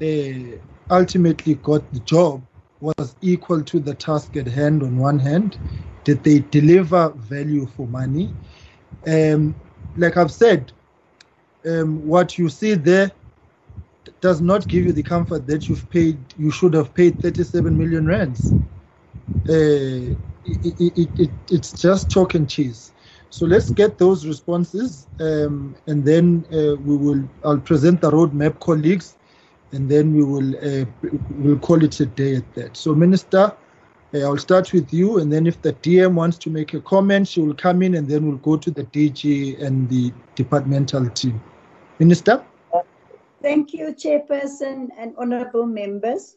uh, 0.00 0.56
ultimately 0.90 1.54
got 1.56 1.92
the 1.92 2.00
job 2.00 2.42
was 2.80 3.14
equal 3.20 3.62
to 3.62 3.78
the 3.78 3.94
task 3.94 4.36
at 4.36 4.46
hand 4.46 4.82
on 4.82 4.96
one 4.96 5.18
hand 5.18 5.58
did 6.04 6.22
they 6.24 6.38
deliver 6.38 7.10
value 7.10 7.66
for 7.76 7.86
money 7.88 8.32
um, 9.06 9.54
like 9.96 10.16
i've 10.16 10.32
said 10.32 10.72
um, 11.66 12.06
what 12.06 12.38
you 12.38 12.48
see 12.48 12.74
there 12.74 13.10
does 14.20 14.40
not 14.40 14.68
give 14.68 14.84
you 14.86 14.92
the 14.92 15.02
comfort 15.02 15.46
that 15.46 15.68
you've 15.68 15.88
paid, 15.90 16.18
you 16.36 16.50
should 16.50 16.74
have 16.74 16.94
paid 16.94 17.20
37 17.20 17.76
million 17.76 18.06
rands. 18.06 18.54
Uh, 19.48 20.16
it, 20.44 20.80
it, 20.80 21.10
it, 21.18 21.30
it's 21.50 21.72
just 21.72 22.10
chalk 22.10 22.34
and 22.34 22.48
cheese. 22.48 22.92
So 23.30 23.46
let's 23.46 23.70
get 23.70 23.98
those 23.98 24.26
responses, 24.26 25.08
um, 25.20 25.76
and 25.86 26.04
then 26.04 26.46
uh, 26.52 26.76
we 26.76 26.96
will. 26.96 27.28
I'll 27.44 27.58
present 27.60 28.00
the 28.00 28.10
roadmap, 28.10 28.60
colleagues, 28.60 29.16
and 29.72 29.88
then 29.90 30.14
we 30.14 30.24
will 30.24 30.56
uh, 30.56 30.86
we'll 31.30 31.58
call 31.58 31.82
it 31.84 31.98
a 32.00 32.06
day 32.06 32.36
at 32.36 32.54
that. 32.54 32.76
So, 32.76 32.94
Minister, 32.94 33.56
uh, 34.14 34.20
I'll 34.20 34.38
start 34.38 34.72
with 34.72 34.92
you, 34.92 35.18
and 35.18 35.32
then 35.32 35.46
if 35.46 35.62
the 35.62 35.74
DM 35.74 36.14
wants 36.14 36.38
to 36.38 36.50
make 36.50 36.74
a 36.74 36.80
comment, 36.80 37.28
she 37.28 37.40
will 37.40 37.54
come 37.54 37.82
in, 37.82 37.94
and 37.94 38.08
then 38.08 38.26
we'll 38.26 38.38
go 38.38 38.56
to 38.56 38.70
the 38.70 38.84
DG 38.84 39.62
and 39.62 39.88
the 39.88 40.12
departmental 40.36 41.08
team. 41.10 41.40
Minister. 42.00 42.44
Thank 43.42 43.72
you, 43.72 43.94
Chairperson 43.94 44.88
and 44.98 45.14
honorable 45.16 45.66
members. 45.66 46.36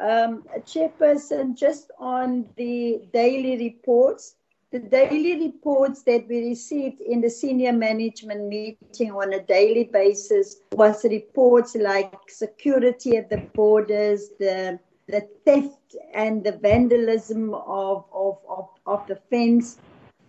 Um, 0.00 0.44
Chairperson, 0.60 1.56
just 1.56 1.90
on 1.98 2.46
the 2.56 3.02
daily 3.12 3.56
reports, 3.58 4.34
the 4.72 4.78
daily 4.78 5.46
reports 5.46 6.02
that 6.02 6.26
we 6.28 6.48
received 6.48 7.00
in 7.00 7.20
the 7.20 7.30
senior 7.30 7.72
management 7.72 8.48
meeting 8.48 9.10
on 9.10 9.32
a 9.32 9.42
daily 9.42 9.84
basis 9.84 10.60
was 10.72 11.04
reports 11.04 11.74
like 11.74 12.14
security 12.28 13.16
at 13.16 13.30
the 13.30 13.38
borders, 13.54 14.30
the 14.38 14.78
the 15.10 15.28
theft 15.44 15.96
and 16.14 16.44
the 16.44 16.52
vandalism 16.52 17.52
of, 17.54 18.04
of, 18.12 18.38
of, 18.48 18.68
of 18.86 19.06
the 19.08 19.16
fence. 19.28 19.78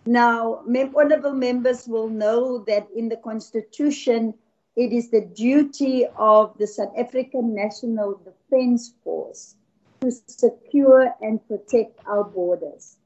Now, 0.06 0.64
honorable 0.96 1.34
members 1.34 1.86
will 1.86 2.08
know 2.08 2.58
that 2.66 2.88
in 2.94 3.08
the 3.08 3.16
Constitution, 3.18 4.34
it 4.76 4.92
is 4.92 5.10
the 5.10 5.20
duty 5.20 6.06
of 6.16 6.56
the 6.58 6.66
South 6.66 6.92
African 6.96 7.54
National 7.54 8.20
Defence 8.24 8.94
Force 9.04 9.56
to 10.00 10.10
secure 10.10 11.14
and 11.20 11.46
protect 11.46 12.00
our 12.06 12.24
borders. 12.24 12.96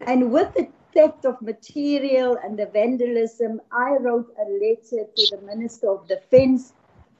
And 0.00 0.32
with 0.32 0.54
the 0.54 0.68
theft 0.94 1.24
of 1.24 1.40
material 1.42 2.38
and 2.42 2.58
the 2.58 2.66
vandalism, 2.66 3.60
I 3.72 3.96
wrote 4.00 4.34
a 4.38 4.48
letter 4.50 5.08
to 5.16 5.36
the 5.36 5.42
Minister 5.44 5.90
of 5.90 6.06
Defence 6.08 6.72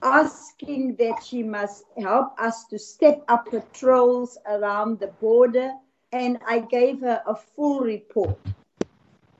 asking 0.02 0.96
that 0.96 1.22
she 1.24 1.42
must 1.42 1.84
help 1.96 2.38
us 2.40 2.64
to 2.66 2.78
step 2.78 3.22
up 3.28 3.46
patrols 3.46 4.36
around 4.46 4.98
the 4.98 5.06
border, 5.06 5.72
and 6.12 6.38
I 6.46 6.60
gave 6.60 7.00
her 7.00 7.22
a 7.26 7.34
full 7.34 7.80
report. 7.80 8.38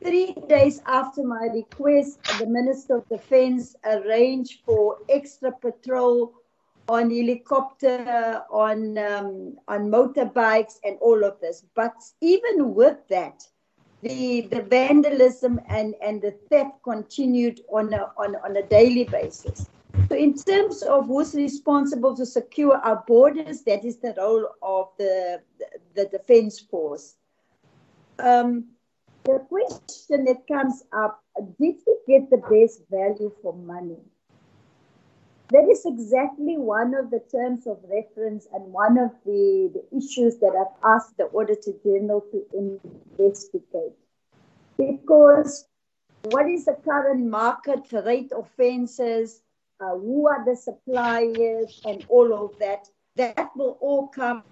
Three 0.05 0.35
days 0.49 0.83
after 0.87 1.23
my 1.23 1.49
request, 1.53 2.19
the 2.39 2.47
Minister 2.47 2.97
of 2.97 3.09
Defense 3.09 3.77
arranged 3.85 4.61
for 4.65 4.99
extra 5.09 5.53
patrol 5.53 6.35
on 6.89 7.11
helicopter, 7.11 8.43
on 8.51 8.99
um, 8.99 9.57
on 9.69 9.91
motorbikes, 9.91 10.79
and 10.85 10.99
all 11.01 11.23
of 11.25 11.41
this. 11.41 11.65
But 11.75 11.95
even 12.21 12.75
with 12.75 12.99
that, 13.11 13.47
the 14.03 14.43
the 14.51 14.63
vandalism 14.63 15.61
and 15.69 15.95
and 16.03 16.21
the 16.21 16.33
theft 16.51 16.83
continued 16.83 17.61
on 17.73 17.95
a 17.95 18.11
on, 18.19 18.35
on 18.45 18.57
a 18.57 18.63
daily 18.63 19.05
basis. 19.05 19.69
So, 20.09 20.17
in 20.17 20.35
terms 20.35 20.83
of 20.83 21.07
who's 21.07 21.35
responsible 21.35 22.17
to 22.17 22.27
secure 22.27 22.77
our 22.79 23.05
borders, 23.07 23.63
that 23.63 23.85
is 23.85 23.99
the 23.99 24.15
role 24.19 24.49
of 24.63 24.89
the 24.99 25.41
the 25.95 26.07
defense 26.07 26.59
force. 26.59 27.15
Um, 28.19 28.67
the 29.25 29.39
question 29.49 30.25
that 30.25 30.47
comes 30.47 30.83
up: 30.93 31.23
Did 31.61 31.77
we 31.87 31.97
get 32.07 32.31
the 32.31 32.39
best 32.39 32.83
value 32.91 33.33
for 33.43 33.55
money? 33.55 33.99
That 35.51 35.69
is 35.71 35.85
exactly 35.85 36.57
one 36.57 36.95
of 36.95 37.11
the 37.11 37.21
terms 37.31 37.67
of 37.67 37.79
reference 37.85 38.49
and 38.55 38.73
one 38.73 38.97
of 38.97 39.11
the, 39.27 39.71
the 39.75 39.97
issues 39.97 40.39
that 40.39 40.53
I've 40.57 40.95
asked 40.95 41.19
the 41.19 41.25
Auditor 41.25 41.73
General 41.85 42.23
to 42.33 42.81
investigate. 43.19 43.93
Because 44.79 45.67
what 46.23 46.49
is 46.49 46.65
the 46.65 46.79
current 46.83 47.27
market 47.29 47.81
rate 47.93 48.33
of 48.33 48.49
fences? 48.57 49.43
Uh, 49.79 49.97
who 49.99 50.27
are 50.27 50.43
the 50.45 50.57
suppliers 50.57 51.83
and 51.85 52.07
all 52.09 52.33
of 52.33 52.59
that? 52.59 52.89
That 53.17 53.51
will 53.55 53.77
all 53.81 54.09
come 54.09 54.45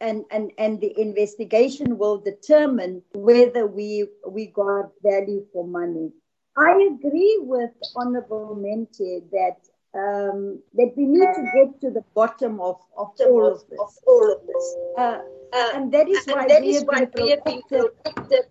and, 0.00 0.24
and, 0.30 0.52
and 0.58 0.80
the 0.80 0.98
investigation 1.00 1.98
will 1.98 2.18
determine 2.18 3.02
whether 3.14 3.66
we, 3.66 4.06
we 4.28 4.46
got 4.46 4.90
value 5.02 5.44
for 5.52 5.66
money. 5.66 6.10
I 6.56 6.90
agree 6.94 7.38
with 7.42 7.70
Honorable 7.94 8.54
Mente 8.54 9.22
that 9.32 9.56
um, 9.94 10.60
that 10.74 10.92
we 10.96 11.06
need 11.06 11.20
to 11.20 11.50
get 11.54 11.80
to 11.80 11.90
the 11.90 12.04
bottom 12.14 12.60
of, 12.60 12.76
of 12.98 13.12
all 13.20 13.46
of 13.46 13.62
this. 13.70 13.80
Of 13.80 13.94
all 14.06 14.32
of 14.32 14.46
this. 14.46 14.76
Uh, 14.98 15.18
uh, 15.52 15.70
and 15.74 15.92
that 15.92 16.08
is 16.08 16.24
why, 16.26 16.46
that 16.48 16.60
we, 16.60 16.68
is 16.68 16.80
have 16.80 16.88
why 16.88 17.08
we 17.14 17.30
have 17.30 17.44
been 17.44 17.62
protected. 17.62 18.44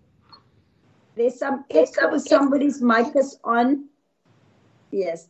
There's 1.16 1.38
some 1.38 1.64
echo. 1.70 2.18
Somebody's 2.18 2.82
mic 2.82 3.14
is 3.14 3.38
on. 3.44 3.88
Yes. 4.90 5.28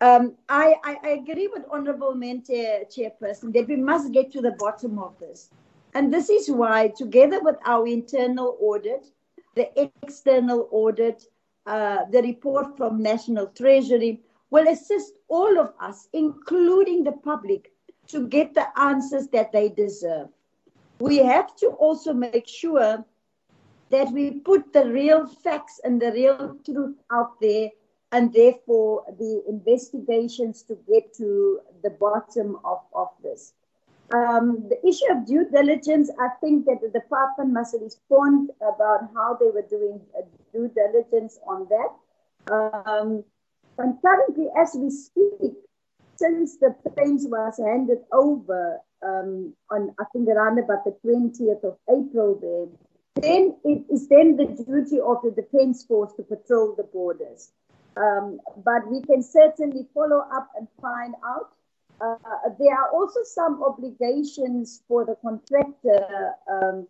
Um, 0.00 0.34
I, 0.48 0.76
I, 0.84 0.96
I, 1.02 1.08
agree 1.10 1.48
with 1.48 1.64
Honorable 1.70 2.14
Mente, 2.14 2.84
Chairperson, 2.90 3.52
that 3.54 3.66
we 3.66 3.76
must 3.76 4.12
get 4.12 4.30
to 4.32 4.42
the 4.42 4.52
bottom 4.58 4.98
of 4.98 5.18
this. 5.18 5.50
And 5.94 6.12
this 6.12 6.28
is 6.28 6.50
why, 6.50 6.88
together 6.88 7.40
with 7.42 7.56
our 7.64 7.86
internal 7.86 8.58
audit, 8.60 9.06
the 9.54 9.70
external 10.02 10.68
audit, 10.70 11.24
uh, 11.64 12.04
the 12.10 12.20
report 12.20 12.76
from 12.76 13.02
National 13.02 13.46
Treasury, 13.46 14.20
will 14.50 14.68
assist 14.68 15.14
all 15.28 15.58
of 15.58 15.72
us, 15.80 16.08
including 16.12 17.02
the 17.02 17.12
public, 17.12 17.72
to 18.08 18.28
get 18.28 18.52
the 18.52 18.66
answers 18.78 19.28
that 19.28 19.50
they 19.50 19.70
deserve. 19.70 20.28
We 20.98 21.16
have 21.18 21.56
to 21.56 21.68
also 21.68 22.12
make 22.12 22.46
sure 22.46 23.02
that 23.90 24.12
we 24.12 24.40
put 24.40 24.72
the 24.72 24.84
real 24.84 25.26
facts 25.26 25.80
and 25.82 26.00
the 26.00 26.12
real 26.12 26.56
truth 26.64 26.96
out 27.10 27.40
there, 27.40 27.70
and 28.16 28.32
therefore 28.32 29.04
the 29.18 29.42
investigations 29.46 30.62
to 30.62 30.74
get 30.90 31.12
to 31.12 31.60
the 31.82 31.90
bottom 31.90 32.56
of, 32.64 32.80
of 32.94 33.08
this. 33.22 33.52
Um, 34.14 34.64
the 34.70 34.78
issue 34.88 35.10
of 35.10 35.26
due 35.26 35.44
diligence, 35.50 36.10
I 36.18 36.28
think 36.40 36.64
that 36.64 36.80
the 36.80 36.88
department 36.88 37.52
must 37.52 37.76
respond 37.78 38.50
about 38.62 39.00
how 39.14 39.36
they 39.38 39.50
were 39.50 39.66
doing 39.68 40.00
uh, 40.16 40.22
due 40.50 40.68
diligence 40.68 41.38
on 41.46 41.68
that. 41.74 41.92
Um, 42.54 43.22
and 43.76 44.00
currently, 44.00 44.46
as 44.56 44.74
we 44.74 44.88
speak, 44.90 45.52
since 46.14 46.56
the 46.56 46.74
fence 46.96 47.26
was 47.28 47.60
handed 47.62 47.98
over 48.12 48.78
um, 49.02 49.52
on, 49.70 49.94
I 50.00 50.04
think, 50.12 50.28
around 50.28 50.58
about 50.58 50.84
the 50.84 50.96
20th 51.04 51.64
of 51.64 51.76
April 51.90 52.38
there, 52.40 52.66
then 53.20 53.56
it 53.64 53.84
is 53.92 54.08
then 54.08 54.36
the 54.36 54.46
duty 54.46 55.00
of 55.00 55.18
the 55.22 55.32
defense 55.36 55.84
force 55.84 56.12
to 56.14 56.22
patrol 56.22 56.74
the 56.76 56.84
borders. 56.84 57.50
Um, 57.96 58.40
but 58.64 58.86
we 58.90 59.00
can 59.02 59.22
certainly 59.22 59.86
follow 59.94 60.24
up 60.34 60.50
and 60.58 60.68
find 60.80 61.14
out. 61.24 61.52
Uh, 61.98 62.16
there 62.58 62.74
are 62.74 62.90
also 62.92 63.20
some 63.24 63.62
obligations 63.62 64.82
for 64.86 65.06
the 65.06 65.16
contractor 65.22 66.34
um, 66.50 66.86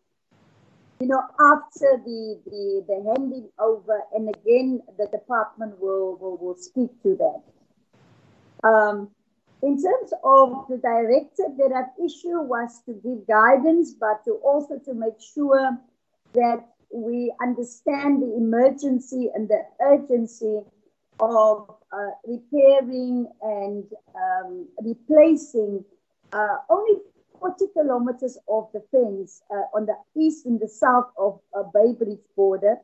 you 1.00 1.08
know, 1.08 1.22
after 1.40 2.00
the, 2.04 2.40
the, 2.46 2.84
the 2.88 3.14
handing 3.14 3.48
over, 3.58 4.00
and 4.14 4.28
again, 4.30 4.80
the 4.98 5.06
department 5.06 5.78
will, 5.78 6.16
will, 6.16 6.38
will 6.38 6.56
speak 6.56 6.90
to 7.02 7.16
that. 7.16 8.68
Um, 8.68 9.10
in 9.62 9.82
terms 9.82 10.12
of 10.24 10.66
the 10.68 10.78
directive 10.78 11.56
that 11.58 11.72
I've 11.74 12.04
issued 12.04 12.42
was 12.42 12.82
to 12.86 12.94
give 12.94 13.26
guidance, 13.26 13.94
but 13.98 14.24
to 14.24 14.32
also 14.42 14.78
to 14.84 14.94
make 14.94 15.20
sure 15.20 15.78
that 16.34 16.66
we 16.92 17.32
understand 17.42 18.22
the 18.22 18.34
emergency 18.36 19.30
and 19.34 19.48
the 19.48 19.64
urgency 19.82 20.60
of 21.20 21.70
uh, 21.92 22.10
repairing 22.26 23.26
and 23.42 23.84
um, 24.14 24.66
replacing 24.82 25.84
uh, 26.32 26.56
only 26.68 27.00
40 27.40 27.66
kilometers 27.72 28.38
of 28.48 28.68
the 28.72 28.82
fence 28.90 29.42
uh, 29.50 29.76
on 29.76 29.86
the 29.86 29.96
east 30.20 30.46
and 30.46 30.60
the 30.60 30.68
south 30.68 31.06
of 31.18 31.40
uh, 31.56 31.62
Beitbridge 31.74 32.20
border. 32.34 32.76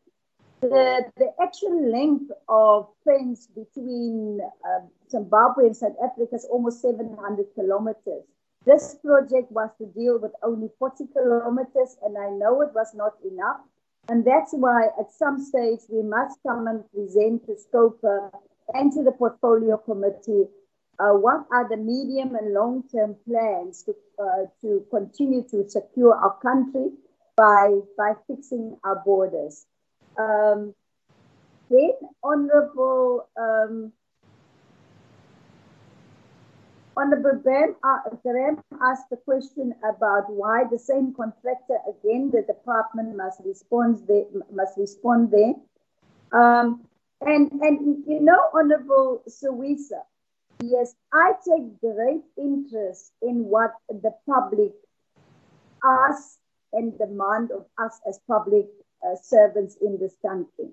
The, 0.60 1.10
the 1.16 1.32
actual 1.42 1.90
length 1.90 2.30
of 2.48 2.88
fence 3.04 3.48
between 3.48 4.40
uh, 4.64 4.86
Zimbabwe 5.10 5.66
and 5.66 5.76
South 5.76 5.96
Africa 6.04 6.36
is 6.36 6.44
almost 6.44 6.80
700 6.82 7.46
kilometers. 7.54 8.22
This 8.64 8.94
project 9.04 9.50
was 9.50 9.70
to 9.78 9.86
deal 9.86 10.20
with 10.20 10.30
only 10.44 10.68
40 10.78 11.08
kilometers, 11.12 11.96
and 12.04 12.16
I 12.16 12.30
know 12.30 12.62
it 12.62 12.70
was 12.74 12.94
not 12.94 13.14
enough. 13.28 13.60
And 14.08 14.24
that's 14.24 14.52
why 14.52 14.86
at 14.98 15.12
some 15.12 15.42
stage 15.42 15.80
we 15.88 16.02
must 16.02 16.38
come 16.46 16.66
and 16.66 16.84
present 16.92 17.46
to 17.46 17.54
SCOPA 17.54 18.30
and 18.74 18.92
to 18.92 19.02
the 19.02 19.12
portfolio 19.12 19.76
committee 19.76 20.46
uh, 20.98 21.14
what 21.14 21.46
are 21.50 21.68
the 21.68 21.76
medium 21.76 22.34
and 22.34 22.52
long 22.52 22.84
term 22.92 23.16
plans 23.26 23.82
to, 23.82 23.94
uh, 24.22 24.44
to 24.60 24.84
continue 24.90 25.42
to 25.48 25.68
secure 25.68 26.14
our 26.14 26.36
country 26.40 26.90
by, 27.36 27.78
by 27.96 28.12
fixing 28.26 28.76
our 28.84 29.02
borders? 29.04 29.66
Um, 30.18 30.74
then, 31.70 31.92
Honorable 32.22 33.28
um, 33.40 33.92
Honorable 36.96 37.40
Graham, 37.42 37.76
uh, 37.82 37.98
Graham 38.22 38.62
asked 38.82 39.08
the 39.10 39.16
question 39.16 39.74
about 39.82 40.30
why 40.30 40.64
the 40.70 40.78
same 40.78 41.14
contractor 41.14 41.78
again 41.88 42.30
the 42.30 42.42
department 42.42 43.16
must 43.16 43.40
respond 43.44 44.02
there, 44.06 44.24
must 44.52 44.76
respond 44.76 45.30
there. 45.30 45.54
Um, 46.32 46.82
and 47.20 47.50
and 47.52 48.04
you 48.06 48.20
know, 48.20 48.50
Honorable 48.52 49.22
Suisa, 49.28 50.02
Yes, 50.64 50.94
I 51.12 51.32
take 51.44 51.80
great 51.80 52.22
interest 52.38 53.12
in 53.20 53.46
what 53.46 53.72
the 53.88 54.14
public 54.28 54.72
asks 55.84 56.38
and 56.72 56.96
demand 56.98 57.50
of 57.50 57.66
us 57.78 58.00
as 58.08 58.20
public 58.28 58.66
uh, 59.04 59.16
servants 59.20 59.76
in 59.82 59.98
this 59.98 60.14
country. 60.24 60.70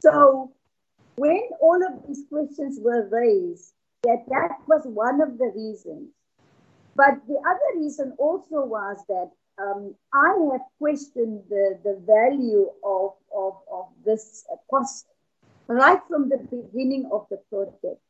So 0.00 0.52
when 1.16 1.40
all 1.60 1.80
of 1.82 2.06
these 2.06 2.24
questions 2.28 2.78
were 2.82 3.08
raised, 3.08 3.72
that 4.04 4.24
that 4.28 4.58
was 4.66 4.82
one 4.84 5.20
of 5.20 5.38
the 5.38 5.52
reasons. 5.54 6.10
But 6.94 7.14
the 7.28 7.38
other 7.46 7.78
reason 7.78 8.14
also 8.18 8.64
was 8.64 8.98
that 9.08 9.30
um, 9.60 9.94
I 10.12 10.34
have 10.52 10.62
questioned 10.78 11.42
the, 11.48 11.78
the 11.84 12.00
value 12.06 12.70
of, 12.84 13.12
of, 13.34 13.54
of 13.70 13.86
this 14.04 14.44
cost 14.70 15.06
right 15.66 16.00
from 16.08 16.28
the 16.28 16.38
beginning 16.38 17.08
of 17.12 17.26
the 17.30 17.38
project. 17.50 18.00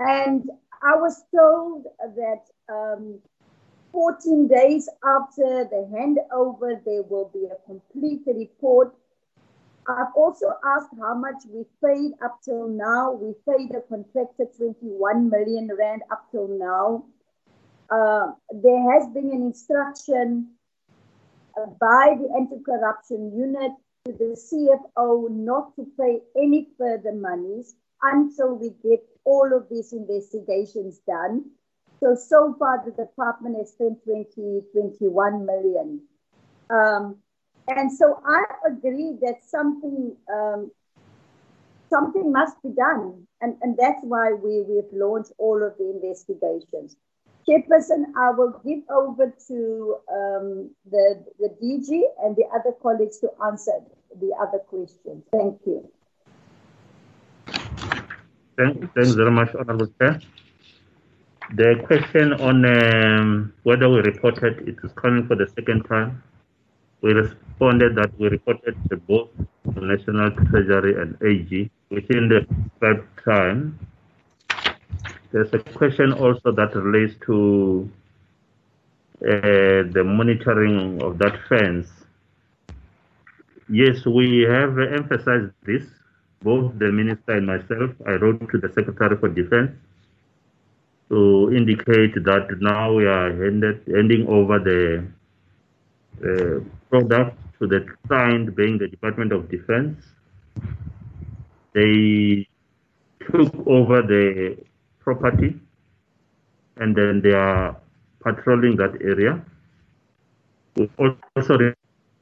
And 0.00 0.50
I 0.82 0.96
was 0.96 1.24
told 1.34 1.86
that 2.00 2.44
um, 2.68 3.18
14 3.92 4.48
days 4.48 4.88
after 5.04 5.64
the 5.64 5.88
handover, 5.92 6.82
there 6.84 7.02
will 7.02 7.30
be 7.32 7.46
a 7.46 7.66
complete 7.66 8.22
report. 8.26 8.94
I've 9.88 10.12
also 10.14 10.52
asked 10.64 10.90
how 11.00 11.14
much 11.14 11.36
we've 11.48 11.64
paid 11.82 12.12
up 12.22 12.40
till 12.44 12.68
now. 12.68 13.12
We 13.12 13.32
paid 13.48 13.70
the 13.70 13.82
contractor 13.88 14.44
21 14.56 15.30
million 15.30 15.70
rand 15.78 16.02
up 16.12 16.30
till 16.30 16.48
now. 16.48 17.06
Uh, 17.88 18.32
there 18.52 18.92
has 18.92 19.08
been 19.14 19.30
an 19.30 19.40
instruction 19.40 20.50
uh, 21.56 21.66
by 21.80 22.16
the 22.20 22.28
anti-corruption 22.36 23.32
unit 23.34 23.72
to 24.04 24.12
the 24.12 24.36
CFO 24.36 25.30
not 25.30 25.74
to 25.76 25.86
pay 25.98 26.20
any 26.36 26.68
further 26.76 27.14
monies 27.14 27.74
until 28.02 28.56
we 28.56 28.70
get 28.82 29.00
all 29.24 29.56
of 29.56 29.68
these 29.70 29.94
investigations 29.94 31.00
done. 31.06 31.46
So, 32.00 32.14
so 32.14 32.54
far 32.58 32.84
the 32.84 32.92
department 32.92 33.56
has 33.56 33.72
spent 33.72 34.04
20, 34.04 34.62
21 34.72 35.46
million. 35.46 36.02
Um, 36.68 37.16
and 37.68 37.92
so 37.92 38.20
I 38.26 38.44
agree 38.66 39.16
that 39.22 39.36
something 39.46 40.16
um, 40.32 40.70
something 41.90 42.32
must 42.32 42.62
be 42.62 42.70
done. 42.70 43.26
And, 43.40 43.56
and 43.62 43.76
that's 43.78 44.00
why 44.02 44.32
we, 44.32 44.62
we've 44.68 44.92
launched 44.92 45.32
all 45.38 45.62
of 45.62 45.76
the 45.78 45.90
investigations. 45.90 46.96
Chairperson, 47.48 48.04
I 48.16 48.30
will 48.30 48.60
give 48.64 48.80
over 48.90 49.32
to 49.48 49.96
um, 50.12 50.70
the, 50.90 51.24
the 51.38 51.48
DG 51.62 52.02
and 52.22 52.36
the 52.36 52.44
other 52.54 52.76
colleagues 52.82 53.18
to 53.20 53.30
answer 53.46 53.72
the 54.20 54.32
other 54.40 54.58
questions. 54.58 55.24
Thank 55.32 55.60
you. 55.66 55.88
Thank, 58.56 58.92
thanks 58.94 59.12
very 59.12 59.30
much, 59.30 59.54
Honorable 59.54 59.86
Chair. 59.98 60.20
The 61.54 61.82
question 61.86 62.34
on 62.34 62.66
um, 62.66 63.54
whether 63.62 63.88
we 63.88 64.00
reported 64.00 64.68
it 64.68 64.76
is 64.84 64.92
coming 64.92 65.26
for 65.26 65.36
the 65.36 65.46
second 65.56 65.84
time. 65.84 66.22
We 67.00 67.14
responded 67.58 67.96
that 67.96 68.16
we 68.20 68.28
reported 68.28 68.76
to 68.88 68.96
both 68.96 69.28
the 69.64 69.80
National 69.80 70.30
Treasury 70.30 70.94
and 71.00 71.16
AG 71.22 71.70
within 71.90 72.28
the 72.28 72.46
third 72.80 73.04
time. 73.24 73.78
There's 75.32 75.52
a 75.52 75.58
question 75.58 76.12
also 76.12 76.52
that 76.52 76.74
relates 76.76 77.14
to 77.26 77.90
uh, 79.26 79.90
the 79.92 80.04
monitoring 80.06 81.02
of 81.02 81.18
that 81.18 81.36
fence. 81.48 81.88
Yes, 83.68 84.06
we 84.06 84.46
have 84.48 84.78
emphasized 84.78 85.52
this, 85.66 85.82
both 86.42 86.78
the 86.78 86.92
minister 86.92 87.32
and 87.32 87.46
myself. 87.46 87.90
I 88.06 88.12
wrote 88.12 88.48
to 88.52 88.58
the 88.58 88.68
Secretary 88.72 89.16
for 89.18 89.28
Defense 89.28 89.72
to 91.08 91.50
indicate 91.54 92.14
that 92.24 92.46
now 92.60 92.92
we 92.94 93.04
are 93.04 93.32
handed, 93.32 93.82
handing 93.88 94.28
over 94.28 94.58
the 94.60 95.04
product 96.90 97.36
to 97.58 97.66
the 97.66 97.86
client 98.06 98.54
being 98.56 98.78
the 98.78 98.88
Department 98.88 99.32
of 99.32 99.50
Defense. 99.50 100.04
They 101.74 102.46
took 103.20 103.54
over 103.66 104.02
the 104.02 104.56
property 105.00 105.60
and 106.76 106.96
then 106.96 107.20
they 107.22 107.32
are 107.32 107.76
patrolling 108.20 108.76
that 108.76 109.00
area. 109.02 109.44
We 110.76 110.88
also 111.36 111.58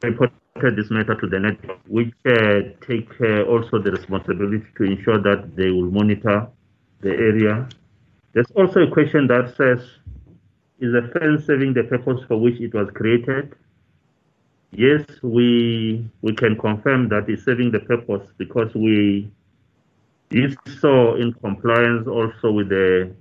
reported 0.03 0.77
this 0.77 0.91
matter 0.91 1.15
to 1.21 1.27
the 1.27 1.39
network, 1.39 1.79
which 1.87 2.13
uh, 2.27 2.61
take 2.87 3.09
uh, 3.21 3.43
also 3.43 3.79
the 3.79 3.93
responsibility 3.93 4.65
to 4.79 4.85
ensure 4.85 5.21
that 5.23 5.55
they 5.57 5.71
will 5.71 5.91
monitor 5.91 6.49
the 7.01 7.11
area. 7.11 7.69
There's 8.33 8.51
also 8.53 8.81
a 8.81 8.91
question 8.91 9.27
that 9.29 9.55
says, 9.57 9.81
is 10.79 10.93
the 10.93 11.11
fence 11.13 11.47
serving 11.47 11.75
the 11.75 11.85
purpose 11.85 12.23
for 12.29 12.39
which 12.39 12.61
it 12.61 12.75
was 12.75 12.89
created? 12.95 13.55
Yes, 14.73 15.05
we 15.23 16.09
we 16.23 16.35
can 16.35 16.59
confirm 16.59 17.09
that 17.09 17.29
it's 17.29 17.45
serving 17.45 17.71
the 17.71 17.81
purpose 17.81 18.29
because 18.37 18.75
we 18.75 19.31
did 20.29 20.57
so 20.81 21.15
in 21.15 21.33
compliance 21.35 22.07
also 22.09 22.51
with 22.53 22.69
the 22.69 23.15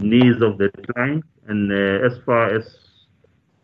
needs 0.00 0.42
of 0.42 0.58
the 0.58 0.70
client. 0.92 1.24
And 1.46 1.70
uh, 1.70 2.06
as 2.06 2.18
far 2.24 2.54
as 2.54 2.64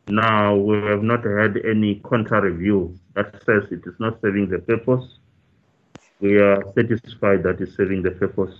now, 0.08 0.56
we 0.56 0.76
have 0.88 1.02
not 1.02 1.22
had 1.24 1.58
any 1.66 2.00
counter 2.08 2.40
review 2.40 2.98
that 3.14 3.32
says 3.44 3.64
it 3.70 3.82
is 3.86 3.94
not 3.98 4.20
serving 4.22 4.48
the 4.48 4.58
purpose. 4.58 5.04
We 6.20 6.38
are 6.38 6.62
satisfied 6.74 7.42
that 7.42 7.60
it's 7.60 7.76
serving 7.76 8.02
the 8.02 8.12
purpose. 8.12 8.54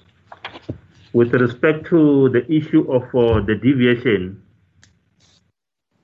With 1.15 1.33
respect 1.33 1.87
to 1.87 2.29
the 2.29 2.45
issue 2.53 2.91
of 2.93 3.03
uh, 3.15 3.41
the 3.41 3.55
deviation, 3.55 4.43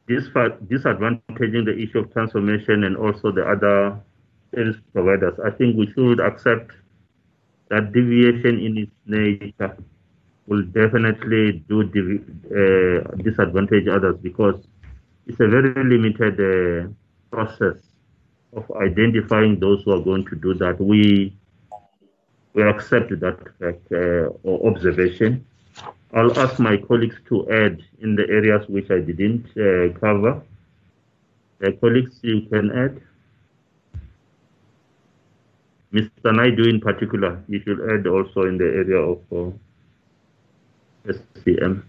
disadvantaging 0.09 1.64
the 1.64 1.76
issue 1.78 1.98
of 2.01 2.12
transformation 2.12 2.85
and 2.85 2.97
also 2.97 3.31
the 3.32 3.43
other 3.43 3.98
service 4.55 4.76
providers, 4.93 5.39
I 5.44 5.51
think 5.51 5.76
we 5.76 5.90
should 5.93 6.20
accept 6.20 6.72
that 7.70 7.93
deviation 7.93 8.59
in 8.60 8.78
its 8.78 8.93
nature 9.06 9.76
will 10.47 10.62
definitely 10.62 11.64
do 11.68 11.81
uh, 11.82 13.16
disadvantage 13.22 13.89
others 13.89 14.16
because 14.22 14.66
it's 15.26 15.40
a 15.40 15.48
very 15.48 15.72
limited 15.85 16.35
uh, 16.39 16.89
process 17.31 17.76
of 18.55 18.70
identifying 18.82 19.59
those 19.59 19.82
who 19.85 19.93
are 19.93 20.01
going 20.01 20.24
to 20.26 20.36
do 20.36 20.55
that. 20.55 20.81
We 20.81 21.35
we 22.52 22.62
accept 22.62 23.09
that 23.20 23.39
fact 23.59 23.90
uh, 23.93 24.48
or 24.48 24.70
observation. 24.70 25.44
I'll 26.15 26.39
ask 26.39 26.61
my 26.61 26.77
colleagues 26.77 27.16
to 27.28 27.51
add 27.51 27.82
in 28.01 28.15
the 28.15 28.23
areas 28.28 28.69
which 28.69 28.89
I 28.91 29.01
didn't 29.01 29.47
uh, 29.59 29.99
cover. 29.99 30.41
Uh, 31.65 31.70
colleagues, 31.81 32.20
you 32.23 32.43
can 32.43 32.70
add. 32.70 33.01
Mr. 35.93 36.35
Naidu 36.35 36.69
in 36.69 36.81
particular, 36.81 37.43
you 37.49 37.61
should 37.65 37.81
add 37.91 38.07
also 38.07 38.43
in 38.43 38.59
the 38.59 38.65
area 38.65 38.99
of 38.99 39.19
uh, 39.32 39.51
SCM. 41.07 41.82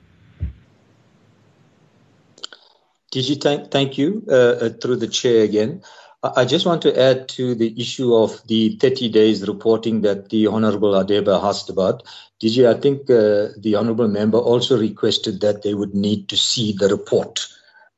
DG, 3.14 3.42
thank, 3.42 3.72
thank 3.72 3.98
you 3.98 4.24
uh, 4.28 4.34
uh, 4.34 4.70
through 4.82 4.98
the 4.98 5.08
chair 5.08 5.44
again. 5.44 5.82
I 6.24 6.46
just 6.46 6.66
want 6.66 6.82
to 6.84 7.00
add 7.00 7.28
to 7.30 7.54
the 7.54 7.80
issue 7.80 8.16
of 8.16 8.42
the 8.48 8.78
30 8.78 9.10
days 9.10 9.48
reporting 9.48 10.02
that 10.02 10.30
the 10.30 10.48
Honorable 10.48 10.94
Hadebe 10.94 11.28
asked 11.44 11.70
about. 11.70 12.04
DG, 12.42 12.68
I 12.68 12.80
think 12.80 13.02
uh, 13.10 13.54
the 13.60 13.76
Honorable 13.76 14.08
member 14.08 14.38
also 14.38 14.80
requested 14.80 15.42
that 15.42 15.62
they 15.62 15.74
would 15.74 15.94
need 15.94 16.28
to 16.30 16.38
see 16.38 16.74
the 16.74 16.88
report 16.88 17.46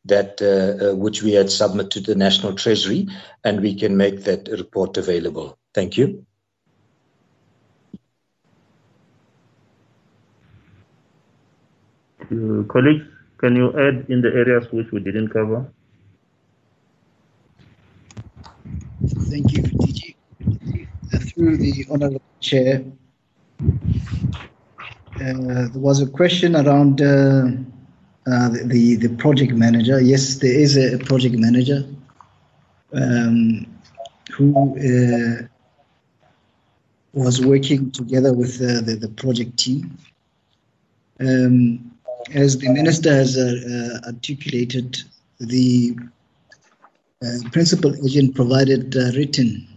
that 0.06 0.42
uh, 0.42 0.92
uh, 0.92 0.96
which 0.96 1.22
we 1.22 1.34
had 1.34 1.52
submitted 1.52 1.92
to 1.92 2.02
the 2.02 2.16
National 2.16 2.54
Treasury, 2.54 3.08
and 3.44 3.62
we 3.62 3.76
can 3.76 3.98
make 3.98 4.24
that 4.24 4.48
report 4.48 4.98
available. 4.98 5.58
Thank 5.74 5.98
you. 5.98 6.26
Uh, 12.22 12.64
colleagues, 12.68 13.06
can 13.38 13.56
you 13.56 13.70
add 13.80 14.06
in 14.10 14.22
the 14.22 14.30
areas 14.34 14.72
which 14.72 14.92
we 14.92 15.00
didn't 15.00 15.30
cover? 15.30 15.72
Thank 19.30 19.52
you, 19.54 19.64
DG. 19.64 20.16
Uh, 21.14 21.20
through 21.20 21.58
the 21.58 21.86
Honorable 21.92 22.22
Chair, 22.40 22.84
uh, 23.62 23.74
there 25.20 25.70
was 25.74 26.02
a 26.02 26.08
question 26.08 26.56
around 26.56 27.02
uh, 27.02 27.48
uh, 28.26 28.50
the, 28.66 28.96
the 28.96 29.10
project 29.18 29.52
manager. 29.52 30.00
Yes, 30.00 30.36
there 30.36 30.58
is 30.58 30.78
a 30.78 30.98
project 31.00 31.36
manager 31.38 31.86
um, 32.94 33.66
who 34.32 34.78
uh, 34.78 35.48
was 37.12 37.46
working 37.46 37.92
together 37.92 38.34
with 38.34 38.60
the, 38.60 38.96
the 38.96 39.10
project 39.10 39.58
team. 39.58 39.98
Um, 41.20 41.92
as 42.34 42.58
the 42.58 42.70
minister 42.70 43.12
has 43.12 43.38
uh, 43.38 44.00
articulated, 44.06 44.98
the 45.40 45.98
uh, 47.26 47.50
principal 47.52 47.96
agent 48.06 48.36
provided 48.36 48.96
uh, 48.96 49.12
written 49.16 49.68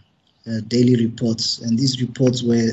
uh, 0.46 0.60
daily 0.68 0.96
reports, 0.96 1.58
and 1.60 1.78
these 1.78 2.00
reports 2.00 2.42
were 2.42 2.72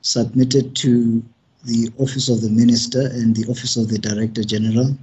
submitted 0.00 0.74
to 0.74 1.22
the 1.64 1.90
office 1.98 2.28
of 2.28 2.40
the 2.40 2.48
minister 2.48 3.00
and 3.00 3.36
the 3.36 3.44
office 3.50 3.76
of 3.76 3.88
the 3.88 3.98
director 3.98 4.42
general. 4.42 4.96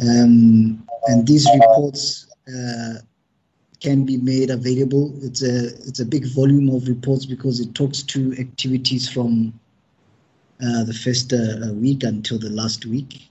Um, 0.00 0.86
and 1.06 1.26
these 1.26 1.48
reports 1.54 2.26
uh, 2.46 2.94
can 3.80 4.04
be 4.04 4.18
made 4.18 4.50
available. 4.50 5.12
It's 5.22 5.42
a 5.42 5.68
it's 5.88 6.00
a 6.00 6.04
big 6.04 6.26
volume 6.26 6.68
of 6.68 6.86
reports 6.88 7.24
because 7.24 7.58
it 7.58 7.74
talks 7.74 8.02
to 8.02 8.34
activities 8.38 9.08
from 9.08 9.58
uh, 10.62 10.84
the 10.84 10.94
first 10.94 11.32
uh, 11.32 11.72
week 11.72 12.02
until 12.02 12.38
the 12.38 12.50
last 12.50 12.84
week. 12.84 13.30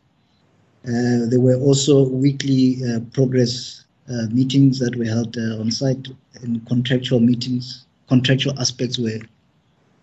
There 0.84 1.40
were 1.40 1.58
also 1.58 2.08
weekly 2.08 2.78
progress 3.12 3.84
meetings 4.32 4.80
that 4.80 4.96
were 4.96 5.06
held 5.06 5.38
on 5.38 5.72
site, 5.72 6.08
and 6.42 6.66
contractual 6.68 7.20
meetings. 7.20 7.86
Contractual 8.08 8.58
aspects 8.60 8.98
were 8.98 9.20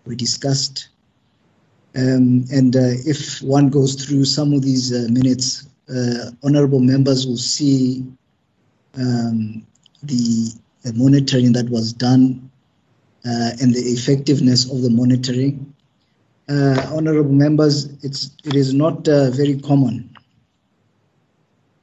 were 0.05 0.15
discussed. 0.15 0.89
Um, 1.95 2.45
and 2.51 2.75
if 2.75 3.41
one 3.41 3.69
goes 3.69 3.95
through 3.95 4.25
some 4.25 4.53
of 4.53 4.61
these 4.61 4.91
minutes, 5.09 5.67
honourable 6.43 6.79
members 6.81 7.25
will 7.25 7.37
see 7.37 8.05
um, 8.97 9.65
the, 10.03 10.51
the 10.83 10.93
monitoring 10.93 11.53
that 11.53 11.69
was 11.69 11.93
done 11.93 12.49
uh, 13.25 13.51
and 13.61 13.73
the 13.73 13.79
effectiveness 13.79 14.69
of 14.71 14.81
the 14.81 14.89
monitoring. 14.89 15.73
Uh, 16.47 16.79
honorable 16.93 17.31
members, 17.31 17.85
it's, 18.03 18.31
it 18.43 18.55
is 18.55 18.73
not 18.73 19.07
uh, 19.07 19.31
very 19.31 19.59
common 19.59 20.15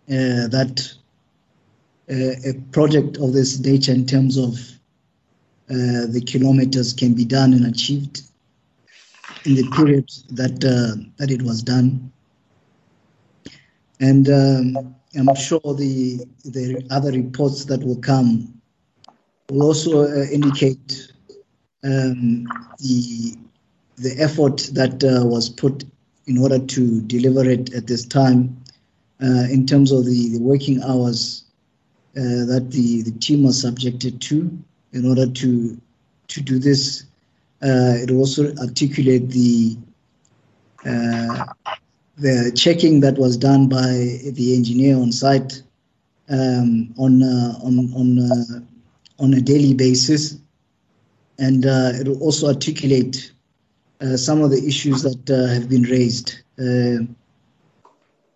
uh, 0.08 0.46
that 0.48 0.94
uh, 2.12 2.50
a 2.50 2.52
project 2.72 3.16
of 3.16 3.32
this 3.32 3.58
nature 3.58 3.92
in 3.92 4.04
terms 4.04 4.36
of 4.36 4.54
uh, 5.70 6.04
the 6.10 6.22
kilometers 6.26 6.92
can 6.92 7.14
be 7.14 7.24
done 7.24 7.54
and 7.54 7.64
achieved 7.64 8.22
in 9.46 9.54
the 9.54 9.68
period 9.70 10.08
that 10.30 10.62
uh, 10.62 11.00
that 11.16 11.30
it 11.30 11.42
was 11.42 11.62
done. 11.62 12.12
And 14.00 14.28
um, 14.28 14.94
I'm 15.16 15.34
sure 15.34 15.60
the 15.62 16.26
the 16.44 16.86
other 16.90 17.12
reports 17.12 17.64
that 17.66 17.82
will 17.82 18.00
come 18.00 18.60
will 19.48 19.62
also 19.62 20.02
uh, 20.02 20.26
indicate 20.30 21.12
um, 21.84 22.44
the 22.78 23.36
the 23.96 24.14
effort 24.18 24.68
that 24.74 25.02
uh, 25.02 25.24
was 25.24 25.48
put 25.48 25.84
in 26.26 26.38
order 26.38 26.58
to 26.58 27.00
deliver 27.02 27.48
it 27.48 27.72
at 27.74 27.86
this 27.86 28.04
time 28.04 28.56
uh, 29.22 29.46
in 29.50 29.66
terms 29.66 29.92
of 29.92 30.04
the, 30.04 30.30
the 30.30 30.40
working 30.40 30.82
hours 30.82 31.44
uh, 32.16 32.44
that 32.46 32.68
the, 32.70 33.02
the 33.02 33.12
team 33.18 33.42
was 33.42 33.60
subjected 33.60 34.20
to 34.22 34.50
in 34.92 35.08
order 35.08 35.26
to 35.26 35.80
to 36.28 36.40
do 36.40 36.58
this. 36.58 37.04
Uh, 37.62 37.94
it 38.02 38.10
also 38.10 38.54
articulate 38.56 39.30
the 39.30 39.76
uh, 40.84 41.44
the 42.18 42.52
checking 42.54 43.00
that 43.00 43.16
was 43.18 43.36
done 43.36 43.68
by 43.68 44.18
the 44.32 44.54
engineer 44.54 44.96
on 44.96 45.12
site 45.12 45.62
um, 46.28 46.92
on 46.98 47.22
uh, 47.22 47.54
on 47.62 47.92
on 47.94 48.66
on 49.18 49.34
a 49.34 49.40
daily 49.40 49.74
basis, 49.74 50.36
and 51.38 51.64
it 51.64 52.08
will 52.08 52.20
also 52.20 52.48
articulate 52.48 53.32
uh, 54.02 54.16
some 54.16 54.42
of 54.42 54.50
the 54.50 54.66
issues 54.66 55.02
that 55.02 55.30
uh, 55.30 55.46
have 55.52 55.68
been 55.68 55.84
raised 55.84 56.34
uh, 56.58 56.98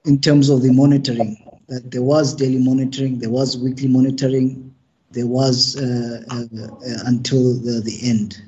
in 0.04 0.20
terms 0.20 0.48
of 0.48 0.62
the 0.62 0.72
monitoring. 0.72 1.45
That 1.68 1.90
there 1.90 2.02
was 2.02 2.34
daily 2.34 2.58
monitoring, 2.58 3.18
there 3.18 3.30
was 3.30 3.58
weekly 3.58 3.88
monitoring, 3.88 4.74
there 5.10 5.26
was 5.26 5.74
until 5.74 7.54
the, 7.54 7.82
the 7.84 7.98
end 8.02 8.42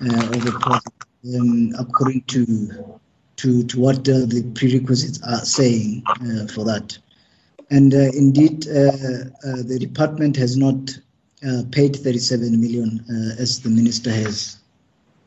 of 0.00 0.44
the 0.44 0.52
project, 0.60 1.04
um, 1.34 1.74
according 1.78 2.22
to 2.22 2.96
to 3.36 3.62
to 3.64 3.80
what 3.80 4.04
the 4.04 4.52
prerequisites 4.54 5.20
are 5.22 5.44
saying 5.44 6.02
for 6.54 6.64
that. 6.64 6.98
And 7.70 7.94
uh, 7.94 8.10
indeed, 8.14 8.66
uh, 8.68 8.72
uh, 8.72 9.62
the 9.62 9.78
department 9.78 10.36
has 10.36 10.56
not 10.56 10.98
paid 11.70 11.94
37 11.96 12.60
million 12.60 13.04
as 13.38 13.60
the 13.60 13.68
minister 13.68 14.10
has 14.10 14.58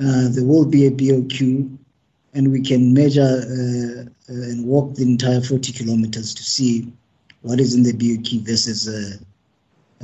there 0.00 0.44
will 0.44 0.66
be 0.66 0.86
a 0.86 0.90
BOQ, 0.90 1.76
and 2.34 2.52
we 2.52 2.60
can 2.62 2.92
measure 2.92 3.20
uh, 3.22 4.02
uh, 4.32 4.50
and 4.50 4.64
walk 4.64 4.94
the 4.94 5.02
entire 5.02 5.40
40 5.40 5.72
kilometers 5.72 6.34
to 6.34 6.42
see 6.42 6.92
what 7.42 7.60
is 7.60 7.74
in 7.74 7.82
the 7.82 7.92
BOQ 7.92 8.46
versus, 8.46 8.88
uh, 8.88 9.16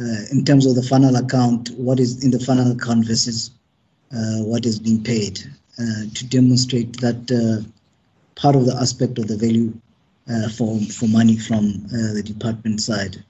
uh, 0.00 0.24
in 0.32 0.44
terms 0.44 0.66
of 0.66 0.74
the 0.74 0.82
final 0.82 1.16
account, 1.16 1.70
what 1.70 2.00
is 2.00 2.24
in 2.24 2.30
the 2.30 2.40
final 2.40 2.72
account 2.72 3.06
versus 3.06 3.50
what 4.10 4.64
is 4.66 4.78
being 4.78 5.02
paid 5.02 5.40
to 6.14 6.26
demonstrate 6.26 7.00
that 7.00 7.64
part 8.36 8.54
of 8.54 8.66
the 8.66 8.76
aspect 8.76 9.18
of 9.18 9.28
the 9.28 9.36
value 9.36 9.72
uh, 10.28 10.48
for 10.48 10.78
for 10.80 11.06
money 11.06 11.36
from 11.36 11.86
uh, 11.86 12.12
the 12.14 12.22
department 12.22 12.80
side. 12.80 13.22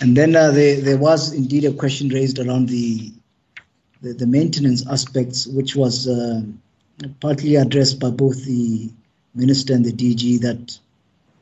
And 0.00 0.16
then 0.16 0.36
uh, 0.36 0.50
there, 0.50 0.80
there 0.80 0.98
was 0.98 1.32
indeed 1.32 1.64
a 1.64 1.72
question 1.72 2.08
raised 2.08 2.38
around 2.38 2.68
the 2.68 3.12
the, 4.06 4.14
the 4.14 4.26
maintenance 4.26 4.86
aspects, 4.88 5.46
which 5.46 5.76
was 5.76 6.08
partly 7.20 7.56
addressed 7.56 8.00
by 8.00 8.10
both 8.10 8.44
the 8.44 8.90
minister 9.34 9.74
and 9.74 9.84
the 9.84 9.92
DG. 9.92 10.40
That 10.40 10.78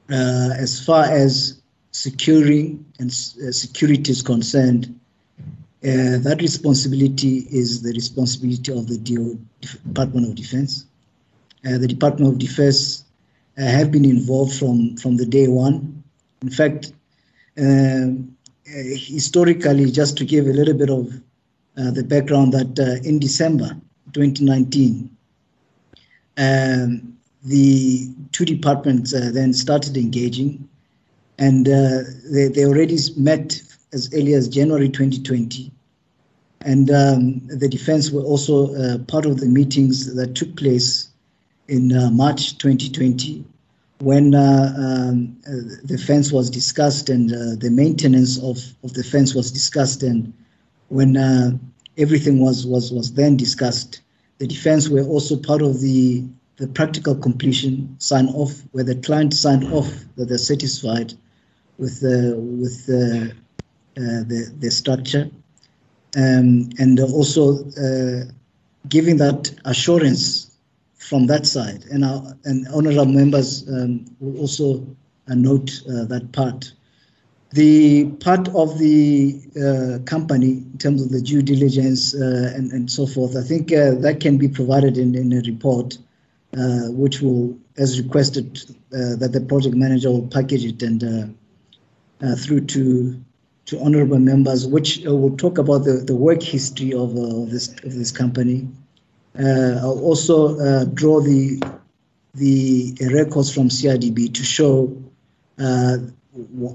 as 0.09 0.85
far 0.85 1.05
as 1.05 1.61
securing 1.93 2.85
and 2.99 3.13
security 3.13 4.11
is 4.11 4.23
concerned, 4.23 4.99
uh, 5.85 6.17
that 6.19 6.39
responsibility 6.41 7.47
is 7.51 7.83
the 7.83 7.93
responsibility 7.93 8.73
of 8.73 8.89
the 8.89 8.97
DO, 8.97 9.39
Department 9.87 10.27
of 10.27 10.35
Defense. 10.35 10.87
Uh, 11.67 11.77
the 11.77 11.87
Department 11.87 12.33
of 12.33 12.39
Defense 12.39 13.05
uh, 13.59 13.63
have 13.63 13.93
been 13.93 14.07
involved 14.07 14.59
from, 14.59 14.97
from 14.97 15.19
the 15.19 15.27
day 15.27 15.47
one. 15.47 16.03
In 16.41 16.49
fact, 16.49 16.93
um, 17.59 18.35
uh, 18.67 18.97
historically, 18.97 19.91
just 19.91 20.17
to 20.17 20.25
give 20.25 20.47
a 20.47 20.53
little 20.55 20.73
bit 20.73 20.89
of 20.89 21.13
uh, 21.13 21.19
the 21.77 22.05
background, 22.05 22.53
that 22.53 23.01
in 23.05 23.19
December 23.19 23.77
2019, 24.13 25.11
um, 26.37 27.17
the 27.45 28.09
two 28.33 28.45
departments 28.45 29.13
then 29.13 29.53
started 29.53 29.97
engaging, 29.97 30.69
and 31.39 31.67
they, 31.67 32.49
they 32.49 32.65
already 32.65 32.99
met 33.17 33.61
as 33.93 34.13
early 34.15 34.35
as 34.35 34.49
January 34.49 34.89
2020 34.89 35.73
and 36.65 36.91
um, 36.91 37.41
the 37.47 37.69
defense 37.69 38.11
were 38.11 38.23
also 38.23 38.75
uh, 38.75 38.99
part 38.99 39.27
of 39.27 39.39
the 39.39 39.47
meetings 39.47 40.15
that 40.15 40.35
took 40.35 40.57
place 40.57 41.11
in 41.69 41.95
uh, 41.97 42.11
March 42.11 42.57
2020 42.59 43.45
when 44.01 44.35
uh, 44.35 44.75
um, 44.77 45.37
uh, 45.47 45.53
the 45.85 45.99
fence 45.99 46.33
was 46.33 46.51
discussed 46.51 47.09
and 47.09 47.33
uh, 47.33 47.55
the 47.59 47.71
maintenance 47.71 48.39
of, 48.43 48.59
of 48.83 48.93
the 48.95 49.05
fence 49.05 49.35
was 49.35 49.53
discussed 49.53 50.03
and 50.03 50.33
when 50.95 51.17
uh, 51.17 51.51
everything 51.99 52.39
was, 52.39 52.65
was, 52.67 52.93
was 52.93 53.13
then 53.15 53.37
discussed, 53.37 54.01
the 54.39 54.47
defense 54.47 54.89
were 54.89 55.03
also 55.03 55.37
part 55.37 55.61
of 55.61 55.81
the, 55.81 56.25
the 56.57 56.69
practical 56.69 57.17
completion 57.17 57.97
sign 57.99 58.29
off 58.29 58.53
where 58.71 58.85
the 58.85 58.95
client 58.95 59.35
signed 59.35 59.65
off 59.73 59.91
that 60.17 60.29
they're 60.29 60.39
satisfied 60.39 61.13
with, 61.79 62.01
the, 62.01 62.37
with 62.37 62.87
the, 62.87 63.35
the, 63.95 64.55
the 64.61 64.71
structure 64.71 65.29
um, 66.17 66.69
and 66.79 67.01
also 67.01 67.65
giving 68.89 69.17
that 69.17 69.53
assurance 69.65 70.57
from 70.95 71.27
that 71.27 71.45
side. 71.45 71.85
And, 71.91 72.05
our, 72.05 72.37
and 72.45 72.69
honorable 72.69 73.07
members 73.07 73.69
um, 73.69 74.05
will 74.21 74.39
also 74.39 74.87
uh, 75.29 75.35
note 75.35 75.71
uh, 75.89 76.05
that 76.05 76.31
part. 76.33 76.73
The 77.55 78.07
part 78.19 78.49
of 78.49 78.79
the 78.79 79.41
uh, 79.57 80.05
company 80.05 80.53
in 80.73 80.79
terms 80.79 81.03
of 81.03 81.11
the 81.11 81.21
due 81.21 81.43
diligence 81.43 82.15
uh, 82.15 82.53
and, 82.57 82.73
and 82.73 82.91
so 82.91 83.07
forth, 83.07 83.37
I 83.37 83.43
think 83.43 83.73
uh, 83.73 83.95
that 84.05 84.19
can 84.21 84.39
be 84.39 84.49
provided 84.49 84.99
in, 84.99 85.15
in 85.15 85.33
a 85.33 85.41
report, 85.41 85.97
uh, 86.57 86.91
which 86.91 87.21
will, 87.21 87.57
as 87.77 88.01
requested, 88.01 88.61
that 88.91 89.31
the 89.33 89.41
project 89.41 89.77
manager 89.77 90.11
will 90.11 90.29
package 90.29 90.65
it 90.65 90.83
and 90.83 91.37
through 92.39 92.63
to 92.75 93.25
to 93.67 93.81
honorable 93.81 94.19
members, 94.19 94.67
which 94.67 94.99
will 95.05 95.37
talk 95.37 95.59
about 95.59 95.85
the, 95.85 95.93
the 95.93 96.15
work 96.15 96.43
history 96.43 96.93
of, 96.93 97.17
of 97.17 97.51
this 97.51 97.69
of 97.69 97.95
this 97.95 98.13
company, 98.13 98.69
uh, 99.39 99.79
I'll 99.81 100.01
also 100.01 100.59
uh, 100.59 100.85
draw 100.85 101.21
the 101.21 101.63
the 102.35 102.95
records 103.13 103.53
from 103.55 103.69
CIDB 103.69 104.35
to 104.35 104.43
show 104.43 104.97
uh, 105.59 105.99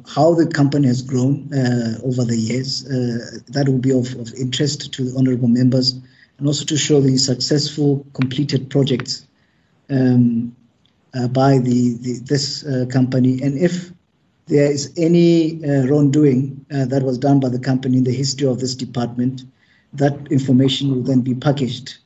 how 0.07 0.33
the 0.33 0.47
company 0.47 0.87
has 0.87 1.01
grown 1.01 1.49
over 2.03 2.23
the 2.23 2.37
years. 2.37 2.83
that 2.83 3.65
will 3.67 3.79
be 3.79 3.91
of, 3.91 4.13
of 4.15 4.33
interest 4.35 4.93
to 4.93 5.03
the 5.03 5.17
honorable 5.17 5.47
members, 5.47 5.99
and 6.37 6.47
also 6.47 6.63
to 6.65 6.77
show 6.77 7.01
the 7.01 7.17
successful 7.17 8.05
completed 8.13 8.69
projects 8.69 9.27
um, 9.89 10.55
uh, 11.15 11.27
by 11.27 11.57
the, 11.57 11.97
the 12.01 12.19
this 12.19 12.63
uh, 12.65 12.85
company 12.91 13.41
and 13.41 13.57
if 13.57 13.91
there 14.45 14.71
is 14.71 14.93
any 14.97 15.63
uh, 15.63 15.85
wrongdoing 15.87 16.65
that 16.69 17.03
was 17.03 17.19
done 17.19 17.39
by 17.39 17.49
the 17.49 17.59
company 17.59 17.97
in 17.97 18.03
the 18.03 18.11
history 18.11 18.47
of 18.47 18.59
this 18.59 18.73
department, 18.73 19.43
that 19.93 20.13
information 20.31 20.89
will 20.89 21.03
then 21.03 21.21
be 21.21 21.35
packaged 21.35 21.97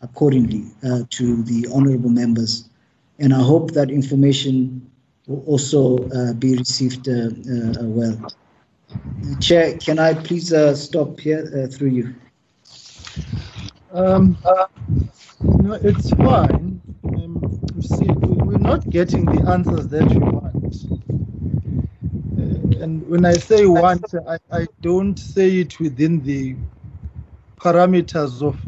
accordingly 0.00 0.64
uh, 0.84 1.02
to 1.10 1.44
the 1.44 1.68
honorable 1.72 2.10
members. 2.10 2.68
And 3.20 3.32
I 3.32 3.40
hope 3.40 3.70
that 3.72 3.88
information 3.88 4.90
will 5.26 5.44
also 5.46 5.98
uh, 6.10 6.32
be 6.34 6.56
received 6.56 7.08
uh, 7.08 7.12
uh 7.12 7.84
well. 7.84 8.32
Chair, 9.40 9.78
can 9.78 9.98
I 9.98 10.14
please 10.14 10.52
uh, 10.52 10.74
stop 10.74 11.18
here 11.20 11.48
uh, 11.56 11.66
through 11.66 11.90
you? 11.90 12.14
Um, 13.92 14.36
no, 15.42 15.74
it's 15.74 16.10
fine. 16.10 16.80
Um, 17.04 17.60
see, 17.80 18.06
we're 18.08 18.58
not 18.58 18.88
getting 18.90 19.24
the 19.24 19.50
answers 19.50 19.88
that 19.88 20.08
we 20.10 20.18
want. 20.18 20.74
and 22.82 23.06
when 23.08 23.24
I 23.24 23.34
say 23.34 23.66
want, 23.66 24.04
I, 24.28 24.38
I 24.50 24.66
don't 24.80 25.18
say 25.18 25.60
it 25.60 25.78
within 25.78 26.22
the 26.24 26.56
parameters 27.56 28.42
of 28.42 28.58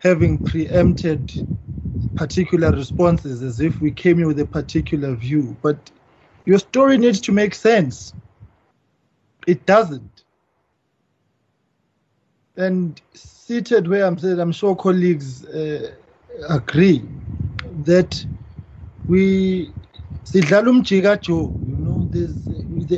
having 0.00 0.38
preempted 0.38 1.46
particular 2.14 2.72
responses 2.72 3.42
as 3.42 3.60
if 3.60 3.80
we 3.80 3.90
came 3.90 4.18
in 4.18 4.26
with 4.26 4.40
a 4.40 4.46
particular 4.46 5.14
view. 5.14 5.56
But 5.62 5.90
your 6.44 6.58
story 6.58 6.98
needs 6.98 7.20
to 7.22 7.32
make 7.32 7.54
sense. 7.54 8.14
It 9.46 9.66
doesn't. 9.66 10.24
And 12.56 13.00
seated 13.14 13.88
where 13.88 14.04
I'm 14.04 14.18
saying, 14.18 14.38
I'm 14.38 14.52
sure 14.52 14.76
colleagues 14.76 15.44
uh, 15.46 15.94
agree 16.48 17.02
that 17.84 18.24
we 19.08 19.72
sidlala 20.24 20.70
umjikajo 20.70 21.52
you 21.66 21.76
know 21.76 22.08
there's 22.10 22.48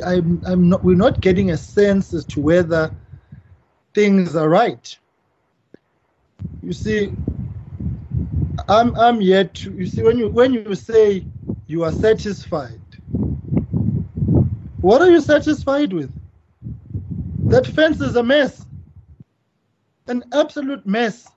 I'm, 0.04 0.42
I'm 0.46 0.68
not 0.68 0.84
we're 0.84 0.96
not 0.96 1.20
getting 1.20 1.50
a 1.50 1.56
sense 1.56 2.12
as 2.12 2.24
to 2.26 2.40
whether 2.40 2.92
things 3.94 4.36
are 4.36 4.48
right 4.48 4.98
you 6.62 6.72
see 6.72 7.12
i'm 8.68 8.94
i'm 8.96 9.20
yet 9.20 9.54
to, 9.54 9.72
you 9.72 9.86
see 9.86 10.02
when 10.02 10.18
you 10.18 10.28
when 10.28 10.52
you 10.52 10.74
say 10.74 11.24
you 11.66 11.84
are 11.84 11.92
satisfied 11.92 12.80
what 14.80 15.00
are 15.02 15.10
you 15.10 15.20
satisfied 15.20 15.92
with 15.92 16.12
that 17.48 17.66
fence 17.66 18.00
is 18.00 18.16
a 18.16 18.22
mess 18.22 18.66
an 20.08 20.22
absolute 20.32 20.84
mess 20.86 21.28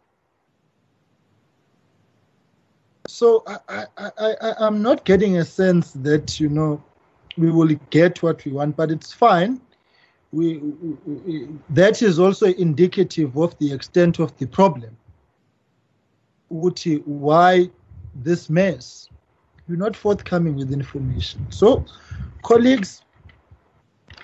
so 3.07 3.43
I, 3.47 3.85
I, 3.97 4.11
I, 4.17 4.53
I'm 4.59 4.81
not 4.81 5.05
getting 5.05 5.37
a 5.37 5.45
sense 5.45 5.91
that, 5.93 6.39
you 6.39 6.49
know, 6.49 6.83
we 7.37 7.49
will 7.49 7.73
get 7.89 8.21
what 8.21 8.43
we 8.45 8.51
want, 8.51 8.75
but 8.75 8.91
it's 8.91 9.13
fine. 9.13 9.61
We, 10.33 10.57
we, 10.57 11.47
that 11.69 12.01
is 12.01 12.19
also 12.19 12.47
indicative 12.47 13.37
of 13.37 13.57
the 13.59 13.71
extent 13.71 14.19
of 14.19 14.37
the 14.37 14.45
problem. 14.45 14.95
Why 16.49 17.69
this 18.15 18.49
mess? 18.49 19.09
You're 19.67 19.77
not 19.77 19.95
forthcoming 19.95 20.55
with 20.55 20.71
information. 20.71 21.45
So, 21.51 21.85
colleagues, 22.43 23.03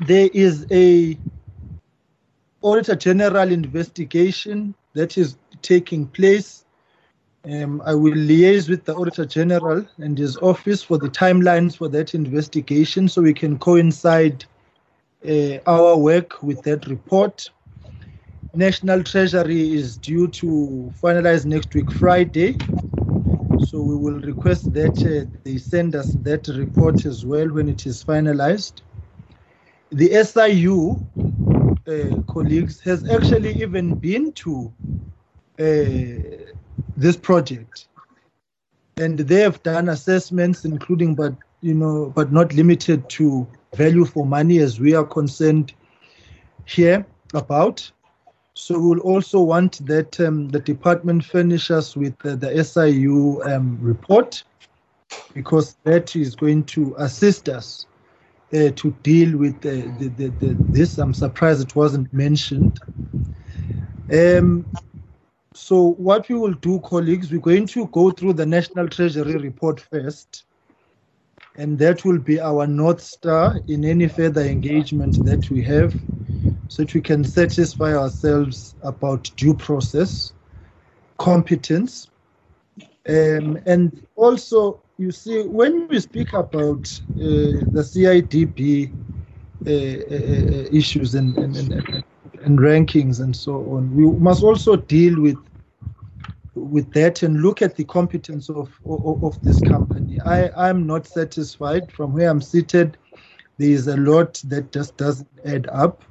there 0.08 0.30
is 0.34 0.66
a 0.72 1.18
Auditor 2.62 2.95
General 2.95 3.52
investigation 3.52 4.74
that 4.94 5.18
is 5.18 5.38
taking 5.62 6.08
place 6.08 6.64
um, 7.45 7.82
I 7.86 7.94
will 7.94 8.14
liaise 8.14 8.70
with 8.70 8.86
the 8.86 8.95
Auditor 8.95 9.26
General 9.26 9.86
and 9.98 10.18
his 10.18 10.38
office 10.38 10.82
for 10.82 10.98
the 10.98 11.10
timelines 11.10 11.76
for 11.76 11.90
that 11.90 12.16
investigation 12.16 13.10
so 13.10 13.22
we 13.22 13.34
can 13.34 13.60
coincide 13.60 14.45
uh, 15.28 15.58
our 15.68 15.98
work 15.98 16.41
with 16.41 16.62
that 16.64 16.88
report. 16.88 17.50
National 18.55 19.01
Treasury 19.03 19.73
is 19.73 19.97
due 19.97 20.27
to 20.27 20.91
finalize 21.01 21.43
next 21.43 21.73
week, 21.73 21.91
Friday. 21.91 22.55
So 23.65 23.81
we 23.81 23.95
will 23.95 24.19
request 24.19 24.71
that 24.73 24.95
uh, 25.01 25.25
they 25.43 25.57
send 25.57 25.95
us 25.95 26.13
that 26.21 26.47
report 26.49 27.03
as 27.07 27.25
well 27.25 27.47
when 27.49 27.67
it 27.67 27.88
is 27.88 28.03
finalized. 28.03 28.81
The 29.91 30.13
SIU 30.23 30.99
uh, 31.88 32.21
colleagues 32.31 32.80
has 32.81 33.09
actually 33.09 33.53
even 33.59 33.95
been 33.95 34.31
to 34.34 34.71
uh, 35.59 36.53
this 36.95 37.17
project. 37.17 37.88
And 38.97 39.17
they 39.17 39.41
have 39.41 39.63
done 39.63 39.89
assessments, 39.89 40.63
including 40.63 41.15
but 41.15 41.34
you 41.61 41.73
know, 41.73 42.11
but 42.15 42.31
not 42.31 42.53
limited 42.53 43.09
to 43.09 43.47
value 43.75 44.05
for 44.05 44.27
money 44.27 44.59
as 44.59 44.80
we 44.80 44.93
are 44.93 45.05
concerned 45.05 45.73
here 46.65 47.03
about. 47.34 47.91
So 48.55 48.80
we'll 48.80 48.99
also 48.99 49.41
want 49.41 49.85
that 49.88 50.19
um, 50.19 50.49
the 50.49 50.59
department 50.59 51.25
furnish 51.25 51.71
us 51.71 51.95
with 51.95 52.13
uh, 52.25 52.35
the 52.35 52.63
SIU 52.63 53.41
um, 53.43 53.77
report 53.81 54.43
because 55.34 55.75
that 55.84 56.15
is 56.15 56.35
going 56.35 56.63
to 56.65 56.95
assist 56.99 57.49
us 57.49 57.88
uh, 58.53 58.69
to 58.75 58.91
deal 59.01 59.38
with 59.38 59.59
the, 59.61 59.81
the, 59.99 60.27
the, 60.27 60.57
this. 60.71 60.97
I'm 60.99 61.13
surprised 61.13 61.63
it 61.63 61.75
wasn't 61.75 62.13
mentioned. 62.13 62.80
Um, 64.11 64.67
so 65.55 65.93
what 65.93 66.30
we 66.30 66.35
will 66.35 66.53
do, 66.53 66.80
colleagues, 66.81 67.31
we're 67.31 67.39
going 67.39 67.67
to 67.67 67.88
go 67.88 68.11
through 68.11 68.34
the 68.34 68.45
National 68.45 68.88
Treasury 68.88 69.35
report 69.38 69.80
first, 69.80 70.45
and 71.55 71.77
that 71.80 72.05
will 72.05 72.19
be 72.19 72.39
our 72.39 72.67
North 72.67 73.01
Star 73.01 73.59
in 73.67 73.85
any 73.85 74.07
further 74.07 74.41
engagement 74.41 75.23
that 75.25 75.49
we 75.49 75.63
have, 75.63 75.95
so 76.74 76.82
that 76.82 76.94
we 76.95 77.02
can 77.02 77.24
satisfy 77.24 77.94
ourselves 77.95 78.74
about 78.82 79.30
due 79.36 79.54
process, 79.54 80.34
competence, 81.20 82.10
um, 83.08 83.60
and 83.68 84.08
also, 84.16 84.82
you 84.98 85.12
see, 85.12 85.44
when 85.44 85.88
we 85.88 86.00
speak 86.00 86.34
about 86.34 87.00
uh, 87.18 87.62
the 87.76 87.84
CIDB 87.84 88.91
uh, 89.66 89.70
uh, 89.70 89.72
uh, 89.72 90.68
issues 90.72 91.14
and, 91.14 91.38
and, 91.38 91.56
and 91.56 92.04
and 92.44 92.60
rankings 92.60 93.22
and 93.22 93.36
so 93.36 93.54
on. 93.76 93.95
We 93.95 94.06
must 94.20 94.44
also 94.44 94.76
deal 94.76 95.22
with 95.22 95.38
with 96.56 96.91
that 96.94 97.24
and 97.24 97.41
look 97.41 97.62
at 97.62 97.76
the 97.76 97.84
competence 97.84 98.50
of 98.50 98.70
of, 98.86 99.24
of 99.24 99.44
this 99.44 99.62
company. 99.62 100.20
I 100.22 100.50
I'm 100.70 100.86
not 100.88 101.06
satisfied 101.06 101.91
from 101.91 102.14
where 102.14 102.30
I'm 102.30 102.41
seated. 102.41 102.98
There 103.58 103.70
is 103.70 103.88
a 103.88 103.98
lot 103.98 104.41
that 104.48 104.72
just 104.72 104.98
doesn't 104.98 105.30
add 105.45 105.68
up. 105.68 106.04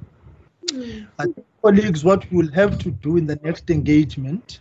Mm. 0.73 1.07
I 1.19 1.23
think, 1.25 1.45
colleagues, 1.61 2.03
what 2.03 2.25
we'll 2.31 2.51
have 2.51 2.77
to 2.79 2.89
do 2.91 3.17
in 3.17 3.27
the 3.27 3.35
next 3.43 3.69
engagement 3.69 4.59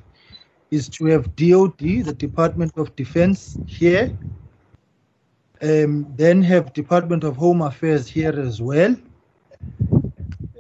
is 0.71 0.89
to 0.91 1.07
have 1.07 1.35
DOD, 1.37 1.79
the 1.79 2.15
Department 2.17 2.73
of 2.77 2.95
Defense, 2.97 3.59
here, 3.67 4.17
um, 5.63 6.07
then 6.17 6.43
have 6.43 6.73
Department 6.73 7.25
of 7.25 7.37
Home 7.37 7.63
Affairs 7.63 8.09
here 8.09 8.39
as 8.39 8.61
well, 8.61 8.95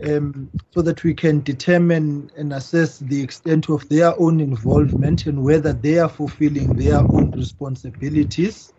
um, 0.06 0.50
so 0.74 0.80
that 0.82 1.04
we 1.04 1.12
can 1.12 1.42
determine 1.42 2.30
and 2.36 2.52
assess 2.52 2.98
the 2.98 3.22
extent 3.22 3.68
of 3.68 3.86
their 3.88 4.18
own 4.20 4.40
involvement 4.40 5.26
and 5.26 5.42
whether 5.42 5.72
they 5.72 5.98
are 5.98 6.08
fulfilling 6.08 6.76
their 6.76 6.98
own 6.98 7.30
responsibilities. 7.32 8.72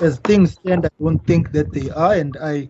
As 0.00 0.18
things 0.18 0.52
stand, 0.52 0.86
I 0.86 0.90
don't 1.00 1.24
think 1.26 1.52
that 1.52 1.72
they 1.72 1.90
are, 1.90 2.14
and 2.14 2.36
I 2.40 2.68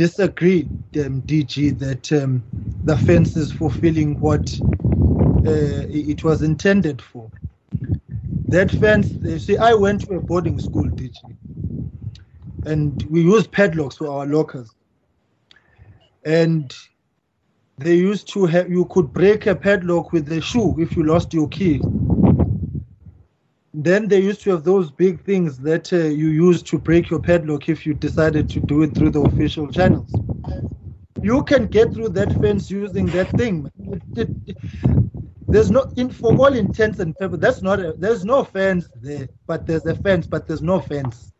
disagree, 0.00 0.62
um, 0.96 1.20
DG, 1.22 1.78
that 1.78 2.10
um, 2.12 2.42
the 2.84 2.96
fence 2.96 3.36
is 3.36 3.52
fulfilling 3.52 4.18
what 4.20 4.58
uh, 5.46 5.84
it 5.90 6.24
was 6.24 6.42
intended 6.42 7.02
for. 7.02 7.30
That 8.48 8.70
fence, 8.70 9.12
you 9.22 9.38
see, 9.38 9.58
I 9.58 9.74
went 9.74 10.00
to 10.06 10.14
a 10.14 10.20
boarding 10.20 10.58
school, 10.58 10.86
DG, 10.86 11.36
and 12.64 13.02
we 13.10 13.20
use 13.20 13.46
padlocks 13.46 13.96
for 13.98 14.08
our 14.08 14.26
lockers 14.26 14.74
and 16.24 16.74
they 17.78 17.94
used 17.94 18.32
to 18.32 18.46
have 18.46 18.70
you 18.70 18.86
could 18.86 19.12
break 19.12 19.46
a 19.46 19.54
padlock 19.54 20.12
with 20.12 20.32
a 20.32 20.40
shoe 20.40 20.74
if 20.78 20.96
you 20.96 21.02
lost 21.04 21.34
your 21.34 21.48
key 21.48 21.80
then 23.72 24.08
they 24.08 24.20
used 24.20 24.42
to 24.42 24.50
have 24.50 24.64
those 24.64 24.90
big 24.90 25.20
things 25.24 25.58
that 25.58 25.92
uh, 25.92 25.96
you 25.96 26.28
use 26.28 26.62
to 26.62 26.78
break 26.78 27.10
your 27.10 27.20
padlock 27.20 27.68
if 27.68 27.86
you 27.86 27.94
decided 27.94 28.48
to 28.50 28.60
do 28.60 28.82
it 28.82 28.94
through 28.94 29.10
the 29.10 29.20
official 29.20 29.68
channels. 29.68 30.12
You 31.22 31.42
can 31.44 31.66
get 31.66 31.92
through 31.92 32.10
that 32.10 32.32
fence 32.40 32.70
using 32.70 33.06
that 33.06 33.30
thing. 33.36 33.70
There's 35.48 35.70
no 35.70 35.86
in 35.96 36.10
for 36.10 36.34
all 36.36 36.54
intents 36.54 37.00
and 37.00 37.14
purposes 37.16 37.40
that's 37.40 37.62
not 37.62 37.80
a, 37.80 37.94
there's 37.98 38.24
no 38.24 38.44
fence 38.44 38.88
there 39.02 39.28
but 39.46 39.66
there's 39.66 39.84
a 39.86 39.94
fence 39.94 40.26
but 40.26 40.46
there's 40.46 40.62
no 40.62 40.80
fence 40.80 41.32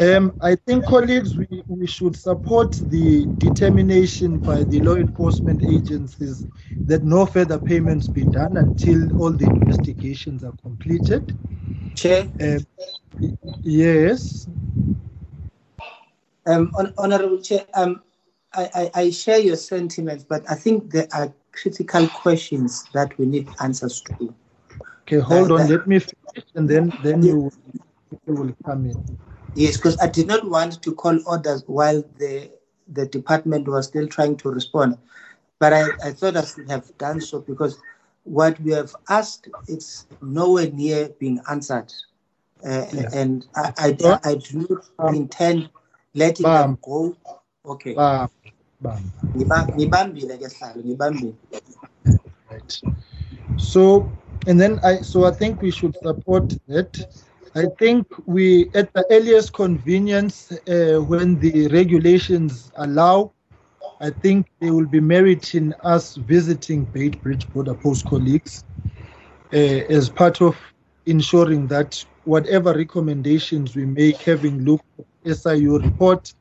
um, 0.00 0.36
I 0.40 0.54
think, 0.54 0.84
colleagues, 0.86 1.36
we, 1.36 1.62
we 1.68 1.86
should 1.86 2.16
support 2.16 2.72
the 2.72 3.26
determination 3.38 4.38
by 4.38 4.64
the 4.64 4.80
law 4.80 4.96
enforcement 4.96 5.62
agencies 5.62 6.46
that 6.86 7.02
no 7.02 7.26
further 7.26 7.58
payments 7.58 8.08
be 8.08 8.24
done 8.24 8.56
until 8.56 9.20
all 9.20 9.30
the 9.30 9.46
investigations 9.46 10.44
are 10.44 10.54
completed. 10.62 11.36
Chair? 11.94 12.28
Um, 12.40 12.66
yes. 13.62 14.48
Um, 16.46 16.70
Honorable 16.98 17.40
Chair, 17.40 17.64
um, 17.74 18.02
I, 18.54 18.70
I, 18.74 18.90
I 19.02 19.10
share 19.10 19.38
your 19.38 19.56
sentiments, 19.56 20.24
but 20.24 20.48
I 20.50 20.54
think 20.54 20.90
there 20.90 21.08
are 21.12 21.32
critical 21.52 22.06
questions 22.08 22.84
that 22.92 23.16
we 23.18 23.26
need 23.26 23.48
answers 23.60 24.00
to. 24.02 24.34
Okay, 25.02 25.18
hold 25.18 25.50
uh, 25.50 25.56
on. 25.56 25.68
Let 25.68 25.86
me 25.86 25.98
finish, 25.98 26.50
and 26.54 26.68
then 26.68 26.92
then 27.02 27.22
you, 27.22 27.50
you 28.26 28.34
will 28.34 28.54
come 28.64 28.86
in. 28.86 29.18
Yes, 29.56 29.76
because 29.78 29.96
I 29.98 30.06
did 30.06 30.26
not 30.26 30.48
want 30.48 30.82
to 30.82 30.94
call 30.94 31.18
orders 31.26 31.64
while 31.66 32.04
the 32.18 32.50
the 32.88 33.06
department 33.06 33.66
was 33.66 33.86
still 33.86 34.06
trying 34.06 34.36
to 34.36 34.50
respond. 34.50 34.98
But 35.58 35.72
I, 35.72 35.84
I 36.04 36.12
thought 36.12 36.36
I 36.36 36.44
should 36.44 36.70
have 36.70 36.96
done 36.98 37.20
so 37.22 37.40
because 37.40 37.80
what 38.24 38.60
we 38.60 38.72
have 38.72 38.94
asked 39.08 39.48
it's 39.66 40.06
nowhere 40.20 40.70
near 40.70 41.08
being 41.18 41.40
answered. 41.50 41.92
Uh, 42.64 42.84
yeah. 42.92 43.08
And 43.14 43.46
I, 43.56 43.72
I, 43.78 44.18
I, 44.24 44.34
do 44.34 44.82
not 44.98 45.14
intend 45.14 45.70
letting 46.14 46.44
them 46.44 46.78
go. 46.82 47.16
Okay. 47.64 47.94
Bam. 47.94 48.28
Bam. 48.80 49.12
Ngiba- 49.34 49.72
Ngibambile 49.74 50.38
ke 50.38 50.48
sihlalo, 50.50 50.82
ngibambile. 50.84 51.34
Right. 52.50 52.82
So, 53.56 54.10
and 54.46 54.60
then 54.60 54.78
I, 54.84 54.96
so 55.00 55.24
I 55.24 55.30
think 55.30 55.62
we 55.62 55.70
should 55.70 55.96
support 56.02 56.54
that. 56.68 57.24
I 57.56 57.64
think 57.78 58.06
we, 58.26 58.70
at 58.74 58.92
the 58.92 59.06
earliest 59.10 59.54
convenience, 59.54 60.52
uh, 60.52 60.98
when 61.00 61.40
the 61.40 61.68
regulations 61.68 62.70
allow, 62.76 63.32
I 63.98 64.10
think 64.10 64.46
they 64.60 64.70
will 64.70 64.84
be 64.86 65.00
meriting 65.00 65.72
us 65.82 66.16
visiting 66.16 66.84
Beitbridge 66.86 67.50
border 67.54 67.72
post 67.72 68.04
colleagues 68.04 68.62
uh, 69.54 69.56
as 69.56 70.10
part 70.10 70.42
of 70.42 70.54
ensuring 71.06 71.66
that 71.68 72.04
whatever 72.24 72.74
recommendations 72.74 73.74
we 73.74 73.86
make, 73.86 74.18
having 74.18 74.62
looked 74.66 74.84
at 75.24 75.36
SIU 75.38 75.78
report, 75.78 76.34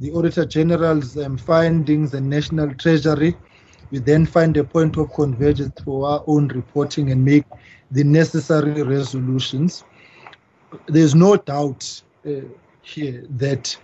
the 0.00 0.10
Auditor 0.12 0.46
General's 0.46 1.18
um, 1.18 1.36
findings, 1.36 2.14
and 2.14 2.30
National 2.30 2.72
Treasury, 2.76 3.36
we 3.90 3.98
then 3.98 4.24
find 4.24 4.56
a 4.56 4.64
point 4.64 4.96
of 4.96 5.12
convergence 5.12 5.78
for 5.84 6.08
our 6.08 6.24
own 6.26 6.48
reporting 6.48 7.10
and 7.10 7.22
make 7.22 7.44
the 7.90 8.04
necessary 8.04 8.82
resolutions. 8.82 9.84
There's 10.86 11.14
no 11.14 11.36
doubt 11.36 12.02
uh, 12.26 12.40
here 12.82 13.24
that 13.30 13.76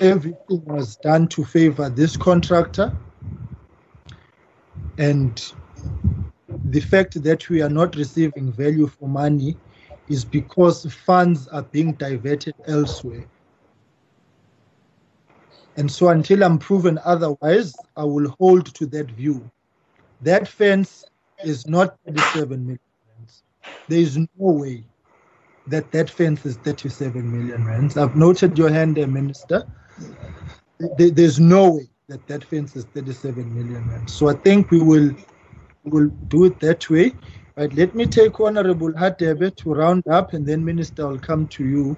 everything 0.00 0.64
was 0.64 0.96
done 0.96 1.28
to 1.28 1.44
favor 1.44 1.88
this 1.88 2.16
contractor. 2.16 2.94
And 4.98 5.52
the 6.66 6.80
fact 6.80 7.22
that 7.22 7.48
we 7.48 7.62
are 7.62 7.70
not 7.70 7.96
receiving 7.96 8.52
value 8.52 8.86
for 8.86 9.08
money 9.08 9.56
is 10.08 10.24
because 10.24 10.84
funds 10.92 11.48
are 11.48 11.62
being 11.62 11.92
diverted 11.92 12.54
elsewhere. 12.66 13.24
And 15.76 15.90
so 15.90 16.08
until 16.08 16.44
I'm 16.44 16.58
proven 16.58 16.98
otherwise, 17.04 17.74
I 17.96 18.04
will 18.04 18.34
hold 18.38 18.74
to 18.74 18.86
that 18.86 19.10
view. 19.12 19.50
That 20.20 20.46
fence 20.46 21.04
is 21.44 21.66
not 21.66 21.96
37 22.06 22.60
million. 22.60 22.78
There 23.88 23.98
is 23.98 24.18
no 24.18 24.28
way 24.36 24.84
that 25.68 25.90
that 25.92 26.10
fence 26.10 26.44
is 26.46 26.56
37 26.56 27.30
million 27.30 27.64
rands. 27.64 27.96
I've 27.96 28.16
noted 28.16 28.58
your 28.58 28.70
hand 28.70 28.96
there, 28.96 29.06
Minister. 29.06 29.64
There's 30.98 31.38
no 31.38 31.72
way 31.74 31.88
that 32.08 32.26
that 32.26 32.44
fence 32.44 32.74
is 32.76 32.84
37 32.86 33.54
million 33.54 33.88
rands. 33.88 34.12
So 34.12 34.28
I 34.28 34.34
think 34.34 34.70
we 34.70 34.80
will 34.82 35.10
will 35.84 36.08
do 36.28 36.44
it 36.44 36.58
that 36.60 36.88
way. 36.90 37.12
Right, 37.56 37.72
let 37.74 37.94
me 37.94 38.06
take 38.06 38.40
Honorable 38.40 38.92
Hadebe 38.92 39.54
to 39.56 39.74
round 39.74 40.06
up, 40.08 40.32
and 40.32 40.46
then 40.46 40.64
Minister 40.64 41.06
will 41.08 41.18
come 41.18 41.46
to 41.48 41.64
you, 41.64 41.96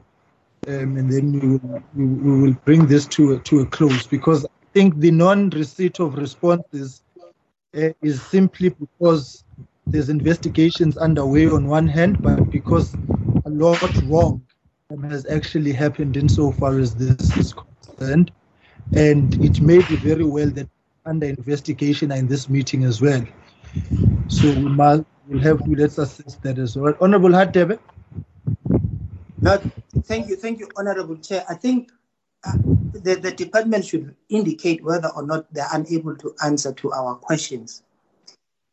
um, 0.66 0.96
and 0.96 1.10
then 1.10 1.32
we 1.32 1.48
will, 1.58 1.82
we, 1.94 2.04
we 2.04 2.42
will 2.42 2.54
bring 2.64 2.86
this 2.86 3.06
to 3.08 3.34
a, 3.34 3.38
to 3.40 3.60
a 3.60 3.66
close 3.66 4.06
because 4.06 4.44
I 4.44 4.66
think 4.72 4.98
the 4.98 5.12
non-receipt 5.12 6.00
of 6.00 6.16
responses 6.16 7.02
uh, 7.76 7.90
is 8.02 8.20
simply 8.22 8.70
because 8.70 9.44
there's 9.86 10.08
investigations 10.08 10.96
underway 10.96 11.46
on 11.46 11.68
one 11.68 11.86
hand, 11.86 12.20
but 12.20 12.50
because 12.50 12.96
a 13.54 13.64
lot 13.64 14.02
wrong 14.04 14.42
has 15.08 15.26
actually 15.26 15.72
happened 15.72 16.16
insofar 16.16 16.78
as 16.78 16.94
this 16.94 17.36
is 17.36 17.54
concerned, 17.54 18.30
and 18.96 19.34
it 19.44 19.60
may 19.60 19.78
be 19.78 19.96
very 19.96 20.24
well 20.24 20.50
that 20.50 20.68
under 21.06 21.26
investigation 21.26 22.10
in 22.12 22.26
this 22.26 22.48
meeting 22.48 22.84
as 22.84 23.00
well. 23.00 23.24
So 24.28 24.48
we 24.48 24.62
must 24.62 25.04
we'll 25.28 25.40
have 25.40 25.64
to 25.64 25.70
let's 25.74 25.98
assess 25.98 26.36
that 26.36 26.58
as 26.58 26.76
well. 26.76 26.94
Honorable 27.00 27.30
Hadebe. 27.30 27.78
No, 29.40 29.58
thank 30.04 30.28
you, 30.28 30.36
thank 30.36 30.58
you, 30.58 30.68
Honorable 30.76 31.16
Chair. 31.16 31.44
I 31.48 31.54
think 31.54 31.90
uh, 32.46 32.56
the, 32.92 33.16
the 33.20 33.30
department 33.30 33.84
should 33.84 34.14
indicate 34.28 34.82
whether 34.82 35.08
or 35.08 35.26
not 35.26 35.52
they're 35.52 35.68
unable 35.72 36.16
to 36.16 36.34
answer 36.44 36.72
to 36.72 36.92
our 36.92 37.14
questions. 37.16 37.82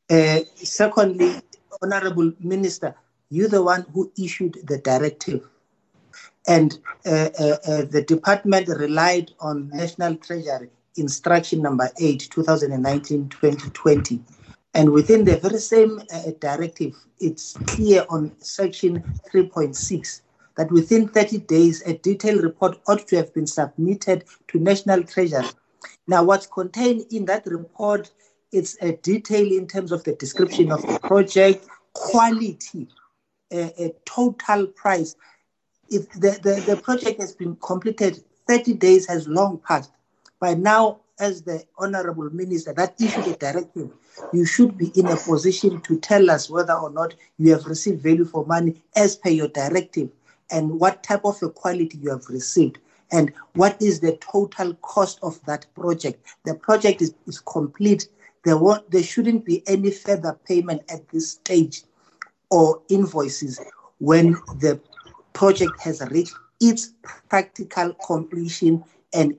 Uh, 0.10 0.40
secondly, 0.56 1.36
Honorable 1.82 2.32
Minister, 2.40 2.96
you're 3.32 3.50
the 3.50 3.64
one 3.64 3.86
who 3.94 4.12
issued 4.22 4.58
the 4.66 4.78
directive. 4.78 5.48
And 6.48 6.78
uh, 7.06 7.30
uh, 7.40 7.58
uh, 7.66 7.86
the 7.86 8.04
department 8.06 8.68
relied 8.68 9.32
on 9.40 9.70
National 9.70 10.16
Treasury 10.18 10.70
Instruction 10.98 11.62
Number 11.62 11.90
8, 12.00 12.28
2019 12.30 13.30
2020. 13.30 14.20
And 14.74 14.92
within 14.92 15.24
the 15.26 15.38
very 15.38 15.60
same 15.60 16.02
uh, 16.14 16.32
directive, 16.40 16.96
it's 17.20 17.54
clear 17.68 18.06
on 18.10 18.32
section 18.40 19.02
3.6 19.34 20.22
that 20.58 20.72
within 20.72 21.08
30 21.08 21.40
days, 21.40 21.82
a 21.86 21.94
detailed 21.94 22.44
report 22.44 22.80
ought 22.88 23.08
to 23.08 23.16
have 23.16 23.34
been 23.34 23.48
submitted 23.48 24.26
to 24.50 24.60
National 24.60 25.04
Treasury. 25.04 25.48
Now, 26.08 26.24
what's 26.24 26.48
contained 26.48 27.06
in 27.12 27.26
that 27.26 27.46
report, 27.46 28.12
it's 28.52 28.78
a 28.82 28.94
detail 28.98 29.46
in 29.46 29.68
terms 29.68 29.94
of 29.94 30.04
the 30.04 30.14
description 30.14 30.72
of 30.72 30.82
the 30.82 31.00
project, 31.00 31.66
quality, 31.94 32.90
a, 33.52 33.86
a 33.86 33.94
total 34.06 34.68
price. 34.68 35.16
If 35.90 36.10
the, 36.12 36.40
the, 36.42 36.64
the 36.74 36.82
project 36.82 37.20
has 37.20 37.34
been 37.34 37.56
completed, 37.58 38.24
30 38.48 38.74
days 38.76 39.08
has 39.08 39.28
long 39.28 39.60
passed. 39.66 39.92
By 40.40 40.56
now, 40.56 41.02
as 41.20 41.44
the 41.44 41.64
Honorable 41.78 42.30
Minister 42.32 42.74
that 42.74 43.00
issued 43.00 43.28
a 43.28 43.36
directive, 43.36 43.92
you 44.34 44.46
should 44.46 44.78
be 44.78 44.88
in 44.96 45.06
a 45.08 45.16
position 45.16 45.80
to 45.82 46.00
tell 46.00 46.32
us 46.32 46.50
whether 46.50 46.74
or 46.74 46.90
not 46.90 47.14
you 47.38 47.52
have 47.52 47.66
received 47.66 48.02
value 48.02 48.26
for 48.26 48.46
money 48.46 48.82
as 48.96 49.16
per 49.16 49.30
your 49.30 49.48
directive 49.50 50.10
and 50.50 50.80
what 50.80 51.04
type 51.04 51.24
of 51.24 51.42
a 51.44 51.50
quality 51.50 51.98
you 52.02 52.10
have 52.10 52.28
received 52.28 52.80
and 53.12 53.32
what 53.54 53.80
is 53.82 54.00
the 54.00 54.18
total 54.18 54.74
cost 54.76 55.20
of 55.22 55.40
that 55.46 55.66
project. 55.76 56.26
The 56.46 56.56
project 56.56 57.02
is, 57.02 57.14
is 57.28 57.40
complete. 57.40 58.08
There, 58.44 58.58
won't, 58.58 58.90
there 58.90 59.04
shouldn't 59.04 59.46
be 59.46 59.64
any 59.68 59.92
further 59.92 60.40
payment 60.48 60.82
at 60.90 61.08
this 61.10 61.32
stage 61.32 61.84
or 62.52 62.82
invoices 62.90 63.60
when 64.00 64.34
the 64.60 64.80
project 65.34 65.80
has 65.82 66.02
reached 66.12 66.34
its 66.60 66.94
practical 67.30 67.94
completion 68.06 68.84
and 69.14 69.36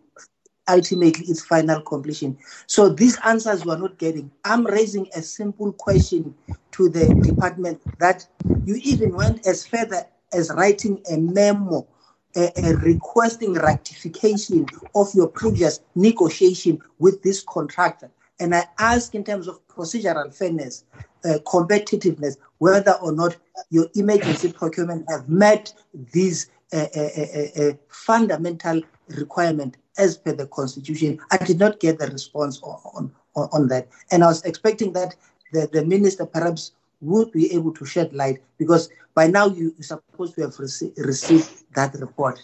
ultimately 0.68 1.24
its 1.26 1.44
final 1.44 1.80
completion. 1.82 2.36
So 2.66 2.88
these 2.88 3.18
answers 3.24 3.64
we're 3.64 3.78
not 3.78 3.98
getting. 3.98 4.30
I'm 4.44 4.66
raising 4.66 5.08
a 5.14 5.22
simple 5.22 5.72
question 5.72 6.34
to 6.72 6.88
the 6.88 7.14
department 7.22 7.80
that 7.98 8.26
you 8.64 8.80
even 8.82 9.14
went 9.14 9.46
as 9.46 9.66
further 9.66 10.04
as 10.32 10.50
writing 10.50 11.02
a 11.10 11.18
memo 11.18 11.86
a, 12.34 12.50
uh, 12.58 12.72
requesting 12.76 13.54
rectification 13.54 14.66
of 14.94 15.14
your 15.14 15.28
previous 15.28 15.80
negotiation 15.94 16.80
with 16.98 17.22
this 17.22 17.42
contractor. 17.42 18.10
And 18.40 18.54
I 18.54 18.66
ask 18.78 19.14
in 19.14 19.22
terms 19.22 19.48
of 19.48 19.66
procedural 19.68 20.34
fairness, 20.34 20.84
uh, 21.24 21.38
competitiveness, 21.44 22.36
whether 22.58 22.92
or 23.02 23.12
not 23.12 23.36
your 23.70 23.86
emergency 23.94 24.52
procurement 24.52 25.04
have 25.08 25.28
met 25.28 25.72
these 26.12 26.48
uh, 26.72 26.86
uh, 26.96 27.08
uh, 27.18 27.62
uh, 27.62 27.72
fundamental 27.88 28.80
requirement 29.08 29.76
as 29.98 30.16
per 30.16 30.32
the 30.32 30.46
constitution. 30.46 31.18
I 31.30 31.36
did 31.36 31.58
not 31.58 31.80
get 31.80 31.98
the 31.98 32.06
response 32.06 32.60
on, 32.62 33.12
on, 33.36 33.48
on 33.52 33.68
that. 33.68 33.88
And 34.10 34.24
I 34.24 34.28
was 34.28 34.42
expecting 34.44 34.92
that 34.94 35.14
the, 35.52 35.68
the 35.70 35.84
minister 35.84 36.24
perhaps 36.24 36.72
would 37.02 37.30
be 37.32 37.52
able 37.52 37.72
to 37.74 37.84
shed 37.84 38.14
light 38.14 38.42
because 38.58 38.88
by 39.14 39.26
now 39.26 39.48
you, 39.48 39.74
are 39.78 39.82
supposed 39.82 40.34
to 40.36 40.42
have 40.42 40.54
rece- 40.56 40.96
received 40.96 41.64
that 41.74 41.94
report. 41.94 42.40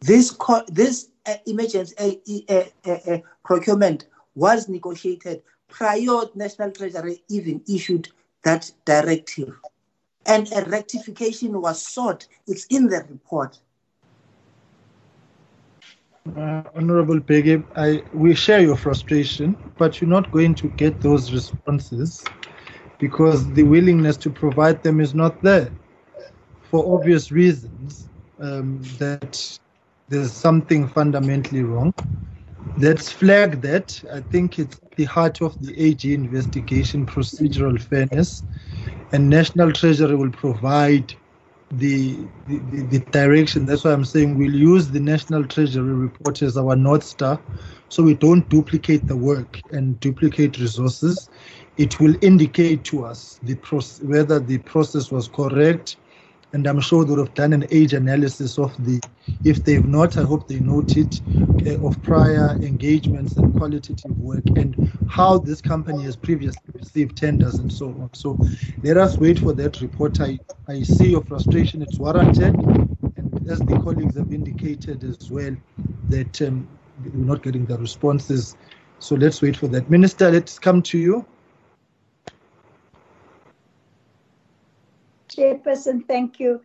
This, 0.00 0.30
co- 0.30 0.64
this 0.68 1.08
uh, 1.26 1.36
emergency 1.46 2.44
uh, 2.48 2.64
uh, 2.84 3.18
procurement 3.44 4.06
was 4.34 4.68
negotiated 4.68 5.42
prior 5.68 6.24
National 6.34 6.70
Treasury 6.70 7.22
even 7.28 7.62
issued 7.68 8.08
that 8.44 8.70
directive. 8.84 9.54
And 10.26 10.50
a 10.52 10.64
rectification 10.64 11.60
was 11.60 11.82
sought. 11.82 12.26
It's 12.46 12.66
in 12.66 12.86
the 12.88 13.04
report. 13.08 13.58
Uh, 16.36 16.62
Honorable 16.74 17.18
Pege, 17.20 17.64
I 17.76 18.02
we 18.12 18.34
share 18.34 18.60
your 18.60 18.76
frustration, 18.76 19.56
but 19.78 20.00
you're 20.00 20.10
not 20.10 20.30
going 20.30 20.54
to 20.56 20.68
get 20.68 21.00
those 21.00 21.32
responses 21.32 22.24
because 22.98 23.50
the 23.54 23.62
willingness 23.62 24.16
to 24.18 24.30
provide 24.30 24.82
them 24.82 25.00
is 25.00 25.14
not 25.14 25.42
there 25.42 25.70
for 26.70 26.94
obvious 26.94 27.32
reasons 27.32 28.08
um, 28.38 28.80
that 28.98 29.58
there's 30.08 30.32
something 30.32 30.86
fundamentally 30.86 31.62
wrong. 31.62 31.92
Let's 32.78 33.10
flag 33.10 33.60
that. 33.62 34.00
I 34.12 34.20
think 34.20 34.58
it's 34.58 34.78
the 35.00 35.06
heart 35.06 35.40
of 35.40 35.56
the 35.62 35.72
AG 35.82 36.12
investigation, 36.12 37.06
procedural 37.06 37.80
fairness, 37.80 38.42
and 39.12 39.30
National 39.30 39.72
Treasury 39.72 40.14
will 40.14 40.30
provide 40.30 41.14
the, 41.70 42.18
the, 42.46 42.58
the, 42.90 42.98
direction. 43.10 43.64
That's 43.64 43.84
why 43.84 43.92
I'm 43.92 44.04
saying 44.04 44.36
we'll 44.36 44.54
use 44.54 44.88
the 44.88 45.00
National 45.00 45.44
Treasury 45.44 45.94
report 45.94 46.42
as 46.42 46.58
our 46.58 46.76
North 46.76 47.04
Star 47.04 47.40
so 47.88 48.02
we 48.02 48.12
don't 48.12 48.46
duplicate 48.50 49.06
the 49.06 49.16
work 49.16 49.62
and 49.72 49.98
duplicate 50.00 50.58
resources. 50.58 51.30
It 51.78 51.98
will 51.98 52.14
indicate 52.20 52.84
to 52.84 53.06
us 53.06 53.40
the 53.42 53.54
process, 53.54 54.02
whether 54.02 54.38
the 54.38 54.58
process 54.58 55.10
was 55.10 55.28
correct 55.28 55.96
and 56.52 56.66
I'm 56.66 56.80
sure 56.80 57.04
they 57.04 57.10
would 57.10 57.18
have 57.18 57.34
done 57.34 57.52
an 57.52 57.66
age 57.70 57.92
analysis 57.94 58.58
of 58.58 58.72
the, 58.84 59.00
if 59.44 59.64
they've 59.64 59.84
not, 59.86 60.16
I 60.18 60.22
hope 60.22 60.48
they 60.48 60.60
note 60.60 60.96
it, 60.96 61.20
uh, 61.66 61.86
of 61.86 62.02
prior 62.02 62.50
engagements 62.62 63.36
and 63.36 63.54
qualitative 63.56 64.18
work 64.18 64.42
and 64.56 64.90
how 65.08 65.38
this 65.38 65.60
company 65.60 66.02
has 66.04 66.16
previously 66.16 66.62
received 66.74 67.16
tenders 67.16 67.56
and 67.56 67.72
so 67.72 67.86
on. 67.86 68.10
So 68.12 68.38
let 68.82 68.96
us 68.96 69.18
wait 69.18 69.38
for 69.38 69.52
that 69.54 69.80
report. 69.80 70.20
I, 70.20 70.38
I 70.68 70.82
see 70.82 71.10
your 71.10 71.22
frustration, 71.22 71.82
it's 71.82 71.98
warranted, 71.98 72.54
and 72.54 73.48
as 73.48 73.60
the 73.60 73.78
colleagues 73.82 74.16
have 74.16 74.32
indicated 74.32 75.04
as 75.04 75.30
well, 75.30 75.54
that 76.08 76.42
um, 76.42 76.68
we're 77.04 77.24
not 77.24 77.42
getting 77.42 77.66
the 77.66 77.78
responses. 77.78 78.56
So 78.98 79.14
let's 79.14 79.40
wait 79.40 79.56
for 79.56 79.68
that. 79.68 79.88
Minister, 79.88 80.30
let's 80.30 80.58
come 80.58 80.82
to 80.82 80.98
you. 80.98 81.24
Chairperson, 85.30 86.06
thank 86.06 86.40
you. 86.40 86.60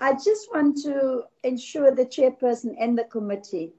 I 0.00 0.12
just 0.12 0.48
want 0.52 0.76
to 0.82 1.24
ensure 1.42 1.94
the 1.94 2.04
chairperson 2.06 2.74
and 2.80 2.98
the 2.98 3.04
committee 3.04 3.72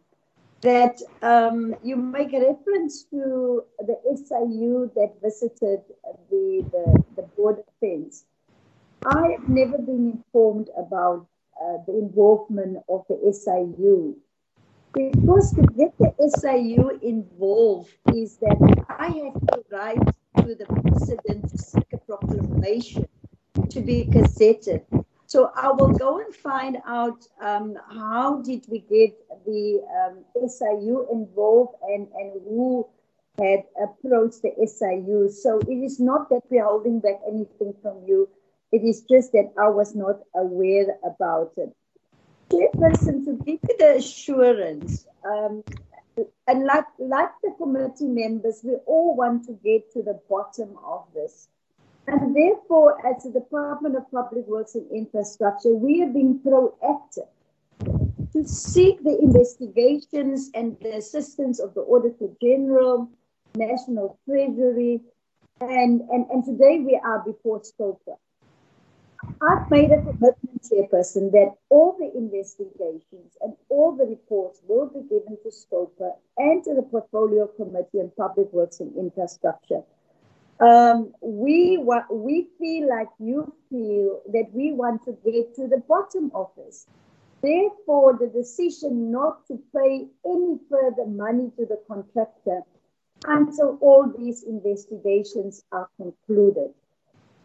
that 0.61 0.99
um, 1.21 1.75
you 1.83 1.95
make 1.95 2.33
a 2.33 2.39
reference 2.39 3.03
to 3.11 3.63
the 3.79 3.97
SIU 4.15 4.91
that 4.95 5.13
visited 5.21 5.81
the, 6.29 6.65
the, 6.71 7.03
the 7.15 7.21
border 7.37 7.63
fence. 7.79 8.25
I 9.05 9.33
have 9.33 9.47
never 9.47 9.77
been 9.77 10.23
informed 10.23 10.69
about 10.77 11.27
uh, 11.61 11.77
the 11.85 11.99
involvement 11.99 12.77
of 12.89 13.05
the 13.09 13.31
SIU 13.31 14.15
because 14.93 15.53
to 15.53 15.61
get 15.77 15.93
the 15.99 16.13
SIU 16.39 16.99
involved 17.01 17.91
is 18.13 18.37
that 18.37 18.85
I 18.89 19.07
have 19.07 19.33
to 19.47 19.63
write 19.69 20.05
to 20.37 20.55
the 20.55 20.65
president 20.65 21.49
to 21.49 21.57
seek 21.57 21.85
a 21.93 21.97
proclamation 21.97 23.07
to 23.69 23.81
be 23.81 24.05
gazetted. 24.05 24.83
So 25.27 25.51
I 25.55 25.71
will 25.71 25.91
go 25.91 26.19
and 26.19 26.33
find 26.35 26.77
out 26.85 27.25
um, 27.41 27.75
how 27.89 28.41
did 28.41 28.65
we 28.69 28.79
get 28.79 29.17
the 29.45 29.81
um, 29.99 30.47
SIU 30.47 31.07
involved 31.11 31.75
and, 31.83 32.07
and 32.13 32.33
who 32.47 32.87
had 33.37 33.63
approached 33.81 34.43
the 34.43 34.53
SIU. 34.65 35.29
So 35.29 35.59
it 35.59 35.83
is 35.83 35.99
not 35.99 36.29
that 36.29 36.41
we're 36.49 36.63
holding 36.63 36.99
back 36.99 37.19
anything 37.27 37.73
from 37.81 38.03
you. 38.05 38.29
It 38.71 38.83
is 38.83 39.01
just 39.09 39.31
that 39.33 39.51
I 39.59 39.69
was 39.69 39.95
not 39.95 40.19
aware 40.35 40.97
about 41.03 41.53
it. 41.57 41.75
Chairperson, 42.49 43.25
to 43.25 43.33
give 43.45 43.59
you 43.67 43.77
the 43.77 43.95
assurance, 43.97 45.07
um, 45.25 45.63
and 46.47 46.65
like, 46.65 46.85
like 46.99 47.31
the 47.43 47.51
committee 47.57 48.07
members, 48.07 48.61
we 48.63 48.75
all 48.85 49.15
want 49.15 49.45
to 49.47 49.53
get 49.63 49.91
to 49.93 50.03
the 50.03 50.19
bottom 50.29 50.77
of 50.85 51.05
this. 51.13 51.49
And 52.07 52.35
therefore, 52.35 53.05
as 53.05 53.23
the 53.23 53.31
Department 53.31 53.95
of 53.95 54.09
Public 54.11 54.45
Works 54.47 54.75
and 54.75 54.89
Infrastructure, 54.91 55.73
we 55.73 55.99
have 55.99 56.13
been 56.13 56.39
proactive 56.39 57.27
to 58.33 58.47
seek 58.47 59.03
the 59.03 59.17
investigations 59.19 60.51
and 60.53 60.77
the 60.81 60.97
assistance 60.97 61.59
of 61.59 61.73
the 61.73 61.81
Auditor 61.81 62.27
General, 62.41 63.09
National 63.55 64.19
Treasury, 64.25 65.01
and, 65.61 66.01
and, 66.01 66.25
and 66.29 66.43
today 66.43 66.79
we 66.79 66.99
are 67.03 67.23
before 67.25 67.61
SCOPA. 67.61 68.17
I've 69.41 69.71
made 69.71 69.91
a 69.91 69.97
commitment, 69.97 70.61
Chairperson, 70.61 71.31
that 71.31 71.55
all 71.69 71.95
the 71.97 72.11
investigations 72.15 73.37
and 73.41 73.55
all 73.69 73.95
the 73.95 74.05
reports 74.05 74.61
will 74.67 74.87
be 74.87 75.01
given 75.09 75.37
to 75.41 75.49
SCOPA 75.49 76.11
and 76.37 76.63
to 76.65 76.75
the 76.75 76.83
Portfolio 76.83 77.47
Committee 77.47 77.99
on 77.99 78.11
Public 78.15 78.51
Works 78.53 78.79
and 78.81 78.95
Infrastructure 78.95 79.81
um, 80.59 81.13
we 81.21 81.77
wa- 81.77 82.07
we 82.11 82.47
feel 82.59 82.89
like 82.89 83.09
you 83.19 83.53
feel 83.69 84.21
that 84.31 84.49
we 84.53 84.71
want 84.73 85.03
to 85.05 85.17
get 85.25 85.55
to 85.55 85.67
the 85.67 85.83
bottom 85.87 86.31
of 86.33 86.49
this. 86.55 86.87
Therefore, 87.41 88.17
the 88.19 88.27
decision 88.27 89.11
not 89.11 89.45
to 89.47 89.59
pay 89.75 90.07
any 90.25 90.59
further 90.69 91.05
money 91.05 91.51
to 91.57 91.65
the 91.65 91.79
contractor 91.87 92.61
until 93.27 93.77
all 93.81 94.11
these 94.17 94.43
investigations 94.43 95.63
are 95.71 95.89
concluded. 95.97 96.73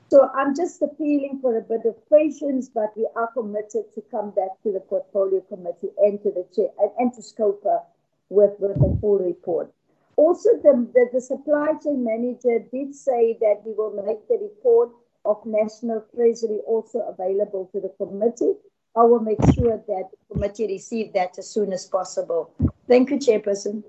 So 0.09 0.29
I'm 0.35 0.57
just 0.57 0.83
appealing 0.83 1.39
for 1.41 1.57
a 1.57 1.63
bit 1.63 1.85
of 1.85 1.95
patience, 2.11 2.69
but 2.69 2.97
we 2.97 3.07
are 3.15 3.29
committed 3.33 3.93
to 3.95 4.03
come 4.11 4.31
back 4.31 4.61
to 4.65 4.73
the 4.73 4.81
portfolio 4.81 5.41
committee 5.43 5.91
and 5.99 6.21
to 6.23 6.31
the 6.31 6.47
chair 6.55 6.69
and, 6.81 6.91
and 6.99 7.13
to 7.15 7.21
SCOPA 7.23 7.83
with, 8.29 8.53
with 8.59 8.77
a 8.77 8.99
full 9.01 9.19
report. 9.19 9.73
Also, 10.17 10.51
the, 10.63 10.89
the, 10.95 11.09
the, 11.15 11.21
supply 11.21 11.73
chain 11.83 12.05
manager 12.05 12.65
did 12.73 12.95
say 12.95 13.39
that 13.41 13.63
we 13.65 13.73
will 13.73 14.03
make 14.05 14.27
the 14.29 14.39
report 14.41 14.91
of 15.25 15.45
National 15.47 16.05
Treasury 16.15 16.61
also 16.67 17.01
available 17.01 17.71
to 17.73 17.81
the 17.81 17.89
committee. 17.97 18.55
I 18.97 19.05
will 19.05 19.21
make 19.21 19.39
sure 19.55 19.77
that 19.77 20.11
the 20.11 20.35
committee 20.35 20.67
receive 20.67 21.13
that 21.15 21.39
as 21.39 21.49
soon 21.49 21.73
as 21.73 21.87
possible. 21.87 22.53
Thank 22.89 23.11
you, 23.11 23.19
Chairperson. 23.19 23.85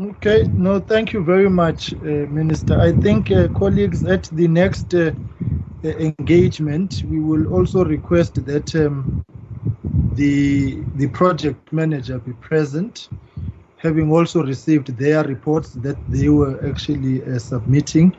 Okay, 0.00 0.42
no, 0.54 0.80
thank 0.80 1.12
you 1.12 1.22
very 1.22 1.48
much, 1.48 1.94
uh, 1.94 2.26
Minister. 2.40 2.80
I 2.80 2.90
think, 2.90 3.30
uh, 3.30 3.46
colleagues, 3.48 4.02
at 4.04 4.24
the 4.32 4.48
next 4.48 4.92
uh, 4.92 5.12
engagement, 5.84 7.04
we 7.08 7.20
will 7.20 7.54
also 7.54 7.84
request 7.84 8.44
that 8.46 8.74
um, 8.74 9.24
the 10.14 10.82
the 10.96 11.08
project 11.08 11.72
manager 11.72 12.18
be 12.18 12.32
present 12.34 13.08
having 13.84 14.10
also 14.10 14.42
received 14.42 14.96
their 14.96 15.22
reports 15.24 15.72
that 15.74 15.98
they 16.10 16.30
were 16.30 16.58
actually 16.66 17.22
uh, 17.22 17.38
submitting 17.38 18.16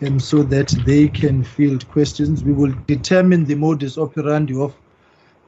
and 0.00 0.22
so 0.22 0.42
that 0.42 0.68
they 0.86 1.08
can 1.08 1.42
field 1.42 1.88
questions. 1.90 2.44
We 2.44 2.52
will 2.52 2.72
determine 2.86 3.44
the 3.44 3.56
modus 3.56 3.98
operandi 3.98 4.54
of 4.54 4.72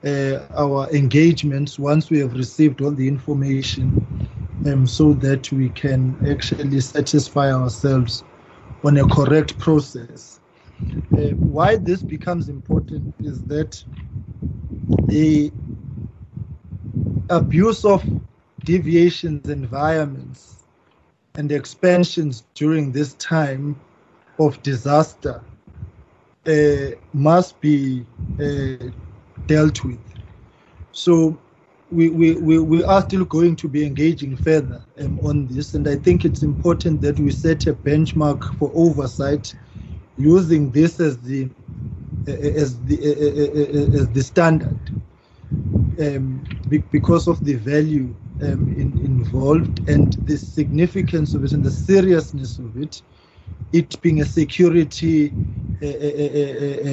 uh, 0.05 0.41
our 0.57 0.91
engagements 0.91 1.79
once 1.79 2.11
we 2.11 2.19
have 2.19 2.35
received 2.35 2.81
all 2.81 2.91
the 2.91 3.07
information 3.07 4.05
um, 4.67 4.85
so 4.87 5.13
that 5.15 5.51
we 5.53 5.69
can 5.71 6.17
actually 6.29 6.81
satisfy 6.81 7.53
ourselves 7.53 8.25
on 8.85 8.97
a 8.97 9.07
correct 9.07 9.57
process. 9.59 10.41
Uh, 11.13 11.31
why 11.55 11.77
this 11.77 12.03
becomes 12.03 12.49
important 12.49 13.05
is 13.21 13.43
that 13.45 13.83
the 15.07 15.53
abuse 17.31 17.85
of 17.85 18.05
deviations, 18.67 19.49
environments, 19.49 20.65
and 21.37 21.51
expansions 21.53 22.45
during 22.55 22.93
this 22.93 23.15
time 23.15 23.79
of 24.39 24.63
disaster 24.63 25.43
uh, 26.47 26.91
must 27.15 27.59
be 27.61 28.05
uh, 28.41 28.91
dealt 29.47 29.85
with. 29.85 29.99
So 30.93 31.39
we, 31.91 32.11
we, 32.11 32.35
we, 32.35 32.83
are 32.83 33.03
still 33.03 33.25
going 33.25 33.55
to 33.57 33.69
be 33.69 33.87
engaging 33.87 34.37
further 34.37 34.83
um, 34.99 35.21
on 35.23 35.47
this, 35.47 35.75
and 35.75 35.87
I 35.87 35.97
think 35.97 36.25
it's 36.25 36.43
important 36.43 37.01
that 37.03 37.19
we 37.21 37.31
set 37.31 37.67
a 37.69 37.75
benchmark 37.75 38.59
for 38.59 38.73
oversight 38.75 39.55
using 40.19 40.71
this 40.73 40.99
as 40.99 41.19
the 41.19 41.49
uh, 42.27 42.33
as 42.33 42.81
the 42.85 42.97
uh, 42.99 43.99
uh, 43.99 44.01
as 44.01 44.09
the 44.09 44.23
standard 44.23 44.81
um, 46.01 46.45
because 46.91 47.29
of 47.29 47.45
the 47.45 47.55
value 47.55 48.13
um, 48.43 48.69
in, 48.77 48.99
involved 48.99 49.81
and 49.89 50.17
the 50.27 50.37
significance 50.37 51.35
of 51.35 51.45
it 51.45 51.53
and 51.53 51.65
the 51.65 51.71
seriousness 51.71 52.59
of 52.59 52.77
it, 52.81 53.03
it 53.73 54.01
being 54.03 54.21
a 54.21 54.25
security 54.25 55.35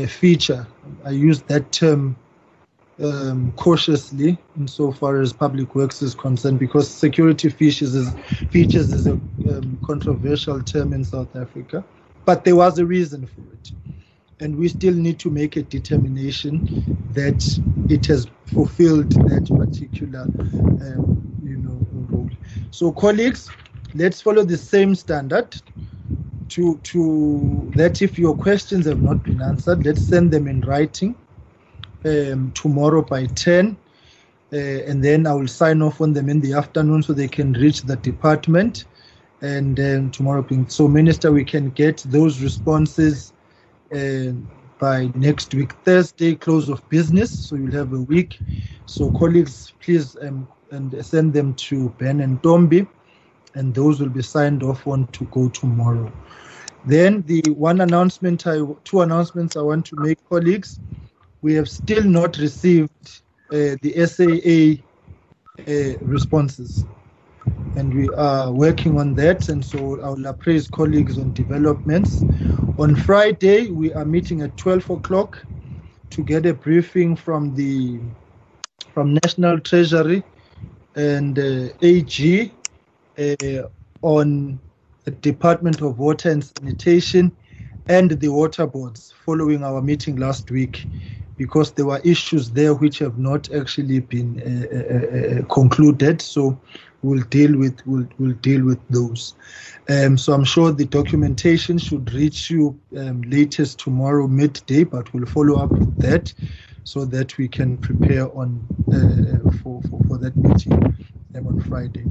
feature. 0.07 0.67
I 1.05 1.09
use 1.11 1.41
that 1.43 1.71
term 1.71 2.15
um, 3.03 3.51
cautiously 3.55 4.37
insofar 4.57 5.21
as 5.21 5.33
public 5.33 5.73
works 5.75 6.01
is 6.01 6.13
concerned 6.13 6.59
because 6.59 6.89
security 6.89 7.49
features 7.49 7.95
is, 7.95 8.13
features 8.49 8.93
is 8.93 9.07
a 9.07 9.13
um, 9.49 9.79
controversial 9.83 10.61
term 10.61 10.93
in 10.93 11.03
South 11.03 11.35
Africa, 11.35 11.83
but 12.25 12.43
there 12.43 12.55
was 12.55 12.77
a 12.79 12.85
reason 12.85 13.25
for 13.25 13.41
it 13.53 13.71
and 14.43 14.57
we 14.57 14.67
still 14.67 14.93
need 14.93 15.17
to 15.19 15.29
make 15.29 15.55
a 15.55 15.63
determination 15.63 16.83
that 17.13 17.41
it 17.89 18.05
has 18.05 18.27
fulfilled 18.45 19.09
that 19.29 19.47
particular 19.47 20.23
um, 20.81 21.39
you 21.41 21.57
know 21.57 21.79
role. 22.11 22.29
So 22.71 22.91
colleagues 22.91 23.49
let's 23.95 24.21
follow 24.21 24.43
the 24.43 24.57
same 24.57 24.95
standard. 24.95 25.55
To 26.49 26.77
to 26.83 27.71
that 27.77 28.01
if 28.01 28.19
your 28.19 28.35
questions 28.35 28.85
have 28.85 29.01
not 29.01 29.23
been 29.23 29.41
answered 29.41 29.85
let's 29.85 30.01
send 30.01 30.29
them 30.31 30.47
in 30.47 30.61
writing 30.61 31.15
um, 32.05 32.51
tomorrow 32.51 33.01
by 33.01 33.25
10 33.25 33.75
uh, 34.51 34.55
and 34.55 35.03
then 35.03 35.25
I 35.25 35.33
will 35.33 35.47
sign 35.47 35.81
off 35.81 35.99
on 36.01 36.13
them 36.13 36.29
in 36.29 36.41
the 36.41 36.53
afternoon 36.53 37.01
so 37.01 37.13
they 37.13 37.29
can 37.29 37.53
reach 37.53 37.81
the 37.81 37.95
department. 37.95 38.85
And 39.41 39.75
then 39.75 40.11
tomorrow 40.11 40.45
so 40.67 40.87
minister 40.87 41.31
we 41.31 41.43
can 41.43 41.71
get 41.71 41.97
those 42.07 42.41
responses 42.41 43.32
by 44.79 45.11
next 45.15 45.53
week, 45.53 45.73
Thursday, 45.85 46.35
close 46.35 46.69
of 46.69 46.87
business. 46.89 47.31
So 47.31 47.55
you'll 47.55 47.71
have 47.71 47.93
a 47.93 48.01
week. 48.01 48.39
So 48.85 49.11
colleagues, 49.11 49.73
please 49.81 50.17
um, 50.21 50.47
and 50.71 51.05
send 51.05 51.33
them 51.33 51.53
to 51.55 51.89
Ben 51.99 52.21
and 52.21 52.41
Dombi, 52.41 52.87
and 53.55 53.73
those 53.73 53.99
will 53.99 54.09
be 54.09 54.23
signed 54.23 54.63
off 54.63 54.87
on 54.87 55.07
to 55.09 55.25
go 55.25 55.49
tomorrow. 55.49 56.11
Then 56.85 57.23
the 57.27 57.41
one 57.51 57.81
announcement, 57.81 58.47
I 58.47 58.59
two 58.83 59.01
announcements 59.01 59.55
I 59.55 59.61
want 59.61 59.85
to 59.87 59.95
make, 59.97 60.17
colleagues. 60.29 60.79
we 61.43 61.53
have 61.53 61.69
still 61.69 62.03
not 62.03 62.37
received 62.37 62.89
uh, 63.51 63.77
the 63.81 63.93
SAA 64.05 64.83
uh, 65.67 65.97
responses. 66.01 66.85
And 67.75 67.93
we 67.93 68.07
are 68.09 68.51
working 68.51 68.99
on 68.99 69.15
that, 69.15 69.49
and 69.49 69.65
so 69.65 69.99
I 70.01 70.09
will 70.09 70.25
appraise 70.27 70.67
colleagues 70.67 71.17
on 71.17 71.33
developments. 71.33 72.23
On 72.77 72.95
Friday, 72.95 73.69
we 73.69 73.93
are 73.93 74.05
meeting 74.05 74.41
at 74.41 74.55
12 74.57 74.89
o'clock 74.91 75.43
to 76.11 76.23
get 76.23 76.45
a 76.45 76.53
briefing 76.53 77.15
from 77.15 77.55
the 77.55 77.99
from 78.93 79.15
National 79.23 79.59
Treasury 79.59 80.23
and 80.95 81.39
uh, 81.39 81.69
AG 81.81 82.51
uh, 83.17 83.63
on 84.03 84.59
the 85.05 85.11
Department 85.11 85.81
of 85.81 85.97
Water 85.97 86.29
and 86.29 86.43
Sanitation 86.43 87.35
and 87.87 88.11
the 88.11 88.29
water 88.29 88.65
boards 88.67 89.13
following 89.25 89.63
our 89.63 89.81
meeting 89.81 90.17
last 90.17 90.49
week 90.51 90.87
because 91.37 91.71
there 91.71 91.85
were 91.85 91.99
issues 92.03 92.51
there 92.51 92.73
which 92.73 92.99
have 92.99 93.17
not 93.17 93.51
actually 93.53 93.99
been 93.99 94.39
uh, 94.41 94.75
uh, 94.77 95.39
uh, 95.41 95.53
concluded. 95.53 96.21
So 96.21 96.57
we'll 97.03 97.23
deal 97.23 97.57
with 97.57 97.85
we'll, 97.85 98.07
we'll 98.17 98.35
deal 98.35 98.65
with 98.65 98.79
those. 98.89 99.35
Um, 99.89 100.17
so 100.17 100.33
I'm 100.33 100.43
sure 100.45 100.71
the 100.71 100.85
documentation 100.85 101.77
should 101.77 102.11
reach 102.13 102.49
you 102.49 102.79
um, 102.97 103.21
latest 103.23 103.79
tomorrow 103.79 104.27
midday, 104.27 104.83
but 104.83 105.13
we'll 105.13 105.25
follow 105.25 105.59
up 105.59 105.71
with 105.71 105.97
that 105.99 106.33
so 106.85 107.05
that 107.05 107.37
we 107.37 107.47
can 107.47 107.77
prepare 107.77 108.35
on 108.37 108.65
uh, 108.89 109.51
for, 109.61 109.81
for, 109.83 109.99
for 110.07 110.17
that 110.17 110.35
meeting 110.35 110.73
um, 111.35 111.47
on 111.47 111.61
Friday. 111.61 112.05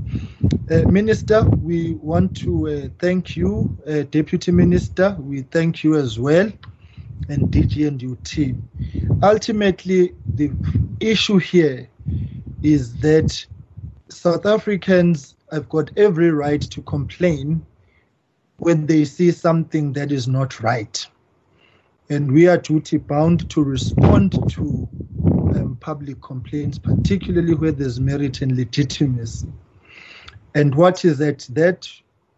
Uh, 0.71 0.89
Minister, 0.91 1.43
we 1.63 1.95
want 1.95 2.37
to 2.39 2.69
uh, 2.69 2.89
thank 2.99 3.37
you, 3.37 3.77
Deputy 4.11 4.53
Minister. 4.53 5.17
We 5.19 5.43
thank 5.43 5.83
you 5.83 5.97
as 5.97 6.19
well 6.19 6.51
and 7.29 7.49
DG 7.51 7.87
and 7.87 8.01
your 8.03 8.17
team. 8.25 8.69
Ultimately, 9.23 10.15
the 10.35 10.51
issue 11.01 11.39
here 11.39 11.89
is 12.63 12.95
that 13.01 13.45
South 14.13 14.47
Africans 14.47 15.37
have 15.51 15.69
got 15.69 15.91
every 15.97 16.31
right 16.31 16.61
to 16.61 16.83
complain 16.83 17.65
when 18.59 18.87
they 18.87 19.05
see 19.05 19.31
something 19.31 19.93
that 19.95 20.13
is 20.13 20.29
not 20.29 20.61
right. 20.61 21.07
And 22.11 22.31
we 22.31 22.47
are 22.47 22.59
duty 22.59 22.99
bound 22.99 23.49
to 23.51 23.63
respond 23.63 24.33
to 24.51 24.89
um, 25.57 25.79
public 25.81 26.21
complaints, 26.21 26.79
particularly 26.79 27.55
where 27.55 27.73
there's 27.73 27.99
merit 27.99 28.43
and 28.43 28.57
legitimacy. 28.57 29.49
And 30.55 30.75
what 30.75 31.05
is 31.05 31.21
at 31.21 31.47
that 31.51 31.89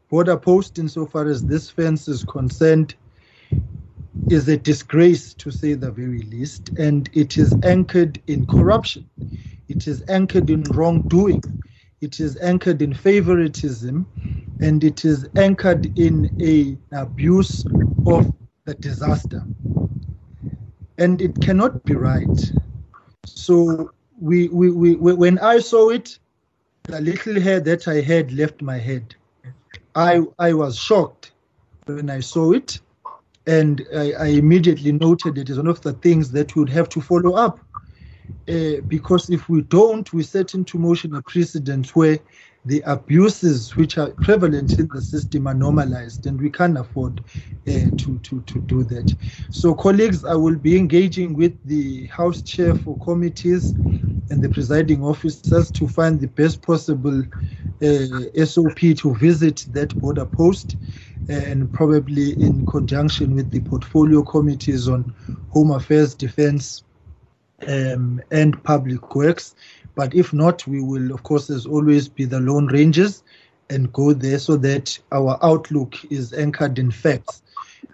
border 0.09 0.36
post, 0.36 0.78
insofar 0.78 1.26
as 1.26 1.44
this 1.44 1.68
fence 1.68 2.06
is 2.09 2.24
concerned, 2.24 2.94
is 4.30 4.48
a 4.48 4.56
disgrace 4.56 5.34
to 5.34 5.51
say 5.51 5.74
the 5.74 5.90
very 5.90 6.22
least, 6.22 6.70
and 6.78 7.10
it 7.12 7.36
is 7.36 7.55
anchored 7.64 8.22
in 8.28 8.46
corruption. 8.46 9.09
It 9.68 9.86
is 9.88 10.04
anchored 10.08 10.50
in 10.50 10.64
wrongdoing. 10.64 11.44
It 12.00 12.20
is 12.20 12.36
anchored 12.38 12.82
in 12.82 12.94
favoritism, 12.94 14.06
and 14.60 14.84
it 14.84 15.04
is 15.04 15.28
anchored 15.36 15.90
in 15.98 16.30
a 16.40 16.78
abuse 16.92 17.64
of 18.06 18.30
the 18.66 18.74
disaster. 18.74 19.46
And 20.98 21.20
it 21.22 21.40
cannot 21.40 21.84
be 21.84 21.94
right. 21.94 22.52
So 23.24 23.90
we, 24.20 24.48
we, 24.48 24.70
we, 24.70 24.96
when 24.96 25.38
I 25.40 25.58
saw 25.60 25.90
it, 25.90 26.18
the 26.86 27.00
little 27.00 27.40
hair 27.40 27.60
that 27.60 27.88
I 27.88 28.00
had 28.02 28.32
left 28.32 28.62
my 28.62 28.78
head. 28.78 29.14
I, 29.94 30.22
I 30.38 30.52
was 30.54 30.78
shocked 30.78 31.32
when 31.86 32.10
I 32.10 32.20
saw 32.20 32.52
it 32.52 32.80
and 33.46 33.86
I, 33.96 34.12
I, 34.12 34.26
immediately 34.28 34.92
noted 34.92 35.38
it 35.38 35.50
is 35.50 35.58
one 35.58 35.66
of 35.68 35.82
the 35.82 35.92
things 35.94 36.30
that 36.32 36.54
we 36.54 36.60
would 36.60 36.70
have 36.70 36.88
to 36.90 37.00
follow 37.00 37.34
up. 37.34 37.60
Uh, 38.48 38.80
because 38.88 39.30
if 39.30 39.48
we 39.48 39.62
don't, 39.62 40.12
we 40.12 40.22
set 40.22 40.55
into 40.55 40.78
motion 40.78 41.14
a 41.14 41.22
precedent 41.22 41.96
where 41.96 42.18
the 42.66 42.82
abuses 42.86 43.74
which 43.76 43.96
are 43.98 44.10
prevalent 44.10 44.78
in 44.78 44.88
the 44.92 45.01
system 45.01 45.46
are 45.46 45.55
normalized, 45.55 46.26
and 46.26 46.40
we 46.40 46.51
can't 46.51 46.78
afford 46.78 47.20
uh, 47.66 47.90
to, 47.96 48.18
to, 48.22 48.42
to 48.42 48.60
do 48.60 48.84
that. 48.84 49.14
So, 49.51 49.74
colleagues, 49.74 50.24
I 50.24 50.34
will 50.34 50.56
be 50.56 50.76
engaging 50.76 51.34
with 51.34 51.55
the 51.64 52.06
House 52.06 52.42
Chair 52.42 52.74
for 52.74 52.98
committees 52.98 53.74
and 54.30 54.42
the 54.42 54.48
presiding 54.48 55.02
officers 55.02 55.70
to 55.72 55.88
find 55.88 56.20
the 56.20 56.28
best 56.28 56.62
possible 56.62 57.22
uh, 57.82 58.44
SOP 58.44 58.78
to 58.78 59.14
visit 59.14 59.66
that 59.72 59.98
border 59.98 60.26
post 60.26 60.76
and 61.28 61.72
probably 61.72 62.32
in 62.42 62.64
conjunction 62.66 63.34
with 63.34 63.51
the 63.51 63.60
portfolio 63.60 64.22
committees 64.22 64.88
on 64.88 65.14
home 65.48 65.70
affairs, 65.70 66.14
defense, 66.14 66.84
um, 67.68 68.20
and 68.30 68.62
public 68.64 69.14
works. 69.14 69.54
But 69.94 70.14
if 70.14 70.32
not, 70.32 70.66
we 70.66 70.82
will, 70.82 71.12
of 71.12 71.22
course, 71.22 71.50
as 71.50 71.66
always, 71.66 72.08
be 72.08 72.24
the 72.24 72.40
lone 72.40 72.66
rangers 72.66 73.22
and 73.70 73.92
go 73.92 74.12
there 74.12 74.38
so 74.38 74.56
that 74.56 74.98
our 75.12 75.38
outlook 75.42 75.94
is 76.10 76.32
anchored 76.32 76.78
in 76.78 76.90
facts 76.90 77.42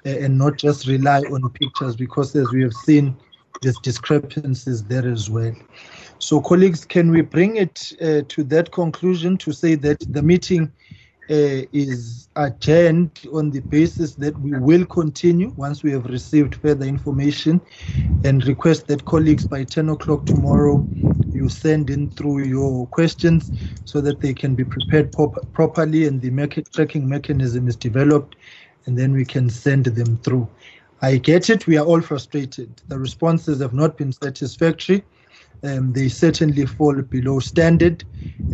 uh, 0.07 0.11
and 0.11 0.39
not 0.39 0.57
just 0.57 0.87
rely 0.87 1.21
on 1.21 1.49
pictures, 1.51 1.97
because 1.97 2.35
as 2.35 2.51
we 2.53 2.63
have 2.63 2.73
seen, 2.73 3.17
there's 3.63 3.79
discrepancies 3.79 4.83
there 4.85 5.07
as 5.07 5.29
well. 5.29 5.55
So, 6.19 6.41
colleagues, 6.41 6.85
can 6.85 7.11
we 7.11 7.21
bring 7.21 7.57
it 7.57 7.93
uh, 8.01 8.23
to 8.29 8.45
that 8.45 8.73
conclusion 8.73 9.37
to 9.39 9.53
say 9.53 9.75
that 9.77 10.01
the 10.13 10.23
meeting 10.23 10.73
Uh, 11.31 11.63
is 11.73 12.29
adjourned 12.35 13.21
on 13.33 13.51
the 13.51 13.61
basis 13.61 14.17
that 14.17 14.37
we 14.41 14.51
will 14.59 14.85
continue 14.85 15.53
once 15.57 15.85
we 15.85 15.93
have 15.93 16.07
received 16.07 16.57
further 16.57 16.85
information 16.85 17.61
and 18.25 18.45
request 18.49 18.89
that 18.89 19.05
colleagues 19.05 19.45
by 19.45 19.63
10 19.63 19.91
o'clock 19.91 20.27
tomorrow 20.27 20.85
you 21.33 21.49
send 21.49 21.89
in 21.89 22.11
through 22.11 22.43
your 22.43 22.85
questions 22.89 23.53
so 23.85 24.01
that 24.01 24.21
they 24.21 24.35
can 24.35 24.57
be 24.57 24.65
prepared 24.65 25.13
properly 25.53 26.09
and 26.09 26.21
the 26.21 26.31
market 26.31 26.69
tracking 26.73 27.09
mechanism 27.09 27.69
is 27.69 27.77
developed 27.77 28.35
and 28.87 28.99
then 28.99 29.13
we 29.13 29.25
can 29.25 29.49
send 29.49 29.85
them 29.85 30.17
through. 30.25 30.49
I 31.01 31.17
get 31.19 31.49
it, 31.49 31.69
we 31.69 31.79
are 31.79 31.87
all 31.87 32.01
frustrated. 32.01 32.83
The 32.89 32.99
responses 32.99 33.61
have 33.61 33.73
not 33.73 33.97
been 33.97 34.13
satisfactory 34.13 35.05
um, 35.63 35.93
they 35.93 36.09
certainly 36.09 36.67
fall 36.67 37.01
below 37.03 37.41
standard, 37.41 38.05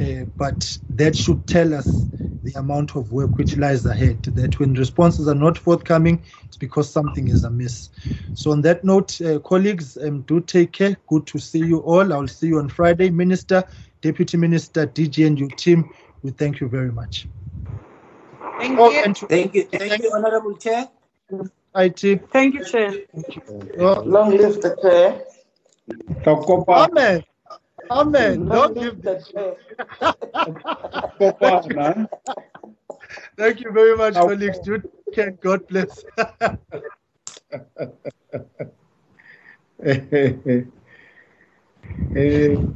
uh, 0.00 0.24
but 0.36 0.78
that 0.90 1.16
should 1.16 1.46
tell 1.46 1.74
us 1.74 2.06
the 2.42 2.52
amount 2.58 2.96
of 2.96 3.12
work 3.12 3.38
which 3.38 3.56
lies 3.56 3.86
ahead. 3.86 4.22
That 4.22 4.58
when 4.58 4.74
responses 4.74 5.28
are 5.28 5.34
not 5.34 5.58
forthcoming, 5.58 6.22
it's 6.46 6.56
because 6.56 6.90
something 6.90 7.28
is 7.28 7.44
amiss. 7.44 7.90
So, 8.34 8.52
on 8.52 8.60
that 8.62 8.84
note, 8.84 9.20
uh, 9.20 9.38
colleagues, 9.40 9.96
um, 9.96 10.22
do 10.22 10.40
take 10.40 10.72
care. 10.72 10.96
Good 11.08 11.26
to 11.28 11.38
see 11.38 11.60
you 11.60 11.78
all. 11.78 12.12
I'll 12.12 12.28
see 12.28 12.48
you 12.48 12.58
on 12.58 12.68
Friday. 12.68 13.10
Minister, 13.10 13.64
Deputy 14.02 14.36
Minister, 14.36 14.86
DG, 14.86 15.26
and 15.26 15.38
your 15.38 15.48
team, 15.50 15.88
we 16.22 16.30
thank 16.30 16.60
you 16.60 16.68
very 16.68 16.92
much. 16.92 17.26
Thank 18.58 18.78
oh, 18.78 18.90
you. 18.90 19.02
Thank 19.28 19.54
you. 19.54 19.64
Thank 19.64 20.02
you, 20.02 20.12
Honorable 20.14 20.56
Chair. 20.56 20.88
IT. 21.76 22.30
Thank 22.30 22.54
you, 22.54 22.64
Chair. 22.64 22.92
Thank 23.14 23.36
you. 23.36 23.42
Long 23.78 24.36
live 24.36 24.60
the 24.60 24.76
Chair. 24.82 25.24
Amen. 26.26 27.22
Amen. 27.90 28.48
Don't 28.48 28.74
give 28.74 29.00
this. 29.02 29.32
Thank 33.36 33.60
you 33.60 33.70
very 33.72 33.96
much, 33.96 34.14
colleagues. 34.14 34.58
Jude, 34.60 34.82
God 35.40 35.66
bless. 35.68 36.04
hey. 42.14 42.66